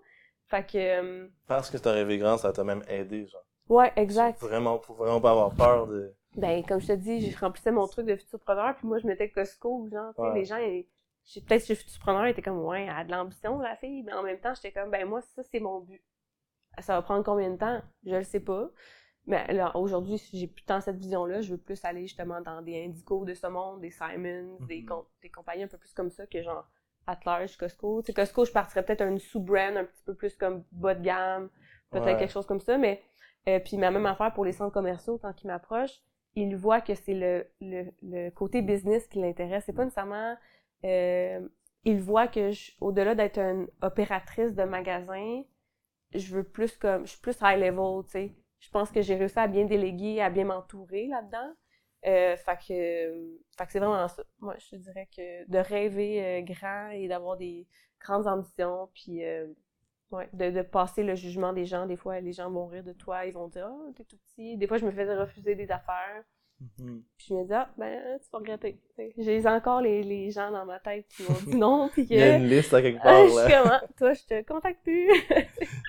Fait 0.54 0.64
que, 0.68 0.78
euh, 0.78 1.28
Parce 1.48 1.72
que 1.72 1.78
t'as 1.78 1.92
rêvé 1.94 2.20
grand, 2.20 2.38
ça 2.38 2.54
t'a 2.54 2.64
même 2.64 2.84
aidé, 2.88 3.26
genre. 3.26 3.44
ouais, 3.70 3.92
exact. 3.96 4.40
Vraiment, 4.40 4.78
faut 4.80 4.94
vraiment 4.94 5.20
pas 5.20 5.32
avoir 5.32 5.56
peur 5.56 5.88
de. 5.88 6.14
Ben, 6.36 6.64
comme 6.64 6.80
je 6.80 6.88
te 6.88 6.92
dis, 6.94 7.32
je 7.32 7.40
remplissais 7.40 7.72
mon 7.72 7.88
truc 7.88 8.06
de 8.06 8.16
futurpreneur, 8.16 8.76
puis 8.76 8.86
moi, 8.88 9.00
je 9.00 9.08
mettais 9.08 9.30
Costco, 9.32 9.88
genre, 9.92 10.14
tu 10.14 10.22
sais, 10.22 10.28
Ouais. 10.28 10.34
les 10.36 10.46
gens, 10.46 10.58
ils- 10.58 10.86
peut-être 11.48 11.68
que 11.68 11.74
futurpreneur 11.74 12.26
était 12.28 12.44
comme, 12.44 12.60
ouais, 12.66 12.84
elle 12.84 12.90
a 12.92 13.04
de 13.04 13.12
l'ambition, 13.12 13.58
la 13.60 13.76
fille, 13.78 14.04
mais 14.04 14.14
en 14.14 14.22
même 14.22 14.40
temps, 14.40 14.54
j'étais 14.54 14.72
comme, 14.72 14.92
ben, 14.92 15.08
moi, 15.08 15.22
ça, 15.22 15.42
c'est 15.42 15.60
mon 15.60 15.80
but. 15.80 16.04
Ça 16.82 16.94
va 16.96 17.02
prendre 17.02 17.24
combien 17.24 17.50
de 17.50 17.58
temps? 17.58 17.82
Je 18.06 18.16
le 18.16 18.24
sais 18.24 18.40
pas. 18.40 18.70
Mais 19.26 19.52
là, 19.54 19.76
aujourd'hui, 19.76 20.20
si 20.20 20.38
j'ai 20.38 20.48
plus 20.48 20.66
tant 20.66 20.82
cette 20.82 20.98
vision-là, 20.98 21.42
je 21.42 21.52
veux 21.52 21.58
plus 21.60 21.84
aller 21.86 22.02
justement 22.06 22.42
dans 22.42 22.62
des 22.62 22.84
Indigo 22.84 23.26
de 23.26 23.34
ce 23.34 23.48
monde, 23.48 23.82
des 23.82 23.90
Simons, 23.92 24.58
des, 24.68 24.82
Mhm. 24.82 24.86
com- 24.86 25.06
des 25.22 25.30
compagnies 25.32 25.64
un 25.64 25.68
peu 25.68 25.78
plus 25.80 25.94
comme 25.94 26.10
ça 26.12 26.28
que 26.28 26.42
genre 26.44 26.68
at 27.08 27.20
large, 27.26 27.58
Costco. 27.58 28.02
Tu 28.02 28.08
sais, 28.08 28.14
Costco, 28.14 28.46
je 28.46 28.52
partirais 28.52 28.84
peut-être 28.86 29.02
à 29.02 29.06
une 29.06 29.20
sous-brand 29.20 29.78
un 29.78 29.86
petit 29.86 30.04
peu 30.04 30.14
plus 30.16 30.36
comme 30.36 30.64
bas 30.72 30.96
de 30.96 31.04
gamme, 31.04 31.50
peut-être 31.92 32.06
Ouais. 32.06 32.18
quelque 32.18 32.32
chose 32.32 32.46
comme 32.46 32.60
ça, 32.62 32.78
mais 32.78 33.02
euh, 33.48 33.60
puis 33.60 33.78
ma 33.78 33.92
même 33.92 34.06
affaire 34.06 34.34
pour 34.34 34.46
les 34.46 34.54
centres 34.54 34.74
commerciaux, 34.74 35.18
tant 35.18 35.34
qu'ils 35.34 35.48
m'approchent, 35.50 36.00
ils 36.36 36.56
voient 36.56 36.82
que 36.82 36.96
c'est 36.96 37.14
le, 37.14 37.46
le, 37.62 37.92
le 38.02 38.30
côté 38.32 38.62
business 38.62 39.08
qui 39.08 39.20
l'intéresse. 39.20 39.64
C'est 39.66 39.74
pas 39.74 39.84
nécessairement... 39.86 40.36
Euh, 40.86 41.48
ils 41.86 42.02
voient 42.02 42.28
que, 42.28 42.52
je- 42.52 42.72
au-delà 42.82 43.14
d'être 43.16 43.38
une 43.40 43.68
opératrice 43.82 44.54
de 44.56 44.64
magasin, 44.64 45.44
je 46.14 46.36
veux 46.36 46.44
plus 46.44 46.78
comme... 46.78 47.06
Je 47.06 47.12
suis 47.12 47.22
plus 47.22 47.36
high 47.42 47.60
level, 47.60 48.04
tu 48.06 48.12
sais. 48.12 48.36
Je 48.60 48.70
pense 48.72 48.90
que 48.92 49.02
j'ai 49.02 49.16
réussi 49.16 49.38
à 49.40 49.48
bien 49.48 49.66
déléguer, 49.66 50.22
à 50.22 50.30
bien 50.30 50.46
m'entourer 50.46 51.08
là-dedans. 51.08 51.54
Euh, 52.06 52.36
fait 52.36 52.58
que, 52.58 53.38
fait 53.58 53.66
que 53.66 53.72
c'est 53.72 53.80
vraiment 53.80 54.08
ça. 54.08 54.24
Moi, 54.40 54.56
je 54.60 54.72
te 54.72 54.76
dirais 54.76 55.08
que 55.16 55.50
de 55.50 55.58
rêver 55.58 56.22
euh, 56.24 56.42
grand 56.42 56.90
et 56.90 57.08
d'avoir 57.08 57.38
des 57.38 57.66
grandes 58.02 58.28
ambitions, 58.28 58.90
puis 58.94 59.24
euh, 59.24 59.48
ouais, 60.12 60.28
de, 60.34 60.50
de 60.50 60.62
passer 60.64 61.04
le 61.04 61.16
jugement 61.16 61.54
des 61.54 61.66
gens. 61.66 61.86
Des 61.86 61.96
fois, 61.96 62.20
les 62.20 62.34
gens 62.34 62.52
vont 62.52 62.68
rire 62.68 62.84
de 62.84 62.92
toi, 62.94 63.26
ils 63.26 63.34
vont 63.34 63.48
dire 63.48 63.70
«Oh, 63.72 63.92
t'es 63.96 64.04
tout 64.04 64.18
petit». 64.18 64.58
Des 64.60 64.68
fois, 64.68 64.78
je 64.78 64.86
me 64.86 64.92
faisais 64.92 65.16
refuser 65.16 65.56
des 65.56 65.72
affaires. 65.72 66.24
Mhm. 66.80 67.04
Puis 67.18 67.28
je 67.30 67.34
me 67.36 67.44
dis 67.46 67.54
«Ah, 67.54 67.70
ben, 67.78 68.20
tu 68.22 68.30
vas 68.32 68.38
regretter.» 68.40 68.78
J'ai 69.18 69.48
encore 69.48 69.80
les, 69.82 70.04
les 70.04 70.30
gens 70.30 70.52
dans 70.52 70.66
ma 70.66 70.80
tête 70.80 71.08
qui 71.08 71.24
m'ont 71.24 71.40
dit 71.48 71.56
non, 71.56 71.90
puis 71.90 72.06
que... 72.06 72.14
Il 72.14 72.20
y 72.20 72.24
a 72.24 72.36
une 72.36 72.48
liste 72.50 72.74
à 72.74 72.82
quelque 72.82 73.00
Ah, 73.02 73.04
part, 73.04 73.24
je 73.28 73.30
suis 73.32 73.38
là. 73.50 73.62
comme, 73.62 73.72
Ah, 73.72 73.84
toi, 73.98 74.14
je 74.14 74.24
te 74.26 74.42
contacte 74.46 74.84
plus. 74.84 75.10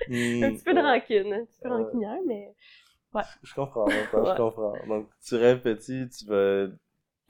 Hmm. 0.07 0.43
un 0.45 0.53
petit 0.53 0.63
peu 0.63 0.73
de 0.73 0.79
rancune, 0.79 1.33
un 1.33 1.43
petit 1.45 1.59
peu 1.61 1.69
Ouais. 1.69 1.75
rancunière, 1.83 2.19
mais 2.25 2.53
Je 3.43 3.53
comprends, 3.53 3.85
Ouais. 3.87 4.01
je 4.31 4.37
comprends. 4.37 4.73
Donc, 4.87 5.09
tu 5.25 5.35
rêves 5.35 5.61
petit, 5.61 6.07
tu 6.09 6.25
vas... 6.25 6.67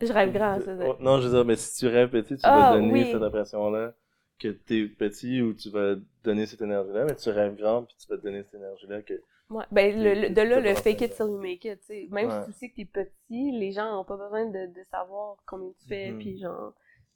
je 0.01 0.11
rêve 0.13 0.33
grand, 0.33 0.59
ça. 0.61 0.71
Oh, 0.85 0.95
non, 0.99 1.19
je 1.19 1.27
veux 1.27 1.33
dire, 1.33 1.45
mais 1.45 1.55
si 1.55 1.77
tu 1.79 1.87
rêves 1.87 2.09
petit, 2.09 2.35
tu 2.37 2.41
Ah, 2.43 2.71
vas 2.71 2.73
donner 2.75 2.91
oui. 2.93 3.11
cette 3.11 3.21
impression-là 3.21 3.93
que 4.39 4.49
t'es 4.49 4.85
petit 4.87 5.41
ou 5.41 5.53
tu 5.53 5.69
vas 5.69 5.95
donner 6.23 6.45
cette 6.45 6.61
énergie-là, 6.61 7.05
mais 7.05 7.15
tu 7.15 7.29
rêves 7.29 7.55
grand 7.55 7.83
puis 7.83 7.95
tu 7.97 8.07
vas 8.09 8.17
te 8.17 8.23
donner 8.23 8.43
cette 8.43 8.55
énergie-là 8.55 9.01
que... 9.01 9.13
Ouais, 9.49 9.63
ben, 9.71 9.95
le, 10.03 10.13
le- 10.15 10.29
de 10.31 10.41
là, 10.41 10.59
le 10.59 10.73
fake 10.73 11.01
it 11.01 11.15
till 11.15 11.27
you 11.27 11.37
make 11.37 11.65
it, 11.65 11.79
tu 11.81 11.85
sais. 11.85 12.07
Même 12.09 12.29
Ouais. 12.29 12.39
si 12.45 12.51
tu 12.51 12.57
sais 12.57 12.69
que 12.69 12.75
t'es 12.77 12.85
petit, 12.85 13.51
les 13.51 13.71
gens 13.71 13.91
n'ont 13.91 14.03
pas 14.03 14.17
besoin 14.17 14.45
de, 14.47 14.65
de 14.73 14.83
savoir 14.89 15.37
combien 15.45 15.69
tu 15.79 15.87
fais, 15.87 16.11
Mhm. 16.11 16.19
puis 16.19 16.39
genre, 16.39 16.73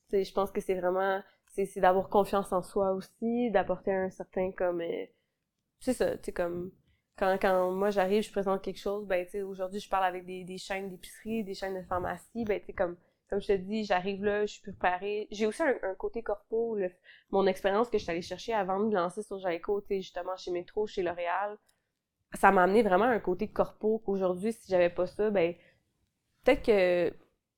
tu 0.10 0.18
sais, 0.18 0.24
je 0.24 0.34
pense 0.34 0.52
que 0.52 0.62
c'est 0.62 0.76
vraiment, 0.76 1.24
c'est 1.48 1.66
c'est 1.66 1.82
d'avoir 1.82 2.08
confiance 2.08 2.52
en 2.54 2.62
soi 2.62 2.92
aussi, 2.94 3.50
d'apporter 3.52 3.92
un 3.94 4.10
certain, 4.12 4.52
comme, 4.52 4.82
euh, 4.82 5.06
c'est 5.80 5.94
ça, 5.94 6.18
tu 6.18 6.26
sais, 6.26 6.32
comme, 6.34 6.72
quand, 7.20 7.38
quand 7.42 7.72
moi 7.72 7.92
j'arrive, 7.92 8.24
je 8.24 8.32
présente 8.32 8.64
quelque 8.64 8.80
chose, 8.80 9.06
ben, 9.08 9.26
tu 9.26 9.32
sais, 9.34 9.42
aujourd'hui, 9.44 9.80
je 9.82 9.90
parle 9.90 10.06
avec 10.06 10.26
des, 10.26 10.44
des 10.46 10.58
chaînes 10.58 10.90
d'épicerie, 10.90 11.44
des 11.44 11.54
chaînes 11.56 11.76
de 11.80 11.86
pharmacie, 11.88 12.46
ben, 12.46 12.60
tu 12.60 12.68
sais, 12.68 12.74
comme, 12.74 12.98
comme 13.30 13.42
je 13.42 13.48
te 13.48 13.54
dis, 13.58 13.86
j'arrive 13.86 14.24
là, 14.24 14.46
je 14.46 14.54
suis 14.54 14.62
préparée. 14.62 15.28
J'ai 15.32 15.46
aussi 15.48 15.62
un, 15.64 15.76
un 15.84 15.96
côté 15.96 16.24
corpo, 16.24 16.76
le- 16.76 16.92
mon 17.32 17.46
expérience 17.48 17.90
que 17.90 17.98
je 18.00 18.04
suis 18.04 18.12
allée 18.12 18.22
chercher 18.24 18.54
avant 18.54 18.80
de 18.80 18.86
me 18.88 18.96
lancer 18.96 19.24
sur 19.24 19.38
Jaico, 19.40 19.82
tu 19.82 19.88
sais, 19.90 20.02
justement, 20.02 20.36
chez 20.38 20.52
Métro, 20.52 20.88
chez 20.88 21.04
L'Oréal, 21.04 21.58
ça 22.36 22.52
m'a 22.52 22.64
amené 22.64 22.84
vraiment 22.84 23.06
un 23.06 23.20
côté 23.20 23.48
corpo 23.50 24.00
qu'aujourd'hui, 24.06 24.54
si 24.54 24.70
j'avais 24.70 24.90
pas 24.90 25.08
ça, 25.08 25.30
ben, 25.32 25.56
peut-être 26.44 26.64
que 26.66 27.14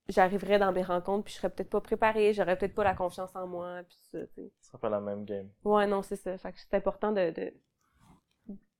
j'arriverais 0.09 0.59
dans 0.59 0.71
mes 0.71 0.83
rencontres 0.83 1.25
puis 1.25 1.33
je 1.33 1.39
serais 1.39 1.49
peut-être 1.49 1.69
pas 1.69 1.81
préparée, 1.81 2.33
j'aurais 2.33 2.57
peut-être 2.57 2.75
pas 2.75 2.83
la 2.83 2.95
confiance 2.95 3.35
en 3.35 3.47
moi, 3.47 3.81
puis 3.87 3.97
ça, 4.11 4.19
tu 4.27 4.33
sais. 4.35 4.51
Ce 4.61 4.67
sera 4.67 4.77
pas 4.79 4.89
la 4.89 4.99
même 5.01 5.25
game. 5.25 5.49
Ouais, 5.63 5.87
non, 5.87 6.01
c'est 6.01 6.15
ça. 6.15 6.37
Fait 6.37 6.51
que 6.51 6.59
c'est 6.59 6.73
important 6.75 7.11
de, 7.11 7.31
de, 7.31 7.53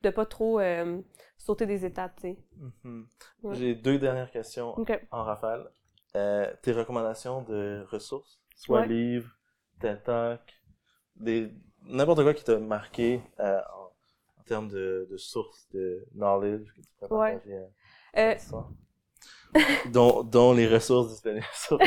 de 0.03 0.09
pas 0.09 0.25
trop 0.25 0.59
euh, 0.59 0.99
sauter 1.37 1.65
des 1.65 1.85
étapes, 1.85 2.15
tu 2.17 2.21
sais. 2.21 2.37
Mhm. 2.83 3.07
Ouais. 3.43 3.55
J'ai 3.55 3.75
deux 3.75 3.97
dernières 3.99 4.31
questions 4.31 4.75
en 5.11 5.23
rafale. 5.23 5.69
Euh, 6.15 6.51
tes 6.61 6.73
recommandations 6.73 7.41
de 7.43 7.85
ressources, 7.89 8.39
soit 8.55 8.81
Ouais. 8.81 8.87
livres, 8.87 9.29
TED 9.79 10.03
Talk, 10.03 10.41
des 11.15 11.51
n'importe 11.83 12.21
quoi 12.23 12.33
qui 12.33 12.43
t'a 12.43 12.59
marqué 12.59 13.21
euh, 13.39 13.59
en, 13.75 13.91
en 14.39 14.43
termes 14.45 14.67
de, 14.69 15.07
de 15.09 15.17
sources 15.17 15.67
de 15.71 16.05
knowledge 16.15 16.67
que 16.75 16.81
tu 16.81 16.87
Ouais. 17.09 17.39
partager 17.41 17.65
dont, 19.91 20.23
dont 20.23 20.53
les 20.53 20.67
ressources 20.67 21.09
disponibles 21.09 21.45
sur 21.53 21.77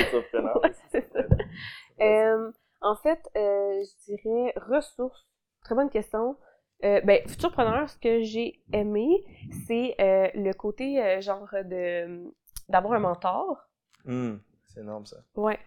en 2.81 2.97
fait, 2.97 3.21
je 3.35 4.05
dirais 4.15 4.53
ressources. 4.57 5.27
Très 5.63 5.75
bonne 5.75 5.91
question. 5.91 6.37
Euh, 6.85 7.01
ben, 7.01 7.21
futurpreneur, 7.27 7.89
ce 7.89 7.97
que 7.99 8.23
j'ai 8.23 8.61
aimé, 8.73 9.25
c'est 9.67 9.95
euh, 10.01 10.29
le 10.35 10.53
côté 10.53 11.03
euh, 11.03 11.21
genre 11.21 11.49
de 11.65 12.31
d'avoir 12.69 12.95
un 12.95 12.99
mentor. 13.01 13.59
Hmm, 14.05 14.37
c'est 14.67 14.81
énorme 14.81 15.07
ça. 15.07 15.17
Ouais. 15.37 15.59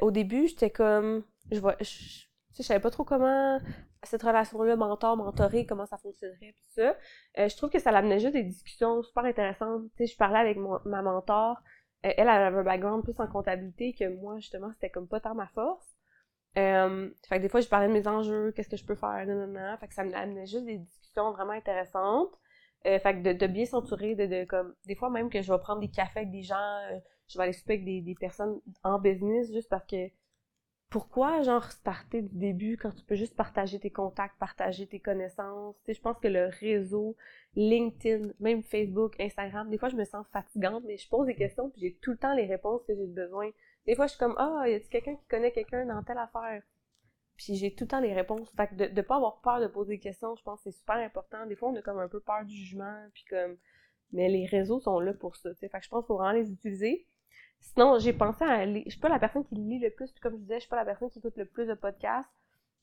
Au 0.00 0.10
début, 0.10 0.46
j'étais 0.48 0.70
comme. 0.70 1.22
Je 1.52 1.60
vois. 1.60 1.76
Je, 1.80 2.24
je 2.56 2.62
savais 2.62 2.80
pas 2.80 2.90
trop 2.90 3.04
comment 3.04 3.58
cette 4.04 4.22
relation-là, 4.22 4.76
mentor-mentoré, 4.76 5.66
comment 5.66 5.86
ça 5.86 5.96
fonctionnerait, 5.98 6.54
tout 6.56 6.70
ça. 6.82 6.96
Je 7.36 7.56
trouve 7.56 7.70
que 7.70 7.78
ça 7.78 7.90
l'amenait 7.90 8.18
juste 8.20 8.34
des 8.34 8.42
discussions 8.42 9.02
super 9.02 9.24
intéressantes. 9.24 9.82
Tu 9.96 10.06
sais, 10.06 10.12
je 10.12 10.16
parlais 10.16 10.38
avec 10.38 10.56
mon- 10.56 10.80
ma 10.84 11.02
mentor. 11.02 11.56
Elle, 12.02 12.14
elle 12.18 12.28
avait 12.28 12.58
un 12.58 12.62
background 12.62 13.02
plus 13.02 13.18
en 13.18 13.26
comptabilité 13.26 13.94
que 13.94 14.08
moi, 14.20 14.36
justement, 14.38 14.70
c'était 14.72 14.90
comme 14.90 15.08
pas 15.08 15.20
tant 15.20 15.34
ma 15.34 15.46
force. 15.48 15.86
Euh, 16.58 17.10
fait 17.28 17.38
que 17.38 17.42
des 17.42 17.48
fois, 17.48 17.60
je 17.60 17.68
parlais 17.68 17.88
de 17.88 17.92
mes 17.92 18.06
enjeux, 18.06 18.52
qu'est-ce 18.52 18.68
que 18.68 18.76
je 18.76 18.84
peux 18.84 18.94
faire, 18.94 19.26
non, 19.26 19.46
non, 19.46 19.48
non. 19.48 19.76
Fait 19.78 19.88
que 19.88 19.94
ça 19.94 20.04
me 20.04 20.14
amenait 20.14 20.46
juste 20.46 20.64
des 20.64 20.78
discussions 20.78 21.32
vraiment 21.32 21.52
intéressantes. 21.52 22.32
Euh, 22.86 22.98
fait 22.98 23.14
que 23.14 23.22
de, 23.22 23.32
de 23.32 23.46
bien 23.46 23.64
s'entourer, 23.66 24.14
de, 24.14 24.26
de 24.26 24.44
comme, 24.44 24.74
des 24.86 24.94
fois 24.94 25.10
même 25.10 25.30
que 25.30 25.40
je 25.42 25.52
vais 25.52 25.58
prendre 25.58 25.80
des 25.80 25.88
cafés 25.90 26.20
avec 26.20 26.30
des 26.30 26.42
gens, 26.42 26.56
euh, 26.92 26.98
je 27.28 27.38
vais 27.38 27.44
aller 27.44 27.52
souper 27.54 27.74
avec 27.74 27.84
des, 27.84 28.02
des 28.02 28.14
personnes 28.14 28.60
en 28.82 28.98
business 28.98 29.52
juste 29.52 29.68
parce 29.70 29.86
que 29.86 30.10
pourquoi, 30.90 31.42
genre, 31.42 31.70
starter 31.72 32.22
du 32.22 32.36
début 32.38 32.76
quand 32.76 32.92
tu 32.94 33.02
peux 33.04 33.16
juste 33.16 33.34
partager 33.34 33.80
tes 33.80 33.90
contacts, 33.90 34.38
partager 34.38 34.86
tes 34.86 35.00
connaissances? 35.00 35.74
Tu 35.78 35.86
sais, 35.86 35.94
je 35.94 36.00
pense 36.00 36.18
que 36.18 36.28
le 36.28 36.46
réseau, 36.60 37.16
LinkedIn, 37.56 38.28
même 38.38 38.62
Facebook, 38.62 39.18
Instagram, 39.20 39.68
des 39.70 39.78
fois, 39.78 39.88
je 39.88 39.96
me 39.96 40.04
sens 40.04 40.24
fatigante, 40.32 40.84
mais 40.86 40.96
je 40.96 41.08
pose 41.08 41.26
des 41.26 41.34
questions 41.34 41.68
puis 41.70 41.80
j'ai 41.80 41.94
tout 41.94 42.12
le 42.12 42.16
temps 42.18 42.34
les 42.34 42.46
réponses 42.46 42.82
que 42.86 42.94
j'ai 42.94 43.06
besoin. 43.06 43.50
Des 43.86 43.94
fois, 43.94 44.06
je 44.06 44.12
suis 44.12 44.18
comme, 44.18 44.34
ah, 44.38 44.64
y 44.66 44.74
a-t-il 44.74 44.88
quelqu'un 44.88 45.16
qui 45.16 45.26
connaît 45.26 45.52
quelqu'un 45.52 45.86
dans 45.86 46.02
telle 46.02 46.18
affaire? 46.18 46.62
Puis 47.36 47.56
j'ai 47.56 47.74
tout 47.74 47.84
le 47.84 47.88
temps 47.88 48.00
les 48.00 48.14
réponses. 48.14 48.48
Fait 48.56 48.68
que 48.68 48.74
de, 48.74 48.86
de 48.86 49.02
pas 49.02 49.16
avoir 49.16 49.40
peur 49.40 49.60
de 49.60 49.66
poser 49.66 49.94
des 49.94 50.00
questions, 50.00 50.36
je 50.36 50.42
pense 50.42 50.62
que 50.62 50.70
c'est 50.70 50.78
super 50.78 50.96
important. 50.96 51.46
Des 51.46 51.56
fois, 51.56 51.70
on 51.70 51.76
a 51.76 51.82
comme 51.82 51.98
un 51.98 52.08
peu 52.08 52.20
peur 52.20 52.44
du 52.44 52.54
jugement, 52.54 52.96
puis 53.12 53.24
comme... 53.28 53.56
Mais 54.12 54.28
les 54.28 54.46
réseaux 54.46 54.78
sont 54.78 55.00
là 55.00 55.12
pour 55.12 55.34
ça. 55.34 55.52
Fait 55.54 55.68
que 55.68 55.82
je 55.82 55.88
pense 55.88 56.04
qu'il 56.04 56.06
faut 56.06 56.16
vraiment 56.16 56.38
les 56.38 56.50
utiliser. 56.52 57.06
Sinon, 57.58 57.98
j'ai 57.98 58.12
pensé 58.12 58.44
à. 58.44 58.64
Je 58.66 58.88
suis 58.90 59.00
pas 59.00 59.08
la 59.08 59.18
personne 59.18 59.44
qui 59.44 59.56
lit 59.56 59.80
le 59.80 59.90
plus, 59.90 60.12
comme 60.20 60.34
je 60.34 60.40
disais, 60.42 60.56
je 60.56 60.60
suis 60.60 60.68
pas 60.68 60.76
la 60.76 60.84
personne 60.84 61.10
qui 61.10 61.18
écoute 61.18 61.36
le 61.36 61.46
plus 61.46 61.66
de 61.66 61.74
podcasts. 61.74 62.28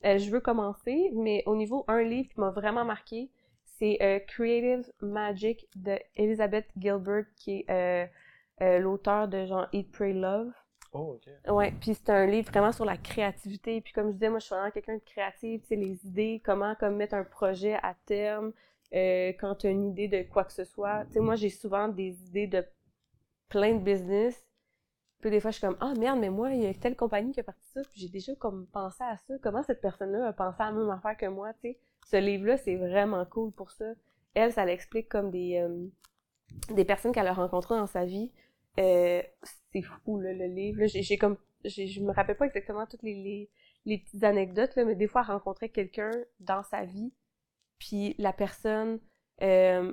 Euh, 0.04 0.18
je 0.18 0.30
veux 0.30 0.40
commencer, 0.40 1.10
mais 1.14 1.42
au 1.46 1.56
niveau, 1.56 1.84
un 1.88 2.02
livre 2.02 2.28
qui 2.28 2.40
m'a 2.40 2.50
vraiment 2.50 2.84
marqué, 2.84 3.30
c'est 3.64 3.98
euh, 4.02 4.18
Creative 4.18 4.92
Magic 5.00 5.68
de 5.76 5.98
Elizabeth 6.16 6.66
Gilbert, 6.76 7.24
qui 7.36 7.60
est 7.60 7.70
euh, 7.70 8.06
euh, 8.60 8.78
l'auteur 8.80 9.28
de 9.28 9.46
genre 9.46 9.68
Eat, 9.72 9.90
Pray, 9.90 10.12
Love. 10.12 10.52
Oh. 10.92 11.18
Ouais, 11.48 11.72
puis 11.80 11.94
c'est 11.94 12.10
un 12.10 12.26
livre 12.26 12.50
vraiment 12.50 12.72
sur 12.72 12.84
la 12.84 12.96
créativité. 12.96 13.80
Puis 13.80 13.92
comme 13.92 14.08
je 14.08 14.12
disais, 14.12 14.28
moi, 14.28 14.38
je 14.38 14.44
suis 14.44 14.54
vraiment 14.54 14.70
quelqu'un 14.70 14.96
de 14.96 15.02
créatif, 15.04 15.62
tu 15.62 15.68
sais, 15.68 15.76
les 15.76 16.06
idées, 16.06 16.42
comment 16.44 16.74
comme 16.74 16.96
mettre 16.96 17.14
un 17.14 17.24
projet 17.24 17.74
à 17.82 17.94
terme, 18.04 18.52
euh, 18.94 19.32
quand 19.40 19.54
tu 19.54 19.68
as 19.68 19.70
une 19.70 19.90
idée 19.90 20.08
de 20.08 20.22
quoi 20.22 20.44
que 20.44 20.52
ce 20.52 20.64
soit. 20.64 21.06
Tu 21.06 21.14
sais, 21.14 21.20
moi, 21.20 21.34
j'ai 21.34 21.48
souvent 21.48 21.88
des 21.88 22.10
idées 22.26 22.46
de 22.46 22.64
plein 23.48 23.74
de 23.74 23.82
business. 23.82 24.46
Puis 25.20 25.30
des 25.30 25.40
fois, 25.40 25.50
je 25.50 25.58
suis 25.58 25.66
comme, 25.66 25.76
ah 25.80 25.94
merde, 25.94 26.18
mais 26.18 26.30
moi, 26.30 26.50
il 26.50 26.62
y 26.62 26.66
a 26.66 26.74
telle 26.74 26.96
compagnie 26.96 27.32
qui 27.32 27.40
a 27.40 27.44
parti 27.44 27.64
ça, 27.72 27.80
puis 27.90 28.00
j'ai 28.00 28.08
déjà 28.08 28.34
comme 28.34 28.66
pensé 28.66 29.04
à 29.04 29.16
ça. 29.16 29.34
Comment 29.40 29.62
cette 29.62 29.80
personne-là 29.80 30.26
a 30.28 30.32
pensé 30.32 30.60
à 30.60 30.66
la 30.66 30.72
même 30.72 30.90
affaire 30.90 31.16
que 31.16 31.26
moi, 31.26 31.52
tu 31.54 31.60
sais? 31.60 31.78
Ce 32.04 32.16
livre-là, 32.16 32.56
c'est 32.56 32.76
vraiment 32.76 33.24
cool 33.24 33.52
pour 33.52 33.70
ça. 33.70 33.84
Elle, 34.34 34.52
ça 34.52 34.64
l'explique 34.64 35.08
comme 35.08 35.30
des, 35.30 35.58
euh, 35.58 35.86
des 36.74 36.84
personnes 36.84 37.12
qu'elle 37.12 37.28
a 37.28 37.32
rencontrées 37.32 37.76
dans 37.76 37.86
sa 37.86 38.04
vie. 38.04 38.32
Euh, 38.78 39.22
c'est 39.72 39.82
fou, 39.82 40.20
là, 40.20 40.32
le 40.32 40.46
livre. 40.46 40.86
J'ai, 40.86 41.18
comme, 41.18 41.36
je 41.64 42.00
me 42.00 42.12
rappelle 42.12 42.36
pas 42.36 42.46
exactement 42.46 42.86
toutes 42.86 43.02
les, 43.02 43.14
les, 43.14 43.50
les 43.84 43.98
petites 43.98 44.24
anecdotes, 44.24 44.74
là, 44.76 44.84
mais 44.84 44.94
des 44.94 45.06
fois, 45.06 45.22
elle 45.26 45.34
rencontrait 45.34 45.68
quelqu'un 45.68 46.10
dans 46.40 46.62
sa 46.62 46.84
vie, 46.84 47.12
puis 47.78 48.14
la 48.18 48.32
personne, 48.32 49.00
euh, 49.42 49.92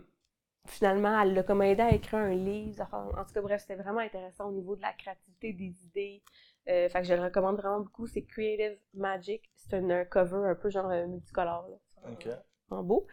finalement, 0.67 1.19
elle 1.21 1.33
l'a 1.33 1.43
comme 1.43 1.61
aidé 1.61 1.81
à 1.81 1.93
écrire 1.93 2.19
un 2.19 2.35
livre. 2.35 2.81
Enfin, 2.81 3.09
en 3.17 3.25
tout 3.25 3.33
cas, 3.33 3.41
bref, 3.41 3.61
c'était 3.61 3.81
vraiment 3.81 3.99
intéressant 3.99 4.49
au 4.49 4.51
niveau 4.51 4.75
de 4.75 4.81
la 4.81 4.93
créativité, 4.93 5.53
des 5.53 5.73
idées. 5.85 6.23
Euh, 6.67 6.87
fait 6.89 7.01
que 7.01 7.07
je 7.07 7.13
le 7.13 7.23
recommande 7.23 7.57
vraiment 7.57 7.79
beaucoup. 7.79 8.05
C'est 8.05 8.23
Creative 8.23 8.77
Magic. 8.93 9.49
C'est 9.55 9.73
un, 9.73 10.05
cover 10.05 10.47
un 10.47 10.55
peu 10.55 10.69
genre 10.69 10.89
multicolore. 11.07 11.67
Là. 11.67 12.11
Ok. 12.11 12.27
en 12.69 12.83
beau. 12.83 13.07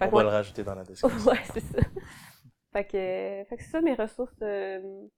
On 0.00 0.04
Fait 0.04 0.10
va 0.10 0.22
le 0.22 0.28
rajouter 0.28 0.62
dans 0.62 0.74
la 0.74 0.84
description. 0.84 1.20
ouais, 1.30 1.38
c'est 1.52 1.60
ça. 1.60 1.80
Fait 2.78 2.84
que, 2.84 3.48
fait 3.48 3.56
que 3.56 3.62
c'est 3.64 3.70
ça 3.70 3.80
mes 3.80 3.94
ressources. 3.94 4.40
euh, 4.40 5.08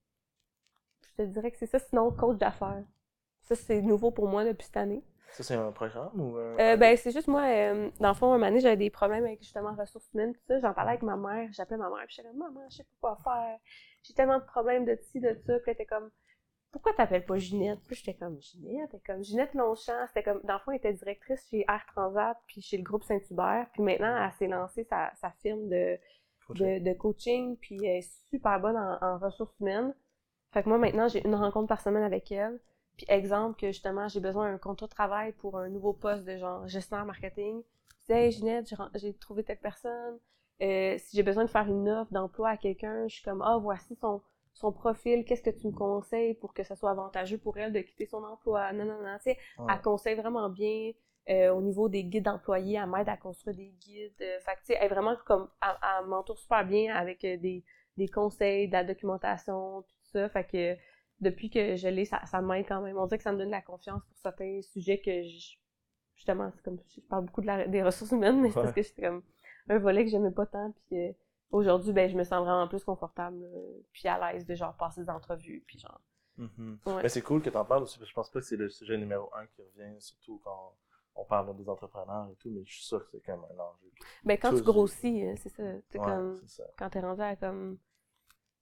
je 1.02 1.22
te 1.22 1.28
dirais 1.28 1.50
que 1.50 1.58
c'est 1.58 1.66
ça. 1.66 1.78
Sinon, 1.78 2.10
coach 2.10 2.38
d'affaires. 2.38 2.84
Ça, 3.42 3.54
c'est 3.54 3.82
nouveau 3.82 4.10
pour 4.10 4.28
moi 4.28 4.46
depuis 4.46 4.64
cette 4.64 4.78
année. 4.78 5.04
Ça, 5.32 5.42
c'est 5.42 5.54
un 5.56 5.70
programme 5.70 6.18
ou 6.18 6.36
un... 6.38 6.58
Euh, 6.58 6.76
ben, 6.78 6.96
c'est 6.96 7.10
juste 7.10 7.28
moi, 7.28 7.42
euh, 7.42 7.90
dans 8.00 8.08
le 8.08 8.14
fond, 8.14 8.32
un 8.32 8.38
donné, 8.38 8.60
j'avais 8.60 8.78
des 8.78 8.88
problèmes 8.88 9.24
avec 9.24 9.42
justement 9.42 9.74
ressources 9.74 10.08
humaines, 10.14 10.32
tout 10.32 10.40
ça. 10.48 10.58
J'en 10.58 10.72
parlais 10.72 10.92
avec 10.92 11.02
ma 11.02 11.16
mère, 11.16 11.50
j'appelais 11.52 11.76
ma 11.76 11.90
mère, 11.90 12.06
puis 12.06 12.16
j'étais 12.16 12.28
comme, 12.28 12.38
maman, 12.38 12.66
je 12.70 12.76
sais 12.76 12.84
pas 12.84 13.14
quoi 13.14 13.18
faire. 13.22 13.58
J'ai 14.04 14.14
tellement 14.14 14.38
de 14.38 14.44
problèmes 14.44 14.86
de 14.86 14.98
ci, 15.02 15.20
de 15.20 15.34
ça. 15.46 15.58
Puis 15.58 15.64
elle 15.66 15.74
était 15.74 15.86
comme, 15.86 16.10
pourquoi 16.72 16.94
t'appelles 16.94 17.26
pas 17.26 17.36
Ginette? 17.36 17.80
Puis 17.86 17.96
j'étais 17.96 18.14
comme, 18.14 18.40
Ginette? 18.40 18.90
Elle 18.94 19.00
comme, 19.06 19.22
Ginette 19.22 19.52
Longchamp. 19.52 20.06
C'était 20.08 20.22
comme, 20.22 20.40
dans 20.44 20.54
le 20.54 20.60
fond, 20.60 20.70
elle 20.70 20.78
était 20.78 20.94
directrice 20.94 21.46
chez 21.50 21.66
Air 21.68 21.84
Transat, 21.94 22.38
puis 22.46 22.62
chez 22.62 22.78
le 22.78 22.82
groupe 22.82 23.04
Saint-Hubert. 23.04 23.66
Puis 23.74 23.82
maintenant, 23.82 24.24
elle 24.24 24.32
s'est 24.32 24.48
lancée 24.48 24.84
sa, 24.84 25.12
sa 25.16 25.30
firme 25.42 25.68
de, 25.68 25.98
Coaching. 26.52 26.78
de, 26.80 26.90
de 26.90 26.92
coaching, 26.94 27.56
puis 27.56 27.76
elle 27.84 27.98
est 27.98 28.10
super 28.30 28.60
bonne 28.60 28.76
en, 28.76 28.98
en 29.02 29.18
ressources 29.18 29.54
humaines. 29.60 29.94
Fait 30.52 30.62
que 30.62 30.68
moi, 30.68 30.78
maintenant, 30.78 31.08
j'ai 31.08 31.26
une 31.26 31.34
rencontre 31.34 31.68
par 31.68 31.80
semaine 31.80 32.02
avec 32.02 32.30
elle. 32.32 32.60
Puis 32.96 33.06
exemple 33.08 33.58
que 33.58 33.68
justement, 33.68 34.08
j'ai 34.08 34.20
besoin 34.20 34.50
d'un 34.52 34.58
contrat 34.58 34.86
de 34.86 34.90
travail 34.92 35.32
pour 35.32 35.58
un 35.58 35.68
nouveau 35.68 35.92
poste 35.92 36.24
de 36.24 36.36
genre 36.38 36.66
gestionnaire 36.68 37.06
marketing. 37.06 37.62
Je 38.00 38.06
dis, 38.06 38.12
hey 38.12 38.32
Ginette, 38.32 38.74
j'ai 38.96 39.14
trouvé 39.14 39.44
telle 39.44 39.58
personne. 39.60 40.18
Euh, 40.62 40.96
si 40.98 41.16
j'ai 41.16 41.22
besoin 41.22 41.44
de 41.44 41.50
faire 41.50 41.66
une 41.68 41.88
offre 41.88 42.12
d'emploi 42.12 42.50
à 42.50 42.56
quelqu'un, 42.56 43.08
je 43.08 43.14
suis 43.14 43.24
comme, 43.24 43.42
ah, 43.42 43.58
voici 43.58 43.96
son, 43.96 44.20
son 44.52 44.72
profil, 44.72 45.24
qu'est-ce 45.24 45.42
que 45.42 45.50
tu 45.50 45.68
me 45.68 45.72
conseilles 45.72 46.34
pour 46.34 46.52
que 46.52 46.62
ça 46.64 46.76
soit 46.76 46.90
avantageux 46.90 47.38
pour 47.38 47.56
elle 47.56 47.72
de 47.72 47.80
quitter 47.80 48.06
son 48.06 48.22
emploi? 48.24 48.72
Non, 48.72 48.84
non, 48.84 49.00
non, 49.02 49.16
tu 49.16 49.24
sais, 49.32 49.38
Ouais. 49.58 49.72
elle 49.72 49.80
conseille 49.80 50.16
vraiment 50.16 50.50
bien 50.50 50.92
euh, 51.30 51.50
au 51.54 51.60
niveau 51.62 51.88
des 51.88 52.04
guides 52.04 52.24
d'employés, 52.24 52.76
elle 52.82 52.88
m'aide 52.90 53.08
à 53.08 53.16
construire 53.16 53.56
des 53.56 53.70
guides. 53.80 54.12
Euh, 54.20 54.38
fait 54.40 54.52
que, 54.56 54.60
tu 54.60 54.66
sais, 54.66 54.76
elle 54.80 54.86
est 54.86 54.94
vraiment 54.94 55.16
comme, 55.26 55.48
elle, 55.62 55.76
elle 56.00 56.06
m'entoure 56.06 56.38
super 56.38 56.64
bien 56.66 56.94
avec 56.94 57.24
euh, 57.24 57.36
des, 57.36 57.64
des 57.96 58.08
conseils, 58.08 58.66
de 58.68 58.72
la 58.72 58.84
documentation, 58.84 59.82
tout 59.82 59.94
ça. 60.12 60.28
Fait 60.28 60.44
que 60.44 60.76
depuis 61.20 61.50
que 61.50 61.76
je 61.76 61.88
l'ai, 61.88 62.04
ça, 62.04 62.24
ça 62.26 62.40
m'aide 62.40 62.66
quand 62.66 62.80
même. 62.80 62.96
On 62.98 63.06
dirait 63.06 63.18
que 63.18 63.24
ça 63.24 63.32
me 63.32 63.38
donne 63.38 63.46
de 63.48 63.52
la 63.52 63.62
confiance 63.62 64.02
pour 64.04 64.16
certains 64.18 64.60
sujets 64.62 64.98
que 65.00 65.22
je- 65.22 65.56
justement, 66.16 66.50
c'est 66.54 66.62
comme, 66.62 66.78
je 66.94 67.00
parle 67.02 67.26
beaucoup 67.26 67.40
de 67.42 67.46
la- 67.46 67.66
des 67.66 67.82
ressources 67.82 68.10
humaines, 68.12 68.40
mais 68.40 68.48
c'est 68.50 68.54
parce 68.60 68.72
que 68.72 68.82
c'est 68.82 69.00
comme 69.00 69.22
un 69.68 69.78
volet 69.78 70.04
que 70.04 70.10
j'aimais 70.10 70.30
pas 70.32 70.46
tant, 70.46 70.72
puis 70.88 70.98
euh, 70.98 71.12
aujourd'hui, 71.52 71.92
ben, 71.92 72.10
je 72.10 72.16
me 72.16 72.24
sens 72.24 72.44
vraiment 72.44 72.66
plus 72.68 72.82
confortable, 72.84 73.42
euh, 73.42 73.80
puis 73.92 74.08
à 74.08 74.32
l'aise 74.32 74.44
de 74.46 74.54
genre 74.54 74.74
passer 74.76 75.02
des 75.02 75.10
entrevues, 75.10 75.62
puis 75.66 75.78
genre, 75.78 76.00
Mhm. 76.36 76.78
Ouais. 76.86 77.02
Mais 77.02 77.08
c'est 77.10 77.20
cool 77.22 77.42
que 77.42 77.50
tu 77.50 77.56
en 77.56 77.64
parles 77.66 77.82
aussi, 77.82 77.98
parce 77.98 78.06
que 78.06 78.10
je 78.10 78.14
pense 78.14 78.30
pas 78.30 78.40
que 78.40 78.46
c'est 78.46 78.56
le 78.56 78.70
sujet 78.70 78.96
numéro 78.96 79.28
un 79.34 79.46
qui 79.48 79.60
revient, 79.62 80.00
surtout 80.00 80.40
quand 80.42 80.74
on 81.14 81.24
parle 81.24 81.56
des 81.56 81.68
entrepreneurs 81.68 82.28
et 82.30 82.36
tout, 82.36 82.50
mais 82.50 82.64
je 82.64 82.72
suis 82.72 82.84
sûr 82.84 83.04
que 83.04 83.10
c'est 83.12 83.20
quand 83.20 83.36
même 83.36 83.46
un 83.58 83.62
enjeu. 83.62 83.90
ben, 84.24 84.38
quand 84.38 84.52
tu 84.52 84.64
grossis, 84.64 85.22
hein, 85.24 85.34
c'est 85.36 85.48
ça, 85.50 85.62
c'est 85.90 86.00
Ouais, 86.00 86.04
comme, 86.04 86.40
c'est 86.40 86.48
ça. 86.48 86.64
quand 86.76 86.90
t'es 86.90 87.00
rendu 87.00 87.22
à 87.22 87.36
comme 87.36 87.78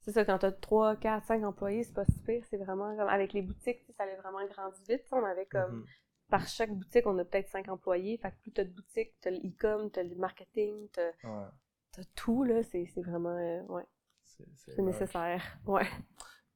c'est 0.00 0.12
ça 0.12 0.24
quand 0.24 0.38
t'as 0.38 0.52
3, 0.52 0.96
4, 0.96 1.26
5 1.26 1.44
employés 1.44 1.84
c'est 1.84 1.94
pas 1.94 2.04
si 2.06 2.20
pire 2.22 2.44
c'est 2.50 2.58
vraiment 2.58 2.96
comme 2.96 3.08
avec 3.08 3.32
les 3.34 3.42
boutiques 3.42 3.84
tu 3.86 3.92
ça 3.92 4.04
allait 4.04 4.16
vraiment 4.16 4.44
grandi 4.46 4.80
vite 4.88 5.04
tu 5.08 5.14
on 5.14 5.24
avait 5.24 5.46
comme 5.46 5.76
Mhm. 5.76 5.88
par 6.30 6.46
chaque 6.48 6.72
boutique 6.74 7.06
on 7.06 7.18
a 7.18 7.24
peut-être 7.24 7.48
5 7.50 7.68
employés 7.68 8.18
fait 8.18 8.30
que 8.32 8.36
plus 8.42 8.52
t'as 8.52 8.64
de 8.64 8.70
boutiques 8.70 9.14
t'as 9.20 9.30
le 9.30 9.38
e-com 9.38 9.90
t'as 9.90 10.04
le 10.04 10.14
marketing 10.16 10.88
t'as 10.92 11.12
Ouais, 11.22 11.48
t'as 11.92 12.04
tout 12.16 12.44
là 12.44 12.62
c'est 12.64 12.86
vraiment 13.02 13.36
euh, 13.36 13.62
ouais 13.68 13.86
c'est- 14.22 14.46
nécessaire 14.78 15.58
ouais 15.66 15.86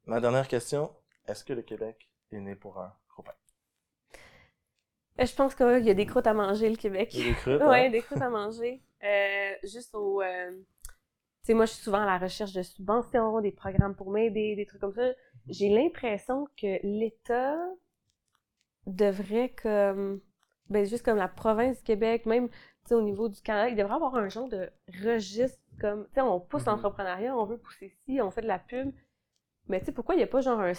Ma 0.07 0.21
dernière 0.21 0.47
question, 0.47 0.95
est-ce 1.27 1.43
que 1.45 1.53
le 1.53 1.63
Québec 1.63 2.09
est 2.31 2.39
né 2.39 2.55
pour 2.55 2.79
un? 2.79 2.95
Je 5.19 5.35
pense 5.35 5.55
qu'il 5.55 5.85
y 5.85 5.91
a 5.91 5.95
des 5.95 6.07
croûtes 6.07 6.27
à 6.27 6.35
manger 6.35 6.69
le 6.71 6.77
Québec 6.77 7.13
des 7.15 7.33
croûtes, 7.35 7.61
hein? 7.63 7.91
des 7.91 8.03
croûtes 8.03 8.23
à 8.23 8.31
manger 8.31 8.83
Euh, 9.05 9.53
juste 9.65 9.95
au 9.95 10.23
euh, 10.23 10.51
tu 10.53 11.47
sais 11.47 11.55
moi 11.55 11.67
je 11.67 11.73
suis 11.73 11.83
souvent 11.83 12.03
à 12.03 12.07
la 12.07 12.19
recherche 12.19 12.53
de 12.53 12.63
subventions 12.63 13.41
des 13.41 13.53
programmes 13.53 13.95
pour 13.97 14.11
m'aider 14.11 14.55
des 14.57 14.67
trucs 14.67 14.81
comme 14.81 14.95
ça 14.95 15.11
j'ai 15.49 15.69
l'impression 15.69 16.47
que 16.57 16.79
l'État 16.87 17.57
devrait 18.87 19.51
comme 19.63 20.21
ben 20.71 20.85
juste 20.87 21.05
comme 21.05 21.19
la 21.19 21.29
province 21.29 21.79
du 21.79 21.83
Québec, 21.85 22.27
même 22.27 22.49
au 22.91 23.01
niveau 23.03 23.29
du 23.29 23.41
Canada, 23.43 23.69
il 23.69 23.77
devrait 23.77 23.95
avoir 23.95 24.15
un 24.17 24.29
genre 24.29 24.49
de 24.49 24.71
registre 25.05 25.59
comme 25.81 26.07
tu 26.09 26.15
sais 26.15 26.21
on 26.21 26.41
pousse 26.41 26.63
Mhm. 26.67 26.69
l'entrepreneuriat, 26.73 27.37
on 27.37 27.45
veut 27.45 27.59
pousser 27.59 27.91
ci, 28.05 28.21
on 28.21 28.31
fait 28.31 28.43
de 28.43 28.47
la 28.49 28.59
pub. 28.59 28.93
Mais 29.69 29.81
tu 29.81 29.87
sais 29.87 29.93
pourquoi 29.93 30.15
il 30.15 30.19
n'y 30.19 30.25
a 30.25 30.29
pas 30.29 30.41
genre 30.41 30.61
un, 30.61 30.73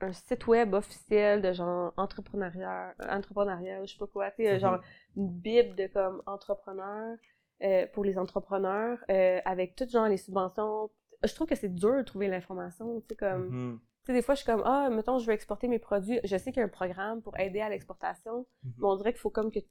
un 0.00 0.12
site 0.12 0.46
web 0.46 0.74
officiel 0.74 1.42
de 1.42 1.52
genre 1.52 1.92
entrepreneuriat, 1.96 2.94
entrepreneuriat, 3.10 3.84
je 3.84 3.92
sais 3.92 3.98
pas 3.98 4.06
quoi, 4.06 4.30
tu 4.30 4.44
sais 4.44 4.54
Mhm. 4.54 4.60
genre 4.60 4.80
une 5.16 5.28
bible 5.28 5.74
de 5.76 5.86
comme 5.88 6.22
entrepreneur 6.26 7.16
euh, 7.62 7.86
pour 7.92 8.04
les 8.04 8.16
entrepreneurs 8.18 8.98
euh, 9.10 9.40
avec 9.44 9.74
toutes 9.74 9.90
genre 9.90 10.06
les 10.08 10.16
subventions. 10.16 10.90
Je 11.24 11.34
trouve 11.34 11.48
que 11.48 11.56
c'est 11.56 11.68
dur 11.74 11.96
de 11.96 12.02
trouver 12.02 12.28
l'information, 12.28 13.00
tu 13.00 13.06
sais 13.10 13.16
comme 13.16 13.48
Mhm. 13.48 13.80
tu 14.04 14.06
sais, 14.06 14.12
des 14.14 14.22
fois, 14.22 14.34
je 14.36 14.40
suis 14.42 14.46
comme, 14.50 14.62
ah, 14.64 14.88
mettons, 14.88 15.18
je 15.18 15.26
veux 15.26 15.34
exporter 15.34 15.68
mes 15.68 15.78
produits. 15.78 16.18
Je 16.24 16.36
sais 16.38 16.50
qu'il 16.50 16.60
y 16.60 16.62
a 16.62 16.66
un 16.66 16.70
programme 16.70 17.20
pour 17.20 17.38
aider 17.38 17.60
à 17.60 17.68
l'exportation, 17.68 18.46
Mhm. 18.64 18.72
mais 18.78 18.86
on 18.86 18.96
dirait 18.96 19.12
qu'il 19.12 19.20
faut 19.20 19.28
comme 19.30 19.50
que 19.50 19.58
tu 19.58 19.68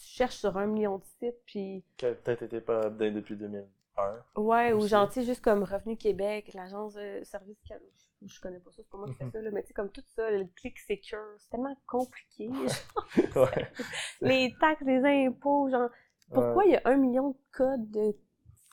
cherches 0.00 0.36
sur 0.36 0.56
un 0.56 0.66
million 0.66 0.96
de 0.98 1.04
sites, 1.04 1.42
puis 1.44 1.84
Qui 1.98 2.06
peut-être 2.06 2.42
été 2.44 2.60
pas 2.62 2.86
update 2.86 3.12
depuis 3.14 3.36
2001. 3.36 4.22
ouais, 4.36 4.72
ou 4.72 4.80
sais, 5.12 5.24
juste 5.24 5.42
comme 5.44 5.62
Revenu 5.64 5.96
Québec, 5.98 6.52
l'agence 6.54 6.94
de 6.94 7.22
service, 7.24 7.58
je, 8.24 8.40
connais 8.40 8.58
pas 8.60 8.70
ça, 8.70 8.82
c'est 8.82 8.88
pas 8.90 8.98
moi 8.98 9.08
qui 9.08 9.14
fais 9.14 9.24
Mhm. 9.24 9.32
ça, 9.32 9.40
là, 9.42 9.50
mais 9.52 9.62
tu 9.62 9.68
sais, 9.68 9.74
comme 9.74 9.90
tout 9.90 10.02
ça, 10.14 10.30
le 10.30 10.44
click 10.56 10.78
secure, 10.78 11.18
c'est 11.38 11.50
tellement 11.50 11.76
compliqué. 11.86 12.48
ouais. 13.36 13.68
les 14.20 14.54
taxes, 14.60 14.82
les 14.86 15.04
impôts, 15.26 15.68
genre, 15.70 15.90
pourquoi 16.32 16.64
Ouais. 16.64 16.68
il 16.68 16.72
y 16.72 16.76
a 16.76 16.82
un 16.86 16.96
million 16.96 17.30
de 17.30 17.36
codes 17.52 17.90
de 17.90 18.16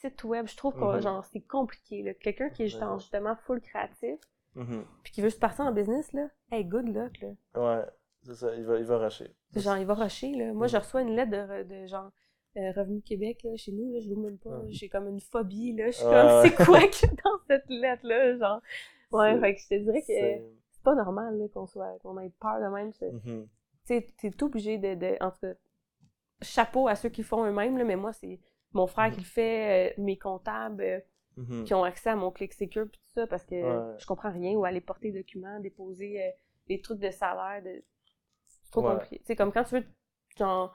sites 0.01 0.23
web? 0.23 0.47
Je 0.47 0.55
trouve 0.57 0.73
que, 0.75 0.79
Mhm. 0.95 1.01
genre, 1.01 1.25
c'est 1.25 1.41
compliqué. 1.41 2.15
Quelqu'un 2.21 2.49
qui 2.49 2.63
est 2.63 2.67
genre, 2.67 2.99
justement 2.99 3.35
full 3.45 3.61
créatif, 3.61 4.19
Mhm. 4.55 4.85
puis 5.03 5.11
qui 5.13 5.21
veut 5.21 5.29
se 5.29 5.39
partir 5.39 5.65
en 5.65 5.71
business, 5.71 6.11
là, 6.13 6.27
hey, 6.51 6.63
good 6.65 6.87
luck, 6.87 7.19
là. 7.21 7.29
Ouais, 7.55 7.85
c'est 8.23 8.35
ça, 8.35 8.55
il 8.55 8.63
va, 8.65 8.77
il 8.77 8.85
va 8.85 8.97
rusher. 8.97 9.35
Genre, 9.55 9.77
il 9.77 9.85
va 9.85 9.93
rusher, 9.95 10.31
là. 10.35 10.53
Moi, 10.53 10.67
Mm. 10.67 10.69
je 10.69 10.77
reçois 10.77 11.01
une 11.01 11.15
lettre 11.15 11.31
de, 11.31 11.63
de 11.63 11.85
genre, 11.87 12.11
euh, 12.57 12.71
Revenu 12.75 13.01
Québec, 13.01 13.41
là, 13.43 13.55
chez 13.57 13.71
nous, 13.71 13.91
là, 13.91 13.99
je 13.99 14.09
vous 14.09 14.19
même 14.21 14.37
pas. 14.37 14.61
J'ai 14.69 14.87
comme 14.87 15.07
une 15.07 15.19
phobie, 15.19 15.73
là. 15.75 15.87
Je 15.87 15.97
suis 15.97 16.03
comme, 16.05 16.13
ouais. 16.13 16.41
c'est 16.49 16.65
quoi 16.65 16.77
a 16.83 17.23
dans 17.23 17.39
cette 17.47 17.67
lettre-là, 17.69 18.37
genre? 18.37 18.61
Ouais, 19.13 19.39
fait 19.39 19.55
que 19.55 19.61
je 19.61 19.67
te 19.69 19.75
dirais 19.75 20.01
que 20.01 20.07
C'est- 20.07 20.43
pas 20.83 20.95
normal, 20.95 21.49
qu'on 21.53 21.65
soit, 21.67 21.97
qu'on 21.99 22.19
ait 22.19 22.31
peur 22.39 22.59
de 22.59 22.67
même. 22.67 22.91
Tu 22.93 22.99
sais, 23.85 24.07
t'es 24.17 24.31
tout 24.31 24.45
obligé 24.45 24.77
de, 24.77 24.95
de, 24.95 25.17
en 25.21 25.31
tout 25.31 25.39
cas, 25.41 25.53
chapeau 26.41 26.87
à 26.87 26.95
ceux 26.95 27.09
qui 27.09 27.23
font 27.23 27.45
eux-mêmes, 27.45 27.81
mais 27.85 27.95
moi, 27.95 28.13
c'est 28.13 28.39
mon 28.73 28.87
frère 28.87 29.11
qui 29.11 29.19
le 29.19 29.25
fait, 29.25 29.91
euh, 29.91 30.01
mes 30.01 30.17
comptables, 30.17 30.81
euh, 30.83 30.99
Mhm. 31.37 31.63
qui 31.65 31.73
ont 31.73 31.83
accès 31.83 32.09
à 32.11 32.15
mon 32.15 32.31
click 32.31 32.53
secure 32.53 32.87
pis 32.89 32.99
tout 32.99 33.09
ça, 33.15 33.27
parce 33.27 33.45
que 33.45 33.55
Ouais. 33.55 33.95
je 33.99 34.05
comprends 34.05 34.31
rien, 34.31 34.53
ou 34.57 34.65
aller 34.65 34.81
porter 34.81 35.11
des 35.11 35.19
documents, 35.19 35.59
déposer 35.59 36.21
euh, 36.23 36.29
des 36.67 36.81
trucs 36.81 36.99
de 36.99 37.11
salaire, 37.11 37.63
de... 37.63 37.83
c'est 38.47 38.71
trop 38.71 38.81
Ouais. 38.81 38.93
compliqué. 38.93 39.21
C'est 39.25 39.35
comme 39.35 39.51
quand 39.51 39.63
tu 39.63 39.75
veux, 39.75 39.85
genre, 40.37 40.73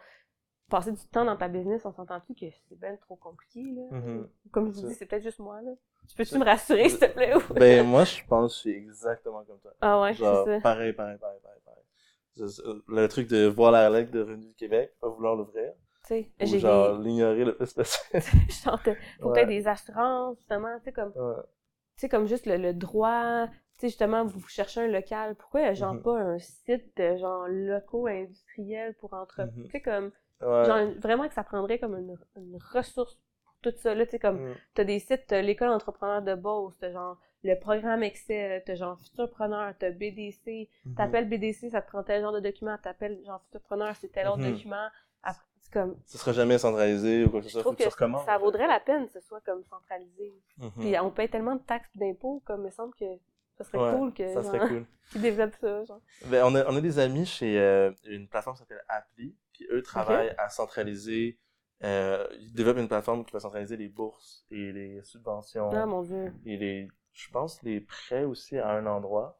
passer 0.68 0.92
du 0.92 1.06
temps 1.08 1.24
dans 1.24 1.36
ta 1.36 1.48
business, 1.48 1.84
on 1.84 1.92
s'entend-tu 1.92 2.34
que 2.34 2.46
c'est 2.68 2.78
ben 2.78 2.96
trop 2.98 3.16
compliqué, 3.16 3.62
là? 3.72 3.82
Mhm. 3.90 4.28
Comme 4.50 4.66
je 4.72 4.80
vous 4.80 4.86
dis, 4.88 4.94
c'est 4.94 5.06
peut-être 5.06 5.22
juste 5.22 5.38
moi, 5.38 5.60
là. 5.62 5.72
Tu 6.08 6.16
peux-tu 6.16 6.38
me 6.38 6.44
rassurer, 6.44 6.88
s'il 6.88 6.98
te 7.00 7.06
plaît? 7.06 7.34
Ben, 7.50 7.86
moi, 7.86 8.04
je 8.04 8.22
pense 8.28 8.52
que 8.52 8.54
je 8.56 8.60
suis 8.60 8.70
exactement 8.70 9.44
comme 9.44 9.58
toi. 9.60 9.72
ah 9.80 10.00
ouais, 10.00 10.14
c'est 10.14 10.24
ça. 10.24 10.60
pareil, 10.60 10.92
pareil, 10.92 11.18
pareil, 11.18 11.38
pareil, 11.42 11.60
pareil. 11.64 12.82
Le 12.88 13.06
truc 13.08 13.28
de 13.28 13.46
voir 13.46 13.72
la 13.72 13.90
lettre 13.90 14.10
de 14.12 14.20
Revenu 14.20 14.46
du 14.46 14.54
Québec, 14.54 14.92
pas 15.00 15.08
vouloir 15.08 15.34
l'ouvrir, 15.36 15.72
Tu 16.06 16.08
sais, 16.08 16.30
j'ai 16.40 16.58
genre 16.60 16.98
l'ignorer 16.98 17.44
le 17.44 17.56
plus 17.56 17.72
possible. 17.72 18.20
genre, 18.64 18.80
t'as- 18.82 18.94
faut 19.20 19.30
peut-être 19.32 19.48
des 19.48 19.66
assurances, 19.66 20.36
justement, 20.38 20.78
tu 20.78 20.84
sais, 20.84 20.92
comme... 20.92 21.12
Ouais. 21.16 21.42
tu 21.96 22.00
sais, 22.02 22.08
comme 22.08 22.26
juste 22.26 22.46
le, 22.46 22.56
le 22.56 22.72
droit, 22.74 23.46
tu 23.48 23.52
sais, 23.80 23.88
justement, 23.88 24.24
vous 24.24 24.46
cherchez 24.48 24.80
un 24.82 24.88
local, 24.88 25.34
pourquoi 25.34 25.72
genre 25.74 25.94
Mhm. 25.94 26.02
pas 26.02 26.18
un 26.18 26.38
site 26.38 26.96
de 26.96 27.16
genre 27.16 27.46
locaux 27.48 28.06
industriels 28.06 28.94
pour 28.94 29.14
entre... 29.14 29.42
Mhm. 29.42 29.64
Tu 29.64 29.70
sais, 29.70 29.80
comme, 29.80 30.12
Ouais. 30.40 30.64
genre, 30.64 30.90
vraiment 31.00 31.26
que 31.28 31.34
ça 31.34 31.44
prendrait 31.44 31.78
comme 31.78 31.96
une, 31.98 32.16
une 32.36 32.58
ressource 32.72 33.18
pour 33.44 33.54
tout 33.62 33.76
ça, 33.78 33.94
là, 33.94 34.04
tu 34.06 34.12
sais, 34.12 34.18
comme, 34.18 34.38
Mm. 34.50 34.54
t'as 34.74 34.84
des 34.84 34.98
sites, 35.00 35.24
t'as 35.26 35.42
l'école 35.42 35.70
entrepreneur 35.70 36.22
de 36.22 36.34
Beauce, 36.34 36.76
t'as 36.78 36.92
genre 36.92 37.18
le 37.44 37.54
programme 37.58 38.02
Excel, 38.02 38.62
t'as 38.66 38.74
genre 38.74 38.98
Futurpreneur, 39.00 39.72
t'as 39.78 39.90
BDC, 39.90 40.68
Mhm. 40.84 40.94
t'appelles 40.94 41.28
BDC, 41.28 41.70
ça 41.70 41.82
te 41.82 41.88
prend 41.88 42.02
tel 42.02 42.20
genre 42.22 42.32
de 42.32 42.40
document, 42.40 42.76
t'appelles 42.82 43.20
genre 43.24 43.40
Futurpreneur, 43.44 43.94
c'est 43.96 44.08
tel 44.08 44.26
autre 44.28 44.38
Mhm. 44.38 44.52
document, 44.52 44.88
après, 45.22 45.42
comme, 45.72 45.96
Ce 46.06 46.16
sera 46.18 46.32
jamais 46.32 46.56
centralisé 46.58 47.24
ou 47.24 47.30
quoi 47.30 47.40
que 47.40 47.46
ce 47.46 47.52
soit, 47.52 47.62
faut 47.62 47.72
que 47.74 47.82
ça 48.24 48.38
vaudrait 48.38 48.66
la 48.68 48.80
peine 48.80 49.06
que 49.06 49.12
ce 49.12 49.20
soit 49.20 49.40
comme 49.42 49.62
centralisé. 49.64 50.32
Mhm. 50.58 50.70
Puis 50.78 50.98
on 51.00 51.10
paye 51.10 51.28
tellement 51.28 51.56
de 51.56 51.62
taxes 51.62 51.90
et 51.96 51.98
d'impôts, 51.98 52.42
comme 52.46 52.62
il 52.62 52.66
me 52.66 52.70
semble 52.70 52.94
que 52.94 53.04
ça 53.56 53.64
serait 53.64 53.78
Ouais, 53.78 53.92
cool 53.98 54.12
que 54.14 54.26
Ça 54.28 54.34
genre, 54.42 54.44
serait 54.44 54.68
cool. 54.68 54.86
qu'ils 55.12 55.22
développent 55.22 55.56
ça. 55.60 55.84
Genre. 55.84 56.00
Ben, 56.26 56.44
on, 56.44 56.54
a, 56.54 56.64
on 56.70 56.76
a 56.76 56.80
des 56.80 56.98
amis 57.00 57.26
chez 57.26 57.58
euh, 57.60 57.90
une 58.06 58.28
plateforme 58.28 58.56
qui 58.56 58.60
s'appelle 58.60 58.82
Appli, 58.88 59.34
qui 59.58 59.66
eux 59.70 59.82
travaillent 59.82 60.34
à 60.38 60.48
centraliser. 60.48 61.38
Euh, 61.84 62.26
ils 62.40 62.52
développent 62.54 62.78
une 62.78 62.88
plateforme 62.88 63.24
qui 63.24 63.32
va 63.32 63.40
centraliser 63.40 63.76
les 63.76 63.88
bourses 63.88 64.44
et 64.50 64.72
les 64.72 65.02
subventions 65.02 65.70
Ah 65.72 65.86
mon 65.86 66.02
dieu. 66.02 66.32
et 66.44 66.56
les, 66.56 66.88
je 67.12 67.30
pense, 67.30 67.62
les 67.62 67.80
prêts 67.80 68.24
aussi 68.24 68.56
à 68.58 68.70
un 68.70 68.86
endroit. 68.86 69.38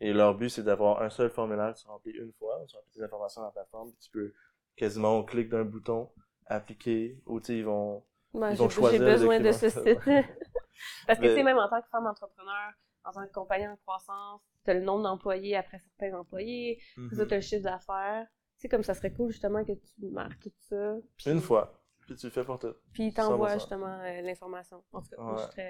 Et 0.00 0.12
leur 0.12 0.34
but, 0.34 0.48
c'est 0.50 0.62
d'avoir 0.62 1.02
un 1.02 1.10
seul 1.10 1.30
formulaire 1.30 1.74
que 1.74 1.78
tu 1.80 1.86
remplis 1.86 2.12
une 2.12 2.32
fois. 2.32 2.62
Tu 2.68 2.76
remplis 2.76 2.92
tes 2.92 3.02
informations 3.02 3.40
dans 3.42 3.46
la 3.48 3.52
plateforme, 3.52 3.90
puis 3.92 4.00
tu 4.00 4.10
peux 4.10 4.32
quasiment 4.76 5.18
au 5.18 5.24
clic 5.24 5.48
d'un 5.48 5.64
bouton 5.64 6.10
appliquer 6.46 7.20
ou 7.26 7.40
tu 7.40 7.46
sais, 7.46 7.58
ils 7.58 7.64
vont. 7.64 8.04
Moi, 8.34 8.50
Ils 8.52 8.56
vont 8.58 8.68
choisir 8.68 8.98
j'ai 9.00 9.04
besoin 9.04 9.40
de 9.40 9.52
ce 9.52 9.68
site. 9.70 9.82
Parce 11.06 11.18
que, 11.18 11.24
Mais- 11.24 11.28
tu 11.30 11.36
sais, 11.36 11.42
même 11.42 11.58
en 11.58 11.68
tant 11.68 11.80
que 11.80 11.88
femme 11.88 12.06
entrepreneur, 12.06 12.72
en 13.04 13.12
tant 13.12 13.26
que 13.26 13.32
compagnie 13.32 13.66
en 13.66 13.76
croissance, 13.76 14.40
tu 14.64 14.70
as 14.70 14.74
le 14.74 14.80
nombre 14.80 15.02
d'employés 15.04 15.56
après 15.56 15.78
certains 15.78 16.16
employés, 16.18 16.80
Mhm. 16.98 17.26
tu 17.26 17.32
as 17.32 17.36
le 17.36 17.40
chiffre 17.40 17.62
d'affaires. 17.64 18.26
Tu 18.58 18.62
sais, 18.62 18.68
comme 18.68 18.82
ça 18.82 18.94
serait 18.94 19.12
cool 19.12 19.30
justement 19.30 19.64
que 19.64 19.72
tu 19.72 20.06
marques 20.10 20.42
tout 20.42 20.50
ça. 20.68 20.96
Puis, 21.16 21.30
Une 21.30 21.40
fois, 21.40 21.80
puis 22.00 22.16
tu 22.16 22.26
le 22.26 22.32
fais 22.32 22.44
pour 22.44 22.58
tout. 22.58 22.74
Puis 22.92 23.10
100%. 23.12 23.52
justement 23.54 24.00
euh, 24.00 24.20
l'information. 24.22 24.82
En 24.92 25.00
tout 25.00 25.08
cas, 25.10 25.22
moi, 25.22 25.48
je. 25.56 25.62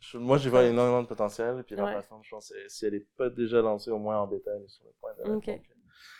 Je- 0.00 0.18
moi, 0.18 0.36
j'y 0.38 0.48
vois 0.48 0.64
énormément 0.64 1.02
de 1.02 1.06
potentiel, 1.06 1.62
puis 1.64 1.76
la 1.76 1.84
Ouais. 1.84 1.92
plateforme, 1.92 2.22
je 2.24 2.30
pense, 2.30 2.52
si 2.68 2.84
elle 2.86 2.92
n'est 2.94 3.00
pas 3.16 3.30
déjà 3.30 3.62
lancée, 3.62 3.90
au 3.90 3.98
moins 3.98 4.18
en 4.20 4.26
bêta, 4.26 4.50
elle 4.54 4.64
est 4.64 4.68
sur 4.68 4.84
le 4.84 4.92
point 5.00 5.12
de 5.14 5.22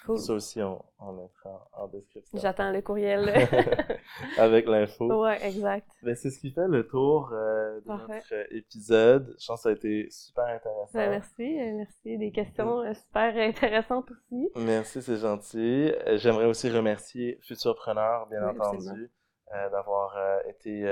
Cool. 0.07 0.19
Ça 0.19 0.33
aussi, 0.35 0.61
on, 0.63 0.85
on 0.99 1.13
mettra 1.13 1.67
en, 1.73 1.85
en 1.85 1.89
description. 1.89 2.39
J'attends 2.39 2.71
le 2.73 2.83
courriel. 2.83 3.31
Avec 4.39 4.67
l'info. 4.67 5.23
ouais, 5.23 5.39
exact. 5.47 5.89
Ben, 6.03 6.15
c'est 6.15 6.31
ce 6.31 6.39
qui 6.41 6.51
fait 6.51 6.69
le 6.69 6.87
tour 6.87 7.31
euh, 7.33 7.81
de 7.81 7.87
Parfait. 7.87 8.15
notre 8.17 8.35
euh, 8.35 8.45
épisode. 8.51 9.35
Je 9.41 9.47
pense 9.47 9.61
que 9.61 9.63
ça 9.63 9.69
a 9.71 9.73
été 9.73 10.09
super 10.11 10.45
intéressant. 10.45 10.91
Ben, 10.93 11.11
merci, 11.11 11.61
euh, 11.61 11.73
merci. 11.77 12.19
Des 12.19 12.33
questions 12.33 12.81
euh, 12.81 12.93
super 12.95 13.35
intéressantes 13.37 14.11
aussi. 14.11 14.51
Merci, 14.57 15.01
c'est 15.03 15.17
gentil. 15.17 15.93
J'aimerais 16.17 16.47
aussi 16.47 16.71
remercier 16.71 17.39
Futurpreneur, 17.43 18.27
bien 18.29 18.43
Oui, 18.47 18.51
entendu, 18.61 19.11
euh, 19.55 19.71
d'avoir 19.71 20.17
euh, 20.19 20.39
été 20.51 20.85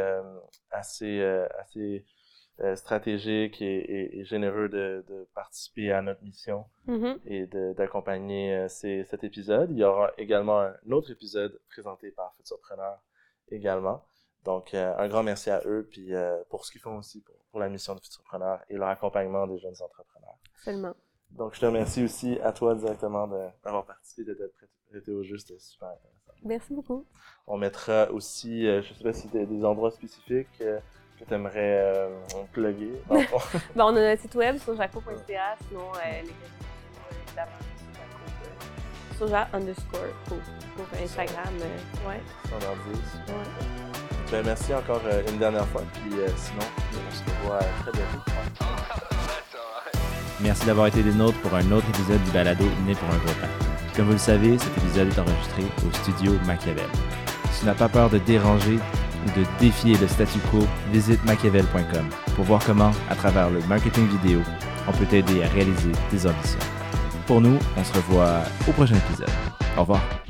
assez, 0.71 1.21
assez 1.59 2.05
euh, 2.63 2.77
stratégique 2.77 3.61
et, 3.61 3.77
et- 3.79 4.19
et 4.21 4.25
généreux 4.25 4.69
de, 4.69 5.05
de 5.09 5.27
participer 5.35 5.91
à 5.93 6.01
notre 6.03 6.23
mission 6.23 6.65
Mhm. 6.87 7.19
et 7.27 7.47
de- 7.47 7.73
d'accompagner 7.75 8.55
euh, 8.55 8.69
ces- 8.69 9.05
cet 9.05 9.25
épisode. 9.25 9.71
Il 9.71 9.79
y 9.79 9.85
aura 9.85 10.13
également 10.19 10.61
un 10.61 10.75
autre 10.91 11.11
épisode 11.11 11.59
présenté 11.69 12.11
par 12.11 12.33
Futurpreneur 12.37 12.99
également. 13.51 14.05
Donc, 14.45 14.75
euh, 14.75 14.95
un 14.99 15.09
grand 15.09 15.23
merci 15.23 15.51
à 15.51 15.61
eux 15.67 15.87
puis 15.91 16.15
euh, 16.15 16.43
pour 16.51 16.65
ce 16.65 16.73
qu'ils 16.73 16.81
font 16.81 16.97
aussi 16.99 17.21
pour, 17.23 17.35
pour 17.51 17.61
la 17.61 17.69
mission 17.69 17.95
de 17.95 18.01
Futurpreneur 18.01 18.61
et 18.69 18.75
leur 18.77 18.89
accompagnement 18.89 19.47
des 19.47 19.59
jeunes 19.59 19.75
entrepreneurs. 19.81 20.39
Seulement. 20.65 20.95
Donc, 21.31 21.55
je 21.55 21.61
te 21.61 21.67
remercie 21.67 22.05
aussi 22.05 22.39
à 22.41 22.53
toi 22.53 22.75
directement 22.75 23.27
de- 23.27 23.49
d'avoir 23.65 23.85
participé, 23.87 24.25
de 24.25 24.35
t'être 24.35 24.55
prêté- 24.91 25.13
au 25.13 25.23
jeu. 25.23 25.39
C'était 25.39 25.59
super 25.59 25.89
intéressant. 25.89 26.33
Merci 26.45 26.75
beaucoup. 26.75 27.07
On 27.47 27.57
mettra 27.57 28.11
aussi, 28.11 28.67
euh, 28.67 28.83
je 28.83 28.93
sais 28.93 29.03
pas 29.05 29.13
si 29.13 29.29
tu 29.29 29.39
as 29.39 29.47
des 29.47 29.65
endroits 29.65 29.91
spécifiques 29.93 30.61
euh, 31.23 31.25
que 31.25 31.29
tu 31.29 31.35
aimerais 31.35 31.53
euh, 31.57 32.09
plugger. 32.53 32.93
Ben, 33.77 33.85
on 33.85 33.89
a 33.97 34.01
notre 34.01 34.23
site 34.23 34.35
web 34.35 34.59
sur 34.59 34.77
jaco.ca, 34.77 35.57
sinon 35.69 35.81
euh, 35.97 36.11
les 36.11 36.19
réseaux 36.21 36.33
sociaux, 36.59 37.23
évidemment, 37.27 37.59
sur 37.77 37.95
Jaco, 37.95 38.19
euh, 38.45 39.19
Soja 39.19 39.49
underscore 39.53 40.01
co, 40.29 40.35
pour 40.77 40.87
Instagram. 41.03 41.55
euh, 41.61 42.09
ouais, 42.09 42.21
si 42.45 42.53
on 42.53 42.57
en 42.57 42.93
dit. 42.93 43.01
ouais. 43.29 44.31
Ben, 44.31 44.43
merci 44.47 44.75
encore 44.75 45.01
euh, 45.07 45.23
une 45.29 45.39
dernière 45.39 45.67
fois. 45.69 45.83
Puis 45.93 46.19
euh, 46.19 46.29
sinon, 46.37 46.65
on 46.93 47.15
se 47.15 47.23
revoit 47.43 47.57
euh, 47.63 47.83
très 47.83 47.93
bientôt. 47.93 48.31
Merci 50.41 50.67
d'avoir 50.67 50.87
été 50.89 51.03
des 51.03 51.13
nôtres 51.13 51.39
pour 51.41 51.55
un 51.55 51.71
autre 51.71 51.87
épisode 51.91 52.21
du 52.25 52.31
balado 52.33 52.65
Né 52.87 52.95
pour 52.95 53.09
un 53.11 53.19
gros 53.19 53.35
pain. 53.41 53.49
Comme 53.95 54.07
vous 54.07 54.13
le 54.13 54.19
savez, 54.19 54.59
cet 54.59 54.77
épisode 54.79 55.09
est 55.09 55.19
enregistré 55.19 55.63
au 55.87 55.93
studio 55.99 56.33
Machiavel. 56.47 56.89
Si 57.53 57.61
tu 57.61 57.67
n'as 57.67 57.75
pas 57.75 57.89
peur 57.89 58.09
de 58.11 58.19
déranger 58.19 58.79
de 59.37 59.45
défier 59.61 59.97
le 59.97 60.07
statu 60.09 60.39
quo, 60.51 60.67
visite 60.93 61.25
machiavel.com 61.25 62.09
pour 62.37 62.45
voir 62.45 62.65
comment, 62.65 62.93
à 63.11 63.15
travers 63.15 63.51
le 63.51 63.61
marketing 63.69 64.07
vidéo, 64.09 64.41
on 64.89 64.93
peut 64.93 65.07
t'aider 65.07 65.43
à 65.43 65.49
réaliser 65.49 65.93
tes 66.11 66.27
ambitions. 66.29 66.59
Pour 67.27 67.41
nous, 67.41 67.59
on 67.77 67.85
se 67.85 67.93
revoit 67.95 68.41
au 68.69 68.73
prochain 68.73 68.97
épisode. 68.97 69.31
Au 69.77 69.81
revoir. 69.81 70.22